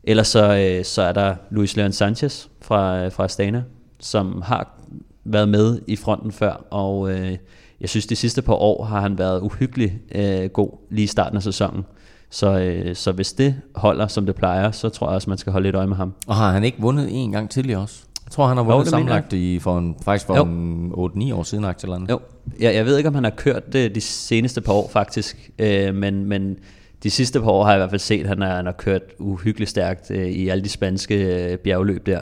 Ellers 0.05 0.29
så, 0.29 0.57
øh, 0.57 0.85
så 0.85 1.03
er 1.03 1.13
der 1.13 1.35
Luis 1.51 1.77
Leon 1.77 1.93
Sanchez 1.93 2.47
fra, 2.61 3.05
øh, 3.05 3.13
fra 3.13 3.25
Astana, 3.25 3.63
som 4.01 4.43
har 4.43 4.79
været 5.25 5.49
med 5.49 5.81
i 5.87 5.97
fronten 5.97 6.33
før, 6.33 6.67
og 6.71 7.11
øh, 7.11 7.37
jeg 7.81 7.89
synes, 7.89 8.07
de 8.07 8.17
sidste 8.17 8.43
par 8.43 8.55
år 8.55 8.85
har 8.85 9.01
han 9.01 9.19
været 9.19 9.41
uhyggelig 9.41 9.99
øh, 10.15 10.51
god 10.51 10.71
lige 10.91 11.05
i 11.05 11.07
starten 11.07 11.37
af 11.37 11.43
sæsonen. 11.43 11.85
Så, 12.31 12.59
øh, 12.59 12.97
så 12.97 13.13
hvis 13.13 13.33
det 13.33 13.55
holder, 13.75 14.07
som 14.07 14.27
det 14.27 14.35
plejer, 14.35 14.71
så 14.71 14.89
tror 14.89 15.07
jeg 15.07 15.15
også, 15.15 15.31
man 15.31 15.39
skal 15.39 15.53
holde 15.53 15.67
lidt 15.67 15.77
øje 15.77 15.87
med 15.87 15.97
ham. 15.97 16.15
og 16.27 16.37
har 16.37 16.53
han 16.53 16.65
ikke 16.65 16.81
vundet 16.81 17.09
en 17.11 17.33
gang 17.33 17.51
tidligere 17.51 17.81
også? 17.81 18.05
Jeg 18.27 18.33
tror, 18.33 18.47
han 18.47 18.57
har 18.57 18.65
vundet 18.65 18.89
sammenlagt 18.89 19.33
i, 19.33 19.59
for 19.59 19.79
en, 19.79 19.97
faktisk 20.05 20.27
for 20.27 20.37
Jo. 20.37 20.45
en 20.45 20.93
8-9 21.33 21.35
år 21.35 21.43
siden, 21.43 21.65
eller 21.65 21.95
andet. 21.95 22.11
Jo, 22.11 22.21
jeg, 22.61 22.75
jeg 22.75 22.87
ved 22.87 22.97
ikke, 22.97 23.09
om 23.09 23.15
han 23.15 23.25
har 23.25 23.31
kørt 23.31 23.73
det 23.73 23.95
de 23.95 24.01
seneste 24.01 24.61
par 24.61 24.73
år 24.73 24.89
faktisk, 24.89 25.51
øh, 25.59 25.95
men, 25.95 26.25
men 26.25 26.57
de 27.03 27.11
sidste 27.11 27.41
par 27.41 27.49
år 27.51 27.65
har 27.65 27.71
jeg 27.71 27.79
i 27.79 27.81
hvert 27.81 27.91
fald 27.91 28.01
set, 28.01 28.21
at 28.23 28.29
han 28.29 28.41
har, 28.41 28.57
han 28.57 28.65
har 28.65 28.73
kørt 28.73 29.03
uhyggeligt 29.19 29.71
stærkt 29.71 30.11
øh, 30.11 30.27
i 30.29 30.49
alle 30.49 30.65
de 30.65 30.69
spanske 30.69 31.51
øh, 31.53 31.59
bjergløb 31.59 32.07
der. 32.07 32.21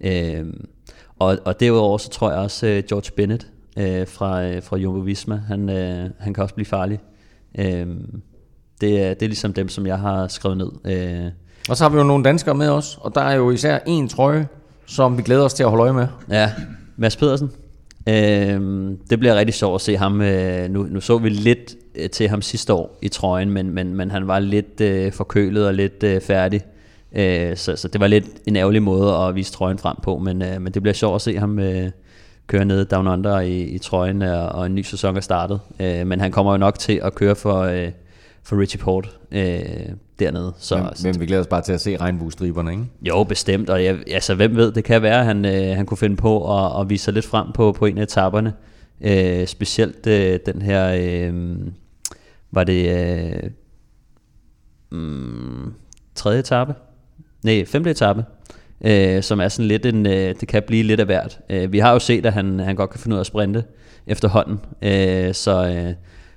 Øh, 0.00 0.44
og, 1.18 1.38
og 1.44 1.60
derudover 1.60 1.98
så 1.98 2.10
tror 2.10 2.30
jeg 2.30 2.38
også, 2.38 2.66
øh, 2.66 2.82
George 2.88 3.10
Bennett 3.16 3.46
øh, 3.78 4.06
fra, 4.08 4.44
øh, 4.44 4.62
fra 4.62 4.76
Jumbo 4.76 5.00
Visma, 5.00 5.40
han, 5.48 5.68
øh, 5.70 6.10
han 6.18 6.34
kan 6.34 6.42
også 6.42 6.54
blive 6.54 6.66
farlig. 6.66 6.98
Øh, 7.58 7.86
det, 8.80 9.00
er, 9.02 9.14
det 9.14 9.22
er 9.22 9.26
ligesom 9.28 9.52
dem, 9.52 9.68
som 9.68 9.86
jeg 9.86 9.98
har 9.98 10.28
skrevet 10.28 10.58
ned. 10.58 10.70
Øh, 10.84 11.30
Og 11.68 11.76
så 11.76 11.84
har 11.84 11.88
vi 11.88 11.96
jo 11.96 12.02
nogle 12.04 12.24
danskere 12.24 12.54
med 12.54 12.68
os, 12.68 12.98
og 13.00 13.14
der 13.14 13.20
er 13.20 13.34
jo 13.34 13.50
især 13.50 13.78
en 13.86 14.08
trøje, 14.08 14.46
som 14.86 15.18
vi 15.18 15.22
glæder 15.22 15.44
os 15.44 15.54
til 15.54 15.62
at 15.62 15.70
holde 15.70 15.82
øje 15.82 15.92
med. 15.92 16.06
Ja, 16.30 16.52
Mads 16.96 17.16
Pedersen. 17.16 17.50
Øh, 18.08 18.90
det 19.10 19.18
bliver 19.18 19.34
rigtig 19.34 19.54
sjovt 19.54 19.74
at 19.74 19.80
se 19.80 19.96
ham. 19.96 20.20
Øh, 20.20 20.70
nu, 20.70 20.82
nu 20.82 21.00
så 21.00 21.18
vi 21.18 21.28
lidt 21.28 21.74
øh, 21.94 22.10
til 22.10 22.28
ham 22.28 22.42
sidste 22.42 22.72
år 22.72 22.98
i 23.02 23.08
trøjen, 23.08 23.50
men, 23.50 23.70
men, 23.70 23.94
men 23.94 24.10
han 24.10 24.28
var 24.28 24.38
lidt 24.38 24.80
øh, 24.80 25.12
forkølet 25.12 25.66
og 25.66 25.74
lidt 25.74 26.02
øh, 26.02 26.20
færdig. 26.20 26.60
Øh, 27.12 27.56
så, 27.56 27.76
så 27.76 27.88
det 27.88 28.00
var 28.00 28.06
lidt 28.06 28.26
en 28.46 28.56
ærgerlig 28.56 28.82
måde 28.82 29.16
at 29.16 29.34
vise 29.34 29.52
trøjen 29.52 29.78
frem 29.78 29.96
på, 30.02 30.18
men, 30.18 30.42
øh, 30.42 30.62
men 30.62 30.72
det 30.72 30.82
bliver 30.82 30.94
sjovt 30.94 31.14
at 31.14 31.22
se 31.22 31.38
ham 31.38 31.58
øh, 31.58 31.90
køre 32.46 32.64
ned 32.64 32.84
down 32.84 33.08
under 33.08 33.40
i, 33.40 33.62
i 33.62 33.78
trøjen, 33.78 34.22
og, 34.22 34.48
og 34.48 34.66
en 34.66 34.74
ny 34.74 34.82
sæson 34.82 35.16
er 35.16 35.20
startet. 35.20 35.60
Øh, 35.80 36.06
men 36.06 36.20
han 36.20 36.32
kommer 36.32 36.52
jo 36.52 36.58
nok 36.58 36.78
til 36.78 37.00
at 37.02 37.14
køre 37.14 37.34
for, 37.34 37.60
øh, 37.60 37.88
for 38.44 38.60
Richie 38.60 38.78
Port 38.78 39.18
øh, 39.32 39.60
dernede. 40.18 40.52
Så, 40.58 40.76
Men, 40.76 40.86
så 40.94 41.08
men 41.08 41.20
vi 41.20 41.26
glæder 41.26 41.40
os 41.40 41.46
bare 41.46 41.62
til 41.62 41.72
at 41.72 41.80
se 41.80 41.96
regnbuestriberne, 41.96 42.70
ikke? 42.70 42.84
jo, 43.02 43.24
bestemt, 43.24 43.70
og 43.70 43.84
jeg, 43.84 43.98
altså, 44.06 44.34
hvem 44.34 44.56
ved, 44.56 44.72
det 44.72 44.84
kan 44.84 45.02
være, 45.02 45.18
at 45.18 45.24
han, 45.24 45.44
øh, 45.44 45.76
han 45.76 45.86
kunne 45.86 45.98
finde 45.98 46.16
på 46.16 46.58
at, 46.58 46.80
at 46.80 46.90
vise 46.90 47.04
sig 47.04 47.14
lidt 47.14 47.26
frem 47.26 47.52
på, 47.54 47.72
på 47.72 47.86
en 47.86 47.98
af 47.98 48.02
etaperne. 48.02 48.52
Øh, 49.00 49.46
specielt 49.46 50.06
øh, 50.06 50.38
den 50.46 50.62
her, 50.62 50.96
øh, 51.00 51.56
var 52.50 52.64
det 52.64 52.98
øh, 52.98 53.50
mm, 54.90 55.74
tredje 56.14 56.38
etape? 56.38 56.74
Nej, 57.44 57.64
femte 57.64 57.90
etape, 57.90 58.24
øh, 58.84 59.22
som 59.22 59.40
er 59.40 59.48
sådan 59.48 59.68
lidt 59.68 59.86
en, 59.86 60.06
øh, 60.06 60.34
det 60.40 60.48
kan 60.48 60.62
blive 60.66 60.82
lidt 60.82 61.00
af 61.00 61.06
hvert. 61.06 61.38
Øh, 61.50 61.72
vi 61.72 61.78
har 61.78 61.92
jo 61.92 61.98
set, 61.98 62.26
at 62.26 62.32
han, 62.32 62.58
han 62.58 62.76
godt 62.76 62.90
kan 62.90 63.00
finde 63.00 63.14
ud 63.14 63.18
af 63.18 63.22
at 63.22 63.26
sprinte 63.26 63.64
efterhånden, 64.06 64.60
øh, 64.82 65.34
så, 65.34 65.66
øh, 65.68 65.94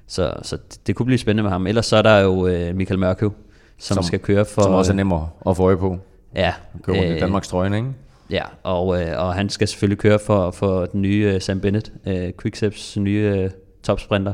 så, 0.08 0.34
så 0.42 0.56
det, 0.58 0.88
det 0.88 0.96
kunne 0.96 1.06
blive 1.06 1.18
spændende 1.20 1.44
med 1.44 1.52
ham. 1.52 1.68
Ellers 1.68 1.86
så 1.86 1.98
er 1.98 2.02
der 2.02 2.20
jo 2.20 2.48
øh, 2.48 2.76
Michael 2.76 3.00
Mørkøv, 3.00 3.34
som, 3.78 3.96
Som- 3.96 4.04
skal 4.04 4.20
køre 4.20 4.46
for... 4.46 4.62
Som 4.62 4.74
også 4.74 4.92
er 4.92 4.96
nemmere 4.96 5.30
at 5.50 5.58
få 5.58 5.64
øje 5.64 5.78
på. 5.78 5.98
Ja, 6.36 6.54
Gå 6.84 6.92
rundt 6.92 7.04
i 7.06 7.08
øh, 7.14 7.20
Danmarks 7.22 7.48
trøjen, 7.48 7.74
ikke? 7.74 7.88
Ja, 8.30 8.44
og, 8.64 9.02
øh, 9.02 9.26
og 9.26 9.34
han 9.34 9.50
skal 9.50 9.68
selvfølgelig 9.68 9.98
køre 9.98 10.20
for, 10.20 10.52
for 10.52 10.86
den 10.86 11.02
nye 11.02 11.32
øh, 11.34 11.42
Sam 11.42 11.60
Bennett, 11.60 11.92
øh, 12.08 12.30
Quicksteps 12.42 12.98
nye 12.98 13.34
øh, 13.38 13.50
topsprinter. 13.84 14.34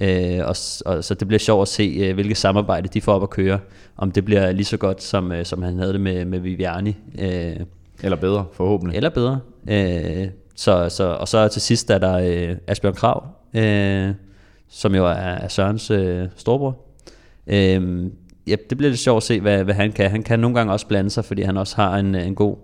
Øh, 0.00 0.38
og, 0.38 0.56
og, 0.86 1.04
så 1.04 1.14
det 1.20 1.28
bliver 1.28 1.38
sjovt 1.38 1.62
at 1.62 1.68
se, 1.68 1.82
øh, 2.00 2.14
hvilket 2.14 2.36
samarbejde 2.36 2.88
de 2.88 3.00
får 3.00 3.12
op 3.14 3.22
at 3.22 3.30
køre. 3.30 3.58
Om 3.96 4.12
det 4.12 4.24
bliver 4.24 4.52
lige 4.52 4.64
så 4.64 4.76
godt, 4.76 5.02
som, 5.02 5.32
øh, 5.32 5.44
som 5.44 5.62
han 5.62 5.78
havde 5.78 5.92
det 5.92 6.00
med, 6.00 6.24
med 6.24 6.38
Viviani, 6.38 6.96
øh, 7.18 7.56
Eller 8.02 8.16
bedre, 8.16 8.44
forhåbentlig. 8.52 8.96
eller 8.96 9.10
bedre. 9.10 9.40
Øh, 9.68 10.28
så, 10.54 10.88
så, 10.88 11.04
og 11.04 11.28
så 11.28 11.48
til 11.48 11.62
sidst 11.62 11.90
er 11.90 11.98
der 11.98 12.14
øh, 12.50 12.56
Asbjørn 12.66 12.94
Krav, 12.94 13.26
øh, 13.54 14.10
som 14.68 14.94
jo 14.94 15.06
er, 15.06 15.10
er 15.10 15.48
Sørens 15.48 15.90
øh, 15.90 16.26
storbror. 16.36 16.76
Øhm, 17.46 18.12
ja, 18.46 18.56
det 18.70 18.78
bliver 18.78 18.90
lidt 18.90 19.00
sjovt 19.00 19.16
at 19.16 19.22
se, 19.22 19.40
hvad, 19.40 19.64
hvad 19.64 19.74
han 19.74 19.92
kan. 19.92 20.10
Han 20.10 20.22
kan 20.22 20.40
nogle 20.40 20.56
gange 20.56 20.72
også 20.72 20.86
blande 20.86 21.10
sig, 21.10 21.24
fordi 21.24 21.42
han 21.42 21.56
også 21.56 21.76
har 21.76 21.96
en, 21.96 22.14
en 22.14 22.34
god 22.34 22.56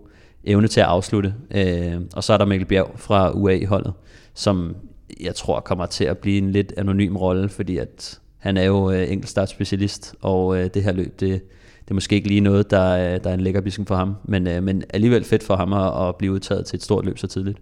evne 0.45 0.69
til 0.69 0.81
at 0.81 0.87
afslutte. 0.87 1.35
Øh, 1.51 2.01
og 2.15 2.25
så 2.25 2.33
er 2.33 2.39
der 2.39 2.45
Mikkel 2.45 2.69
Bjerg 2.69 2.91
fra 2.97 3.31
UA-holdet, 3.31 3.93
som 4.35 4.77
jeg 5.21 5.35
tror 5.35 5.61
kommer 5.61 5.87
til 5.87 6.05
at 6.05 6.19
blive 6.19 6.39
en 6.39 6.53
lidt 6.53 6.73
anonym 6.77 7.17
rolle, 7.17 7.49
fordi 7.49 7.79
at 7.79 8.21
han 8.39 8.57
er 8.57 8.65
jo 8.65 8.91
øh, 8.91 9.13
enkeltstartspecialist, 9.13 10.15
og 10.21 10.59
øh, 10.59 10.71
det 10.75 10.83
her 10.83 10.93
løb, 10.93 11.21
det, 11.21 11.43
det 11.85 11.91
er 11.91 11.95
måske 11.95 12.17
ikke 12.17 12.29
lige 12.29 12.41
noget, 12.41 12.71
der, 12.71 13.15
øh, 13.15 13.25
der 13.25 13.31
er 13.31 13.35
en 13.35 13.41
lækker 13.41 13.61
bisken 13.61 13.87
for 13.87 13.95
ham, 13.97 14.15
men, 14.25 14.47
øh, 14.47 14.63
men 14.63 14.83
alligevel 14.91 15.25
fedt 15.25 15.43
for 15.43 15.57
ham 15.57 15.73
at, 15.73 16.09
at 16.09 16.17
blive 16.17 16.33
udtaget 16.33 16.67
til 16.67 16.77
et 16.77 16.83
stort 16.83 17.05
løb 17.05 17.19
så 17.19 17.27
tidligt. 17.27 17.59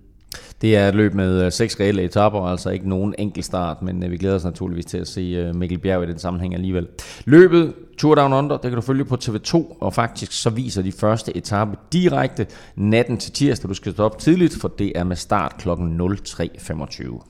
Det 0.63 0.77
er 0.77 0.89
et 0.89 0.95
løb 0.95 1.15
med 1.15 1.45
øh, 1.45 1.53
seks 1.53 1.81
reelle 1.81 2.03
etaper, 2.03 2.41
altså 2.41 2.71
ikke 2.71 2.89
nogen 2.89 3.15
enkelt 3.19 3.45
start, 3.45 3.83
men 3.83 4.03
øh, 4.05 4.11
vi 4.11 4.17
glæder 4.17 4.35
os 4.37 4.45
naturligvis 4.45 4.85
til 4.85 4.99
at 4.99 5.09
se 5.09 5.21
øh, 5.21 5.57
Mikkel 5.57 5.79
Bjerg 5.79 6.03
i 6.03 6.07
den 6.07 6.19
sammenhæng 6.19 6.55
alligevel. 6.55 6.89
Løbet 7.25 7.73
Tour 7.99 8.15
Down 8.15 8.33
Under, 8.33 8.57
det 8.57 8.71
kan 8.71 8.75
du 8.75 8.81
følge 8.81 9.05
på 9.05 9.15
TV2, 9.15 9.77
og 9.81 9.95
faktisk 9.95 10.33
så 10.33 10.51
viser 10.51 10.83
de 10.83 10.93
første 10.93 11.37
etape 11.37 11.77
direkte 11.93 12.47
natten 12.77 13.17
til 13.17 13.33
tirsdag. 13.33 13.69
Du 13.69 13.75
skal 13.75 13.93
stå 13.93 14.05
op 14.05 14.19
tidligt, 14.19 14.57
for 14.61 14.69
det 14.69 14.93
er 14.95 15.05
med 15.05 15.17
start 15.17 15.55
kl. 15.59 15.69
03.25. 15.69 17.29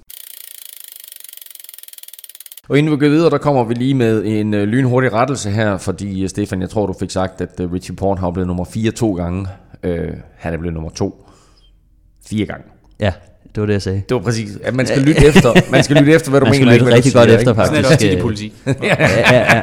Og 2.68 2.78
inden 2.78 2.92
vi 2.92 2.96
går 2.96 3.08
videre, 3.08 3.30
der 3.30 3.38
kommer 3.38 3.64
vi 3.64 3.74
lige 3.74 3.94
med 3.94 4.24
en 4.24 4.54
lynhurtig 4.54 5.12
rettelse 5.12 5.50
her, 5.50 5.76
fordi 5.78 6.28
Stefan, 6.28 6.60
jeg 6.60 6.70
tror 6.70 6.86
du 6.86 6.92
fik 7.00 7.10
sagt, 7.10 7.40
at 7.40 7.50
Richie 7.58 7.96
Porn 7.96 8.18
har 8.18 8.30
blevet 8.30 8.46
nummer 8.46 8.64
4 8.64 8.90
to 8.90 9.14
gange. 9.14 9.46
Øh, 9.82 10.12
han 10.36 10.54
er 10.54 10.58
blevet 10.58 10.74
nummer 10.74 10.90
2 10.90 11.26
fire 12.26 12.46
gange. 12.46 12.64
Ja, 13.02 13.12
det 13.54 13.60
var 13.60 13.66
det, 13.66 13.72
jeg 13.72 13.82
sagde. 13.82 14.02
Det 14.08 14.14
var 14.14 14.20
præcis, 14.20 14.50
at 14.64 14.74
man 14.74 14.86
skal 14.86 15.02
lytte 15.02 15.26
efter, 15.26 15.70
man 15.70 15.84
skal 15.84 15.96
lytte 15.96 16.12
efter, 16.12 16.30
hvad 16.30 16.40
du 16.40 16.46
Man 16.46 16.54
skal 16.54 16.66
mener. 16.66 16.78
lytte 16.78 16.94
rigtig 16.94 17.12
godt 17.12 17.28
siger, 17.28 17.38
efter, 17.38 17.54
faktisk. 17.54 17.84
Sådan 17.84 17.84
er 17.84 17.88
det 17.88 18.06
også 18.06 18.16
Øh, 18.16 18.22
politi. 18.22 18.52
ja, 18.66 18.96
ja, 18.98 19.56
ja. 19.56 19.62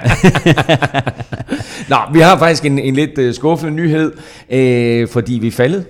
Nå, 1.90 1.98
vi 2.14 2.20
har 2.20 2.38
faktisk 2.40 2.66
en, 2.66 2.80
en 2.80 2.94
lidt 2.96 3.18
uh, 3.18 3.34
skuffende 3.34 3.74
nyhed, 3.74 4.12
øh, 4.50 5.08
fordi 5.08 5.34
vi 5.34 5.48
er 5.48 5.52
faldet. 5.52 5.86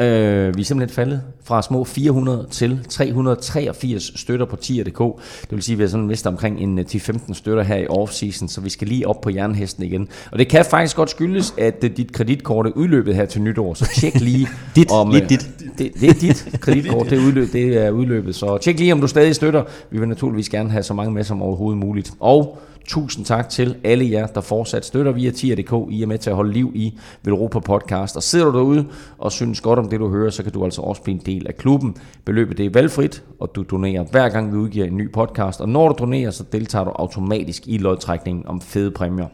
Øh, 0.00 0.56
vi 0.56 0.60
er 0.60 0.64
simpelthen 0.64 0.94
faldet 0.94 1.22
fra 1.44 1.62
små 1.62 1.84
400 1.84 2.46
til 2.50 2.80
383 2.88 4.20
støtter 4.20 4.46
på 4.46 4.56
tier.dk. 4.56 4.98
Det 5.42 5.50
vil 5.50 5.62
sige, 5.62 5.74
at 5.74 5.78
vi 5.78 5.82
har 5.82 5.88
sådan 5.88 6.06
mistet 6.06 6.26
omkring 6.26 6.60
en 6.60 6.78
øh, 6.78 6.84
10-15 6.90 7.34
støtter 7.34 7.62
her 7.62 7.76
i 7.76 7.86
off-season, 7.86 8.48
så 8.48 8.60
vi 8.60 8.70
skal 8.70 8.88
lige 8.88 9.08
op 9.08 9.20
på 9.20 9.30
jernhesten 9.30 9.84
igen. 9.84 10.08
Og 10.32 10.38
det 10.38 10.48
kan 10.48 10.64
faktisk 10.64 10.96
godt 10.96 11.10
skyldes, 11.10 11.54
at 11.58 11.84
uh, 11.84 11.90
dit 11.96 12.12
kreditkort 12.12 12.66
er 12.66 12.70
udløbet 12.70 13.14
her 13.14 13.26
til 13.26 13.42
nytår, 13.42 13.74
så 13.74 13.90
tjek 13.96 14.20
lige 14.20 14.48
Dit, 14.76 14.88
lige 15.10 15.22
øh, 15.22 15.28
dit. 15.28 15.50
Det, 15.78 15.92
det 16.00 16.08
er 16.08 16.14
dit 16.14 16.48
kreditkort, 16.60 17.10
det 17.10 17.18
er, 17.18 17.26
udløb, 17.26 17.52
det 17.52 17.76
er 17.76 17.90
udløbet, 17.90 18.34
så 18.34 18.58
tjek 18.58 18.78
lige, 18.78 18.92
om 18.92 19.00
du 19.00 19.06
stadig 19.06 19.34
støtter. 19.34 19.64
Vi 19.90 19.98
vil 19.98 20.08
naturligvis 20.08 20.48
gerne 20.48 20.70
have 20.70 20.82
så 20.82 20.94
mange 20.94 21.12
med 21.12 21.24
som 21.24 21.42
overhovedet 21.42 21.78
muligt. 21.78 22.12
Og 22.20 22.58
Tusind 22.86 23.24
tak 23.24 23.48
til 23.48 23.76
alle 23.84 24.10
jer, 24.10 24.26
der 24.26 24.40
fortsat 24.40 24.84
støtter 24.84 25.12
via 25.12 25.30
tier.dk. 25.30 25.92
I 25.92 26.02
er 26.02 26.06
med 26.06 26.18
til 26.18 26.30
at 26.30 26.36
holde 26.36 26.52
liv 26.52 26.72
i 26.74 26.98
Velropa 27.22 27.58
Podcast. 27.58 28.16
Og 28.16 28.22
sidder 28.22 28.44
du 28.44 28.58
derude 28.58 28.86
og 29.18 29.32
synes 29.32 29.60
godt 29.60 29.78
om 29.78 29.88
det, 29.88 30.00
du 30.00 30.08
hører, 30.08 30.30
så 30.30 30.42
kan 30.42 30.52
du 30.52 30.64
altså 30.64 30.82
også 30.82 31.02
blive 31.02 31.14
en 31.14 31.26
del 31.26 31.46
af 31.46 31.56
klubben. 31.56 31.96
Beløbet 32.24 32.58
det 32.58 32.66
er 32.66 32.70
valgfrit, 32.70 33.22
og 33.40 33.50
du 33.54 33.62
donerer 33.70 34.04
hver 34.04 34.28
gang, 34.28 34.52
vi 34.52 34.56
udgiver 34.56 34.86
en 34.86 34.96
ny 34.96 35.12
podcast. 35.12 35.60
Og 35.60 35.68
når 35.68 35.88
du 35.88 35.94
donerer, 35.98 36.30
så 36.30 36.44
deltager 36.52 36.84
du 36.84 36.90
automatisk 36.90 37.62
i 37.66 37.78
lodtrækningen 37.78 38.46
om 38.46 38.60
fede 38.60 38.90
præmier. 38.90 39.28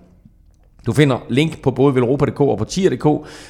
Du 0.87 0.93
finder 0.93 1.19
link 1.29 1.63
på 1.63 1.71
både 1.71 1.95
velropa.dk 1.95 2.41
og 2.41 2.59
på 2.59 2.65
tier.dk, 2.65 3.07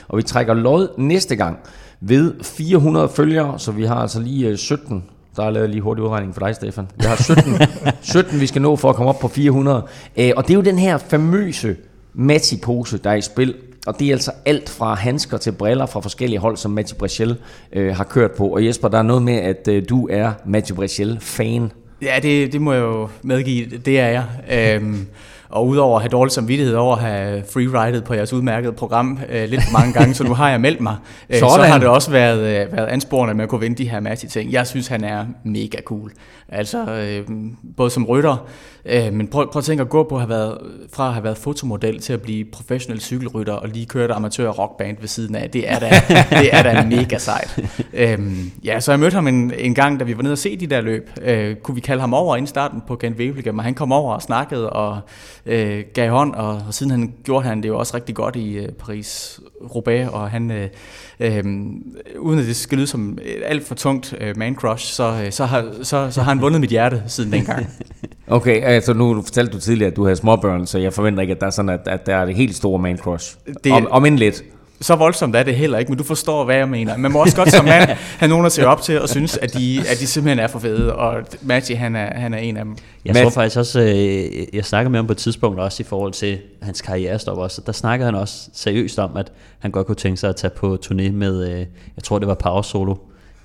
og 0.08 0.16
vi 0.16 0.22
trækker 0.22 0.54
lod 0.54 0.88
næste 0.98 1.36
gang 1.36 1.58
ved 2.00 2.34
400 2.42 3.08
følgere, 3.08 3.58
så 3.58 3.72
vi 3.72 3.84
har 3.84 3.96
altså 3.96 4.20
lige 4.20 4.48
øh, 4.48 4.56
17 4.56 5.04
der 5.38 5.44
er 5.44 5.50
lavet 5.50 5.70
lige 5.70 5.80
hurtig 5.80 6.04
udregning 6.04 6.34
for 6.34 6.46
dig, 6.46 6.54
Stefan. 6.54 6.88
Vi 6.96 7.04
har 7.06 7.22
17, 7.22 7.54
17 8.00 8.40
vi 8.40 8.46
skal 8.46 8.62
nå 8.62 8.76
for 8.76 8.90
at 8.90 8.96
komme 8.96 9.08
op 9.10 9.18
på 9.18 9.28
400. 9.28 9.82
Øh, 10.16 10.32
Og 10.36 10.42
det 10.42 10.50
er 10.50 10.54
jo 10.54 10.60
den 10.62 10.78
her 10.78 10.98
famøse 10.98 11.76
Matti-pose, 12.14 12.98
der 12.98 13.10
er 13.10 13.14
i 13.14 13.20
spil. 13.20 13.54
Og 13.86 13.98
det 13.98 14.08
er 14.08 14.12
altså 14.12 14.32
alt 14.44 14.68
fra 14.68 14.94
handsker 14.94 15.36
til 15.36 15.52
briller 15.52 15.86
fra 15.86 16.00
forskellige 16.00 16.38
hold, 16.38 16.56
som 16.56 16.70
Matti 16.70 16.94
Brechel 16.94 17.36
øh, 17.72 17.96
har 17.96 18.04
kørt 18.04 18.30
på. 18.30 18.48
Og 18.48 18.66
Jesper, 18.66 18.88
der 18.88 18.98
er 18.98 19.02
noget 19.02 19.22
med, 19.22 19.34
at 19.34 19.68
øh, 19.68 19.82
du 19.88 20.08
er 20.10 20.32
Matti 20.46 20.72
Brechel-fan. 20.72 21.72
Ja, 22.02 22.18
det, 22.22 22.52
det 22.52 22.60
må 22.60 22.72
jeg 22.72 22.82
jo 22.82 23.08
medgive, 23.22 23.66
det 23.78 24.00
er 24.00 24.08
jeg. 24.08 24.24
Øhm, 24.76 25.06
og 25.50 25.66
udover 25.66 25.96
at 25.96 26.02
have 26.02 26.10
dårlig 26.10 26.32
samvittighed 26.32 26.74
over 26.74 26.96
at 26.96 27.02
have 27.02 27.42
freeridet 27.52 28.04
på 28.04 28.14
jeres 28.14 28.32
udmærkede 28.32 28.72
program 28.72 29.18
øh, 29.28 29.48
lidt 29.48 29.62
for 29.62 29.72
mange 29.72 29.92
gange, 29.92 30.14
så 30.14 30.24
nu 30.24 30.34
har 30.34 30.50
jeg 30.50 30.60
meldt 30.60 30.80
mig, 30.80 30.96
øh, 31.30 31.38
så 31.38 31.46
har 31.46 31.78
det 31.78 31.88
også 31.88 32.10
været, 32.10 32.38
øh, 32.38 32.72
været 32.72 32.86
ansporende 32.86 33.34
med 33.34 33.42
at 33.42 33.48
kunne 33.48 33.60
vinde 33.60 33.76
de 33.76 33.88
her 33.88 34.00
masse 34.00 34.28
ting. 34.28 34.52
Jeg 34.52 34.66
synes, 34.66 34.86
han 34.86 35.04
er 35.04 35.26
mega 35.44 35.80
cool. 35.84 36.12
Altså, 36.48 36.90
øh, 36.92 37.26
både 37.76 37.90
som 37.90 38.04
rytter, 38.04 38.46
øh, 38.88 39.12
men 39.12 39.28
prøv, 39.28 39.50
prøv 39.52 39.60
at 39.60 39.64
tænke 39.64 39.80
at 39.80 39.88
gå 39.88 40.02
på 40.02 40.14
at 40.14 40.20
have 40.20 40.28
været, 40.28 40.58
fra 40.92 41.06
at 41.06 41.12
have 41.12 41.24
været 41.24 41.38
fotomodel 41.38 42.00
til 42.00 42.12
at 42.12 42.22
blive 42.22 42.44
professionel 42.44 43.00
cykelrytter 43.00 43.52
og 43.52 43.68
lige 43.68 43.86
køre 43.86 44.04
et 44.04 44.10
amatør 44.10 44.48
rockband 44.48 44.96
ved 45.00 45.08
siden 45.08 45.34
af. 45.34 45.50
Det 45.50 45.70
er 45.70 45.78
da, 45.78 45.88
det 46.42 46.48
er 46.52 46.62
da 46.62 46.84
mega 46.84 47.18
sejt. 47.18 47.58
Øhm, 47.92 48.50
ja, 48.64 48.80
så 48.80 48.92
jeg 48.92 49.00
mødte 49.00 49.14
ham 49.14 49.26
en, 49.26 49.52
en 49.58 49.74
gang, 49.74 50.00
da 50.00 50.04
vi 50.04 50.16
var 50.16 50.22
nede 50.22 50.32
og 50.32 50.38
se 50.38 50.56
de 50.56 50.66
der 50.66 50.80
løb. 50.80 51.10
Øh, 51.22 51.56
kunne 51.56 51.74
vi 51.74 51.80
kalde 51.80 52.00
ham 52.00 52.14
over 52.14 52.36
inden 52.36 52.46
starten 52.46 52.82
på 52.86 52.96
Kent 52.96 53.16
Wevelgem, 53.16 53.58
og 53.58 53.64
han 53.64 53.74
kom 53.74 53.92
over 53.92 54.14
og 54.14 54.22
snakkede 54.22 54.70
og 54.70 55.00
øh, 55.46 55.84
gav 55.94 56.10
hånd, 56.10 56.34
og, 56.34 56.62
og 56.66 56.74
siden 56.74 56.90
han 56.90 57.14
gjorde 57.24 57.48
han 57.48 57.62
det 57.62 57.68
jo 57.68 57.78
også 57.78 57.96
rigtig 57.96 58.14
godt 58.14 58.36
i 58.36 58.52
øh, 58.52 58.68
Paris-Roubaix, 58.82 60.08
og 60.08 60.30
han, 60.30 60.50
øh, 60.50 60.68
øh, 61.20 61.44
uden 62.18 62.38
at 62.38 62.46
det 62.46 62.56
skal 62.56 62.78
lyde 62.78 62.86
som 62.86 63.18
et 63.22 63.42
alt 63.44 63.66
for 63.66 63.74
tungt 63.74 64.14
øh, 64.20 64.36
man-crush, 64.36 64.92
så, 64.92 65.22
øh, 65.24 65.32
så, 65.32 65.44
har, 65.44 65.68
så, 65.82 66.10
så 66.10 66.22
har 66.22 66.32
han 66.32 66.40
vundet 66.40 66.60
mit 66.60 66.70
hjerte 66.70 67.02
siden 67.06 67.32
dengang. 67.32 67.66
Okay, 68.30 68.77
altså 68.78 68.92
nu 68.94 69.22
fortalte 69.22 69.52
du 69.52 69.60
tidligere, 69.60 69.90
at 69.90 69.96
du 69.96 70.04
havde 70.04 70.16
småbørn, 70.16 70.66
så 70.66 70.78
jeg 70.78 70.92
forventer 70.92 71.20
ikke, 71.22 71.34
at 71.34 71.40
der 71.40 71.46
er 71.46 71.50
sådan, 71.50 71.68
at, 71.68 71.80
at 71.86 72.06
der 72.06 72.16
er 72.16 72.24
det 72.24 72.34
helt 72.34 72.56
store 72.56 72.78
man 72.78 72.96
crush. 72.98 73.36
Det-. 73.64 73.72
Om, 73.72 73.88
om 73.90 74.06
end 74.06 74.18
lidt. 74.18 74.42
Så 74.80 74.96
voldsomt 74.96 75.36
er 75.36 75.42
det 75.42 75.54
heller 75.54 75.78
ikke, 75.78 75.90
men 75.90 75.98
du 75.98 76.04
forstår, 76.04 76.44
hvad 76.44 76.56
jeg 76.56 76.68
mener. 76.68 76.96
Man 76.96 77.12
må 77.12 77.20
også 77.20 77.36
godt 77.36 77.50
som 77.50 77.64
mand 77.64 77.90
have 78.20 78.28
nogen 78.28 78.46
at 78.46 78.52
se 78.52 78.66
op 78.66 78.82
til 78.82 79.00
og 79.00 79.08
synes, 79.08 79.36
at 79.36 79.54
de, 79.54 79.80
at 79.92 80.00
de 80.00 80.06
simpelthen 80.06 80.38
er 80.38 80.46
for 80.46 80.58
fede, 80.58 80.94
og 80.96 81.14
Maggi, 81.42 81.74
han 81.74 81.96
er, 81.96 82.18
han 82.18 82.34
er 82.34 82.38
en 82.38 82.56
af 82.56 82.64
dem. 82.64 82.76
Jeg 83.04 83.12
Mads- 83.12 83.22
tror 83.22 83.30
faktisk 83.30 83.56
også, 83.58 83.80
øh, 83.80 84.54
jeg 84.56 84.64
snakkede 84.64 84.90
med 84.90 84.98
ham 84.98 85.06
på 85.06 85.12
et 85.12 85.18
tidspunkt 85.18 85.60
også 85.60 85.82
i 85.82 85.86
forhold 85.86 86.12
til 86.12 86.38
hans 86.62 86.82
karrierestop 86.82 87.38
også. 87.38 87.62
Der 87.66 87.72
snakkede 87.72 88.04
han 88.04 88.14
også 88.14 88.48
seriøst 88.54 88.98
om, 88.98 89.16
at 89.16 89.32
han 89.58 89.70
godt 89.70 89.86
kunne 89.86 89.96
tænke 89.96 90.16
sig 90.20 90.28
at 90.28 90.36
tage 90.36 90.50
på 90.50 90.78
turné 90.86 91.12
med, 91.12 91.50
øh, 91.50 91.58
jeg 91.96 92.04
tror 92.04 92.18
det 92.18 92.28
var 92.28 92.34
Power 92.34 92.62
Solo, 92.62 92.94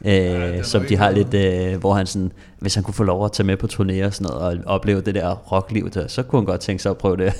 øh, 0.06 0.64
som 0.64 0.86
de 0.86 0.98
har 0.98 1.12
lidt, 1.12 1.34
øh, 1.34 1.80
hvor 1.80 1.94
han 1.94 2.06
sådan, 2.06 2.32
hvis 2.64 2.76
han 2.76 2.84
kunne 2.84 2.94
få 2.94 3.04
lov 3.04 3.26
at 3.26 3.32
tage 3.32 3.48
med 3.48 3.58
på 3.58 3.68
turné 3.74 4.06
og 4.06 4.14
sådan 4.14 4.28
noget, 4.34 4.62
og 4.66 4.74
opleve 4.76 5.02
det 5.02 5.16
der 5.16 5.36
rockliv 5.36 5.90
der, 5.90 6.08
så 6.08 6.24
kunne 6.24 6.40
han 6.40 6.46
godt 6.46 6.62
tænke 6.62 6.84
sig 6.84 6.90
at 6.90 6.98
prøve 6.98 7.18
det. 7.18 7.34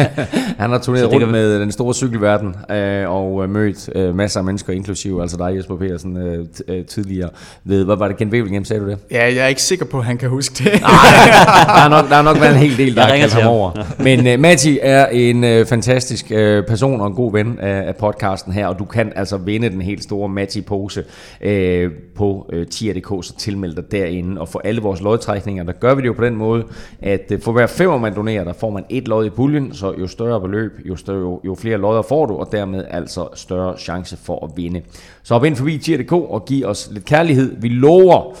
Han 0.60 0.70
har 0.70 0.78
turneret 0.78 1.12
rundt 1.12 1.24
kan- 1.24 1.32
med 1.32 1.60
den 1.60 1.72
store 1.72 1.94
cykelverden 1.94 2.56
øh, 2.70 3.10
og 3.10 3.42
øh, 3.44 3.50
mødt 3.50 3.90
øh, 3.94 4.14
masser 4.14 4.40
af 4.40 4.44
mennesker, 4.44 4.72
inklusive 4.72 5.22
altså 5.22 5.36
dig, 5.36 5.56
Jesper 5.56 5.76
Petersen, 5.76 6.16
øh, 6.16 6.46
øh, 6.68 6.84
tidligere. 6.84 7.30
Ved, 7.64 7.84
hvad 7.84 7.96
var 7.96 8.08
det, 8.08 8.16
Ken 8.16 8.28
Wevelgem, 8.28 8.64
sagde 8.64 8.82
du 8.82 8.88
det? 8.90 8.98
Ja, 9.10 9.24
jeg 9.24 9.36
er 9.36 9.46
ikke 9.46 9.62
sikker 9.62 9.84
på, 9.84 9.98
at 9.98 10.04
han 10.04 10.18
kan 10.18 10.28
huske 10.28 10.54
det. 10.58 10.72
der, 10.72 11.84
er 11.84 11.88
nok, 11.88 12.08
der 12.08 12.16
er 12.16 12.22
nok 12.22 12.40
været 12.40 12.52
en 12.52 12.58
hel 12.58 12.76
del, 12.76 12.94
der 12.94 13.00
Jeg 13.00 13.06
har 13.06 13.12
ringer 13.12 13.28
kaldt 13.28 13.32
til 13.32 13.42
ham 13.42 13.52
over. 13.52 13.70
Men 13.98 14.34
uh, 14.34 14.40
Matti 14.40 14.78
er 14.82 15.06
en 15.06 15.44
uh, 15.44 15.66
fantastisk 15.66 16.24
uh, 16.30 16.64
person 16.68 17.00
og 17.00 17.06
en 17.06 17.14
god 17.14 17.32
ven 17.32 17.58
af, 17.58 17.88
af 17.88 17.96
podcasten 17.96 18.52
her, 18.52 18.66
og 18.66 18.78
du 18.78 18.84
kan 18.84 19.12
altså 19.16 19.36
vinde 19.36 19.70
den 19.70 19.80
helt 19.80 20.02
store 20.02 20.28
Matti-pose 20.28 21.00
uh, 21.00 21.92
på 22.16 22.50
uh, 22.52 22.66
tier.dk, 22.70 23.24
så 23.26 23.36
tilmeld 23.38 23.74
dig 23.74 23.84
derinde. 23.92 24.40
Og 24.40 24.48
for 24.60 24.68
alle 24.68 24.82
vores 24.82 25.00
lodtrækninger, 25.00 25.64
der 25.64 25.72
gør 25.72 25.94
vi 25.94 26.02
det 26.02 26.06
jo 26.06 26.12
på 26.12 26.24
den 26.24 26.36
måde, 26.36 26.64
at 27.02 27.32
øh, 27.32 27.40
for 27.40 27.52
hver 27.52 27.66
femmer 27.66 27.98
man 27.98 28.14
donerer, 28.14 28.44
der 28.44 28.52
får 28.52 28.70
man 28.70 28.84
et 28.88 29.08
lod 29.08 29.26
i 29.26 29.30
puljen, 29.30 29.74
så 29.74 29.94
jo 29.98 30.06
større 30.06 30.40
beløb, 30.40 30.72
jo, 30.84 30.96
større, 30.96 31.18
jo, 31.18 31.40
jo 31.44 31.54
flere 31.54 31.78
lodder 31.78 32.02
får 32.02 32.26
du, 32.26 32.36
og 32.36 32.48
dermed 32.52 32.84
altså 32.90 33.28
større 33.34 33.78
chance 33.78 34.16
for 34.16 34.44
at 34.44 34.50
vinde. 34.56 34.82
Så 35.22 35.34
hop 35.34 35.44
ind 35.44 35.56
forbi 35.56 35.78
tier.dk 35.78 36.12
og 36.12 36.44
giv 36.44 36.66
os 36.66 36.90
lidt 36.92 37.04
kærlighed. 37.04 37.56
Vi 37.60 37.68
lover, 37.68 38.36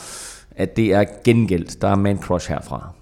at 0.56 0.76
det 0.76 0.92
er 0.92 1.04
gengældt. 1.24 1.82
Der 1.82 1.88
er 1.88 1.96
man 1.96 2.18
crush 2.18 2.48
herfra. 2.48 2.99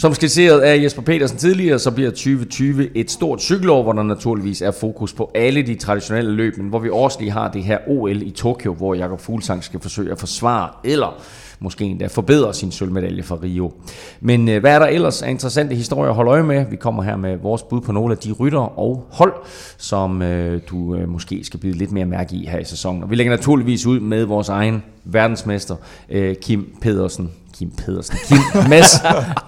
Som 0.00 0.14
skitseret 0.14 0.60
af 0.60 0.82
Jesper 0.82 1.02
Petersen 1.02 1.38
tidligere, 1.38 1.78
så 1.78 1.90
bliver 1.90 2.10
2020 2.10 2.96
et 2.96 3.10
stort 3.10 3.42
cykelår, 3.42 3.82
hvor 3.82 3.92
der 3.92 4.02
naturligvis 4.02 4.62
er 4.62 4.70
fokus 4.70 5.12
på 5.12 5.30
alle 5.34 5.62
de 5.62 5.74
traditionelle 5.74 6.32
løb, 6.32 6.56
men 6.56 6.68
hvor 6.68 6.78
vi 6.78 6.90
også 6.92 7.20
lige 7.20 7.30
har 7.30 7.50
det 7.50 7.62
her 7.62 7.78
OL 7.86 8.22
i 8.22 8.30
Tokyo, 8.30 8.74
hvor 8.74 8.94
Jakob 8.94 9.20
Fuglsang 9.20 9.64
skal 9.64 9.80
forsøge 9.80 10.12
at 10.12 10.18
forsvare, 10.18 10.70
eller 10.84 11.22
måske 11.60 11.84
endda 11.84 12.06
forbedre 12.06 12.54
sin 12.54 12.72
sølvmedalje 12.72 13.22
fra 13.22 13.38
Rio. 13.42 13.72
Men 14.20 14.48
øh, 14.48 14.60
hvad 14.60 14.74
er 14.74 14.78
der 14.78 14.86
ellers 14.86 15.22
af 15.22 15.30
interessante 15.30 15.74
historier 15.74 16.10
at 16.10 16.16
holde 16.16 16.30
øje 16.30 16.42
med? 16.42 16.64
Vi 16.70 16.76
kommer 16.76 17.02
her 17.02 17.16
med 17.16 17.36
vores 17.36 17.62
bud 17.62 17.80
på 17.80 17.92
nogle 17.92 18.12
af 18.12 18.18
de 18.18 18.32
rytter 18.32 18.78
og 18.78 19.06
hold, 19.10 19.32
som 19.78 20.22
øh, 20.22 20.60
du 20.70 20.94
øh, 20.94 21.08
måske 21.08 21.44
skal 21.44 21.60
bide 21.60 21.78
lidt 21.78 21.92
mere 21.92 22.04
mærke 22.04 22.36
i 22.36 22.46
her 22.46 22.58
i 22.58 22.64
sæsonen. 22.64 23.02
Og 23.02 23.10
vi 23.10 23.16
lægger 23.16 23.32
naturligvis 23.32 23.86
ud 23.86 24.00
med 24.00 24.24
vores 24.24 24.48
egen 24.48 24.82
verdensmester, 25.04 25.76
øh, 26.10 26.36
Kim 26.36 26.76
Pedersen. 26.80 27.30
Kim 27.58 27.70
Pedersen. 27.70 28.16
Kim 28.28 28.38
Mads. 28.68 28.86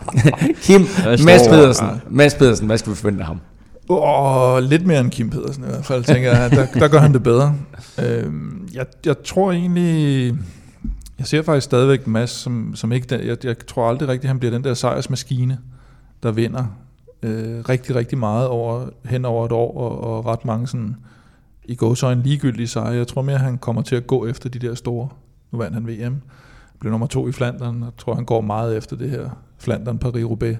Kim 0.66 0.80
Mads. 1.24 1.48
Pedersen. 1.48 1.86
Mads 2.08 2.34
Pedersen, 2.34 2.66
hvad 2.66 2.78
skal 2.78 2.92
vi 2.92 2.96
forvente 2.96 3.20
af 3.20 3.26
ham? 3.26 3.40
Åh, 3.88 4.58
lidt 4.62 4.86
mere 4.86 5.00
end 5.00 5.10
Kim 5.10 5.30
Pedersen 5.30 5.64
i 5.64 5.66
hvert 5.66 5.84
fald, 5.84 6.04
tænker 6.04 6.36
jeg. 6.36 6.50
Der, 6.50 6.66
der 6.80 6.88
gør 6.88 6.98
han 6.98 7.12
det 7.12 7.22
bedre. 7.22 7.54
Øhm, 7.98 8.68
jeg, 8.74 8.86
jeg 9.06 9.14
tror 9.24 9.52
egentlig... 9.52 10.34
Jeg 11.20 11.26
ser 11.26 11.42
faktisk 11.42 11.64
stadigvæk 11.64 12.06
Mads, 12.06 12.30
som, 12.30 12.74
som 12.74 12.92
ikke... 12.92 13.26
Jeg, 13.26 13.44
jeg 13.44 13.66
tror 13.66 13.88
aldrig 13.88 14.08
rigtigt, 14.08 14.28
han 14.28 14.38
bliver 14.38 14.52
den 14.52 14.64
der 14.64 14.74
sejrsmaskine, 14.74 15.58
der 16.22 16.32
vinder 16.32 16.64
øh, 17.22 17.60
rigtig, 17.68 17.94
rigtig 17.94 18.18
meget 18.18 18.48
over, 18.48 18.88
hen 19.04 19.24
over 19.24 19.46
et 19.46 19.52
år, 19.52 19.78
og, 19.78 20.00
og 20.00 20.26
ret 20.26 20.44
mange 20.44 20.66
sådan 20.66 20.96
i 21.64 21.74
går 21.74 21.94
så 21.94 22.10
en 22.10 22.22
ligegyldig 22.22 22.68
sejr. 22.68 22.90
Jeg 22.90 23.06
tror 23.06 23.22
mere, 23.22 23.38
han 23.38 23.58
kommer 23.58 23.82
til 23.82 23.96
at 23.96 24.06
gå 24.06 24.26
efter 24.26 24.48
de 24.48 24.58
der 24.58 24.74
store. 24.74 25.08
Nu 25.52 25.58
vandt 25.58 25.74
han 25.74 25.86
VM. 25.86 26.22
Blev 26.78 26.90
nummer 26.90 27.06
to 27.06 27.28
i 27.28 27.32
Flandern, 27.32 27.82
og 27.82 27.84
jeg 27.84 27.96
tror, 27.98 28.14
han 28.14 28.24
går 28.24 28.40
meget 28.40 28.76
efter 28.76 28.96
det 28.96 29.10
her 29.10 29.30
Flandern 29.58 29.98
Paris-Roubaix. 30.04 30.56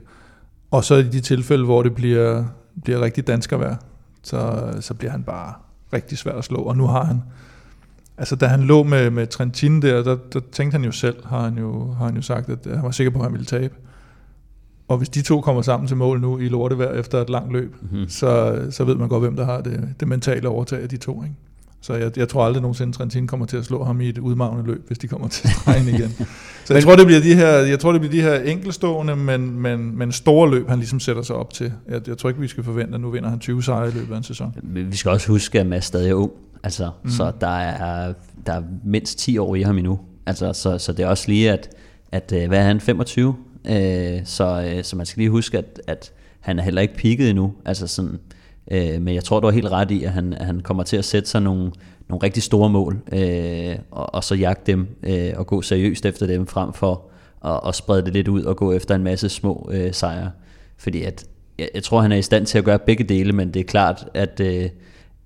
Og 0.70 0.84
så 0.84 0.94
i 0.94 1.02
de 1.02 1.20
tilfælde, 1.20 1.64
hvor 1.64 1.82
det 1.82 1.94
bliver, 1.94 2.44
bliver 2.84 3.00
rigtig 3.00 3.26
danskervær, 3.26 3.74
så, 4.22 4.70
så 4.80 4.94
bliver 4.94 5.10
han 5.10 5.22
bare 5.22 5.52
rigtig 5.92 6.18
svær 6.18 6.32
at 6.32 6.44
slå. 6.44 6.58
Og 6.58 6.76
nu 6.76 6.86
har 6.86 7.04
han, 7.04 7.22
altså 8.20 8.36
da 8.36 8.46
han 8.46 8.60
lå 8.60 8.82
med, 8.82 9.10
med 9.10 9.26
Trentin 9.26 9.82
der, 9.82 10.02
der, 10.02 10.16
der 10.32 10.40
tænkte 10.52 10.74
han 10.74 10.84
jo 10.84 10.92
selv, 10.92 11.26
har 11.26 11.44
han 11.44 11.58
jo, 11.58 11.92
har 11.92 12.04
han 12.04 12.16
jo 12.16 12.22
sagt, 12.22 12.48
at 12.48 12.58
han 12.74 12.82
var 12.82 12.90
sikker 12.90 13.10
på, 13.10 13.18
at 13.18 13.24
han 13.24 13.32
ville 13.32 13.46
tabe. 13.46 13.74
Og 14.88 14.98
hvis 14.98 15.08
de 15.08 15.22
to 15.22 15.40
kommer 15.40 15.62
sammen 15.62 15.88
til 15.88 15.96
mål 15.96 16.20
nu 16.20 16.38
i 16.38 16.48
lortevejr 16.48 16.92
efter 16.92 17.20
et 17.20 17.30
langt 17.30 17.52
løb, 17.52 17.76
mm-hmm. 17.80 18.08
så, 18.08 18.60
så 18.70 18.84
ved 18.84 18.94
man 18.94 19.08
godt, 19.08 19.22
hvem 19.22 19.36
der 19.36 19.44
har 19.44 19.60
det, 19.60 19.88
det 20.00 20.08
mentale 20.08 20.48
overtag 20.48 20.82
af 20.82 20.88
de 20.88 20.96
to. 20.96 21.22
Ikke? 21.22 21.34
Så 21.80 21.94
jeg, 21.94 22.18
jeg 22.18 22.28
tror 22.28 22.44
aldrig 22.44 22.62
nogensinde, 22.62 22.92
Trentin 22.92 23.26
kommer 23.26 23.46
til 23.46 23.56
at 23.56 23.64
slå 23.64 23.84
ham 23.84 24.00
i 24.00 24.08
et 24.08 24.18
udmagende 24.18 24.66
løb, 24.66 24.86
hvis 24.86 24.98
de 24.98 25.08
kommer 25.08 25.28
til 25.28 25.50
stregen 25.50 25.88
igen. 25.88 26.16
Så 26.64 26.74
jeg 26.74 26.82
tror, 26.82 26.96
det 26.96 27.06
bliver 27.06 27.20
de 27.20 27.34
her, 27.34 27.50
jeg 27.50 27.80
tror, 27.80 27.92
det 27.92 28.00
bliver 28.00 28.12
de 28.12 28.22
her 28.22 28.34
enkelstående, 28.34 29.16
men, 29.16 29.60
men, 29.60 29.98
men 29.98 30.12
store 30.12 30.50
løb, 30.50 30.68
han 30.68 30.78
ligesom 30.78 31.00
sætter 31.00 31.22
sig 31.22 31.36
op 31.36 31.52
til. 31.52 31.72
Jeg, 31.88 32.08
jeg 32.08 32.18
tror 32.18 32.28
ikke, 32.28 32.40
vi 32.40 32.48
skal 32.48 32.64
forvente, 32.64 32.94
at 32.94 33.00
nu 33.00 33.10
vinder 33.10 33.30
han 33.30 33.38
20 33.38 33.62
sejre 33.62 33.88
i 33.88 33.90
løbet 33.90 34.12
af 34.12 34.16
en 34.16 34.22
sæson. 34.22 34.54
Vi 34.62 34.96
skal 34.96 35.10
også 35.10 35.28
huske, 35.28 35.60
at 35.60 35.66
Mads 35.66 35.84
stadig 35.84 36.10
er 36.10 36.14
ung. 36.14 36.30
Altså, 36.62 36.90
mm. 37.04 37.10
Så 37.10 37.32
der 37.40 37.58
er, 37.58 38.12
der 38.46 38.52
er 38.52 38.62
mindst 38.84 39.18
10 39.18 39.38
år 39.38 39.54
i 39.54 39.62
ham 39.62 39.78
endnu. 39.78 40.00
Altså, 40.26 40.52
så, 40.52 40.78
så 40.78 40.92
det 40.92 41.02
er 41.02 41.06
også 41.06 41.24
lige, 41.28 41.52
at, 41.52 41.68
at 42.12 42.32
øh, 42.36 42.48
hvad 42.48 42.58
er 42.58 42.62
han, 42.62 42.80
25? 42.80 43.36
Øh, 43.70 44.20
så, 44.24 44.72
øh, 44.74 44.84
så 44.84 44.96
man 44.96 45.06
skal 45.06 45.20
lige 45.20 45.30
huske, 45.30 45.58
at, 45.58 45.80
at 45.86 46.12
han 46.40 46.58
er 46.58 46.62
heller 46.62 46.82
ikke 46.82 46.94
peaked 46.94 47.28
endnu. 47.28 47.52
Altså 47.64 47.86
sådan, 47.86 48.18
øh, 48.70 49.02
men 49.02 49.14
jeg 49.14 49.24
tror, 49.24 49.40
du 49.40 49.46
har 49.46 49.52
helt 49.52 49.68
ret 49.68 49.90
i, 49.90 50.04
at 50.04 50.10
han, 50.10 50.32
at 50.32 50.46
han 50.46 50.60
kommer 50.60 50.82
til 50.82 50.96
at 50.96 51.04
sætte 51.04 51.28
sig 51.28 51.42
nogle, 51.42 51.72
nogle 52.08 52.22
rigtig 52.22 52.42
store 52.42 52.70
mål, 52.70 53.00
øh, 53.12 53.76
og, 53.90 54.14
og 54.14 54.24
så 54.24 54.34
jagte 54.34 54.72
dem 54.72 54.88
øh, 55.02 55.32
og 55.36 55.46
gå 55.46 55.62
seriøst 55.62 56.06
efter 56.06 56.26
dem, 56.26 56.46
frem 56.46 56.72
for 56.72 57.02
at, 57.44 57.60
at 57.66 57.74
sprede 57.74 58.02
det 58.04 58.12
lidt 58.12 58.28
ud 58.28 58.42
og 58.42 58.56
gå 58.56 58.72
efter 58.72 58.94
en 58.94 59.02
masse 59.02 59.28
små 59.28 59.70
øh, 59.72 59.92
sejre. 59.92 60.30
Fordi 60.78 61.02
at, 61.02 61.24
jeg, 61.58 61.68
jeg 61.74 61.82
tror, 61.82 62.00
han 62.00 62.12
er 62.12 62.16
i 62.16 62.22
stand 62.22 62.46
til 62.46 62.58
at 62.58 62.64
gøre 62.64 62.78
begge 62.78 63.04
dele, 63.04 63.32
men 63.32 63.54
det 63.54 63.60
er 63.60 63.64
klart, 63.64 64.08
at, 64.14 64.40
øh, 64.40 64.68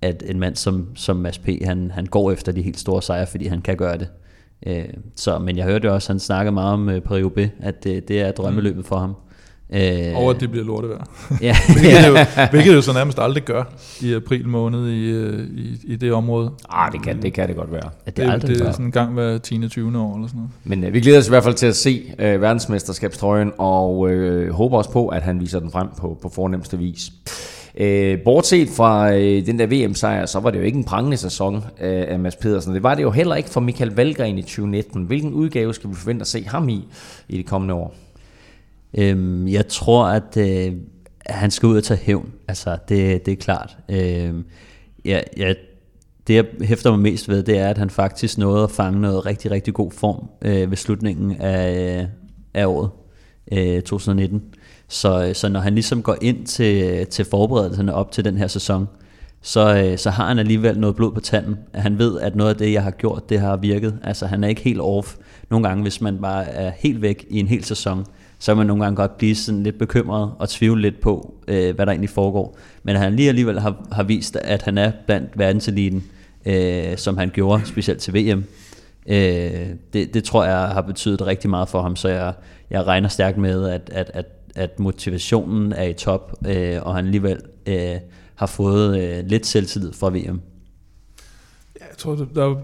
at 0.05 0.23
en 0.27 0.39
mand 0.39 0.55
som, 0.55 0.87
som 0.95 1.15
Mads 1.15 1.37
P., 1.37 1.49
han, 1.63 1.91
han 1.91 2.05
går 2.05 2.31
efter 2.31 2.51
de 2.51 2.61
helt 2.61 2.79
store 2.79 3.01
sejre, 3.01 3.27
fordi 3.27 3.47
han 3.47 3.61
kan 3.61 3.77
gøre 3.77 3.97
det. 3.97 4.07
Øh, 4.67 4.85
så, 5.15 5.39
men 5.39 5.57
jeg 5.57 5.65
hørte 5.65 5.91
også, 5.91 6.13
han 6.13 6.19
snakkede 6.19 6.53
meget 6.53 6.73
om 6.73 6.89
øh, 6.89 7.01
Paris 7.01 7.49
at 7.59 7.83
det, 7.83 8.07
det 8.07 8.21
er 8.21 8.31
drømmeløbet 8.31 8.85
for 8.85 8.97
ham. 8.97 9.15
Øh, 9.69 10.17
og 10.17 10.29
at 10.29 10.39
det 10.39 10.51
bliver 10.51 10.65
lortevejr. 10.65 11.05
Ja. 11.41 11.55
hvilket, 11.79 12.07
jo, 12.07 12.17
hvilket 12.51 12.75
jo 12.75 12.81
så 12.81 12.93
nærmest 12.93 13.19
aldrig 13.19 13.43
gør 13.43 13.63
i 14.01 14.13
april 14.13 14.47
måned 14.47 14.89
i, 14.89 15.09
øh, 15.09 15.47
i, 15.57 15.81
i 15.83 15.95
det 15.95 16.13
område. 16.13 16.51
Ah, 16.69 16.91
det 16.91 17.03
kan, 17.03 17.21
det 17.21 17.33
kan 17.33 17.47
det 17.47 17.55
godt 17.55 17.71
være. 17.71 17.89
At 18.05 18.17
det, 18.17 18.25
det, 18.25 18.31
aldrig 18.31 18.59
det 18.59 18.67
er 18.67 18.71
sådan 18.71 18.85
en 18.85 18.91
gang 18.91 19.13
hver 19.13 19.37
10. 19.37 19.67
20. 19.67 19.99
år 19.99 20.15
eller 20.15 20.27
sådan 20.27 20.37
noget. 20.37 20.51
Men 20.63 20.83
øh, 20.83 20.93
vi 20.93 20.99
glæder 20.99 21.19
os 21.19 21.27
i 21.27 21.29
hvert 21.29 21.43
fald 21.43 21.55
til 21.55 21.67
at 21.67 21.75
se 21.75 22.13
øh, 22.19 22.41
verdensmesterskabstrøjen, 22.41 23.51
og 23.57 24.09
øh, 24.09 24.53
håber 24.53 24.77
også 24.77 24.91
på, 24.91 25.07
at 25.07 25.21
han 25.21 25.39
viser 25.39 25.59
den 25.59 25.71
frem 25.71 25.87
på, 25.99 26.17
på 26.21 26.29
fornemmeste 26.29 26.77
vis. 26.77 27.11
Øh, 27.77 28.19
bortset 28.19 28.69
fra 28.69 29.13
øh, 29.13 29.45
den 29.45 29.59
der 29.59 29.67
VM-sejr, 29.67 30.25
så 30.25 30.39
var 30.39 30.51
det 30.51 30.59
jo 30.59 30.63
ikke 30.63 30.77
en 30.77 30.83
prangende 30.83 31.17
sæson 31.17 31.55
øh, 31.55 32.05
af 32.07 32.19
Mads 32.19 32.35
Pedersen. 32.35 32.73
Det 32.73 32.83
var 32.83 32.95
det 32.95 33.03
jo 33.03 33.11
heller 33.11 33.35
ikke 33.35 33.49
for 33.49 33.61
Michael 33.61 33.91
Valgren 33.91 34.37
i 34.37 34.41
2019. 34.41 35.03
Hvilken 35.03 35.33
udgave 35.33 35.73
skal 35.73 35.89
vi 35.89 35.95
forvente 35.95 36.21
at 36.21 36.27
se 36.27 36.43
ham 36.43 36.69
i 36.69 36.87
i 37.29 37.37
det 37.37 37.45
kommende 37.45 37.73
år? 37.73 37.95
Øhm, 38.97 39.47
jeg 39.47 39.67
tror, 39.67 40.05
at 40.05 40.37
øh, 40.37 40.73
han 41.25 41.51
skal 41.51 41.67
ud 41.67 41.77
og 41.77 41.83
tage 41.83 41.99
hævn. 42.03 42.31
Altså, 42.47 42.77
det, 42.89 43.25
det 43.25 43.31
er 43.31 43.35
klart. 43.35 43.77
Øhm, 43.89 44.45
jeg, 45.05 45.23
jeg, 45.37 45.55
det, 46.27 46.35
jeg 46.35 46.45
hæfter 46.61 46.91
mig 46.91 46.99
mest 46.99 47.29
ved, 47.29 47.43
det 47.43 47.57
er, 47.57 47.67
at 47.67 47.77
han 47.77 47.89
faktisk 47.89 48.37
nåede 48.37 48.63
at 48.63 48.71
fange 48.71 49.01
noget 49.01 49.25
rigtig, 49.25 49.51
rigtig 49.51 49.73
god 49.73 49.91
form 49.91 50.29
øh, 50.41 50.69
ved 50.69 50.77
slutningen 50.77 51.31
af, 51.31 51.99
øh, 52.01 52.07
af 52.53 52.65
året 52.65 52.89
øh, 53.51 53.81
2019. 53.81 54.43
Så, 54.87 55.25
øh, 55.27 55.35
så 55.35 55.49
når 55.49 55.59
han 55.59 55.73
ligesom 55.73 56.01
går 56.01 56.17
ind 56.21 56.45
til, 56.45 57.05
til 57.07 57.25
forberedelserne 57.25 57.93
op 57.93 58.11
til 58.11 58.25
den 58.25 58.37
her 58.37 58.47
sæson, 58.47 58.87
så, 59.41 59.75
øh, 59.75 59.97
så 59.97 60.09
har 60.09 60.27
han 60.27 60.39
alligevel 60.39 60.79
noget 60.79 60.95
blod 60.95 61.11
på 61.11 61.19
tanden. 61.19 61.57
Han 61.73 61.97
ved, 61.97 62.19
at 62.19 62.35
noget 62.35 62.49
af 62.49 62.55
det, 62.55 62.73
jeg 62.73 62.83
har 62.83 62.91
gjort, 62.91 63.29
det 63.29 63.39
har 63.39 63.55
virket. 63.57 63.99
Altså 64.03 64.25
han 64.25 64.43
er 64.43 64.47
ikke 64.47 64.61
helt 64.61 64.81
off. 64.81 65.15
Nogle 65.49 65.67
gange, 65.67 65.81
hvis 65.81 66.01
man 66.01 66.17
bare 66.21 66.45
er 66.45 66.71
helt 66.77 67.01
væk 67.01 67.25
i 67.29 67.39
en 67.39 67.47
hel 67.47 67.63
sæson, 67.63 68.05
så 68.39 68.51
kan 68.51 68.57
man 68.57 68.67
nogle 68.67 68.83
gange 68.83 68.95
godt 68.95 69.17
blive 69.17 69.35
sådan 69.35 69.63
lidt 69.63 69.79
bekymret 69.79 70.31
og 70.39 70.49
tvivle 70.49 70.81
lidt 70.81 71.01
på, 71.01 71.33
øh, 71.47 71.75
hvad 71.75 71.85
der 71.85 71.91
egentlig 71.91 72.09
foregår. 72.09 72.57
Men 72.83 72.95
han 72.95 73.15
lige 73.15 73.29
alligevel 73.29 73.59
har, 73.59 73.87
har 73.91 74.03
vist, 74.03 74.35
at 74.35 74.61
han 74.61 74.77
er 74.77 74.91
blandt 75.05 75.29
verdenseliten, 75.35 76.03
øh, 76.45 76.97
som 76.97 77.17
han 77.17 77.29
gjorde, 77.33 77.65
specielt 77.65 77.99
til 77.99 78.13
VM. 78.13 78.43
Øh, 79.07 79.67
det, 79.93 80.13
det 80.13 80.23
tror 80.23 80.45
jeg 80.45 80.57
har 80.57 80.81
betydet 80.81 81.27
rigtig 81.27 81.49
meget 81.49 81.69
for 81.69 81.81
ham, 81.81 81.95
så 81.95 82.09
jeg, 82.09 82.33
jeg 82.69 82.87
regner 82.87 83.09
stærkt 83.09 83.37
med, 83.37 83.69
at, 83.69 83.89
at, 83.91 84.11
at, 84.13 84.25
at 84.55 84.79
motivationen 84.79 85.73
er 85.73 85.83
i 85.83 85.93
top, 85.93 86.33
øh, 86.47 86.77
og 86.81 86.95
han 86.95 87.05
alligevel 87.05 87.41
øh, 87.65 87.95
har 88.35 88.45
fået 88.45 89.01
øh, 89.01 89.25
lidt 89.27 89.45
selvtillid 89.45 89.93
fra 89.93 90.09
VM. 90.09 90.41
Jeg 91.79 91.97
tror, 91.97 92.15
der 92.35 92.49
er, 92.49 92.55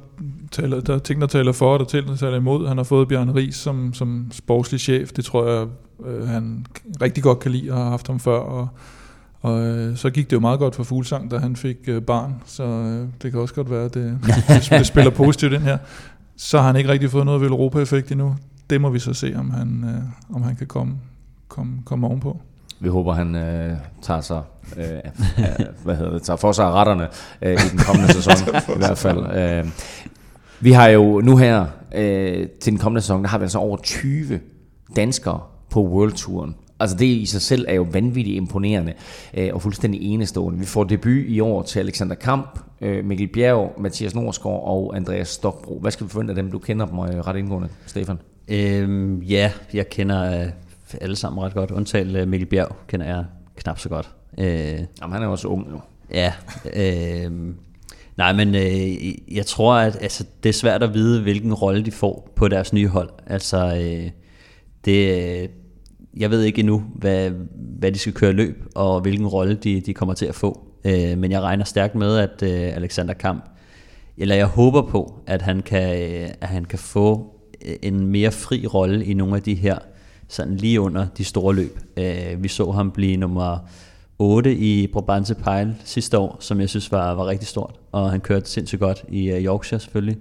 taler, 0.51 0.81
der 0.81 0.95
er 0.95 0.99
ting, 0.99 1.21
der 1.21 1.27
taler 1.27 1.51
for, 1.51 1.73
og 1.73 1.79
der 1.79 1.85
ting, 1.85 2.07
der 2.07 2.15
taler 2.15 2.37
imod. 2.37 2.67
Han 2.67 2.77
har 2.77 2.83
fået 2.83 3.07
Bjørn 3.07 3.35
Ries 3.35 3.55
som, 3.55 3.93
som 3.93 4.31
sportslig 4.31 4.79
chef. 4.79 5.11
Det 5.11 5.25
tror 5.25 5.49
jeg, 5.49 5.67
øh, 6.05 6.27
han 6.27 6.65
rigtig 7.01 7.23
godt 7.23 7.39
kan 7.39 7.51
lide 7.51 7.71
og 7.71 7.77
har 7.77 7.89
haft 7.89 8.07
ham 8.07 8.19
før. 8.19 8.37
Og, 8.37 8.67
og 9.41 9.61
øh, 9.61 9.97
så 9.97 10.09
gik 10.09 10.29
det 10.29 10.33
jo 10.33 10.39
meget 10.39 10.59
godt 10.59 10.75
for 10.75 10.83
Fuglsang, 10.83 11.31
da 11.31 11.37
han 11.37 11.55
fik 11.55 11.77
øh, 11.87 12.01
barn. 12.01 12.35
Så 12.45 12.63
øh, 12.63 13.07
det 13.21 13.31
kan 13.31 13.41
også 13.41 13.53
godt 13.53 13.69
være, 13.69 13.85
at 13.85 13.93
det, 13.93 14.19
det, 14.25 14.69
det 14.69 14.87
spiller 14.87 15.11
positivt 15.11 15.53
ind 15.53 15.63
her. 15.63 15.77
Så 16.37 16.57
har 16.59 16.67
han 16.67 16.75
ikke 16.75 16.89
rigtig 16.89 17.09
fået 17.11 17.25
noget 17.25 17.43
Europa-effekt 17.43 18.11
endnu. 18.11 18.35
Det 18.69 18.81
må 18.81 18.89
vi 18.89 18.99
så 18.99 19.13
se, 19.13 19.33
om 19.35 19.49
han, 19.49 19.83
øh, 19.83 20.35
om 20.35 20.43
han 20.43 20.55
kan 20.55 20.67
komme, 20.67 20.93
komme, 21.51 21.77
komme 21.85 22.07
ovenpå. 22.07 22.37
Vi 22.79 22.89
håber, 22.89 23.13
han 23.13 23.35
øh, 23.35 23.77
tager 24.01 24.21
sig 24.21 24.41
øh, 24.77 24.85
hvad 25.83 25.95
hedder 25.95 26.11
det, 26.11 26.21
tager 26.21 26.37
for 26.37 26.51
sig 26.51 26.65
af 26.65 26.71
retterne 26.71 27.07
øh, 27.41 27.53
i 27.53 27.69
den 27.71 27.79
kommende 27.79 28.13
sæson 28.21 28.55
i 28.75 28.77
hvert 28.77 28.97
fald. 28.97 29.35
Øh, 29.35 29.67
vi 30.59 30.71
har 30.71 30.87
jo 30.87 31.21
nu 31.21 31.37
her 31.37 31.65
øh, 31.95 32.47
til 32.61 32.71
den 32.71 32.79
kommende 32.79 33.01
sæson, 33.01 33.23
der 33.23 33.29
har 33.29 33.37
vi 33.37 33.43
altså 33.43 33.57
over 33.57 33.77
20 33.77 34.39
danskere 34.95 35.39
på 35.69 35.83
World 35.87 36.11
Touren. 36.11 36.55
Altså 36.79 36.97
det 36.97 37.05
i 37.05 37.25
sig 37.25 37.41
selv 37.41 37.65
er 37.67 37.73
jo 37.73 37.87
vanvittigt 37.91 38.37
imponerende 38.37 38.93
øh, 39.33 39.49
og 39.53 39.61
fuldstændig 39.61 40.01
enestående. 40.01 40.59
Vi 40.59 40.65
får 40.65 40.83
debut 40.83 41.23
i 41.27 41.39
år 41.39 41.63
til 41.63 41.79
Alexander 41.79 42.15
Kamp, 42.15 42.59
øh, 42.81 43.05
Mikkel 43.05 43.27
Bjerg, 43.27 43.73
Mathias 43.77 44.15
Norsgaard 44.15 44.63
og 44.65 44.95
Andreas 44.95 45.27
Stokbro. 45.27 45.79
Hvad 45.79 45.91
skal 45.91 46.05
vi 46.05 46.11
forvente 46.11 46.31
af 46.31 46.35
dem? 46.35 46.51
Du 46.51 46.59
kender 46.59 46.85
dem 46.85 46.99
øh, 46.99 47.27
ret 47.27 47.35
indgående, 47.35 47.69
Stefan. 47.85 48.19
Øhm, 48.47 49.21
ja, 49.21 49.51
jeg 49.73 49.89
kender 49.89 50.41
øh, 50.41 50.49
alle 51.01 51.15
sammen 51.15 51.43
ret 51.43 51.53
godt. 51.53 51.71
Undtagen 51.71 52.15
øh, 52.15 52.27
Mikkel 52.27 52.49
Bjerg 52.49 52.75
kender 52.87 53.05
jeg 53.05 53.25
knap 53.55 53.79
så 53.79 53.89
godt. 53.89 54.09
Øh, 54.37 54.45
Jamen, 55.01 55.13
han 55.13 55.23
er 55.23 55.27
også 55.27 55.47
ung 55.47 55.71
nu. 55.71 55.81
Ja. 56.13 56.33
Øh, 56.73 57.31
nej, 58.17 58.33
men 58.33 58.55
øh, 58.55 59.35
jeg 59.35 59.45
tror, 59.45 59.73
at 59.75 59.97
altså, 60.01 60.25
det 60.43 60.49
er 60.49 60.53
svært 60.53 60.83
at 60.83 60.93
vide, 60.93 61.21
hvilken 61.21 61.53
rolle 61.53 61.85
de 61.85 61.91
får 61.91 62.29
på 62.35 62.47
deres 62.47 62.73
nye 62.73 62.87
hold. 62.87 63.09
Altså, 63.27 63.57
øh, 63.83 64.09
det, 64.85 65.49
jeg 66.17 66.31
ved 66.31 66.43
ikke 66.43 66.59
endnu, 66.59 66.83
hvad, 66.95 67.31
hvad 67.79 67.91
de 67.91 67.99
skal 67.99 68.13
køre 68.13 68.31
løb, 68.31 68.65
og 68.75 69.01
hvilken 69.01 69.27
rolle 69.27 69.55
de, 69.55 69.81
de 69.81 69.93
kommer 69.93 70.13
til 70.13 70.25
at 70.25 70.35
få. 70.35 70.67
Øh, 70.85 71.17
men 71.17 71.31
jeg 71.31 71.41
regner 71.41 71.65
stærkt 71.65 71.95
med, 71.95 72.17
at 72.17 72.43
øh, 72.43 72.75
Alexander 72.75 73.13
Kamp, 73.13 73.45
eller 74.17 74.35
jeg 74.35 74.45
håber 74.45 74.81
på, 74.81 75.19
at 75.27 75.41
han 75.41 75.61
kan, 75.61 76.01
øh, 76.01 76.29
at 76.41 76.47
han 76.47 76.65
kan 76.65 76.79
få 76.79 77.35
en 77.81 78.07
mere 78.07 78.31
fri 78.31 78.67
rolle 78.67 79.05
i 79.05 79.13
nogle 79.13 79.35
af 79.35 79.41
de 79.41 79.55
her 79.55 79.77
sådan 80.31 80.55
lige 80.55 80.81
under 80.81 81.07
de 81.17 81.23
store 81.23 81.55
løb. 81.55 81.79
Øh, 81.97 82.43
vi 82.43 82.47
så 82.47 82.71
ham 82.71 82.91
blive 82.91 83.17
nummer 83.17 83.57
8 84.19 84.55
i 84.55 84.87
Brabantse 84.87 85.35
Pejl 85.35 85.75
sidste 85.83 86.17
år, 86.17 86.37
som 86.39 86.59
jeg 86.59 86.69
synes 86.69 86.91
var, 86.91 87.13
var 87.13 87.27
rigtig 87.27 87.47
stort, 87.47 87.79
og 87.91 88.11
han 88.11 88.19
kørte 88.19 88.49
sindssygt 88.49 88.79
godt 88.79 89.03
i 89.09 89.31
uh, 89.31 89.37
Yorkshire 89.37 89.79
selvfølgelig. 89.79 90.17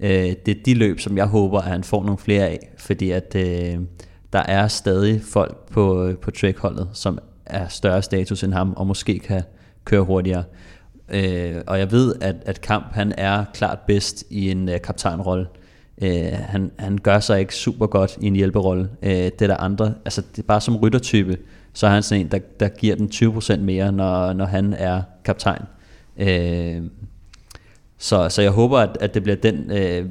Uh, 0.00 0.08
det 0.08 0.48
er 0.48 0.62
de 0.64 0.74
løb, 0.74 1.00
som 1.00 1.16
jeg 1.16 1.26
håber, 1.26 1.58
at 1.58 1.70
han 1.70 1.84
får 1.84 2.02
nogle 2.02 2.18
flere 2.18 2.48
af, 2.48 2.70
fordi 2.78 3.10
at 3.10 3.32
uh, 3.34 3.84
der 4.32 4.42
er 4.46 4.68
stadig 4.68 5.22
folk 5.22 5.70
på, 5.70 6.12
på 6.22 6.30
trackholdet, 6.30 6.88
som 6.92 7.18
er 7.46 7.68
større 7.68 8.02
status 8.02 8.42
end 8.42 8.52
ham, 8.52 8.72
og 8.76 8.86
måske 8.86 9.18
kan 9.18 9.42
køre 9.84 10.02
hurtigere. 10.02 10.44
Øh, 11.08 11.54
og 11.66 11.78
jeg 11.78 11.92
ved, 11.92 12.14
at, 12.20 12.36
at 12.46 12.60
Kamp 12.60 12.92
han 12.92 13.14
er 13.18 13.44
klart 13.54 13.78
bedst 13.86 14.24
i 14.30 14.50
en 14.50 14.68
øh, 14.68 14.80
kaptajnrolle. 14.80 15.46
Øh, 16.02 16.32
han, 16.32 16.70
han 16.78 16.98
gør 16.98 17.20
sig 17.20 17.40
ikke 17.40 17.54
super 17.54 17.86
godt 17.86 18.18
i 18.20 18.26
en 18.26 18.36
hjælperolle. 18.36 18.88
Øh, 19.02 19.10
det 19.10 19.42
er 19.42 19.46
der 19.46 19.56
andre, 19.56 19.94
altså 20.04 20.22
det 20.36 20.42
er 20.42 20.46
bare 20.46 20.60
som 20.60 20.76
ryttertype, 20.76 21.38
så 21.72 21.86
er 21.86 21.90
han 21.90 22.02
sådan 22.02 22.20
en, 22.20 22.30
der, 22.30 22.38
der 22.60 22.68
giver 22.68 22.96
den 22.96 23.08
20% 23.14 23.56
mere, 23.56 23.92
når, 23.92 24.32
når 24.32 24.44
han 24.44 24.74
er 24.74 25.02
kaptajn. 25.24 25.62
Øh, 26.16 26.82
så, 27.98 28.28
så 28.28 28.42
jeg 28.42 28.50
håber, 28.50 28.78
at, 28.78 28.96
at 29.00 29.14
det 29.14 29.22
bliver 29.22 29.36
den 29.36 29.70
øh, 29.70 30.06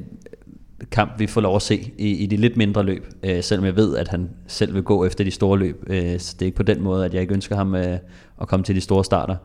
kamp, 0.90 1.18
vi 1.18 1.26
får 1.26 1.40
lov 1.40 1.56
at 1.56 1.62
se 1.62 1.92
i, 1.98 2.10
i 2.10 2.26
de 2.26 2.36
lidt 2.36 2.56
mindre 2.56 2.82
løb, 2.82 3.06
øh, 3.22 3.42
selvom 3.42 3.66
jeg 3.66 3.76
ved, 3.76 3.96
at 3.96 4.08
han 4.08 4.30
selv 4.46 4.74
vil 4.74 4.82
gå 4.82 5.04
efter 5.04 5.24
de 5.24 5.30
store 5.30 5.58
løb. 5.58 5.84
Øh, 5.86 6.20
så 6.20 6.34
det 6.38 6.42
er 6.42 6.46
ikke 6.46 6.56
på 6.56 6.62
den 6.62 6.82
måde, 6.82 7.04
at 7.04 7.14
jeg 7.14 7.22
ikke 7.22 7.34
ønsker 7.34 7.56
ham 7.56 7.74
øh, 7.74 7.98
at 8.40 8.48
komme 8.48 8.64
til 8.64 8.74
de 8.76 8.80
store 8.80 9.04
starter. 9.04 9.36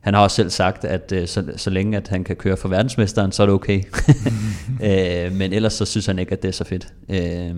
Han 0.00 0.14
har 0.14 0.22
også 0.22 0.36
selv 0.36 0.50
sagt, 0.50 0.84
at 0.84 1.12
øh, 1.12 1.28
så, 1.28 1.44
så 1.56 1.70
længe 1.70 1.96
at 1.96 2.08
han 2.08 2.24
kan 2.24 2.36
køre 2.36 2.56
for 2.56 2.68
verdensmesteren, 2.68 3.32
så 3.32 3.42
er 3.42 3.46
det 3.46 3.54
okay. 3.54 3.82
øh, 4.88 5.32
men 5.32 5.52
ellers 5.52 5.72
så 5.72 5.84
synes 5.84 6.06
han 6.06 6.18
ikke, 6.18 6.32
at 6.32 6.42
det 6.42 6.48
er 6.48 6.52
så 6.52 6.64
fedt. 6.64 6.88
Øh, 7.08 7.56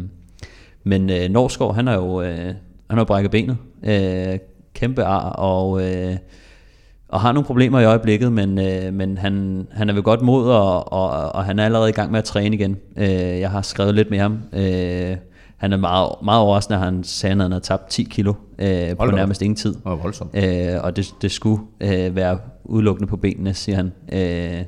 men 0.85 1.11
øh, 1.11 1.29
Norskov, 1.29 1.75
han 1.75 1.87
har 1.87 1.95
jo... 1.95 2.23
Øh, 2.23 2.55
han 2.91 2.99
har 2.99 3.05
brækket 3.05 3.31
benet. 3.31 3.57
Øh, 3.85 4.39
kæmpe 4.75 5.05
ar, 5.05 5.31
og, 5.31 5.83
øh, 5.83 6.17
og 7.09 7.21
har 7.21 7.33
nogle 7.33 7.47
problemer 7.47 7.81
i 7.81 7.85
øjeblikket, 7.85 8.33
men, 8.33 8.59
øh, 8.59 8.95
men 8.95 9.19
han, 9.19 9.67
han 9.73 9.89
er 9.89 9.95
ved 9.95 10.03
godt 10.03 10.23
mod, 10.23 10.51
og, 10.51 10.93
og, 10.93 11.35
og 11.35 11.45
han 11.45 11.59
er 11.59 11.65
allerede 11.65 11.89
i 11.89 11.93
gang 11.93 12.11
med 12.11 12.19
at 12.19 12.25
træne 12.25 12.57
igen. 12.57 12.77
Øh, 12.97 13.41
jeg 13.41 13.51
har 13.51 13.63
skrevet 13.63 13.95
lidt 13.95 14.11
med 14.11 14.19
ham. 14.19 14.39
Øh, 14.53 15.17
han 15.61 15.73
er 15.73 15.77
meget, 15.77 16.09
meget 16.25 16.41
overraskende, 16.41 16.79
at 16.79 16.85
han 16.85 17.05
sagde, 17.05 17.33
at 17.33 17.41
han 17.41 17.53
havde 17.53 17.65
tabt 17.65 17.89
10 17.89 18.03
kilo 18.03 18.35
øh, 18.59 18.97
på 18.97 19.07
nærmest 19.07 19.43
ingen 19.43 19.57
tid. 19.57 19.75
Og 19.85 20.03
voldsomt. 20.03 20.31
Øh, 20.35 20.75
og 20.83 20.97
det, 20.97 21.15
det 21.23 21.33
skulle 21.33 21.63
øh, 21.81 22.17
være 22.17 22.39
udelukkende 22.65 23.09
på 23.09 23.17
benene, 23.17 23.55
siger 23.55 23.77
han. 23.77 23.93
Øh, 24.13 24.65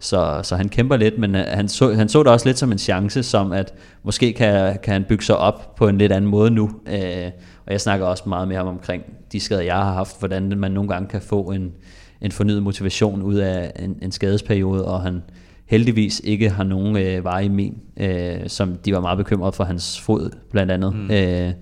så, 0.00 0.40
så 0.42 0.56
han 0.56 0.68
kæmper 0.68 0.96
lidt, 0.96 1.18
men 1.18 1.34
øh, 1.34 1.44
han 1.48 1.68
så, 1.68 1.94
han 1.94 2.08
så 2.08 2.22
det 2.22 2.32
også 2.32 2.46
lidt 2.46 2.58
som 2.58 2.72
en 2.72 2.78
chance, 2.78 3.22
som 3.22 3.52
at 3.52 3.74
måske 4.02 4.32
kan, 4.32 4.78
kan 4.82 4.92
han 4.92 5.04
bygge 5.08 5.24
sig 5.24 5.36
op 5.36 5.74
på 5.74 5.88
en 5.88 5.98
lidt 5.98 6.12
anden 6.12 6.30
måde 6.30 6.50
nu. 6.50 6.70
Øh, 6.86 7.30
og 7.66 7.72
jeg 7.72 7.80
snakker 7.80 8.06
også 8.06 8.22
meget 8.26 8.48
med 8.48 8.56
ham 8.56 8.66
omkring 8.66 9.02
de 9.32 9.40
skader, 9.40 9.62
jeg 9.62 9.74
har 9.76 9.92
haft, 9.92 10.18
hvordan 10.18 10.58
man 10.58 10.70
nogle 10.70 10.88
gange 10.88 11.08
kan 11.08 11.20
få 11.20 11.42
en, 11.42 11.72
en 12.20 12.32
fornyet 12.32 12.62
motivation 12.62 13.22
ud 13.22 13.34
af 13.34 13.72
en, 13.78 13.98
en 14.02 14.12
skadesperiode, 14.12 14.84
og 14.84 15.02
han 15.02 15.22
heldigvis 15.68 16.20
ikke 16.24 16.50
har 16.50 16.64
nogen 16.64 16.96
øh, 16.96 17.24
veje 17.24 17.44
i 17.44 17.48
min, 17.48 17.78
øh, 17.96 18.36
som 18.46 18.76
de 18.84 18.94
var 18.94 19.00
meget 19.00 19.18
bekymrede 19.18 19.52
for 19.52 19.64
hans 19.64 20.00
fod, 20.00 20.30
blandt 20.50 20.72
andet. 20.72 20.94
Mm. 20.96 21.10
Øh, 21.10 21.52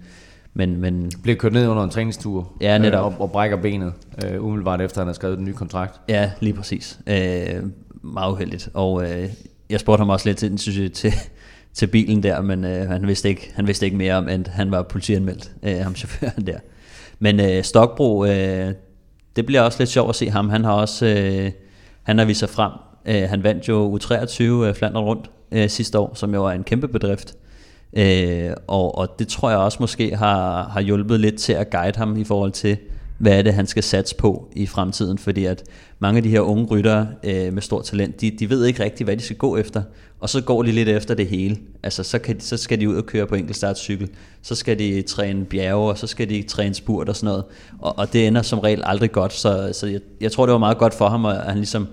men, 0.54 0.76
men 0.80 1.10
Blev 1.22 1.36
kørt 1.36 1.52
ned 1.52 1.68
under 1.68 1.82
en 1.84 1.90
træningstur 1.90 2.52
Ja, 2.60 2.78
netop. 2.78 3.12
øh, 3.12 3.18
og, 3.18 3.22
og 3.22 3.30
brækker 3.32 3.56
benet 3.56 3.92
øh, 4.24 4.44
umiddelbart 4.44 4.80
efter, 4.80 5.00
han 5.00 5.06
har 5.06 5.14
skrevet 5.14 5.38
den 5.38 5.44
nye 5.44 5.52
kontrakt. 5.54 6.00
Ja, 6.08 6.30
lige 6.40 6.52
præcis. 6.54 6.98
Øh, 7.06 7.62
meget 8.02 8.32
uheldigt. 8.32 8.68
Og 8.74 9.10
øh, 9.10 9.28
jeg 9.70 9.80
spurgte 9.80 10.00
ham 10.00 10.08
også 10.08 10.28
lidt 10.28 10.38
til, 10.38 10.58
synes 10.58 10.78
jeg, 10.78 10.92
til, 10.92 11.12
til 11.74 11.86
bilen 11.86 12.22
der, 12.22 12.40
men 12.42 12.64
øh, 12.64 12.88
han, 12.88 13.06
vidste 13.06 13.28
ikke, 13.28 13.52
han 13.54 13.66
vidste 13.66 13.86
ikke 13.86 13.96
mere 13.98 14.14
om, 14.14 14.28
at 14.28 14.48
han 14.48 14.70
var 14.70 14.82
politianmeldt, 14.82 15.50
øh, 15.62 15.76
ham 15.76 15.94
chaufføren 15.94 16.46
der. 16.46 16.58
Men 17.18 17.40
øh, 17.40 17.64
Stokbro, 17.64 18.24
øh, 18.24 18.72
det 19.36 19.46
bliver 19.46 19.60
også 19.62 19.78
lidt 19.78 19.90
sjovt 19.90 20.08
at 20.08 20.14
se 20.16 20.30
ham. 20.30 20.48
Han 20.48 20.64
har 20.64 20.72
også 20.72 21.06
øh, 21.06 21.50
han 22.02 22.18
har 22.18 22.24
vist 22.24 22.40
sig 22.40 22.48
frem. 22.48 22.72
Øh, 23.08 23.22
han 23.28 23.42
vandt 23.42 23.68
jo 23.68 23.98
U23 23.98 24.42
øh, 24.42 24.74
Flandern 24.74 25.04
rundt 25.04 25.30
øh, 25.52 25.68
sidste 25.68 25.98
år, 25.98 26.12
som 26.14 26.34
jo 26.34 26.42
var 26.42 26.52
en 26.52 26.64
kæmpe 26.64 26.88
bedrift. 26.88 27.34
Øh, 27.92 28.50
og, 28.66 28.98
og 28.98 29.18
det 29.18 29.28
tror 29.28 29.50
jeg 29.50 29.58
også 29.58 29.78
måske 29.80 30.16
har, 30.16 30.68
har 30.68 30.80
hjulpet 30.80 31.20
lidt 31.20 31.36
til 31.36 31.52
at 31.52 31.70
guide 31.70 31.98
ham 31.98 32.16
i 32.16 32.24
forhold 32.24 32.52
til, 32.52 32.76
hvad 33.18 33.38
er 33.38 33.42
det, 33.42 33.54
han 33.54 33.66
skal 33.66 33.82
satse 33.82 34.16
på 34.16 34.48
i 34.56 34.66
fremtiden, 34.66 35.18
fordi 35.18 35.44
at 35.44 35.62
mange 35.98 36.16
af 36.16 36.22
de 36.22 36.28
her 36.28 36.40
unge 36.40 36.66
ryttere 36.66 37.08
øh, 37.24 37.52
med 37.52 37.62
stort 37.62 37.84
talent, 37.84 38.20
de, 38.20 38.30
de 38.30 38.50
ved 38.50 38.64
ikke 38.64 38.84
rigtigt, 38.84 39.06
hvad 39.06 39.16
de 39.16 39.22
skal 39.22 39.36
gå 39.36 39.56
efter, 39.56 39.82
og 40.20 40.28
så 40.28 40.40
går 40.40 40.62
de 40.62 40.72
lidt 40.72 40.88
efter 40.88 41.14
det 41.14 41.26
hele. 41.26 41.56
Altså, 41.82 42.02
så, 42.02 42.18
kan, 42.18 42.40
så 42.40 42.56
skal 42.56 42.80
de 42.80 42.88
ud 42.88 42.96
og 42.96 43.06
køre 43.06 43.26
på 43.26 43.34
enkeltstartcykel, 43.34 44.08
så 44.42 44.54
skal 44.54 44.78
de 44.78 45.02
træne 45.02 45.44
bjerge, 45.44 45.90
og 45.90 45.98
så 45.98 46.06
skal 46.06 46.28
de 46.28 46.42
træne 46.42 46.74
spurt 46.74 47.08
og 47.08 47.16
sådan 47.16 47.26
noget, 47.26 47.44
og, 47.78 47.98
og 47.98 48.12
det 48.12 48.26
ender 48.26 48.42
som 48.42 48.58
regel 48.58 48.82
aldrig 48.84 49.12
godt, 49.12 49.32
så, 49.32 49.70
så 49.72 49.86
jeg, 49.86 50.00
jeg 50.20 50.32
tror, 50.32 50.46
det 50.46 50.52
var 50.52 50.58
meget 50.58 50.78
godt 50.78 50.94
for 50.94 51.08
ham, 51.08 51.24
at 51.24 51.36
han 51.36 51.56
ligesom, 51.56 51.88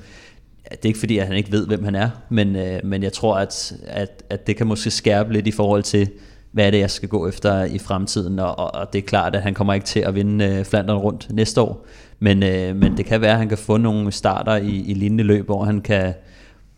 det 0.78 0.86
er 0.86 0.90
ikke 0.90 1.00
fordi, 1.00 1.18
at 1.18 1.28
han 1.28 1.36
ikke 1.36 1.52
ved, 1.52 1.68
hvem 1.68 1.84
han 1.84 1.96
er, 1.96 2.10
men, 2.30 2.56
øh, 2.56 2.80
men 2.84 3.04
jeg 3.04 3.14
tror, 3.14 3.38
at, 3.38 3.74
at, 3.88 4.24
at 4.30 4.48
det 4.48 4.56
kan 4.56 4.68
måske 4.68 4.92
skærpe 4.92 5.34
lidt 5.34 5.48
i 5.48 5.52
forhold 5.52 5.84
til, 5.84 6.10
hvad 6.52 6.68
er 6.68 6.72
det, 6.72 6.80
jeg 6.80 6.90
skal 6.92 7.10
gå 7.10 7.28
efter 7.28 7.64
i 7.64 7.78
fremtiden, 7.78 8.40
og, 8.40 8.60
og, 8.60 8.76
og 8.76 8.94
det 8.94 9.00
er 9.00 9.08
klart, 9.08 9.36
at 9.36 9.42
han 9.42 9.54
kommer 9.54 9.74
ikke 9.74 9.86
til 9.86 10.00
at 10.00 10.16
vinde 10.16 10.46
øh, 10.46 10.66
Flandern 10.66 10.98
rundt 10.98 11.28
næste 11.34 11.62
år, 11.62 11.86
men, 12.20 12.44
øh, 12.44 12.76
men 12.76 12.98
det 12.98 13.06
kan 13.06 13.22
være, 13.22 13.32
at 13.32 13.38
han 13.38 13.50
kan 13.50 13.58
få 13.58 13.78
nogle 13.78 14.12
starter 14.12 14.56
i, 14.56 14.84
i 14.88 14.94
lignende 14.94 15.24
løb, 15.24 15.46
hvor 15.46 15.64
han 15.64 15.82
kan, 15.82 16.14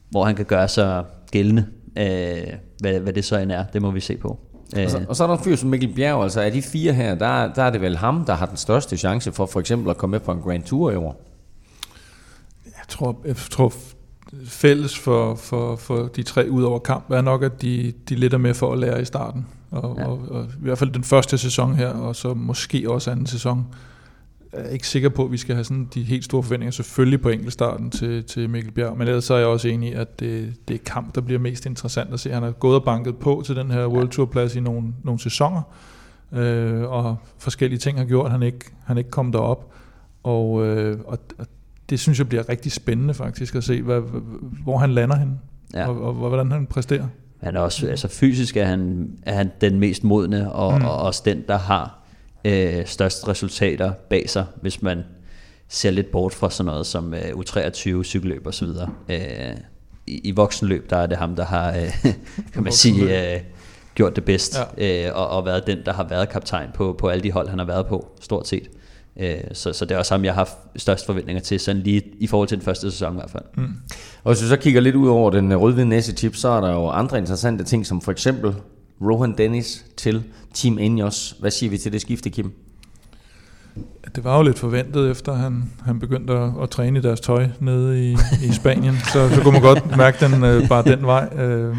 hvor 0.09 0.23
han 0.23 0.35
kan 0.35 0.45
gøre 0.45 0.67
sig 0.67 1.03
gældende, 1.31 1.65
øh, 1.97 2.53
hvad, 2.79 2.99
hvad 2.99 3.13
det 3.13 3.25
så 3.25 3.37
end 3.37 3.51
er, 3.51 3.63
det 3.73 3.81
må 3.81 3.91
vi 3.91 3.99
se 3.99 4.17
på. 4.17 4.39
Øh, 4.77 4.83
Og 4.83 4.89
så, 4.91 5.01
og 5.09 5.15
så 5.15 5.23
er 5.23 5.27
der 5.27 5.37
en 5.37 5.43
fyr 5.43 5.55
som 5.55 5.69
Mikkel 5.69 5.93
Bjerg, 5.95 6.23
altså 6.23 6.41
af 6.41 6.51
de 6.51 6.61
fire 6.61 6.93
her, 6.93 7.15
der, 7.15 7.53
der 7.53 7.63
er 7.63 7.69
det 7.69 7.81
vel 7.81 7.97
ham, 7.97 8.25
der 8.25 8.33
har 8.33 8.45
den 8.45 8.57
største 8.57 8.97
chance 8.97 9.31
for 9.31 9.45
for 9.45 9.59
eksempel 9.59 9.89
at 9.89 9.97
komme 9.97 10.11
med 10.11 10.19
på 10.19 10.31
en 10.31 10.41
Grand 10.41 10.63
Tour 10.63 10.91
i 10.91 10.95
år. 10.95 11.21
Jeg 12.85 12.89
tror, 12.89 13.21
jeg 13.25 13.35
tror 13.35 13.73
fælles 14.45 14.99
for, 14.99 15.35
for, 15.35 15.75
for 15.75 16.07
de 16.07 16.23
tre 16.23 16.47
ud 16.49 16.63
over 16.63 16.79
kamp 16.79 17.11
er 17.11 17.21
nok, 17.21 17.43
at 17.43 17.61
de, 17.61 17.93
de 18.09 18.15
lidt 18.15 18.33
er 18.33 18.37
med 18.37 18.53
for 18.53 18.73
at 18.73 18.79
lære 18.79 19.01
i 19.01 19.05
starten. 19.05 19.45
Og, 19.71 19.95
Ja. 19.97 20.05
og, 20.05 20.21
og 20.29 20.43
i 20.43 20.47
hvert 20.61 20.77
fald 20.77 20.89
den 20.91 21.03
første 21.03 21.37
sæson 21.37 21.75
her, 21.75 21.89
og 21.89 22.15
så 22.15 22.33
måske 22.33 22.91
også 22.91 23.11
anden 23.11 23.25
sæson. 23.27 23.65
Jeg 24.53 24.61
er 24.65 24.69
ikke 24.69 24.87
sikker 24.87 25.09
på, 25.09 25.25
at 25.25 25.31
vi 25.31 25.37
skal 25.37 25.55
have 25.55 25.63
sådan 25.63 25.87
de 25.93 26.03
helt 26.03 26.25
store 26.25 26.43
forventninger, 26.43 26.71
selvfølgelig 26.71 27.21
på 27.21 27.29
enkeltstarten 27.29 27.89
til, 27.89 28.23
til 28.23 28.49
Mikkel 28.49 28.71
Bjerg, 28.71 28.97
men 28.97 29.07
ellers 29.07 29.23
så 29.23 29.33
er 29.33 29.37
jeg 29.37 29.47
også 29.47 29.67
enig 29.67 29.89
i, 29.89 29.93
at 29.93 30.19
det, 30.19 30.53
det 30.67 30.73
er 30.73 30.77
kamp, 30.85 31.15
der 31.15 31.21
bliver 31.21 31.39
mest 31.39 31.65
interessant 31.65 32.13
at 32.13 32.19
se. 32.19 32.31
Han 32.31 32.43
har 32.43 32.51
gået 32.51 32.75
og 32.75 32.83
banket 32.83 33.17
på 33.17 33.43
til 33.45 33.55
den 33.55 33.71
her 33.71 33.87
World 33.87 34.09
Tour 34.09 34.25
plads 34.25 34.55
i 34.55 34.59
nogle, 34.59 34.93
nogle 35.03 35.19
sæsoner, 35.19 35.61
øh, 36.31 36.81
og 36.81 37.17
forskellige 37.37 37.79
ting 37.79 37.97
har 37.97 38.05
gjort, 38.05 38.31
han 38.31 38.43
ikke, 38.43 38.59
han 38.85 38.97
ikke 38.97 39.09
kom 39.09 39.31
derop. 39.31 39.71
Og, 40.23 40.65
øh, 40.65 40.99
og 41.05 41.17
det 41.89 41.99
synes 41.99 42.19
jeg 42.19 42.29
bliver 42.29 42.49
rigtig 42.49 42.71
spændende 42.71 43.13
faktisk 43.13 43.55
at 43.55 43.63
se, 43.63 43.81
hvad, 43.81 44.01
hvor 44.63 44.77
han 44.77 44.93
lander 44.93 45.15
hen, 45.15 45.39
ja. 45.73 45.79
ja. 45.79 45.87
og, 45.87 46.01
og, 46.01 46.13
hvordan 46.13 46.51
han 46.51 46.65
præsterer. 46.65 47.07
Han 47.43 47.55
er 47.55 47.59
også, 47.59 47.87
altså 47.87 48.07
fysisk 48.07 48.57
er 48.57 48.65
han, 48.65 49.09
er 49.23 49.33
han 49.33 49.51
den 49.61 49.79
mest 49.79 50.03
modne, 50.03 50.51
og, 50.51 50.79
mm. 50.79 50.85
Og 50.85 50.97
også 50.97 51.21
den, 51.25 51.43
der 51.47 51.57
har 51.57 51.99
øh, 52.45 52.85
størst 52.85 53.27
resultater 53.27 53.91
bag 54.09 54.29
sig, 54.29 54.45
hvis 54.61 54.81
man 54.81 55.03
ser 55.67 55.91
lidt 55.91 56.11
bort 56.11 56.33
fra 56.33 56.49
sådan 56.49 56.65
noget 56.65 56.85
som 56.85 57.13
øh, 57.13 57.19
U23, 57.19 58.03
cykelløb 58.03 58.47
og 58.47 58.53
så 58.53 58.65
videre. 58.65 58.89
Øh, 59.09 59.57
i, 60.07 60.21
I 60.23 60.31
voksenløb, 60.31 60.89
der 60.89 60.97
er 60.97 61.07
det 61.07 61.17
ham, 61.17 61.35
der 61.35 61.45
har, 61.45 61.69
øh, 61.77 62.13
kan 62.53 62.63
man 62.63 62.73
sige, 62.73 63.33
øh, 63.33 63.41
gjort 63.95 64.15
det 64.15 64.25
bedst, 64.25 64.59
ja. 64.77 65.07
øh, 65.07 65.15
og, 65.15 65.27
og 65.27 65.45
været 65.45 65.67
den, 65.67 65.77
der 65.85 65.93
har 65.93 66.03
været 66.03 66.29
kaptajn 66.29 66.69
på, 66.73 66.95
på 66.99 67.07
alle 67.07 67.23
de 67.23 67.31
hold, 67.31 67.49
han 67.49 67.59
har 67.59 67.65
været 67.65 67.85
på, 67.85 68.17
stort 68.21 68.47
set. 68.47 68.69
Øh, 69.19 69.37
så, 69.53 69.73
så 69.73 69.85
det 69.85 69.95
er 69.95 69.99
også 69.99 70.13
ham, 70.13 70.25
jeg 70.25 70.33
har 70.33 70.39
haft 70.39 70.57
størst 70.75 71.05
forventninger 71.05 71.41
til, 71.41 71.59
sådan 71.59 71.81
lige 71.81 72.01
i 72.19 72.27
forhold 72.27 72.47
til 72.47 72.57
den 72.57 72.65
første 72.65 72.91
sæson 72.91 73.13
i 73.13 73.15
hvert 73.15 73.29
fald. 73.29 73.43
Mm. 73.57 73.73
Og 74.23 74.33
hvis 74.33 74.43
vi 74.43 74.47
så 74.47 74.57
kigger 74.57 74.81
lidt 74.81 74.95
ud 74.95 75.07
over 75.07 75.31
den 75.31 75.51
øh, 75.51 75.61
rødhvide 75.61 76.01
chip, 76.01 76.35
så 76.35 76.47
er 76.47 76.61
der 76.61 76.71
jo 76.71 76.87
andre 76.87 77.17
interessante 77.17 77.63
ting, 77.63 77.85
som 77.85 78.01
for 78.01 78.11
eksempel 78.11 78.55
Rohan 79.01 79.37
Dennis 79.37 79.85
til 79.97 80.23
Team 80.53 80.79
Ineos. 80.79 81.35
Hvad 81.39 81.51
siger 81.51 81.69
vi 81.69 81.77
til 81.77 81.91
det 81.91 82.01
skifte, 82.01 82.29
Kim? 82.29 82.53
Det 84.15 84.23
var 84.23 84.37
jo 84.37 84.43
lidt 84.43 84.59
forventet, 84.59 85.11
efter 85.11 85.33
han, 85.33 85.63
han 85.85 85.99
begyndte 85.99 86.33
at, 86.33 86.51
at 86.61 86.69
træne 86.69 86.99
i 86.99 87.01
deres 87.01 87.19
tøj 87.19 87.47
nede 87.59 88.11
i, 88.11 88.17
i 88.43 88.51
Spanien. 88.53 88.95
så, 89.13 89.29
så 89.29 89.41
kunne 89.41 89.51
man 89.51 89.61
godt 89.61 89.97
mærke 89.97 90.25
den 90.25 90.43
øh, 90.43 90.67
bare 90.67 90.83
den 90.83 91.05
vej. 91.05 91.29
Øh, 91.37 91.77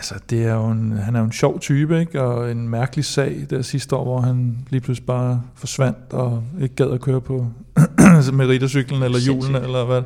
altså, 0.00 0.14
det 0.30 0.44
er 0.44 0.54
jo 0.54 0.66
en, 0.70 0.92
han 1.04 1.14
er 1.16 1.20
jo 1.20 1.24
en 1.26 1.32
sjov 1.32 1.60
type, 1.60 2.00
ikke? 2.00 2.22
og 2.22 2.50
en 2.50 2.68
mærkelig 2.68 3.04
sag 3.04 3.46
der 3.50 3.62
sidste 3.62 3.96
år, 3.96 4.04
hvor 4.04 4.20
han 4.20 4.56
lige 4.70 4.80
pludselig 4.80 5.06
bare 5.06 5.42
forsvandt 5.54 5.98
og 6.10 6.42
ikke 6.62 6.74
gad 6.74 6.90
at 6.90 7.00
køre 7.00 7.20
på 7.20 7.46
med 8.32 8.46
riddercyklen 8.48 9.02
eller 9.02 9.18
julen 9.18 9.54
eller 9.54 9.84
hvad. 9.84 10.02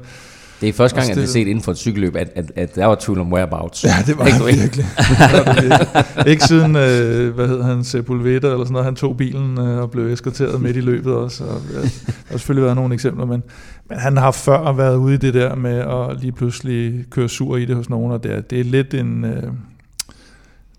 Det 0.61 0.69
er 0.69 0.73
første 0.73 0.97
gang, 0.97 1.09
det 1.09 1.17
er 1.17 1.21
det- 1.21 1.29
set 1.31 1.47
inden 1.49 1.65
for 1.65 1.73
et 1.73 1.79
cykelløb, 1.79 2.17
at, 2.17 2.31
at, 2.35 2.53
at 2.57 2.75
der 2.75 2.87
var 2.87 2.97
tvivl 3.01 3.19
om 3.21 3.33
whereabouts. 3.33 3.85
Ja, 3.85 3.91
det 4.07 4.19
var 4.19 4.25
rigtigt? 4.25 4.61
virkelig. 4.61 4.85
Det 4.99 5.47
var 5.47 5.53
det 5.55 5.63
virkelig. 5.63 6.27
ikke 6.33 6.45
siden, 6.45 6.77
øh, 6.77 7.35
hvad 7.35 7.49
hed 7.49 7.63
han, 7.63 7.85
Sepulveda 7.85 8.47
eller 8.47 8.59
sådan 8.65 8.73
noget, 8.73 8.85
han 8.85 8.95
tog 8.95 9.17
bilen 9.17 9.59
øh, 9.59 9.79
og 9.79 9.91
blev 9.91 10.07
eskorteret 10.07 10.61
midt 10.61 10.77
i 10.77 10.81
løbet 10.81 11.15
også. 11.15 11.45
Og, 11.45 11.61
ja, 11.75 11.81
der 11.81 11.89
har 12.31 12.37
selvfølgelig 12.39 12.65
været 12.65 12.77
nogle 12.77 12.95
eksempler, 12.95 13.25
men, 13.27 13.43
men 13.89 13.99
han 13.99 14.17
har 14.17 14.31
før 14.31 14.73
været 14.73 14.97
ude 14.97 15.15
i 15.15 15.17
det 15.19 15.35
der 15.35 15.55
med 15.55 15.79
at 15.79 16.21
lige 16.21 16.33
pludselig 16.33 17.05
køre 17.11 17.29
sur 17.29 17.57
i 17.57 17.65
det 17.65 17.77
hos 17.77 17.91
nogen, 17.91 18.13
og 18.13 18.23
det 18.23 18.33
er, 18.35 18.41
det 18.41 18.61
er 18.61 18.65
lidt 18.65 18.95
en... 18.95 19.25
Øh, 19.25 19.43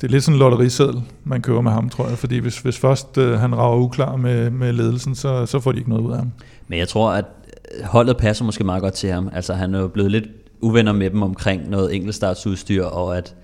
det 0.01 0.07
er 0.07 0.11
lidt 0.11 0.23
sådan 0.23 0.35
en 0.35 0.39
lotteriseddel, 0.39 1.01
man 1.23 1.41
kører 1.41 1.61
med 1.61 1.71
ham, 1.71 1.89
tror 1.89 2.07
jeg. 2.07 2.17
Fordi 2.17 2.37
hvis, 2.37 2.59
hvis 2.59 2.77
først 2.77 3.17
øh, 3.17 3.39
han 3.39 3.55
rager 3.55 3.77
uklar 3.77 4.15
med, 4.15 4.49
med 4.49 4.73
ledelsen, 4.73 5.15
så, 5.15 5.45
så 5.45 5.59
får 5.59 5.71
de 5.71 5.77
ikke 5.77 5.89
noget 5.89 6.03
ud 6.03 6.11
af 6.11 6.17
ham. 6.17 6.31
Men 6.67 6.79
jeg 6.79 6.87
tror, 6.87 7.11
at 7.11 7.25
holdet 7.83 8.17
passer 8.17 8.45
måske 8.45 8.63
meget 8.63 8.81
godt 8.81 8.93
til 8.93 9.09
ham. 9.09 9.29
Altså 9.33 9.53
han 9.53 9.75
er 9.75 9.79
jo 9.79 9.87
blevet 9.87 10.11
lidt 10.11 10.25
uvenner 10.61 10.91
med 10.91 11.09
dem 11.09 11.23
omkring 11.23 11.69
noget 11.69 11.95
enkeltstartsudstyr, 11.95 12.83
og 12.83 13.17
at, 13.17 13.35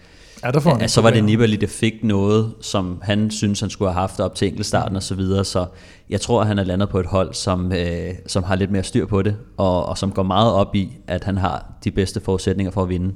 Ja, 0.43 0.51
der 0.51 0.59
får 0.59 0.71
han 0.71 0.81
at 0.81 0.91
så 0.91 1.01
var 1.01 1.09
det. 1.09 1.23
Nibali, 1.23 1.55
der 1.55 1.67
fik 1.67 1.93
noget, 2.03 2.53
som 2.61 3.01
han 3.01 3.31
synes, 3.31 3.59
han 3.59 3.69
skulle 3.69 3.91
have 3.91 3.99
haft 3.99 4.19
op 4.19 4.35
til 4.35 4.47
enkeltstarten 4.47 4.95
og 4.95 5.03
så 5.03 5.15
videre. 5.15 5.45
Så 5.45 5.65
jeg 6.09 6.21
tror, 6.21 6.41
at 6.41 6.47
han 6.47 6.59
er 6.59 6.63
landet 6.63 6.89
på 6.89 6.99
et 6.99 7.05
hold, 7.05 7.33
som, 7.33 7.71
øh, 7.71 8.13
som 8.27 8.43
har 8.43 8.55
lidt 8.55 8.71
mere 8.71 8.83
styr 8.83 9.05
på 9.05 9.21
det, 9.21 9.35
og, 9.57 9.85
og 9.85 9.97
som 9.97 10.11
går 10.11 10.23
meget 10.23 10.53
op 10.53 10.75
i, 10.75 10.97
at 11.07 11.23
han 11.23 11.37
har 11.37 11.65
de 11.83 11.91
bedste 11.91 12.19
forudsætninger 12.19 12.71
for 12.71 12.83
at 12.83 12.89
vinde. 12.89 13.13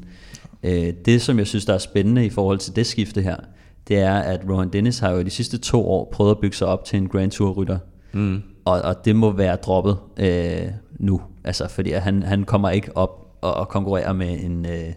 Øh, 0.66 0.93
det, 1.05 1.22
som 1.22 1.39
jeg 1.39 1.47
synes, 1.47 1.66
der 1.66 1.74
er 1.74 1.78
spændende 1.78 2.26
i 2.26 2.30
forhold 2.30 2.57
til 2.57 2.76
det 2.76 2.86
skifte 2.86 3.22
her, 3.22 3.36
det 3.88 3.97
er, 3.97 4.16
at 4.16 4.41
Rohan 4.49 4.70
Dennis 4.70 4.99
har 4.99 5.11
jo 5.11 5.22
de 5.22 5.30
sidste 5.30 5.57
to 5.57 5.89
år 5.89 6.09
prøvet 6.13 6.32
at 6.32 6.39
bygge 6.39 6.55
sig 6.55 6.68
op 6.68 6.86
til 6.86 6.97
en 6.97 7.07
Grand 7.07 7.32
Tour-rytter. 7.32 7.78
Mm. 8.13 8.41
Og, 8.66 8.82
og 8.82 9.05
det 9.05 9.16
må 9.16 9.32
være 9.32 9.55
droppet 9.55 9.97
øh, 10.18 10.68
nu. 10.99 11.22
Altså, 11.43 11.68
fordi 11.68 11.91
han, 11.91 12.24
han 12.24 12.43
kommer 12.43 12.70
ikke 12.70 12.97
op 12.97 13.38
og, 13.41 13.53
og 13.53 13.68
konkurrerer 13.68 14.13
med 14.13 14.39
en... 14.43 14.66
Øh, 14.66 14.72
Hvad 14.72 14.93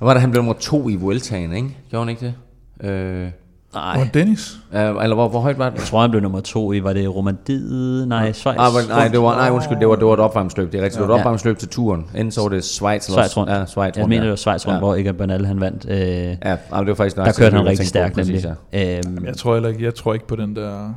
var 0.00 0.12
det, 0.12 0.20
han 0.20 0.30
blev 0.30 0.42
nummer 0.42 0.60
to 0.60 0.88
i 0.88 0.94
Vueltaen, 0.94 1.52
ikke? 1.52 1.76
Gjorde 1.90 2.06
han 2.06 2.08
ikke 2.08 2.34
det? 2.80 2.90
Øh, 2.90 3.30
nej, 3.74 3.96
Og 4.00 4.14
Dennis? 4.14 4.58
øh, 4.74 4.80
eller 4.80 5.14
hvor, 5.14 5.28
hvor 5.28 5.40
højt 5.40 5.58
var 5.58 5.70
det? 5.70 5.78
jeg 5.78 5.84
tror, 5.86 6.00
han 6.00 6.10
blev 6.10 6.22
nummer 6.22 6.40
to 6.40 6.72
i, 6.72 6.82
var 6.84 6.92
det 6.92 7.14
Romandiet? 7.14 8.08
Nej, 8.08 8.32
Schweiz. 8.32 8.56
Ah, 8.58 8.72
men, 8.74 8.88
nej, 8.88 9.08
det 9.08 9.20
var, 9.22 9.34
nej, 9.36 9.50
undskyld, 9.50 9.78
det 9.80 9.88
var, 9.88 9.94
det 9.96 10.06
var 10.06 10.12
et 10.14 10.20
opvarmningsløb. 10.20 10.72
Det 10.72 10.80
er 10.80 10.84
rigtigt, 10.84 11.00
det 11.00 11.08
var 11.08 11.14
et 11.14 11.18
Ja. 11.18 11.20
opvarmningsløb 11.22 11.58
til 11.58 11.68
turen. 11.68 12.00
Enten 12.14 12.30
så 12.30 12.40
var 12.40 12.48
det 12.48 12.64
Schweiz 12.64 13.02
Schweiz 13.10 13.36
rundt. 13.36 13.52
Ja, 13.52 13.66
Schweiz 13.66 13.96
jeg 13.96 14.02
rundt, 14.02 14.08
mener, 14.08 14.22
ja. 14.22 14.24
det 14.24 14.30
var 14.30 14.36
Schweiz 14.36 14.66
rundt, 14.66 14.74
Ja. 14.74 14.78
hvor 14.78 14.94
Egan 14.94 15.14
Bernal 15.14 15.46
han 15.46 15.60
vandt. 15.60 15.86
Øh, 15.88 15.96
Ja, 15.98 16.34
nej, 16.70 16.80
det 16.80 16.88
var 16.88 16.94
faktisk 16.94 17.16
der 17.16 17.22
nøjagtigt 17.22 17.36
kørte 17.44 17.56
han 17.56 17.64
jeg 17.64 17.70
rigtig 17.70 17.88
stærkt 17.88 18.14
præcis, 18.14 18.44
nemlig. 18.44 18.56
ja. 18.72 18.98
Øhm, 19.06 19.24
Jeg 19.24 19.36
tror, 19.36 19.54
heller 19.54 19.68
ikke, 19.68 19.84
jeg 19.84 19.94
tror 19.94 20.14
ikke 20.14 20.26
på 20.26 20.36
den 20.36 20.56
der... 20.56 20.94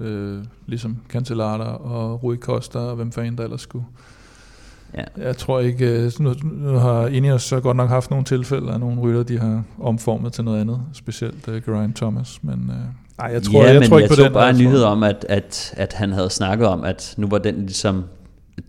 øh, 0.00 0.38
ligesom 0.66 0.96
Cancellara 1.08 1.76
og 1.76 2.22
Rui 2.24 2.36
Costa 2.36 2.78
og 2.78 2.96
hvem 2.96 3.12
fanden 3.12 3.38
der 3.38 3.44
ellers 3.44 3.60
skulle. 3.60 3.84
Ja. 4.98 5.24
Jeg 5.26 5.36
tror 5.36 5.60
ikke, 5.60 5.86
øh, 5.86 6.12
nu, 6.20 6.34
nu 6.42 6.78
har 6.78 7.06
Ineos 7.06 7.42
så 7.42 7.60
godt 7.60 7.76
nok 7.76 7.88
haft 7.88 8.10
nogle 8.10 8.24
tilfælde 8.24 8.72
af 8.72 8.80
nogle 8.80 9.00
rytter, 9.00 9.22
de 9.22 9.38
har 9.38 9.62
omformet 9.80 10.32
til 10.32 10.44
noget 10.44 10.60
andet, 10.60 10.80
specielt 10.92 11.48
uh, 11.48 11.54
Geraint 11.54 11.96
Thomas, 11.96 12.38
men 12.42 12.54
uh, 12.68 13.24
ej, 13.24 13.30
jeg 13.32 13.42
tror, 13.42 13.62
ja, 13.62 13.72
jeg 13.72 13.80
men 13.80 13.88
tror 13.88 13.98
ikke 13.98 14.02
jeg 14.02 14.08
på 14.08 14.14
så 14.14 14.24
den. 14.24 14.32
bare 14.32 14.50
en 14.50 14.56
nyhed 14.56 14.82
om, 14.82 15.02
at, 15.02 15.26
at, 15.28 15.74
at 15.76 15.92
han 15.92 16.12
havde 16.12 16.30
snakket 16.30 16.66
om, 16.66 16.84
at 16.84 17.14
nu 17.16 17.28
var 17.28 17.38
den 17.38 17.54
ligesom 17.56 18.04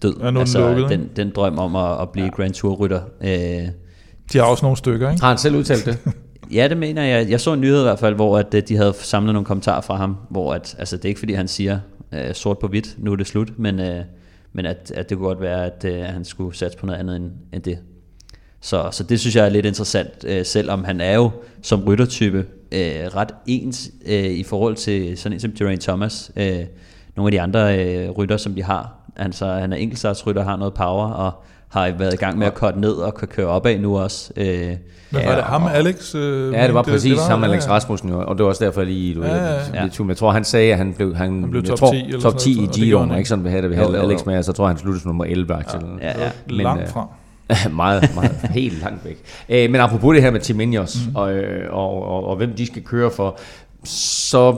død. 0.03 0.13
Ja, 0.19 0.23
nu 0.23 0.29
den 0.29 0.37
altså, 0.37 0.59
lukket, 0.59 0.91
ikke? 0.91 1.03
den, 1.03 1.09
den 1.15 1.31
drøm 1.35 1.57
om 1.59 1.75
at, 1.75 2.01
at 2.01 2.09
blive 2.09 2.25
ja. 2.25 2.31
Grand 2.31 2.53
Tour-rytter. 2.53 3.01
Øh, 3.21 3.29
De 4.33 4.37
har 4.37 4.43
også 4.43 4.65
nogle 4.65 4.77
stykker, 4.77 5.09
ikke? 5.09 5.21
Har 5.21 5.29
han 5.29 5.37
selv 5.37 5.55
udtalt 5.55 5.85
det? 5.85 5.97
Ja, 6.51 6.67
det 6.67 6.77
mener 6.77 7.03
jeg. 7.03 7.29
Jeg 7.29 7.41
så 7.41 7.53
en 7.53 7.61
nyhed 7.61 7.79
i 7.79 7.83
hvert 7.83 7.99
fald, 7.99 8.15
hvor 8.15 8.37
at, 8.37 8.69
de 8.69 8.75
havde 8.75 8.93
samlet 8.97 9.33
nogle 9.33 9.45
kommentarer 9.45 9.81
fra 9.81 9.95
ham, 9.95 10.15
hvor 10.29 10.53
at, 10.53 10.75
altså, 10.79 10.97
det 10.97 11.05
er 11.05 11.09
ikke 11.09 11.19
fordi, 11.19 11.33
han 11.33 11.47
siger 11.47 11.79
øh, 12.13 12.33
sort 12.33 12.59
på 12.59 12.67
hvidt, 12.67 12.95
nu 12.97 13.11
er 13.11 13.15
det 13.15 13.27
slut, 13.27 13.59
men, 13.59 13.79
øh, 13.79 13.99
men 14.53 14.65
at, 14.65 14.91
at 14.95 15.09
det 15.09 15.17
kunne 15.17 15.27
godt 15.27 15.41
være, 15.41 15.65
at 15.65 15.85
at 15.85 16.13
han 16.13 16.25
skulle 16.25 16.55
satse 16.55 16.77
på 16.77 16.85
noget 16.85 16.99
andet 16.99 17.15
end, 17.15 17.31
end 17.53 17.63
det. 17.63 17.79
Så, 18.61 18.89
så 18.91 19.03
det 19.03 19.19
synes 19.19 19.35
jeg 19.35 19.45
er 19.45 19.49
lidt 19.49 19.65
interessant, 19.65 20.25
øh, 20.25 20.45
selvom 20.45 20.83
han 20.83 21.01
er 21.01 21.15
jo 21.15 21.31
som 21.61 21.83
ryttertype 21.83 22.45
øh, 22.71 23.15
ret 23.15 23.31
ens 23.45 23.91
øh, 24.05 24.23
i 24.23 24.43
forhold 24.43 24.75
til 24.75 25.17
sådan 25.17 25.33
en 25.33 25.39
som 25.39 25.51
Geraint 25.51 25.81
Thomas. 25.81 26.31
Øh, 26.35 26.65
nogle 27.15 27.27
af 27.27 27.31
de 27.31 27.41
andre 27.41 27.79
øh, 27.79 28.09
rytter, 28.09 28.37
som 28.37 28.55
de 28.55 28.63
har. 28.63 28.95
Altså, 29.15 29.45
han 29.45 29.73
er 29.73 29.77
enkeltstartsrytter, 29.77 30.43
har 30.43 30.55
noget 30.55 30.73
power, 30.73 31.07
og 31.07 31.43
har 31.73 31.91
været 31.99 32.13
i 32.13 32.17
gang 32.17 32.37
med 32.37 32.47
at 32.47 32.53
korte 32.53 32.79
ned 32.79 32.91
og 32.93 33.15
kan 33.15 33.27
køre 33.27 33.47
opad 33.47 33.79
nu 33.79 33.97
også. 33.99 34.31
Øh, 34.37 34.45
Men 34.47 34.77
var 35.13 35.19
Ja, 35.19 35.35
det 35.35 35.43
ham, 35.43 35.63
og- 35.63 35.75
Alex? 35.75 36.15
Øh, 36.15 36.53
Ja, 36.53 36.65
det 36.67 36.73
var 36.73 36.81
præcis 36.81 37.17
var, 37.17 37.23
ham, 37.23 37.43
Alex 37.43 37.67
ja. 37.67 37.71
Rasmussen, 37.71 38.09
jo, 38.09 38.23
og 38.27 38.37
det 38.37 38.43
var 38.43 38.49
også 38.49 38.65
derfor 38.65 38.83
lige, 38.83 39.15
du 39.15 39.23
Ja, 39.23 39.35
ja, 39.35 39.43
ja, 39.53 39.59
ja. 39.73 39.87
Jeg 40.07 40.17
tror, 40.17 40.31
han 40.31 40.43
sagde, 40.43 40.71
at 40.71 40.77
han 40.77 40.93
blev, 40.93 41.15
han, 41.15 41.39
Han 41.41 41.49
blev 41.51 41.61
jeg 41.61 41.69
top 41.69 41.77
tror, 41.77 41.91
10 41.91 41.97
eller 42.05 42.19
top 42.19 42.31
sådan 42.31 42.39
10 42.39 42.53
noget, 42.55 42.67
i 42.77 42.79
det 42.79 42.87
Giroen, 42.87 43.17
ikke 43.17 43.29
sådan, 43.29 43.43
vi 43.43 43.49
havde 43.49 43.61
det, 43.61 43.69
vi 43.69 43.75
havde 43.75 43.89
Jo, 43.89 43.95
jo, 43.95 44.01
Alex 44.01 44.25
med, 44.25 44.43
så 44.43 44.51
tror 44.51 44.63
jeg, 44.65 44.69
han 44.69 44.77
sluttede 44.77 45.01
som 45.01 45.09
nummer 45.09 45.25
11 45.25 45.53
ja. 45.53 45.59
eller 45.77 45.89
ja, 46.01 46.07
ja. 46.07 46.13
Det 46.49 46.57
var 46.57 46.63
langt 46.63 46.81
øh, 46.81 46.87
fra. 46.89 47.07
meget, 47.71 48.11
meget, 48.15 48.31
helt 48.49 48.81
langt 48.81 49.05
væk. 49.05 49.17
Øh, 49.49 49.71
men 49.71 49.81
apropos 49.81 50.13
det 50.13 50.23
her 50.23 50.31
med 50.31 50.39
Tim 50.39 50.59
Ineos, 50.59 50.97
mm. 51.09 51.15
og, 51.15 51.33
øh, 51.33 51.73
og, 51.73 52.03
og, 52.07 52.27
og 52.27 52.35
hvem 52.35 52.53
de 52.53 52.65
skal 52.65 52.81
køre 52.83 53.11
for, 53.11 53.37
så 53.83 54.55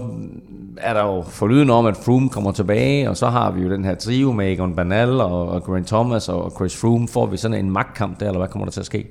er 0.78 0.94
der 0.94 1.04
jo 1.04 1.22
forlyden 1.22 1.70
om, 1.70 1.86
at 1.86 1.98
Froome 1.98 2.30
kommer 2.30 2.52
tilbage, 2.52 3.10
og 3.10 3.18
så 3.18 3.30
har 3.30 3.52
vi 3.52 3.62
jo 3.62 3.70
den 3.70 3.86
her 3.86 3.96
trio 3.96 4.32
med 4.32 4.52
Egon 4.52 4.76
Bernal 4.76 5.22
og, 5.22 5.50
og 5.50 5.64
Grant 5.64 5.88
Thomas 5.88 6.30
og 6.30 6.52
Chris 6.56 6.76
Froome. 6.76 7.08
Får 7.08 7.26
vi 7.26 7.38
sådan 7.38 7.66
en 7.66 7.72
magtkamp 7.72 8.20
der, 8.20 8.26
eller 8.26 8.40
hvad 8.40 8.48
kommer 8.48 8.66
der 8.66 8.72
til 8.72 8.80
at 8.80 8.86
ske? 8.86 9.08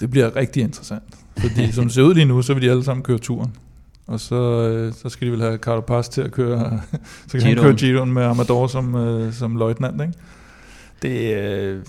Det 0.00 0.10
bliver 0.10 0.36
rigtig 0.36 0.62
interessant. 0.62 1.02
Fordi 1.38 1.72
som 1.72 1.84
det 1.84 1.92
ser 1.92 2.02
ud 2.02 2.14
lige 2.14 2.24
nu, 2.24 2.42
så 2.42 2.54
vil 2.54 2.62
de 2.62 2.70
alle 2.70 2.84
sammen 2.84 3.02
køre 3.02 3.18
turen. 3.18 3.54
Og 4.06 4.20
så, 4.20 4.34
øh, 4.68 4.92
så 4.92 5.08
skal 5.08 5.26
de 5.26 5.32
vel 5.32 5.40
have 5.40 5.56
Carlo 5.56 5.80
Paz 5.80 6.08
til 6.08 6.20
at 6.22 6.32
køre, 6.32 6.80
så 7.26 7.32
kan 7.32 7.40
han 7.40 7.50
Giroen. 7.50 7.66
køre 7.66 7.74
Giroen 7.74 8.12
med 8.12 8.22
Amador 8.22 8.66
som, 8.66 8.94
øh, 8.94 9.32
som 9.32 9.56
løjtnant, 9.56 10.00
ikke? 10.00 10.14
Det, 11.02 11.34
øh, 11.36 11.80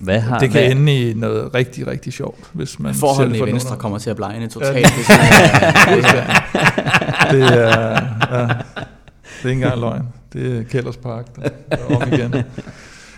hvad 0.00 0.20
har, 0.20 0.38
det 0.38 0.50
kan 0.50 0.60
hvad, 0.62 0.70
ende 0.70 1.10
i 1.10 1.14
noget 1.14 1.54
rigtig, 1.54 1.86
rigtig 1.86 2.12
sjovt, 2.12 2.38
hvis 2.52 2.78
man 2.78 2.94
ser 2.94 3.00
Forholdene 3.00 3.38
det 3.38 3.48
i 3.48 3.52
Venstre 3.52 3.70
nogen. 3.70 3.80
kommer 3.80 3.98
til 3.98 4.10
at 4.10 4.16
blegne 4.16 4.40
Ja, 4.42 4.48
totalt. 4.48 4.74
det- 4.86 4.92
hvis 4.94 5.08
man- 5.08 6.26
Det 7.30 7.42
er, 7.42 7.68
ja, 8.30 8.44
det 8.44 9.44
er 9.44 9.48
ikke 9.48 9.52
engang 9.52 9.80
løgn. 9.80 10.02
Det 10.32 10.58
er 10.58 10.62
Kælders 10.62 10.96
Park, 10.96 11.26
der 11.36 11.48
er 11.70 11.96
om 11.96 12.02
igen. 12.12 12.34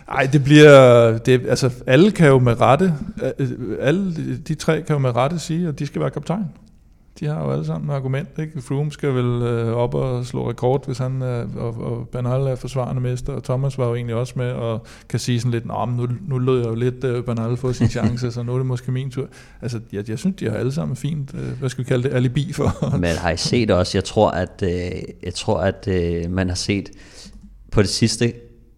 Ej, 0.08 0.28
det 0.32 0.44
bliver, 0.44 1.18
det, 1.18 1.42
altså 1.48 1.70
alle 1.86 2.10
kan 2.10 2.28
jo 2.28 2.38
med 2.38 2.60
rette, 2.60 2.94
øh, 3.38 3.48
alle 3.80 4.14
de 4.48 4.54
tre 4.54 4.82
kan 4.82 4.92
jo 4.92 4.98
med 4.98 5.16
rette 5.16 5.38
sige, 5.38 5.68
at 5.68 5.78
de 5.78 5.86
skal 5.86 6.00
være 6.00 6.10
kaptajn. 6.10 6.44
De 7.20 7.26
har 7.26 7.44
jo 7.44 7.50
alle 7.50 7.66
sammen 7.66 7.90
argument, 7.90 8.28
ikke? 8.38 8.62
Froome 8.62 8.92
skal 8.92 9.14
vel 9.14 9.42
øh, 9.42 9.72
op 9.72 9.94
og 9.94 10.26
slå 10.26 10.50
rekord, 10.50 10.86
hvis 10.86 10.98
han 10.98 11.22
er, 11.22 11.46
og, 11.56 11.74
og 11.80 12.08
Bernal 12.08 12.40
er 12.40 12.54
forsvarende 12.54 13.02
mester, 13.02 13.32
og 13.32 13.44
Thomas 13.44 13.78
var 13.78 13.88
jo 13.88 13.94
egentlig 13.94 14.16
også 14.16 14.32
med, 14.36 14.50
og 14.50 14.86
kan 15.08 15.18
sige 15.18 15.40
sådan 15.40 15.52
lidt, 15.52 15.66
Nå, 15.66 15.84
men 15.84 15.96
nu, 15.96 16.08
nu 16.28 16.38
lød 16.38 16.58
jeg 16.58 16.66
jo 16.66 16.74
lidt 16.74 17.04
øh, 17.04 17.24
Bernal 17.24 17.56
få 17.56 17.72
sin 17.72 17.88
chance, 17.98 18.32
så 18.32 18.42
nu 18.42 18.52
er 18.52 18.56
det 18.56 18.66
måske 18.66 18.92
min 18.92 19.10
tur. 19.10 19.28
Altså, 19.62 19.80
jeg, 19.92 20.08
jeg 20.10 20.18
synes, 20.18 20.36
de 20.36 20.50
har 20.50 20.56
alle 20.56 20.72
sammen 20.72 20.96
fint, 20.96 21.34
øh, 21.34 21.58
hvad 21.58 21.68
skal 21.68 21.84
vi 21.84 21.88
kalde 21.88 22.08
det, 22.08 22.14
alibi 22.14 22.52
for. 22.52 22.88
Men 23.04 23.10
har 23.10 23.30
I 23.30 23.36
set 23.36 23.70
også, 23.70 23.98
jeg 23.98 24.04
tror, 24.04 24.30
at, 24.30 24.62
øh, 24.62 25.02
jeg 25.22 25.34
tror, 25.34 25.58
at 25.58 25.88
øh, 25.88 26.30
man 26.30 26.48
har 26.48 26.56
set 26.56 26.90
på 27.72 27.82
det 27.82 27.90
sidste, 27.90 28.32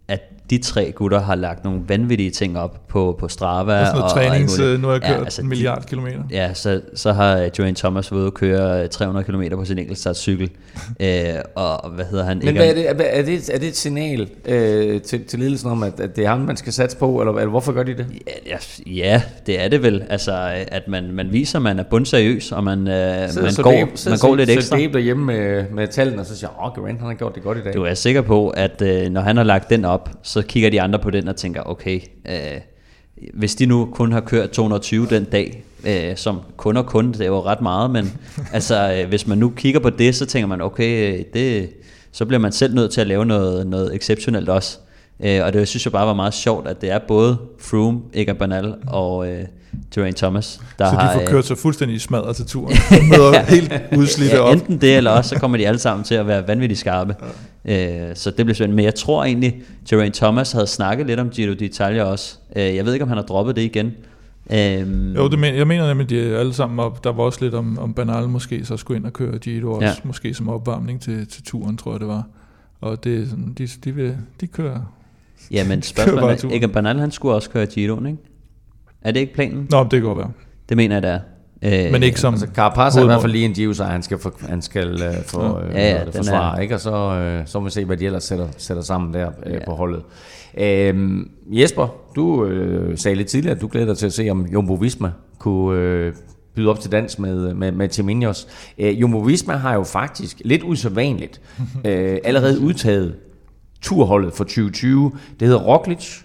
at 0.09 0.43
de 0.51 0.59
tre 0.59 0.92
gutter 0.97 1.20
har 1.20 1.34
lagt 1.34 1.64
nogle 1.64 1.80
vanvittige 1.88 2.30
ting 2.30 2.59
op 2.59 2.88
på, 2.88 3.16
på 3.20 3.28
Strava. 3.28 3.80
Og 3.80 3.86
sådan 3.86 3.99
noget 4.01 4.12
og, 4.12 4.18
og 4.18 4.30
trænings, 4.30 4.59
øh, 4.59 4.80
nu 4.80 4.86
har 4.86 4.95
jeg 4.95 5.03
kørt 5.03 5.11
Ja, 5.11 5.24
altså, 5.24 5.42
en 5.42 5.45
de- 5.45 5.49
milliard 5.49 5.84
kilometer. 5.84 6.18
Ja, 6.30 6.55
så, 6.55 6.80
så 6.95 7.12
har 7.12 7.51
Joanne 7.59 7.76
Thomas 7.76 8.12
været 8.12 8.20
ude 8.20 8.26
at 8.26 8.34
køre 8.34 8.82
øh, 8.82 8.88
300 8.88 9.24
km 9.24 9.42
på 9.57 9.64
sin 9.64 9.78
enkeltstartscykel. 9.78 10.51
øh, 11.01 11.09
og 11.55 11.90
hvad 11.90 12.05
hedder 12.05 12.24
han? 12.24 12.40
Men 12.45 12.57
hvad 12.57 12.68
er, 12.68 12.74
det, 12.74 12.88
er, 12.88 12.95
er, 12.99 13.22
det, 13.22 13.51
er 13.55 13.59
det 13.59 13.68
et 13.68 13.76
signal 13.76 14.28
øh, 14.45 15.01
til, 15.03 15.24
til 15.24 15.38
ledelsen 15.38 15.70
om, 15.70 15.82
at, 15.82 16.01
at 16.01 16.16
det 16.16 16.24
er 16.24 16.28
ham, 16.28 16.40
man 16.40 16.57
skal 16.57 16.72
satse 16.72 16.97
på, 16.97 17.20
eller, 17.20 17.32
eller 17.32 17.51
hvorfor 17.51 17.72
gør 17.72 17.82
de 17.82 17.97
det? 17.97 18.07
Ja, 18.47 18.57
ja, 18.86 19.22
det 19.47 19.64
er 19.64 19.68
det 19.68 19.82
vel. 19.82 20.05
Altså, 20.11 20.64
at 20.68 20.88
man, 20.88 21.12
man 21.12 21.32
viser, 21.32 21.59
at 21.59 21.62
man 21.62 21.78
er 21.78 21.84
bundseriøs, 21.90 22.53
og 22.53 22.64
man, 22.64 22.78
øh, 22.78 22.86
man 22.86 23.28
går, 23.62 24.09
man 24.11 24.18
går 24.18 24.36
lidt 24.36 24.51
ekstra. 24.51 24.76
Så 24.78 24.88
derhjemme 24.92 25.24
med, 25.24 25.64
med 25.72 25.88
tallene, 25.88 26.20
og 26.20 26.26
så 26.26 26.36
siger 26.36 26.64
åh, 26.64 26.84
Grant, 26.84 26.99
han 26.99 27.09
har 27.09 27.14
gjort 27.14 27.34
det 27.34 27.42
godt 27.42 27.59
i 27.59 27.61
dag. 27.62 27.74
Du 27.74 27.82
er 27.82 27.95
sikker 27.95 28.20
på, 28.22 28.49
at 28.49 28.82
øh, 28.82 29.11
når 29.11 29.20
han 29.20 29.36
har 29.36 29.45
lagt 29.45 29.70
den 29.70 29.84
op, 29.84 30.11
så 30.35 30.43
kigger 30.43 30.70
de 30.70 30.80
andre 30.80 30.99
på 30.99 31.11
den 31.11 31.28
og 31.28 31.37
tænker, 31.37 31.62
okay, 31.62 32.01
øh, 32.28 32.61
hvis 33.35 33.55
de 33.55 33.66
nu 33.66 33.89
kun 33.93 34.12
har 34.12 34.20
kørt 34.20 34.51
220 34.51 35.07
den 35.07 35.24
dag, 35.24 35.62
øh, 35.87 36.16
som 36.16 36.41
kun 36.57 36.76
og 36.76 36.87
kun, 36.87 37.12
det 37.12 37.20
er 37.20 37.26
jo 37.26 37.41
ret 37.41 37.61
meget, 37.61 37.91
men 37.91 38.12
altså, 38.53 38.93
øh, 38.93 39.09
hvis 39.09 39.26
man 39.26 39.39
nu 39.39 39.53
kigger 39.57 39.80
på 39.80 39.91
det, 39.91 40.14
så 40.14 40.26
tænker 40.26 40.47
man, 40.47 40.61
okay, 40.61 41.18
øh, 41.18 41.24
det, 41.35 41.70
så 42.12 42.24
bliver 42.24 42.41
man 42.41 42.53
selv 42.53 42.74
nødt 42.74 42.93
til 42.93 43.01
at 43.01 43.07
lave 43.07 43.26
noget, 43.26 43.66
noget 43.66 43.95
exceptionelt 43.95 44.49
også. 44.49 44.78
Øh, 45.20 45.45
og 45.45 45.53
det 45.53 45.68
synes 45.68 45.87
jeg 45.87 45.93
bare 45.93 46.07
var 46.07 46.14
meget 46.14 46.35
sjovt, 46.35 46.68
at 46.68 46.80
det 46.80 46.91
er 46.91 46.99
både 47.09 47.39
Froome, 47.61 48.01
Egan 48.14 48.37
Bernal 48.37 48.74
og 48.87 49.28
øh, 49.28 49.45
Geraint 49.95 50.16
Thomas, 50.16 50.61
der 50.79 50.85
Så 50.85 50.91
de 50.91 50.97
har... 50.97 51.12
får 51.12 51.20
øh, 51.20 51.27
kørt 51.27 51.47
sig 51.47 51.59
fuldstændig 51.59 52.01
smadret 52.01 52.37
til 52.37 52.47
turen. 52.47 52.77
Møder 53.11 53.43
helt 53.55 53.72
udslidte 53.97 54.37
ja, 54.37 54.41
op. 54.43 54.55
enten 54.55 54.81
det, 54.81 54.97
eller 54.97 55.11
også 55.11 55.29
så 55.29 55.39
kommer 55.41 55.59
de 55.59 55.68
alle 55.68 55.79
sammen 55.79 56.05
til 56.05 56.14
at 56.14 56.27
være 56.27 56.49
vanvittigt 56.49 56.81
skarpe. 56.81 57.16
Ja. 57.64 58.09
Øh, 58.09 58.16
så 58.16 58.31
det 58.31 58.47
bliver 58.47 58.55
spændende. 58.55 58.77
Men 58.77 58.85
jeg 58.85 58.95
tror 58.95 59.25
egentlig, 59.25 59.62
Geraint 59.91 60.14
Thomas 60.14 60.53
havde 60.53 60.66
snakket 60.66 61.07
lidt 61.07 61.20
om 61.20 61.29
Giro 61.31 61.53
d'Italia 61.53 62.01
også. 62.01 62.39
Øh, 62.57 62.77
jeg 62.77 62.87
ved 62.87 62.93
ikke, 62.93 63.03
om 63.03 63.09
han 63.09 63.18
har 63.18 63.25
droppet 63.25 63.57
det 63.57 63.62
igen. 63.62 63.93
Øhm, 64.53 65.14
Jo, 65.14 65.29
det 65.29 65.39
men, 65.39 65.55
jeg 65.55 65.66
mener 65.66 65.87
nemlig, 65.89 66.11
de 66.11 66.20
er 66.20 66.39
alle 66.39 66.55
sammen 66.55 66.79
op. 66.79 67.05
Der 67.05 67.12
var 67.12 67.22
også 67.22 67.39
lidt 67.45 67.55
om, 67.55 67.79
om 67.79 67.95
Bernal 67.95 68.29
måske 68.29 68.64
så 68.64 68.77
skulle 68.77 68.99
ind 68.99 69.07
og 69.07 69.12
køre 69.12 69.39
Giro 69.39 69.72
også. 69.72 69.87
Ja. 69.87 69.93
Måske 70.05 70.35
som 70.35 70.49
opvarmning 70.49 71.01
til, 71.03 71.27
til 71.27 71.43
turen, 71.45 71.77
tror 71.77 71.93
jeg 71.93 72.01
det 72.01 72.09
var. 72.09 72.22
Og 72.81 73.05
det 73.05 73.29
de, 73.59 73.68
de, 73.85 73.95
vil, 73.95 74.16
de 74.41 74.47
kører... 74.47 74.81
Ja, 75.51 75.64
men 75.68 75.83
spørgsmålet 75.93 76.45
er. 76.45 76.49
Egan 76.51 76.70
Bernal, 76.70 76.99
han 76.99 77.11
skulle 77.11 77.35
også 77.35 77.51
køre 77.51 77.66
Giroen, 77.66 78.07
ikke? 78.07 78.18
Er 79.05 79.11
det 79.11 79.20
ikke 79.20 79.34
planen? 79.34 79.66
Nå, 79.70 79.82
det 79.82 79.90
kan 79.90 80.02
godt 80.02 80.18
være. 80.18 80.30
Det 80.68 80.76
mener 80.76 80.94
jeg, 80.96 81.02
det 81.02 81.11
er. 81.11 81.20
Øh, 81.86 81.92
Men 81.92 82.02
ikke 82.02 82.20
som... 82.20 82.34
Altså, 82.34 82.48
Carapaz 82.55 82.96
er 82.96 83.02
i 83.02 83.05
hvert 83.05 83.20
fald 83.20 83.32
lige 83.32 83.66
en 83.68 83.74
så 83.74 83.84
han 83.84 84.02
skal, 84.02 84.18
for, 84.18 84.32
han 84.48 84.62
skal 84.62 84.94
uh, 84.94 85.24
få 85.26 85.42
Ja, 85.42 85.68
uh, 85.68 85.74
ja, 85.74 85.90
ja, 85.90 86.00
det 86.00 86.09
er- 86.09 86.12
forsvare, 86.12 86.62
ikke? 86.62 86.74
Og 86.74 86.80
så, 86.80 87.38
uh, 87.40 87.46
så 87.46 87.59
må 87.61 87.64
vi 87.64 87.70
se, 87.70 87.84
hvad 87.84 87.96
de 87.96 88.07
ellers 88.07 88.24
sætter, 88.24 88.46
sætter 88.57 88.82
sammen 88.82 89.14
der 89.14 89.26
uh, 89.28 89.52
på 89.66 89.72
holdet. 89.72 90.02
Uh, 90.55 91.61
Jesper, 91.61 91.88
du 92.16 92.44
uh, 92.44 92.96
sagde 92.96 93.14
lidt 93.14 93.28
tidligere, 93.28 93.55
at 93.57 93.61
du 93.62 93.68
glæder 93.72 93.86
dig 93.86 93.96
til 93.98 94.07
at 94.07 94.12
se, 94.12 94.28
om 94.30 94.46
Jumbo 94.46 94.74
Visma 94.74 95.11
kunne 95.38 96.07
uh, 96.09 96.12
byde 96.57 96.68
op 96.70 96.80
til 96.80 96.92
dans 96.92 97.18
med, 97.18 97.55
med, 97.55 97.72
med 97.72 97.88
Tim 97.88 98.09
Ineos. 98.09 98.48
Uh, 98.78 99.00
Jumbo 99.00 99.18
Visma 99.18 99.55
har 99.57 99.74
jo 99.74 99.82
faktisk 99.82 100.42
lidt 100.44 100.62
usædvanligt 100.62 101.40
uh, 101.74 101.80
allerede 102.24 102.61
udtaget 102.61 103.14
turholdet 103.82 104.32
for 104.32 104.44
2020. 104.44 105.12
Det 105.40 105.48
hedder 105.48 105.62
Roglic, 105.62 106.20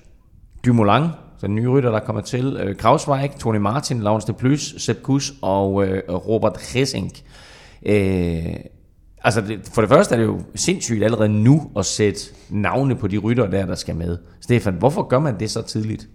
Dumoulin, 0.65 1.03
den 1.47 1.55
nye 1.55 1.67
rytter, 1.67 1.91
der 1.91 1.99
kommer 1.99 2.21
til, 2.21 2.57
øh, 2.63 2.75
Krausweig, 2.75 3.31
Tony 3.39 3.57
Martin, 3.57 3.99
Lawrence 3.99 4.27
de 4.27 4.33
Plus, 4.33 4.75
Sepp 4.77 5.01
Kuss 5.01 5.33
og 5.41 5.87
øh, 5.87 6.01
Robert 6.09 6.57
Hessink. 6.73 7.21
Øh, 7.85 8.55
altså, 9.23 9.41
det, 9.41 9.69
for 9.73 9.81
det 9.81 9.89
første 9.89 10.15
er 10.15 10.19
det 10.19 10.25
jo 10.25 10.41
sindssygt 10.55 11.03
allerede 11.03 11.29
nu 11.29 11.71
at 11.77 11.85
sætte 11.85 12.19
navne 12.49 12.95
på 12.95 13.07
de 13.07 13.17
rytter 13.17 13.47
der, 13.47 13.65
der 13.65 13.75
skal 13.75 13.95
med. 13.95 14.17
Stefan, 14.41 14.73
hvorfor 14.73 15.07
gør 15.07 15.19
man 15.19 15.39
det 15.39 15.51
så 15.51 15.61
tidligt? 15.61 16.09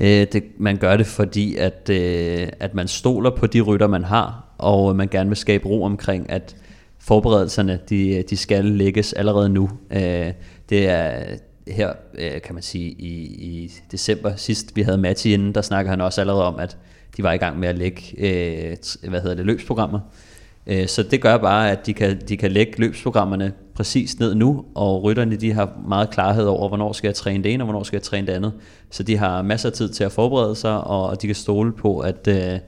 Øh, 0.00 0.26
det, 0.32 0.44
man 0.58 0.76
gør 0.76 0.96
det, 0.96 1.06
fordi 1.06 1.56
at, 1.56 1.90
øh, 1.90 2.48
at 2.60 2.74
man 2.74 2.88
stoler 2.88 3.30
på 3.30 3.46
de 3.46 3.60
rytter, 3.60 3.86
man 3.86 4.04
har, 4.04 4.54
og 4.58 4.96
man 4.96 5.08
gerne 5.08 5.30
vil 5.30 5.36
skabe 5.36 5.68
ro 5.68 5.82
omkring, 5.82 6.30
at 6.30 6.56
forberedelserne, 6.98 7.80
de, 7.90 8.24
de 8.30 8.36
skal 8.36 8.64
lægges 8.64 9.12
allerede 9.12 9.48
nu. 9.48 9.70
Øh, 9.90 10.32
det 10.68 10.88
er 10.88 11.24
her, 11.68 11.92
øh, 12.18 12.42
kan 12.42 12.54
man 12.54 12.62
sige, 12.62 12.90
i, 12.90 13.24
i 13.24 13.72
december 13.92 14.36
sidst, 14.36 14.76
vi 14.76 14.82
havde 14.82 14.98
Matti 14.98 15.34
inden, 15.34 15.54
der 15.54 15.62
snakkede 15.62 15.90
han 15.90 16.00
også 16.00 16.20
allerede 16.20 16.44
om, 16.44 16.58
at 16.58 16.76
de 17.16 17.22
var 17.22 17.32
i 17.32 17.36
gang 17.36 17.58
med 17.58 17.68
at 17.68 17.78
lægge, 17.78 18.02
øh, 18.18 18.76
hvad 19.08 19.20
hedder 19.20 19.34
det, 19.34 19.46
løbsprogrammer. 19.46 20.00
Øh, 20.66 20.88
Så 20.88 21.02
det 21.02 21.20
gør 21.20 21.36
bare, 21.36 21.70
at 21.70 21.86
de 21.86 21.94
kan, 21.94 22.20
de 22.28 22.36
kan 22.36 22.52
lægge 22.52 22.72
løbsprogrammerne 22.78 23.52
præcis 23.74 24.18
ned 24.18 24.34
nu, 24.34 24.64
og 24.74 25.02
rytterne 25.02 25.36
de 25.36 25.52
har 25.52 25.78
meget 25.88 26.10
klarhed 26.10 26.44
over, 26.44 26.68
hvornår 26.68 26.92
skal 26.92 27.08
jeg 27.08 27.14
træne 27.14 27.44
det 27.44 27.54
ene, 27.54 27.62
og 27.62 27.66
hvornår 27.66 27.82
skal 27.82 27.96
jeg 27.96 28.02
træne 28.02 28.26
det 28.26 28.32
andet. 28.32 28.52
Så 28.90 29.02
de 29.02 29.16
har 29.16 29.42
masser 29.42 29.68
af 29.68 29.72
tid 29.72 29.88
til 29.88 30.04
at 30.04 30.12
forberede 30.12 30.54
sig, 30.56 30.80
og 30.80 31.22
de 31.22 31.26
kan 31.26 31.36
stole 31.36 31.72
på, 31.72 31.98
at, 31.98 32.28
øh, 32.28 32.58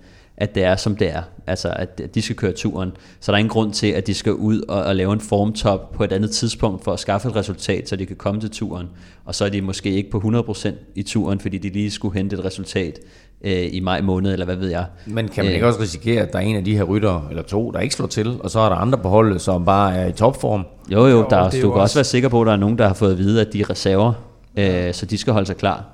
at 0.40 0.54
det 0.54 0.64
er, 0.64 0.76
som 0.76 0.96
det 0.96 1.14
er. 1.14 1.22
Altså, 1.46 1.72
at 1.76 2.14
de 2.14 2.22
skal 2.22 2.36
køre 2.36 2.52
turen. 2.52 2.92
Så 3.20 3.32
der 3.32 3.36
er 3.36 3.38
ingen 3.38 3.50
grund 3.50 3.72
til, 3.72 3.86
at 3.86 4.06
de 4.06 4.14
skal 4.14 4.32
ud 4.32 4.60
og, 4.68 4.82
og 4.82 4.96
lave 4.96 5.12
en 5.12 5.20
formtop 5.20 5.92
på 5.92 6.04
et 6.04 6.12
andet 6.12 6.30
tidspunkt 6.30 6.84
for 6.84 6.92
at 6.92 7.00
skaffe 7.00 7.28
et 7.28 7.36
resultat, 7.36 7.88
så 7.88 7.96
de 7.96 8.06
kan 8.06 8.16
komme 8.16 8.40
til 8.40 8.50
turen. 8.50 8.86
Og 9.24 9.34
så 9.34 9.44
er 9.44 9.48
de 9.48 9.62
måske 9.62 9.90
ikke 9.90 10.10
på 10.10 10.18
100% 10.18 10.72
i 10.94 11.02
turen, 11.02 11.40
fordi 11.40 11.58
de 11.58 11.68
lige 11.68 11.90
skulle 11.90 12.18
hente 12.18 12.36
et 12.36 12.44
resultat 12.44 12.98
øh, 13.44 13.68
i 13.72 13.80
maj 13.80 14.00
måned, 14.00 14.32
eller 14.32 14.44
hvad 14.44 14.56
ved 14.56 14.68
jeg. 14.68 14.84
Men 15.06 15.28
kan 15.28 15.44
man 15.44 15.54
ikke 15.54 15.66
også 15.66 15.80
risikere, 15.80 16.22
at 16.22 16.32
der 16.32 16.38
er 16.38 16.42
en 16.42 16.56
af 16.56 16.64
de 16.64 16.76
her 16.76 16.82
rytter, 16.82 17.28
eller 17.28 17.42
to, 17.42 17.70
der 17.70 17.80
ikke 17.80 17.94
slår 17.94 18.06
til, 18.06 18.36
og 18.40 18.50
så 18.50 18.60
er 18.60 18.68
der 18.68 18.76
andre 18.76 18.98
på 18.98 19.08
holdet, 19.08 19.40
som 19.40 19.64
bare 19.64 19.96
er 19.96 20.06
i 20.06 20.12
topform? 20.12 20.66
Jo, 20.92 21.06
jo, 21.06 21.26
der, 21.30 21.38
jo, 21.44 21.44
du 21.44 21.50
kan 21.50 21.70
også, 21.70 21.80
også 21.80 21.94
være 21.94 22.04
sikker 22.04 22.28
på, 22.28 22.40
at 22.40 22.46
der 22.46 22.52
er 22.52 22.56
nogen, 22.56 22.78
der 22.78 22.86
har 22.86 22.94
fået 22.94 23.12
at 23.12 23.18
vide, 23.18 23.40
at 23.40 23.52
de 23.52 23.60
er 23.60 23.70
reserver, 23.70 24.12
øh, 24.58 24.94
så 24.94 25.06
de 25.06 25.18
skal 25.18 25.32
holde 25.32 25.46
sig 25.46 25.56
klar. 25.56 25.84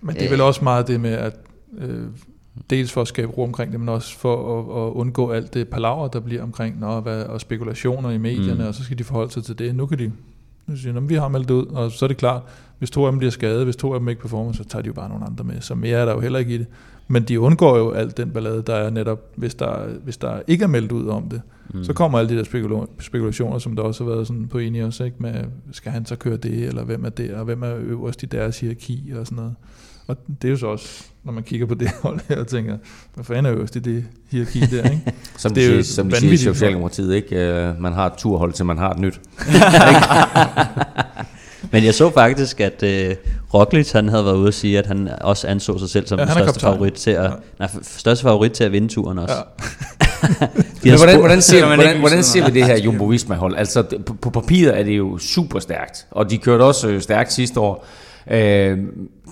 Men 0.00 0.14
det 0.14 0.24
er 0.24 0.30
vel 0.30 0.40
også 0.40 0.64
meget 0.64 0.88
det 0.88 1.00
med, 1.00 1.12
at 1.12 1.36
øh, 1.78 2.04
dels 2.70 2.92
for 2.92 3.00
at 3.00 3.08
skabe 3.08 3.32
ro 3.32 3.42
omkring 3.42 3.72
det, 3.72 3.80
men 3.80 3.88
også 3.88 4.18
for 4.18 4.58
at, 4.58 4.86
at 4.86 4.92
undgå 4.92 5.30
alt 5.30 5.54
det 5.54 5.68
palaver, 5.68 6.08
der 6.08 6.20
bliver 6.20 6.42
omkring, 6.42 6.80
når, 6.80 7.00
hvad, 7.00 7.22
og 7.22 7.40
spekulationer 7.40 8.10
i 8.10 8.18
medierne, 8.18 8.62
mm. 8.62 8.68
og 8.68 8.74
så 8.74 8.84
skal 8.84 8.98
de 8.98 9.04
forholde 9.04 9.32
sig 9.32 9.44
til 9.44 9.58
det. 9.58 9.74
Nu 9.74 9.86
kan 9.86 9.98
de 9.98 10.12
nu 10.68 10.76
siger, 10.76 11.00
vi 11.00 11.14
har 11.14 11.28
meldt 11.28 11.50
ud, 11.50 11.66
og 11.66 11.92
så 11.92 12.04
er 12.04 12.08
det 12.08 12.16
klart, 12.16 12.42
hvis 12.78 12.90
to 12.90 13.06
af 13.06 13.12
dem 13.12 13.18
bliver 13.18 13.30
skadet, 13.30 13.64
hvis 13.64 13.76
to 13.76 13.94
af 13.94 14.00
dem 14.00 14.08
ikke 14.08 14.20
performer, 14.20 14.52
så 14.52 14.64
tager 14.64 14.82
de 14.82 14.86
jo 14.86 14.92
bare 14.92 15.08
nogle 15.08 15.24
andre 15.24 15.44
med. 15.44 15.60
Så 15.60 15.74
mere 15.74 15.98
er 15.98 16.04
der 16.04 16.12
jo 16.12 16.20
heller 16.20 16.38
ikke 16.38 16.54
i 16.54 16.58
det. 16.58 16.66
Men 17.08 17.22
de 17.22 17.40
undgår 17.40 17.78
jo 17.78 17.90
alt 17.90 18.16
den 18.16 18.30
ballade, 18.30 18.62
der 18.62 18.74
er 18.74 18.90
netop, 18.90 19.20
hvis 19.36 19.54
der, 19.54 19.86
hvis 20.04 20.16
der 20.16 20.40
ikke 20.46 20.64
er 20.64 20.68
meldt 20.68 20.92
ud 20.92 21.08
om 21.08 21.28
det. 21.28 21.42
Mm. 21.74 21.84
Så 21.84 21.92
kommer 21.92 22.18
alle 22.18 22.30
de 22.30 22.36
der 22.36 22.44
spekulationer, 23.00 23.58
som 23.58 23.76
der 23.76 23.82
også 23.82 24.04
har 24.04 24.10
været 24.10 24.26
sådan 24.26 24.48
på 24.48 24.58
enige 24.58 24.86
også, 24.86 25.04
ikke? 25.04 25.16
med 25.20 25.44
skal 25.72 25.92
han 25.92 26.06
så 26.06 26.16
køre 26.16 26.36
det, 26.36 26.64
eller 26.64 26.84
hvem 26.84 27.04
er 27.04 27.08
det, 27.08 27.34
og 27.34 27.44
hvem 27.44 27.62
er 27.62 27.76
øverst 27.76 28.22
i 28.22 28.26
deres 28.26 28.60
hierarki 28.60 29.12
og 29.18 29.26
sådan 29.26 29.36
noget. 29.36 29.54
Og 30.06 30.16
det 30.42 30.48
er 30.48 30.52
jo 30.52 30.56
så 30.56 30.66
også, 30.66 31.10
når 31.28 31.32
man 31.32 31.42
kigger 31.42 31.66
på 31.66 31.74
det 31.74 31.90
hold 32.02 32.20
her 32.28 32.36
og 32.36 32.46
tænker, 32.46 32.76
hvad 33.14 33.24
fanden 33.24 33.46
er 33.46 33.52
øverst 33.52 33.76
i 33.76 33.78
det 33.78 34.04
hierarki 34.30 34.60
der, 34.60 34.84
ikke? 34.84 35.12
som 35.36 35.54
det 35.54 35.66
er 35.66 35.76
jo 35.76 35.82
som 35.82 36.10
de 36.10 36.16
siger 36.16 36.32
i 36.32 36.36
Socialdemokratiet, 36.36 37.14
ikke? 37.14 37.68
Uh, 37.70 37.82
man 37.82 37.92
har 37.92 38.06
et 38.06 38.12
turhold, 38.18 38.52
til 38.52 38.64
man 38.64 38.78
har 38.78 38.90
et 38.90 38.98
nyt. 38.98 39.20
Men 41.72 41.84
jeg 41.84 41.94
så 41.94 42.10
faktisk, 42.10 42.60
at 42.60 42.82
uh, 42.82 42.88
Roglic 43.54 43.92
han 43.92 44.08
havde 44.08 44.24
været 44.24 44.36
ude 44.36 44.48
og 44.48 44.54
sige, 44.54 44.78
at 44.78 44.86
han 44.86 45.08
også 45.20 45.46
anså 45.46 45.78
sig 45.78 45.90
selv 45.90 46.06
som 46.06 46.18
ja, 46.18 46.24
den 46.24 46.32
største 46.32 46.60
favorit, 46.60 46.92
til 46.92 47.10
at, 47.10 47.24
ja. 47.24 47.30
nej, 47.58 47.68
største 47.82 48.22
favorit 48.22 48.52
til 48.52 48.64
at 48.64 48.72
vinde 48.72 48.88
turen 48.88 49.18
også. 49.18 49.34
Ja. 49.34 49.40
Men 50.82 50.96
hvordan, 50.96 51.18
hvordan, 51.18 51.42
ser, 51.42 51.66
hvordan, 51.66 51.98
hvordan 51.98 52.22
ser 52.22 52.44
vi 52.44 52.50
det 52.50 52.64
her 52.64 52.78
Jumbo 52.78 53.04
Visma-hold? 53.04 53.56
Altså, 53.56 53.82
på, 54.06 54.14
på 54.14 54.30
papiret 54.30 54.78
er 54.78 54.82
det 54.82 54.98
jo 54.98 55.18
super 55.18 55.58
stærkt, 55.58 56.06
og 56.10 56.30
de 56.30 56.38
kørte 56.38 56.62
også 56.62 56.88
øh, 56.88 57.00
stærkt 57.00 57.32
sidste 57.32 57.60
år. 57.60 57.86
Øh, 58.30 58.78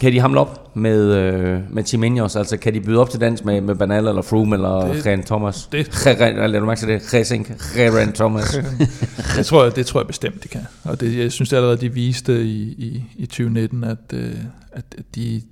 kan 0.00 0.12
de 0.12 0.20
hamle 0.20 0.40
op 0.40 0.76
med, 0.76 1.14
øh, 1.14 1.60
med 1.70 1.84
Team 1.84 2.04
Ineos? 2.04 2.36
Altså 2.36 2.56
kan 2.56 2.74
de 2.74 2.80
byde 2.80 2.98
op 2.98 3.10
til 3.10 3.20
dans 3.20 3.44
med, 3.44 3.60
med 3.60 3.74
Banal 3.74 4.06
eller 4.06 4.22
Froome 4.22 4.56
eller 4.56 5.06
Ren 5.06 5.22
Thomas? 5.22 5.68
Det, 5.72 6.04
Lad 6.50 6.60
du 6.60 6.66
mærke 6.66 6.78
til 6.78 6.88
det? 6.88 7.14
Resink, 7.14 7.50
Ren 7.76 8.12
Thomas. 8.12 8.58
det, 9.36 9.46
tror 9.46 9.64
jeg, 9.64 9.76
det 9.76 9.86
tror 9.86 10.00
jeg 10.00 10.06
bestemt, 10.06 10.42
de 10.42 10.48
kan. 10.48 10.60
Og 10.84 11.00
det, 11.00 11.18
jeg 11.18 11.32
synes 11.32 11.52
allerede, 11.52 11.76
de 11.76 11.92
viste 11.92 12.44
i, 12.44 12.62
i, 12.62 13.04
i 13.16 13.26
2019, 13.26 13.84
at, 13.84 13.98
øh, 14.12 14.34
at 14.72 14.84
de, 15.14 15.42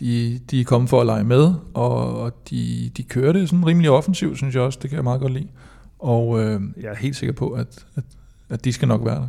de, 0.00 0.40
de 0.50 0.60
er 0.60 0.64
kommet 0.64 0.90
for 0.90 1.00
at 1.00 1.06
lege 1.06 1.24
med, 1.24 1.52
og, 1.74 2.20
og 2.20 2.32
de, 2.50 2.90
de 2.96 3.02
kører 3.02 3.32
det 3.32 3.48
sådan 3.48 3.66
rimelig 3.66 3.90
offensivt, 3.90 4.36
synes 4.36 4.54
jeg 4.54 4.62
også. 4.62 4.78
Det 4.82 4.90
kan 4.90 4.96
jeg 4.96 5.04
meget 5.04 5.20
godt 5.20 5.32
lide. 5.32 5.48
Og 5.98 6.40
øh, 6.40 6.60
jeg 6.80 6.90
er 6.90 6.96
helt 6.96 7.16
sikker 7.16 7.32
på, 7.32 7.48
at, 7.48 7.84
at, 7.96 8.04
at 8.48 8.64
de 8.64 8.72
skal 8.72 8.88
nok 8.88 9.04
være 9.04 9.14
der. 9.14 9.28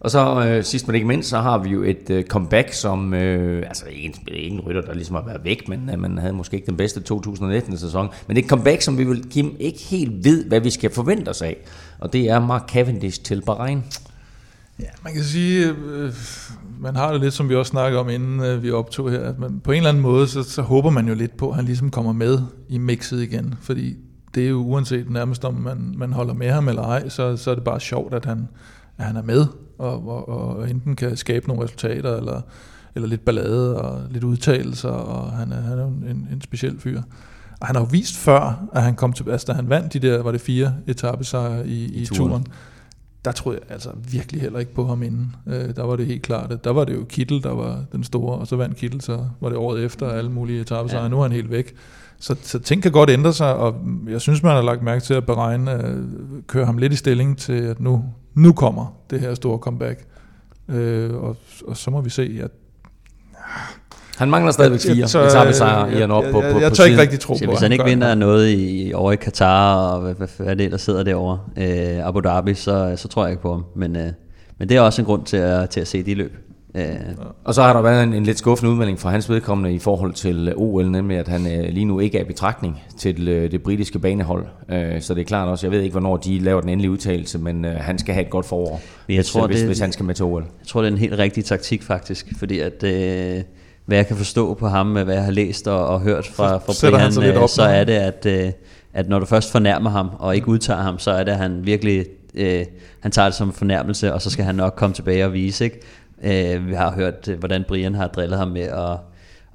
Og 0.00 0.10
så 0.10 0.44
øh, 0.46 0.64
sidst 0.64 0.86
men 0.86 0.94
ikke 0.94 1.06
mindst, 1.06 1.28
så 1.28 1.38
har 1.38 1.58
vi 1.58 1.68
jo 1.68 1.82
et 1.82 2.10
øh, 2.10 2.24
comeback, 2.24 2.72
som, 2.72 3.14
øh, 3.14 3.66
altså 3.66 3.84
ikke 3.86 4.06
en, 4.06 4.14
ikke 4.34 4.54
en 4.54 4.60
rytter, 4.60 4.82
der 4.82 4.94
ligesom 4.94 5.16
har 5.16 5.24
været 5.24 5.44
væk, 5.44 5.68
men 5.68 5.90
øh, 5.92 5.98
man 5.98 6.18
havde 6.18 6.32
måske 6.32 6.54
ikke 6.56 6.66
den 6.66 6.76
bedste 6.76 7.02
2019-sæson. 7.12 8.08
Men 8.26 8.36
det 8.36 8.42
er 8.42 8.44
et 8.44 8.50
comeback, 8.50 8.82
som 8.82 8.98
vi 8.98 9.04
vil 9.04 9.30
Kim 9.30 9.56
ikke 9.58 9.78
helt 9.78 10.24
ved, 10.24 10.44
hvad 10.44 10.60
vi 10.60 10.70
skal 10.70 10.90
forvente 10.90 11.28
os 11.28 11.42
af. 11.42 11.56
Og 11.98 12.12
det 12.12 12.30
er 12.30 12.38
Mark 12.40 12.68
Cavendish 12.68 13.22
til 13.22 13.42
Bahrain. 13.46 13.84
Ja, 14.80 14.88
man 15.04 15.12
kan 15.12 15.22
sige, 15.22 15.68
øh, 15.68 16.12
man 16.80 16.96
har 16.96 17.12
det 17.12 17.20
lidt, 17.20 17.34
som 17.34 17.48
vi 17.48 17.54
også 17.54 17.70
snakkede 17.70 18.00
om, 18.00 18.08
inden 18.08 18.40
øh, 18.40 18.62
vi 18.62 18.70
optog 18.70 19.10
her, 19.10 19.20
at 19.20 19.38
man, 19.38 19.60
på 19.60 19.72
en 19.72 19.76
eller 19.76 19.88
anden 19.88 20.02
måde, 20.02 20.28
så, 20.28 20.42
så 20.42 20.62
håber 20.62 20.90
man 20.90 21.08
jo 21.08 21.14
lidt 21.14 21.36
på, 21.36 21.50
at 21.50 21.56
han 21.56 21.64
ligesom 21.64 21.90
kommer 21.90 22.12
med 22.12 22.38
i 22.68 22.78
mixet 22.78 23.22
igen, 23.22 23.54
fordi 23.60 23.96
det 24.34 24.44
er 24.44 24.48
jo 24.48 24.56
uanset 24.56 25.10
nærmest, 25.10 25.44
om 25.44 25.54
man, 25.54 25.94
man 25.96 26.12
holder 26.12 26.34
med 26.34 26.50
ham 26.50 26.68
eller 26.68 26.82
ej, 26.82 27.08
så, 27.08 27.36
så 27.36 27.50
er 27.50 27.54
det 27.54 27.64
bare 27.64 27.80
sjovt, 27.80 28.14
at 28.14 28.24
han, 28.24 28.48
at 28.98 29.04
han 29.04 29.16
er 29.16 29.22
med, 29.22 29.46
og, 29.78 30.08
og, 30.08 30.28
og 30.28 30.70
enten 30.70 30.96
kan 30.96 31.16
skabe 31.16 31.48
nogle 31.48 31.64
resultater, 31.64 32.16
eller, 32.16 32.40
eller 32.94 33.08
lidt 33.08 33.24
ballade, 33.24 33.82
og 33.82 34.02
lidt 34.10 34.24
udtalelser, 34.24 34.88
og 34.88 35.32
han 35.32 35.52
er, 35.52 35.60
han 35.60 35.78
er 35.78 35.86
en, 35.86 36.28
en 36.32 36.40
speciel 36.40 36.80
fyr. 36.80 37.02
Og 37.60 37.66
han 37.66 37.76
har 37.76 37.82
jo 37.82 37.88
vist 37.90 38.16
før, 38.16 38.68
at 38.72 38.82
han 38.82 38.94
kom 38.94 39.12
til, 39.12 39.30
altså 39.30 39.46
da 39.46 39.52
han 39.52 39.68
vandt 39.68 39.92
de 39.92 39.98
der, 39.98 40.22
var 40.22 40.32
det 40.32 40.40
fire 40.40 40.74
etappesejre 40.86 41.66
i, 41.66 41.84
i, 41.84 42.02
i 42.02 42.06
turen. 42.06 42.30
turen, 42.30 42.46
der 43.24 43.32
troede 43.32 43.58
jeg 43.62 43.72
altså 43.72 43.90
virkelig 44.10 44.40
heller 44.40 44.58
ikke 44.58 44.74
på 44.74 44.86
ham 44.86 45.02
inden. 45.02 45.36
Øh, 45.46 45.76
der 45.76 45.82
var 45.82 45.96
det 45.96 46.06
helt 46.06 46.22
klart, 46.22 46.52
at 46.52 46.64
der 46.64 46.70
var 46.70 46.84
det 46.84 46.94
jo 46.94 47.04
Kittel, 47.04 47.42
der 47.42 47.54
var 47.54 47.84
den 47.92 48.04
store, 48.04 48.38
og 48.38 48.46
så 48.46 48.56
vandt 48.56 48.76
Kittel, 48.76 49.00
så 49.00 49.24
var 49.40 49.48
det 49.48 49.58
året 49.58 49.84
efter 49.84 50.10
alle 50.10 50.30
mulige 50.30 50.60
etappesejre, 50.60 51.02
ja. 51.02 51.08
nu 51.08 51.18
er 51.18 51.22
han 51.22 51.32
helt 51.32 51.50
væk. 51.50 51.74
Så, 52.20 52.36
så 52.42 52.58
ting 52.58 52.82
kan 52.82 52.92
godt 52.92 53.10
ændre 53.10 53.32
sig, 53.32 53.54
og 53.54 53.76
jeg 54.08 54.20
synes, 54.20 54.42
man 54.42 54.52
har 54.52 54.62
lagt 54.62 54.82
mærke 54.82 55.04
til 55.04 55.14
at 55.14 55.26
beregne, 55.26 55.86
øh, 55.86 56.04
køre 56.46 56.66
ham 56.66 56.78
lidt 56.78 56.92
i 56.92 56.96
stilling 56.96 57.38
til, 57.38 57.52
at 57.52 57.80
nu, 57.80 58.04
nu 58.38 58.52
kommer 58.52 58.96
det 59.10 59.20
her 59.20 59.34
store 59.34 59.58
comeback. 59.58 60.04
Øh, 60.68 61.14
og, 61.14 61.36
og 61.66 61.76
så 61.76 61.90
må 61.90 62.00
vi 62.00 62.10
se, 62.10 62.40
at 62.42 62.50
han 64.16 64.30
mangler 64.30 64.52
stadigvæk 64.52 64.80
fire 64.80 65.26
etappesejre 65.26 65.92
i 65.92 66.00
han 66.00 66.10
op 66.10 66.24
på, 66.24 66.30
på, 66.30 66.46
Jeg, 66.46 66.60
jeg, 66.60 66.72
tør 66.72 66.84
ikke 66.84 67.00
rigtig 67.00 67.20
tro 67.20 67.34
på, 67.44 67.50
Hvis 67.50 67.60
han, 67.60 67.72
ikke 67.72 67.84
vinder 67.84 68.14
noget 68.14 68.50
i, 68.50 68.92
over 68.94 69.12
i 69.12 69.16
Katar, 69.16 69.74
og 69.74 70.00
hvad, 70.00 70.14
hvad, 70.14 70.28
hvad 70.38 70.56
det 70.56 70.70
der 70.70 70.76
sidder 70.76 71.02
derovre, 71.02 71.38
øh, 71.56 72.06
Abu 72.06 72.20
Dhabi, 72.20 72.54
så, 72.54 72.94
så 72.96 73.08
tror 73.08 73.24
jeg 73.24 73.30
ikke 73.30 73.42
på 73.42 73.52
ham. 73.52 73.64
Men, 73.76 73.96
øh, 73.96 74.12
men 74.58 74.68
det 74.68 74.76
er 74.76 74.80
også 74.80 75.02
en 75.02 75.06
grund 75.06 75.24
til 75.24 75.36
at, 75.36 75.70
til 75.70 75.80
at 75.80 75.88
se 75.88 76.02
de 76.02 76.14
løb. 76.14 76.47
Øh. 76.74 76.96
Og 77.44 77.54
så 77.54 77.62
har 77.62 77.72
der 77.72 77.82
været 77.82 78.02
en, 78.02 78.12
en 78.12 78.24
lidt 78.24 78.38
skuffende 78.38 78.70
udmelding 78.70 79.00
fra 79.00 79.10
hans 79.10 79.30
vedkommende 79.30 79.74
i 79.74 79.78
forhold 79.78 80.12
til 80.12 80.52
OL, 80.56 80.90
nemlig 80.90 81.18
at 81.18 81.28
han 81.28 81.46
øh, 81.46 81.68
lige 81.72 81.84
nu 81.84 82.00
ikke 82.00 82.18
er 82.18 82.22
i 82.22 82.26
betragtning 82.26 82.82
til 82.98 83.28
øh, 83.28 83.50
det 83.50 83.62
britiske 83.62 83.98
banehold. 83.98 84.46
Øh, 84.68 85.00
så 85.00 85.14
det 85.14 85.20
er 85.20 85.24
klart 85.24 85.48
også, 85.48 85.66
jeg 85.66 85.72
ved 85.72 85.80
ikke, 85.80 85.92
hvornår 85.92 86.16
de 86.16 86.38
laver 86.38 86.60
den 86.60 86.70
endelige 86.70 86.90
udtalelse, 86.90 87.38
men 87.38 87.64
øh, 87.64 87.74
han 87.76 87.98
skal 87.98 88.14
have 88.14 88.24
et 88.24 88.30
godt 88.30 88.46
forår, 88.46 88.80
jeg 89.08 89.24
tror, 89.24 89.46
hvis, 89.46 89.58
det, 89.58 89.66
hvis 89.66 89.78
han 89.78 89.92
skal 89.92 90.04
med 90.04 90.14
til 90.14 90.24
OL. 90.24 90.42
Jeg 90.42 90.66
tror, 90.66 90.80
det 90.80 90.88
er 90.88 90.92
en 90.92 90.98
helt 90.98 91.18
rigtig 91.18 91.44
taktik 91.44 91.82
faktisk, 91.82 92.26
fordi 92.38 92.58
at... 92.58 92.84
Øh, 92.84 93.42
hvad 93.86 93.98
jeg 93.98 94.06
kan 94.06 94.16
forstå 94.16 94.54
på 94.54 94.68
ham, 94.68 94.92
hvad 94.92 95.14
jeg 95.14 95.24
har 95.24 95.30
læst 95.30 95.68
og, 95.68 95.86
og 95.86 96.00
hørt 96.00 96.26
fra, 96.26 96.58
fra 96.58 96.90
Brian, 96.90 97.12
så, 97.12 97.22
øh, 97.22 97.48
så 97.48 97.62
er 97.62 97.84
det, 97.84 97.92
at, 97.92 98.26
øh, 98.26 98.52
at 98.94 99.08
når 99.08 99.18
du 99.18 99.26
først 99.26 99.52
fornærmer 99.52 99.90
ham 99.90 100.10
og 100.18 100.36
ikke 100.36 100.48
udtager 100.48 100.80
ham, 100.80 100.98
så 100.98 101.10
er 101.10 101.24
det, 101.24 101.32
at 101.32 101.38
han 101.38 101.66
virkelig 101.66 102.06
øh, 102.34 102.64
han 103.00 103.12
tager 103.12 103.26
det 103.26 103.34
som 103.34 103.48
en 103.48 103.54
fornærmelse, 103.54 104.14
og 104.14 104.22
så 104.22 104.30
skal 104.30 104.44
han 104.44 104.54
nok 104.54 104.74
komme 104.76 104.94
tilbage 104.94 105.24
og 105.24 105.32
vise. 105.32 105.64
Ikke? 105.64 105.80
Øh, 106.24 106.68
vi 106.68 106.74
har 106.74 106.92
hørt, 106.94 107.28
øh, 107.28 107.38
hvordan 107.38 107.64
Brian 107.68 107.94
har 107.94 108.06
drillet 108.06 108.38
ham 108.38 108.48
med 108.48 108.62
at, 108.62 108.96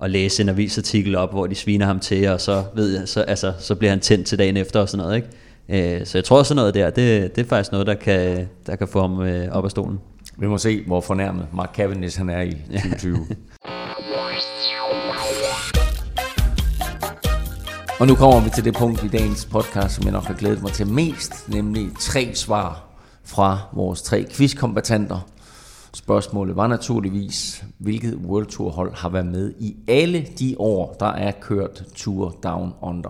at 0.03 0.11
læse 0.11 0.43
en 0.43 0.49
avisartikel 0.49 1.15
op, 1.15 1.31
hvor 1.31 1.47
de 1.47 1.55
sviner 1.55 1.85
ham 1.85 1.99
til, 1.99 2.27
og 2.27 2.41
så, 2.41 2.63
ved 2.75 2.99
jeg, 2.99 3.07
så, 3.07 3.21
altså, 3.21 3.53
så 3.59 3.75
bliver 3.75 3.91
han 3.91 3.99
tændt 3.99 4.27
til 4.27 4.37
dagen 4.37 4.57
efter 4.57 4.79
og 4.79 4.89
sådan 4.89 5.05
noget. 5.05 5.15
Ikke? 5.15 5.99
Øh, 5.99 6.05
så 6.05 6.17
jeg 6.17 6.25
tror 6.25 6.43
sådan 6.43 6.55
noget 6.55 6.73
der, 6.73 6.89
det, 6.89 7.35
det 7.35 7.43
er 7.43 7.47
faktisk 7.47 7.71
noget, 7.71 7.87
der 7.87 7.93
kan, 7.93 8.47
der 8.67 8.75
kan 8.75 8.87
få 8.87 9.01
ham 9.01 9.21
øh, 9.21 9.51
op 9.51 9.65
af 9.65 9.71
stolen. 9.71 9.99
Vi 10.37 10.47
må 10.47 10.57
se, 10.57 10.83
hvor 10.87 11.01
fornærmet 11.01 11.47
Mark 11.53 11.75
Cavendish 11.75 12.17
han 12.17 12.29
er 12.29 12.41
i 12.41 12.51
2020. 12.51 13.17
Og 17.99 18.07
nu 18.07 18.15
kommer 18.15 18.39
vi 18.39 18.49
til 18.49 18.65
det 18.65 18.75
punkt 18.75 19.03
i 19.03 19.07
dagens 19.07 19.45
podcast, 19.45 19.95
som 19.95 20.03
jeg 20.03 20.11
nok 20.11 20.23
har 20.23 20.33
glædet 20.33 20.61
mig 20.61 20.71
til 20.71 20.87
mest, 20.87 21.49
nemlig 21.49 21.89
tre 21.99 22.31
svar 22.35 22.83
fra 23.23 23.59
vores 23.73 24.01
tre 24.01 24.25
quizkombatanter. 24.31 25.27
Spørgsmålet 25.95 26.55
var 26.55 26.67
naturligvis, 26.67 27.65
hvilket 27.77 28.15
World 28.15 28.45
Tour 28.45 28.69
hold 28.69 28.93
har 28.93 29.09
været 29.09 29.25
med 29.25 29.53
i 29.59 29.75
alle 29.87 30.27
de 30.39 30.55
år, 30.59 30.95
der 30.99 31.05
er 31.05 31.31
kørt 31.31 31.83
Tour 31.95 32.35
Down 32.43 32.73
Under. 32.81 33.09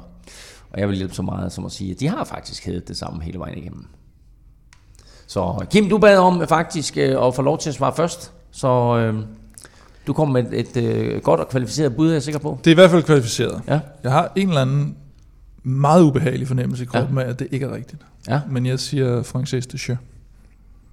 Og 0.71 0.79
jeg 0.79 0.89
vil 0.89 0.97
hjælpe 0.97 1.13
så 1.13 1.21
meget 1.21 1.51
som 1.51 1.65
at 1.65 1.71
sige, 1.71 1.91
at 1.91 1.99
de 1.99 2.07
har 2.07 2.23
faktisk 2.23 2.65
heddet 2.65 2.87
det 2.87 2.97
samme 2.97 3.23
hele 3.23 3.39
vejen 3.39 3.57
igennem. 3.57 3.85
Så 5.27 5.65
Kim, 5.71 5.89
du 5.89 5.97
bad 5.97 6.17
om 6.17 6.47
faktisk 6.47 6.97
øh, 6.97 7.27
at 7.27 7.35
få 7.35 7.41
lov 7.41 7.57
til 7.57 7.69
at 7.69 7.75
svare 7.75 7.93
først. 7.95 8.31
Så 8.51 8.97
øh, 8.97 9.25
du 10.07 10.13
kommer 10.13 10.41
med 10.41 10.53
et, 10.53 10.77
et 10.77 10.83
øh, 10.83 11.21
godt 11.21 11.39
og 11.39 11.49
kvalificeret 11.49 11.95
bud, 11.95 12.09
er 12.09 12.13
jeg 12.13 12.23
sikker 12.23 12.39
på. 12.39 12.59
Det 12.63 12.67
er 12.67 12.71
i 12.71 12.75
hvert 12.75 12.91
fald 12.91 13.03
kvalificeret. 13.03 13.61
Ja. 13.67 13.79
Jeg 14.03 14.11
har 14.11 14.31
en 14.35 14.47
eller 14.47 14.61
anden 14.61 14.97
meget 15.63 16.03
ubehagelig 16.03 16.47
fornemmelse 16.47 16.83
i 16.83 16.85
kroppen 16.85 17.17
ja. 17.17 17.23
af, 17.23 17.29
at 17.29 17.39
det 17.39 17.47
ikke 17.51 17.65
er 17.65 17.75
rigtigt. 17.75 18.01
Ja. 18.27 18.41
Men 18.49 18.65
jeg 18.65 18.79
siger 18.79 19.23
Frances 19.23 19.67
de 19.67 19.77
Jeux. 19.87 19.99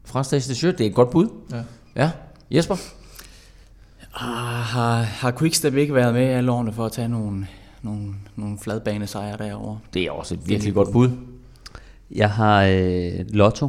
Frances 0.04 0.46
de 0.46 0.66
Jeux, 0.66 0.76
det 0.78 0.86
er 0.86 0.88
et 0.88 0.94
godt 0.94 1.10
bud. 1.10 1.28
Ja. 1.50 1.62
Ja, 1.96 2.10
Jesper? 2.50 2.74
Ah, 4.14 4.26
har, 4.62 5.02
har 5.02 5.30
Quickstep 5.30 5.76
ikke 5.76 5.94
været 5.94 6.14
med 6.14 6.22
alle 6.26 6.52
årene 6.52 6.72
for 6.72 6.86
at 6.86 6.92
tage 6.92 7.08
nogle, 7.08 7.46
nogle, 7.82 8.04
nogle 8.36 8.58
fladbanesejre 8.62 9.36
derovre? 9.38 9.78
Det 9.94 10.02
er 10.02 10.10
også 10.10 10.34
et 10.34 10.40
virkelig 10.48 10.74
godt 10.74 10.92
bud. 10.92 11.10
Jeg 12.10 12.30
har 12.30 12.62
øh, 12.64 13.10
Lotto 13.28 13.68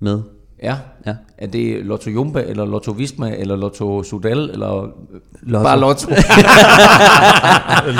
med. 0.00 0.22
Ja. 0.62 0.76
Ja. 1.06 1.14
Er 1.38 1.46
det 1.46 1.84
Lotto 1.86 2.10
Jumba, 2.10 2.40
eller 2.42 2.64
Lotto 2.64 2.90
Visma, 2.92 3.30
eller 3.36 3.56
Lotto 3.56 4.02
Sudal, 4.02 4.38
eller 4.50 4.88
Lotto. 5.42 5.62
bare 5.64 5.80
Lotto? 5.80 6.10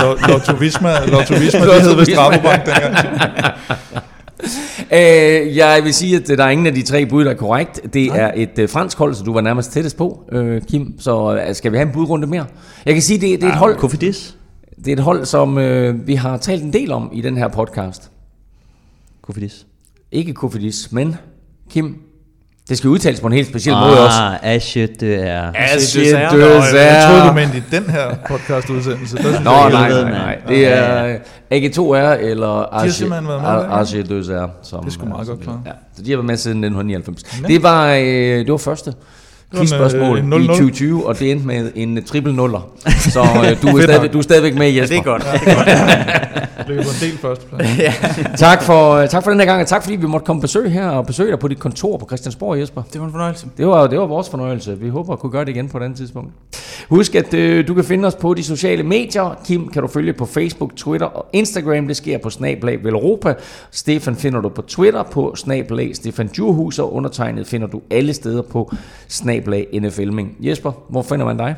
Lo- 0.02 0.32
Lotto 0.32 0.56
Visma, 0.56 1.06
Lotto 1.06 1.34
Visma, 1.34 1.60
Lotto 1.64 1.74
det 1.74 1.82
hed 1.82 1.96
vist. 1.96 2.18
Rabobank 2.18 2.66
dengang. 2.66 2.94
Øh, 4.92 5.56
jeg 5.56 5.80
vil 5.84 5.94
sige, 5.94 6.16
at 6.16 6.28
der 6.28 6.44
er 6.44 6.50
ingen 6.50 6.66
af 6.66 6.74
de 6.74 6.82
tre 6.82 7.06
bud, 7.06 7.24
der 7.24 7.30
er 7.30 7.34
korrekt. 7.34 7.80
Det 7.94 8.06
er 8.06 8.32
et 8.36 8.58
øh, 8.58 8.68
fransk 8.68 8.98
hold, 8.98 9.14
så 9.14 9.24
du 9.24 9.32
var 9.32 9.40
nærmest 9.40 9.72
tættest 9.72 9.96
på, 9.96 10.24
øh, 10.32 10.62
Kim. 10.62 10.94
Så 10.98 11.40
øh, 11.48 11.54
skal 11.54 11.72
vi 11.72 11.76
have 11.76 11.86
en 11.86 11.92
budrunde 11.92 12.26
mere? 12.26 12.46
Jeg 12.86 12.94
kan 12.94 13.02
sige, 13.02 13.20
det, 13.20 13.40
det 13.40 13.48
er 13.48 13.52
et 13.52 13.58
hold, 13.58 13.76
Kofidis. 13.76 14.36
det 14.76 14.88
er 14.88 14.92
et 14.92 15.02
hold, 15.02 15.24
som 15.24 15.58
øh, 15.58 16.06
vi 16.06 16.14
har 16.14 16.36
talt 16.36 16.62
en 16.62 16.72
del 16.72 16.92
om 16.92 17.10
i 17.12 17.20
den 17.20 17.36
her 17.36 17.48
podcast. 17.48 18.10
Kofidis. 19.22 19.66
Ikke 20.12 20.34
Kofidis, 20.34 20.92
men 20.92 21.16
Kim. 21.70 21.96
Det 22.70 22.78
skal 22.78 22.90
udtales 22.90 23.20
på 23.20 23.26
en 23.26 23.32
helt 23.32 23.48
speciel 23.48 23.74
ah. 23.74 23.80
måde 23.80 24.06
også. 24.06 24.18
Ah, 24.20 24.54
Asje, 24.54 24.88
det 25.00 25.28
er... 25.28 25.52
Asje 25.54 26.00
Dessert. 26.00 26.32
de 26.32 26.36
Nå, 26.36 26.44
jeg, 26.44 26.74
jeg 26.74 27.06
troede, 27.08 27.28
du 27.28 27.32
mente 27.32 27.56
i 27.58 27.62
den 27.70 27.90
her 27.90 28.14
podcast-udsendelse. 28.28 29.16
Der 29.16 29.22
synes 29.22 29.40
Nå, 29.44 29.50
jeg, 29.50 29.70
nej, 29.70 29.88
nej, 29.90 30.10
nej. 30.10 30.38
Det 30.48 30.66
er 30.66 31.06
øh, 31.06 31.14
AG2R 31.52 32.24
eller 32.24 32.78
har 32.78 32.88
simpelthen 32.88 33.28
været 33.28 33.42
med 33.42 33.50
der, 33.50 33.62
ikke? 33.62 33.72
Arche 33.72 34.02
de 34.02 34.24
Serre. 34.24 34.50
Som, 34.62 34.80
Det 34.80 34.88
er 34.88 34.92
sgu 34.92 35.06
meget 35.06 35.28
godt 35.28 35.40
klaret. 35.40 35.60
Ja, 35.66 35.70
så 35.96 36.02
de 36.02 36.10
har 36.10 36.16
været 36.16 36.26
med 36.26 36.36
siden 36.36 36.64
1999. 36.64 37.22
Det 37.48 37.62
var, 37.62 37.92
øh, 37.92 38.02
det 38.04 38.52
var 38.52 38.56
første 38.56 38.92
quizspørgsmål 39.56 40.18
øh, 40.18 40.24
i 40.24 40.46
0-0. 40.46 40.46
2020, 40.46 41.06
og 41.06 41.18
det 41.18 41.30
endte 41.30 41.46
med 41.46 41.70
en 41.74 42.04
triple 42.04 42.32
nuller. 42.32 42.70
Så 42.98 43.20
øh, 43.20 43.62
du, 43.62 43.76
er 43.76 43.82
stadigvæk, 43.82 44.12
du 44.12 44.18
er 44.18 44.22
stadigvæk 44.22 44.54
med, 44.54 44.70
Jesper. 44.70 44.96
Det 44.96 45.06
er 45.06 45.12
godt. 45.12 45.26
ligger 45.46 46.46
på 46.76 46.90
en 46.90 47.10
del 47.10 47.18
førsteplads. 47.18 47.70
Tak 48.46 48.62
for, 48.62 48.90
øh, 48.92 49.08
tak 49.08 49.24
for 49.24 49.30
den 49.30 49.40
her 49.40 49.46
gang, 49.46 49.62
og 49.62 49.66
tak 49.66 49.82
fordi 49.82 49.96
vi 49.96 50.06
måtte 50.06 50.26
komme 50.26 50.40
på 50.40 50.44
besøg 50.44 50.72
her 50.72 50.88
og 50.88 51.06
besøge 51.06 51.30
dig 51.30 51.38
på 51.38 51.48
dit 51.48 51.58
kontor 51.58 51.96
på 51.96 52.06
Christiansborg, 52.06 52.58
Jesper. 52.58 52.82
Det 52.92 53.00
var 53.00 53.06
en 53.06 53.12
fornøjelse. 53.12 53.46
Det 53.56 53.66
var, 53.66 53.86
det 53.86 53.98
var 53.98 54.06
vores 54.06 54.28
fornøjelse. 54.28 54.78
Vi 54.78 54.88
håber 54.88 55.12
at 55.12 55.18
kunne 55.18 55.32
gøre 55.32 55.44
det 55.44 55.50
igen 55.50 55.68
på 55.68 55.78
et 55.78 55.82
andet 55.82 55.98
tidspunkt. 55.98 56.32
Husk, 56.88 57.14
at 57.14 57.34
øh, 57.34 57.68
du 57.68 57.74
kan 57.74 57.84
finde 57.84 58.06
os 58.06 58.14
på 58.14 58.34
de 58.34 58.44
sociale 58.44 58.82
medier. 58.82 59.38
Kim 59.44 59.68
kan 59.68 59.82
du 59.82 59.88
følge 59.88 60.12
på 60.12 60.26
Facebook, 60.26 60.76
Twitter 60.76 61.06
og 61.06 61.26
Instagram. 61.32 61.86
Det 61.86 61.96
sker 61.96 62.18
på 62.18 62.30
Snablag 62.30 62.84
Velropa. 62.84 63.34
Stefan 63.70 64.16
finder 64.16 64.40
du 64.40 64.48
på 64.48 64.62
Twitter 64.62 65.02
på 65.02 65.34
Snablag 65.36 65.96
Stefan 65.96 66.26
Djurhus, 66.26 66.78
og 66.78 66.94
undertegnet 66.94 67.46
finder 67.46 67.66
du 67.66 67.80
alle 67.90 68.14
steder 68.14 68.42
på 68.42 68.72
Snablag 69.08 69.66
NFLming. 69.82 70.36
Jesper, 70.40 70.72
hvor 70.88 71.02
finder 71.02 71.26
man 71.26 71.36
dig? 71.36 71.54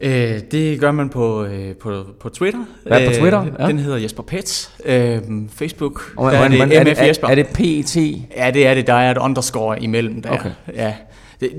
Øh, 0.00 0.40
det 0.50 0.80
gør 0.80 0.90
man 0.92 1.08
på, 1.08 1.44
øh, 1.44 1.74
på, 1.74 2.04
på 2.20 2.28
Twitter. 2.28 2.60
Hvad 2.86 3.00
er 3.00 3.08
på 3.10 3.14
Twitter? 3.20 3.42
Øh, 3.42 3.48
Ja. 3.58 3.66
Den 3.66 3.78
hedder 3.78 3.98
Jesper 3.98 4.22
Pets. 4.22 4.70
Øh, 4.84 5.18
Facebook, 5.54 6.12
Og, 6.16 6.32
der 6.32 6.38
er 6.38 6.48
det 6.48 6.60
er, 6.60 6.66
MF 6.84 6.98
er, 7.00 7.04
Jesper. 7.06 7.28
er, 7.28 7.34
det 7.34 7.46
PET? 7.46 7.96
Ja, 8.36 8.50
det 8.50 8.66
er 8.66 8.74
det. 8.74 8.86
Der 8.86 8.94
er 8.94 9.10
et 9.10 9.18
underscore 9.18 9.82
imellem 9.82 10.22
der. 10.22 10.30
Okay. 10.30 10.50
Ja. 10.74 10.94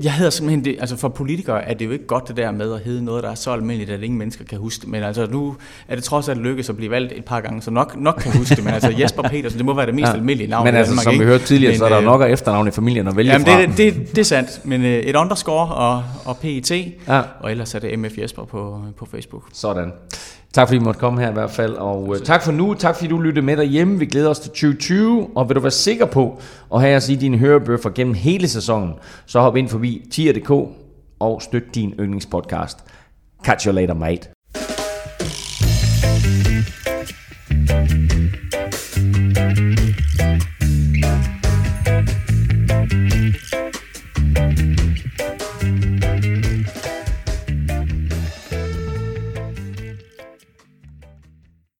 Jeg 0.02 0.12
hedder 0.12 0.30
simpelthen 0.30 0.64
det, 0.64 0.76
altså 0.80 0.96
for 0.96 1.08
politikere 1.08 1.64
er 1.64 1.74
det 1.74 1.86
jo 1.86 1.90
ikke 1.90 2.06
godt 2.06 2.28
det 2.28 2.36
der 2.36 2.50
med 2.50 2.74
at 2.74 2.80
hedde 2.80 3.04
noget, 3.04 3.22
der 3.22 3.30
er 3.30 3.34
så 3.34 3.50
almindeligt, 3.52 3.90
at 3.90 4.02
ingen 4.02 4.18
mennesker 4.18 4.44
kan 4.44 4.58
huske 4.58 4.80
det. 4.80 4.88
Men 4.88 5.02
altså 5.02 5.26
nu 5.26 5.56
er 5.88 5.94
det 5.94 6.04
trods 6.04 6.28
alt 6.28 6.40
lykkedes 6.40 6.68
at 6.68 6.76
blive 6.76 6.90
valgt 6.90 7.12
et 7.12 7.24
par 7.24 7.40
gange, 7.40 7.62
så 7.62 7.70
nok, 7.70 7.96
nok 7.96 8.14
kan 8.22 8.32
huske 8.38 8.54
det. 8.54 8.64
Men 8.64 8.74
altså 8.74 8.94
Jesper 8.98 9.22
Petersen, 9.22 9.58
det 9.58 9.66
må 9.66 9.74
være 9.74 9.86
det 9.86 9.94
mest 9.94 10.08
ja. 10.08 10.12
almindelige 10.12 10.50
navn 10.50 10.64
Men 10.64 10.74
altså, 10.74 10.90
Danmark, 10.90 11.04
som 11.04 11.12
vi 11.20 11.24
hørte 11.24 11.44
tidligere, 11.44 11.72
Men, 11.72 11.78
så 11.78 11.84
er 11.84 11.88
der 11.88 11.98
øh, 11.98 12.04
nok 12.04 12.20
af 12.22 12.28
efternavn 12.30 12.68
i 12.68 12.70
familien 12.70 13.08
at 13.08 13.16
vælge 13.16 13.32
Jamen, 13.32 13.46
fra. 13.46 13.60
det, 13.60 13.76
det, 13.76 14.10
det 14.10 14.18
er 14.18 14.22
sandt, 14.22 14.60
men 14.64 14.84
øh, 14.84 14.98
et 14.98 15.16
underscore 15.16 15.74
og, 15.74 16.04
og 16.24 16.36
PET, 16.38 16.70
Ja. 16.70 17.22
og 17.40 17.50
ellers 17.50 17.74
er 17.74 17.78
det 17.78 17.98
MF 17.98 18.18
Jesper 18.18 18.44
på, 18.44 18.82
på 18.96 19.06
Facebook. 19.10 19.42
Sådan. 19.52 19.92
Tak 20.54 20.68
fordi 20.68 20.76
I 20.76 20.84
måtte 20.84 21.00
komme 21.00 21.20
her 21.20 21.30
i 21.30 21.32
hvert 21.32 21.50
fald, 21.50 21.74
og 21.74 22.14
øh, 22.16 22.22
tak 22.24 22.42
for 22.42 22.52
nu, 22.52 22.74
tak 22.74 22.94
fordi 22.94 23.08
du 23.08 23.18
lyttede 23.18 23.46
med 23.46 23.56
derhjemme, 23.56 23.98
vi 23.98 24.06
glæder 24.06 24.30
os 24.30 24.38
til 24.38 24.50
2020, 24.50 25.30
og 25.34 25.48
vil 25.48 25.54
du 25.56 25.60
være 25.60 25.70
sikker 25.70 26.06
på 26.06 26.40
at 26.74 26.80
have 26.80 26.96
os 26.96 27.08
i 27.08 27.14
dine 27.14 27.38
hørebøffer 27.38 27.90
gennem 27.90 28.14
hele 28.14 28.48
sæsonen, 28.48 28.94
så 29.26 29.40
hop 29.40 29.56
ind 29.56 29.68
forbi 29.68 30.06
tier.dk 30.12 30.50
og 31.20 31.42
støt 31.42 31.74
din 31.74 31.94
yndlingspodcast. 32.00 32.78
Catch 33.44 33.66
you 33.66 33.72
later, 33.72 33.94
mate. 33.94 34.28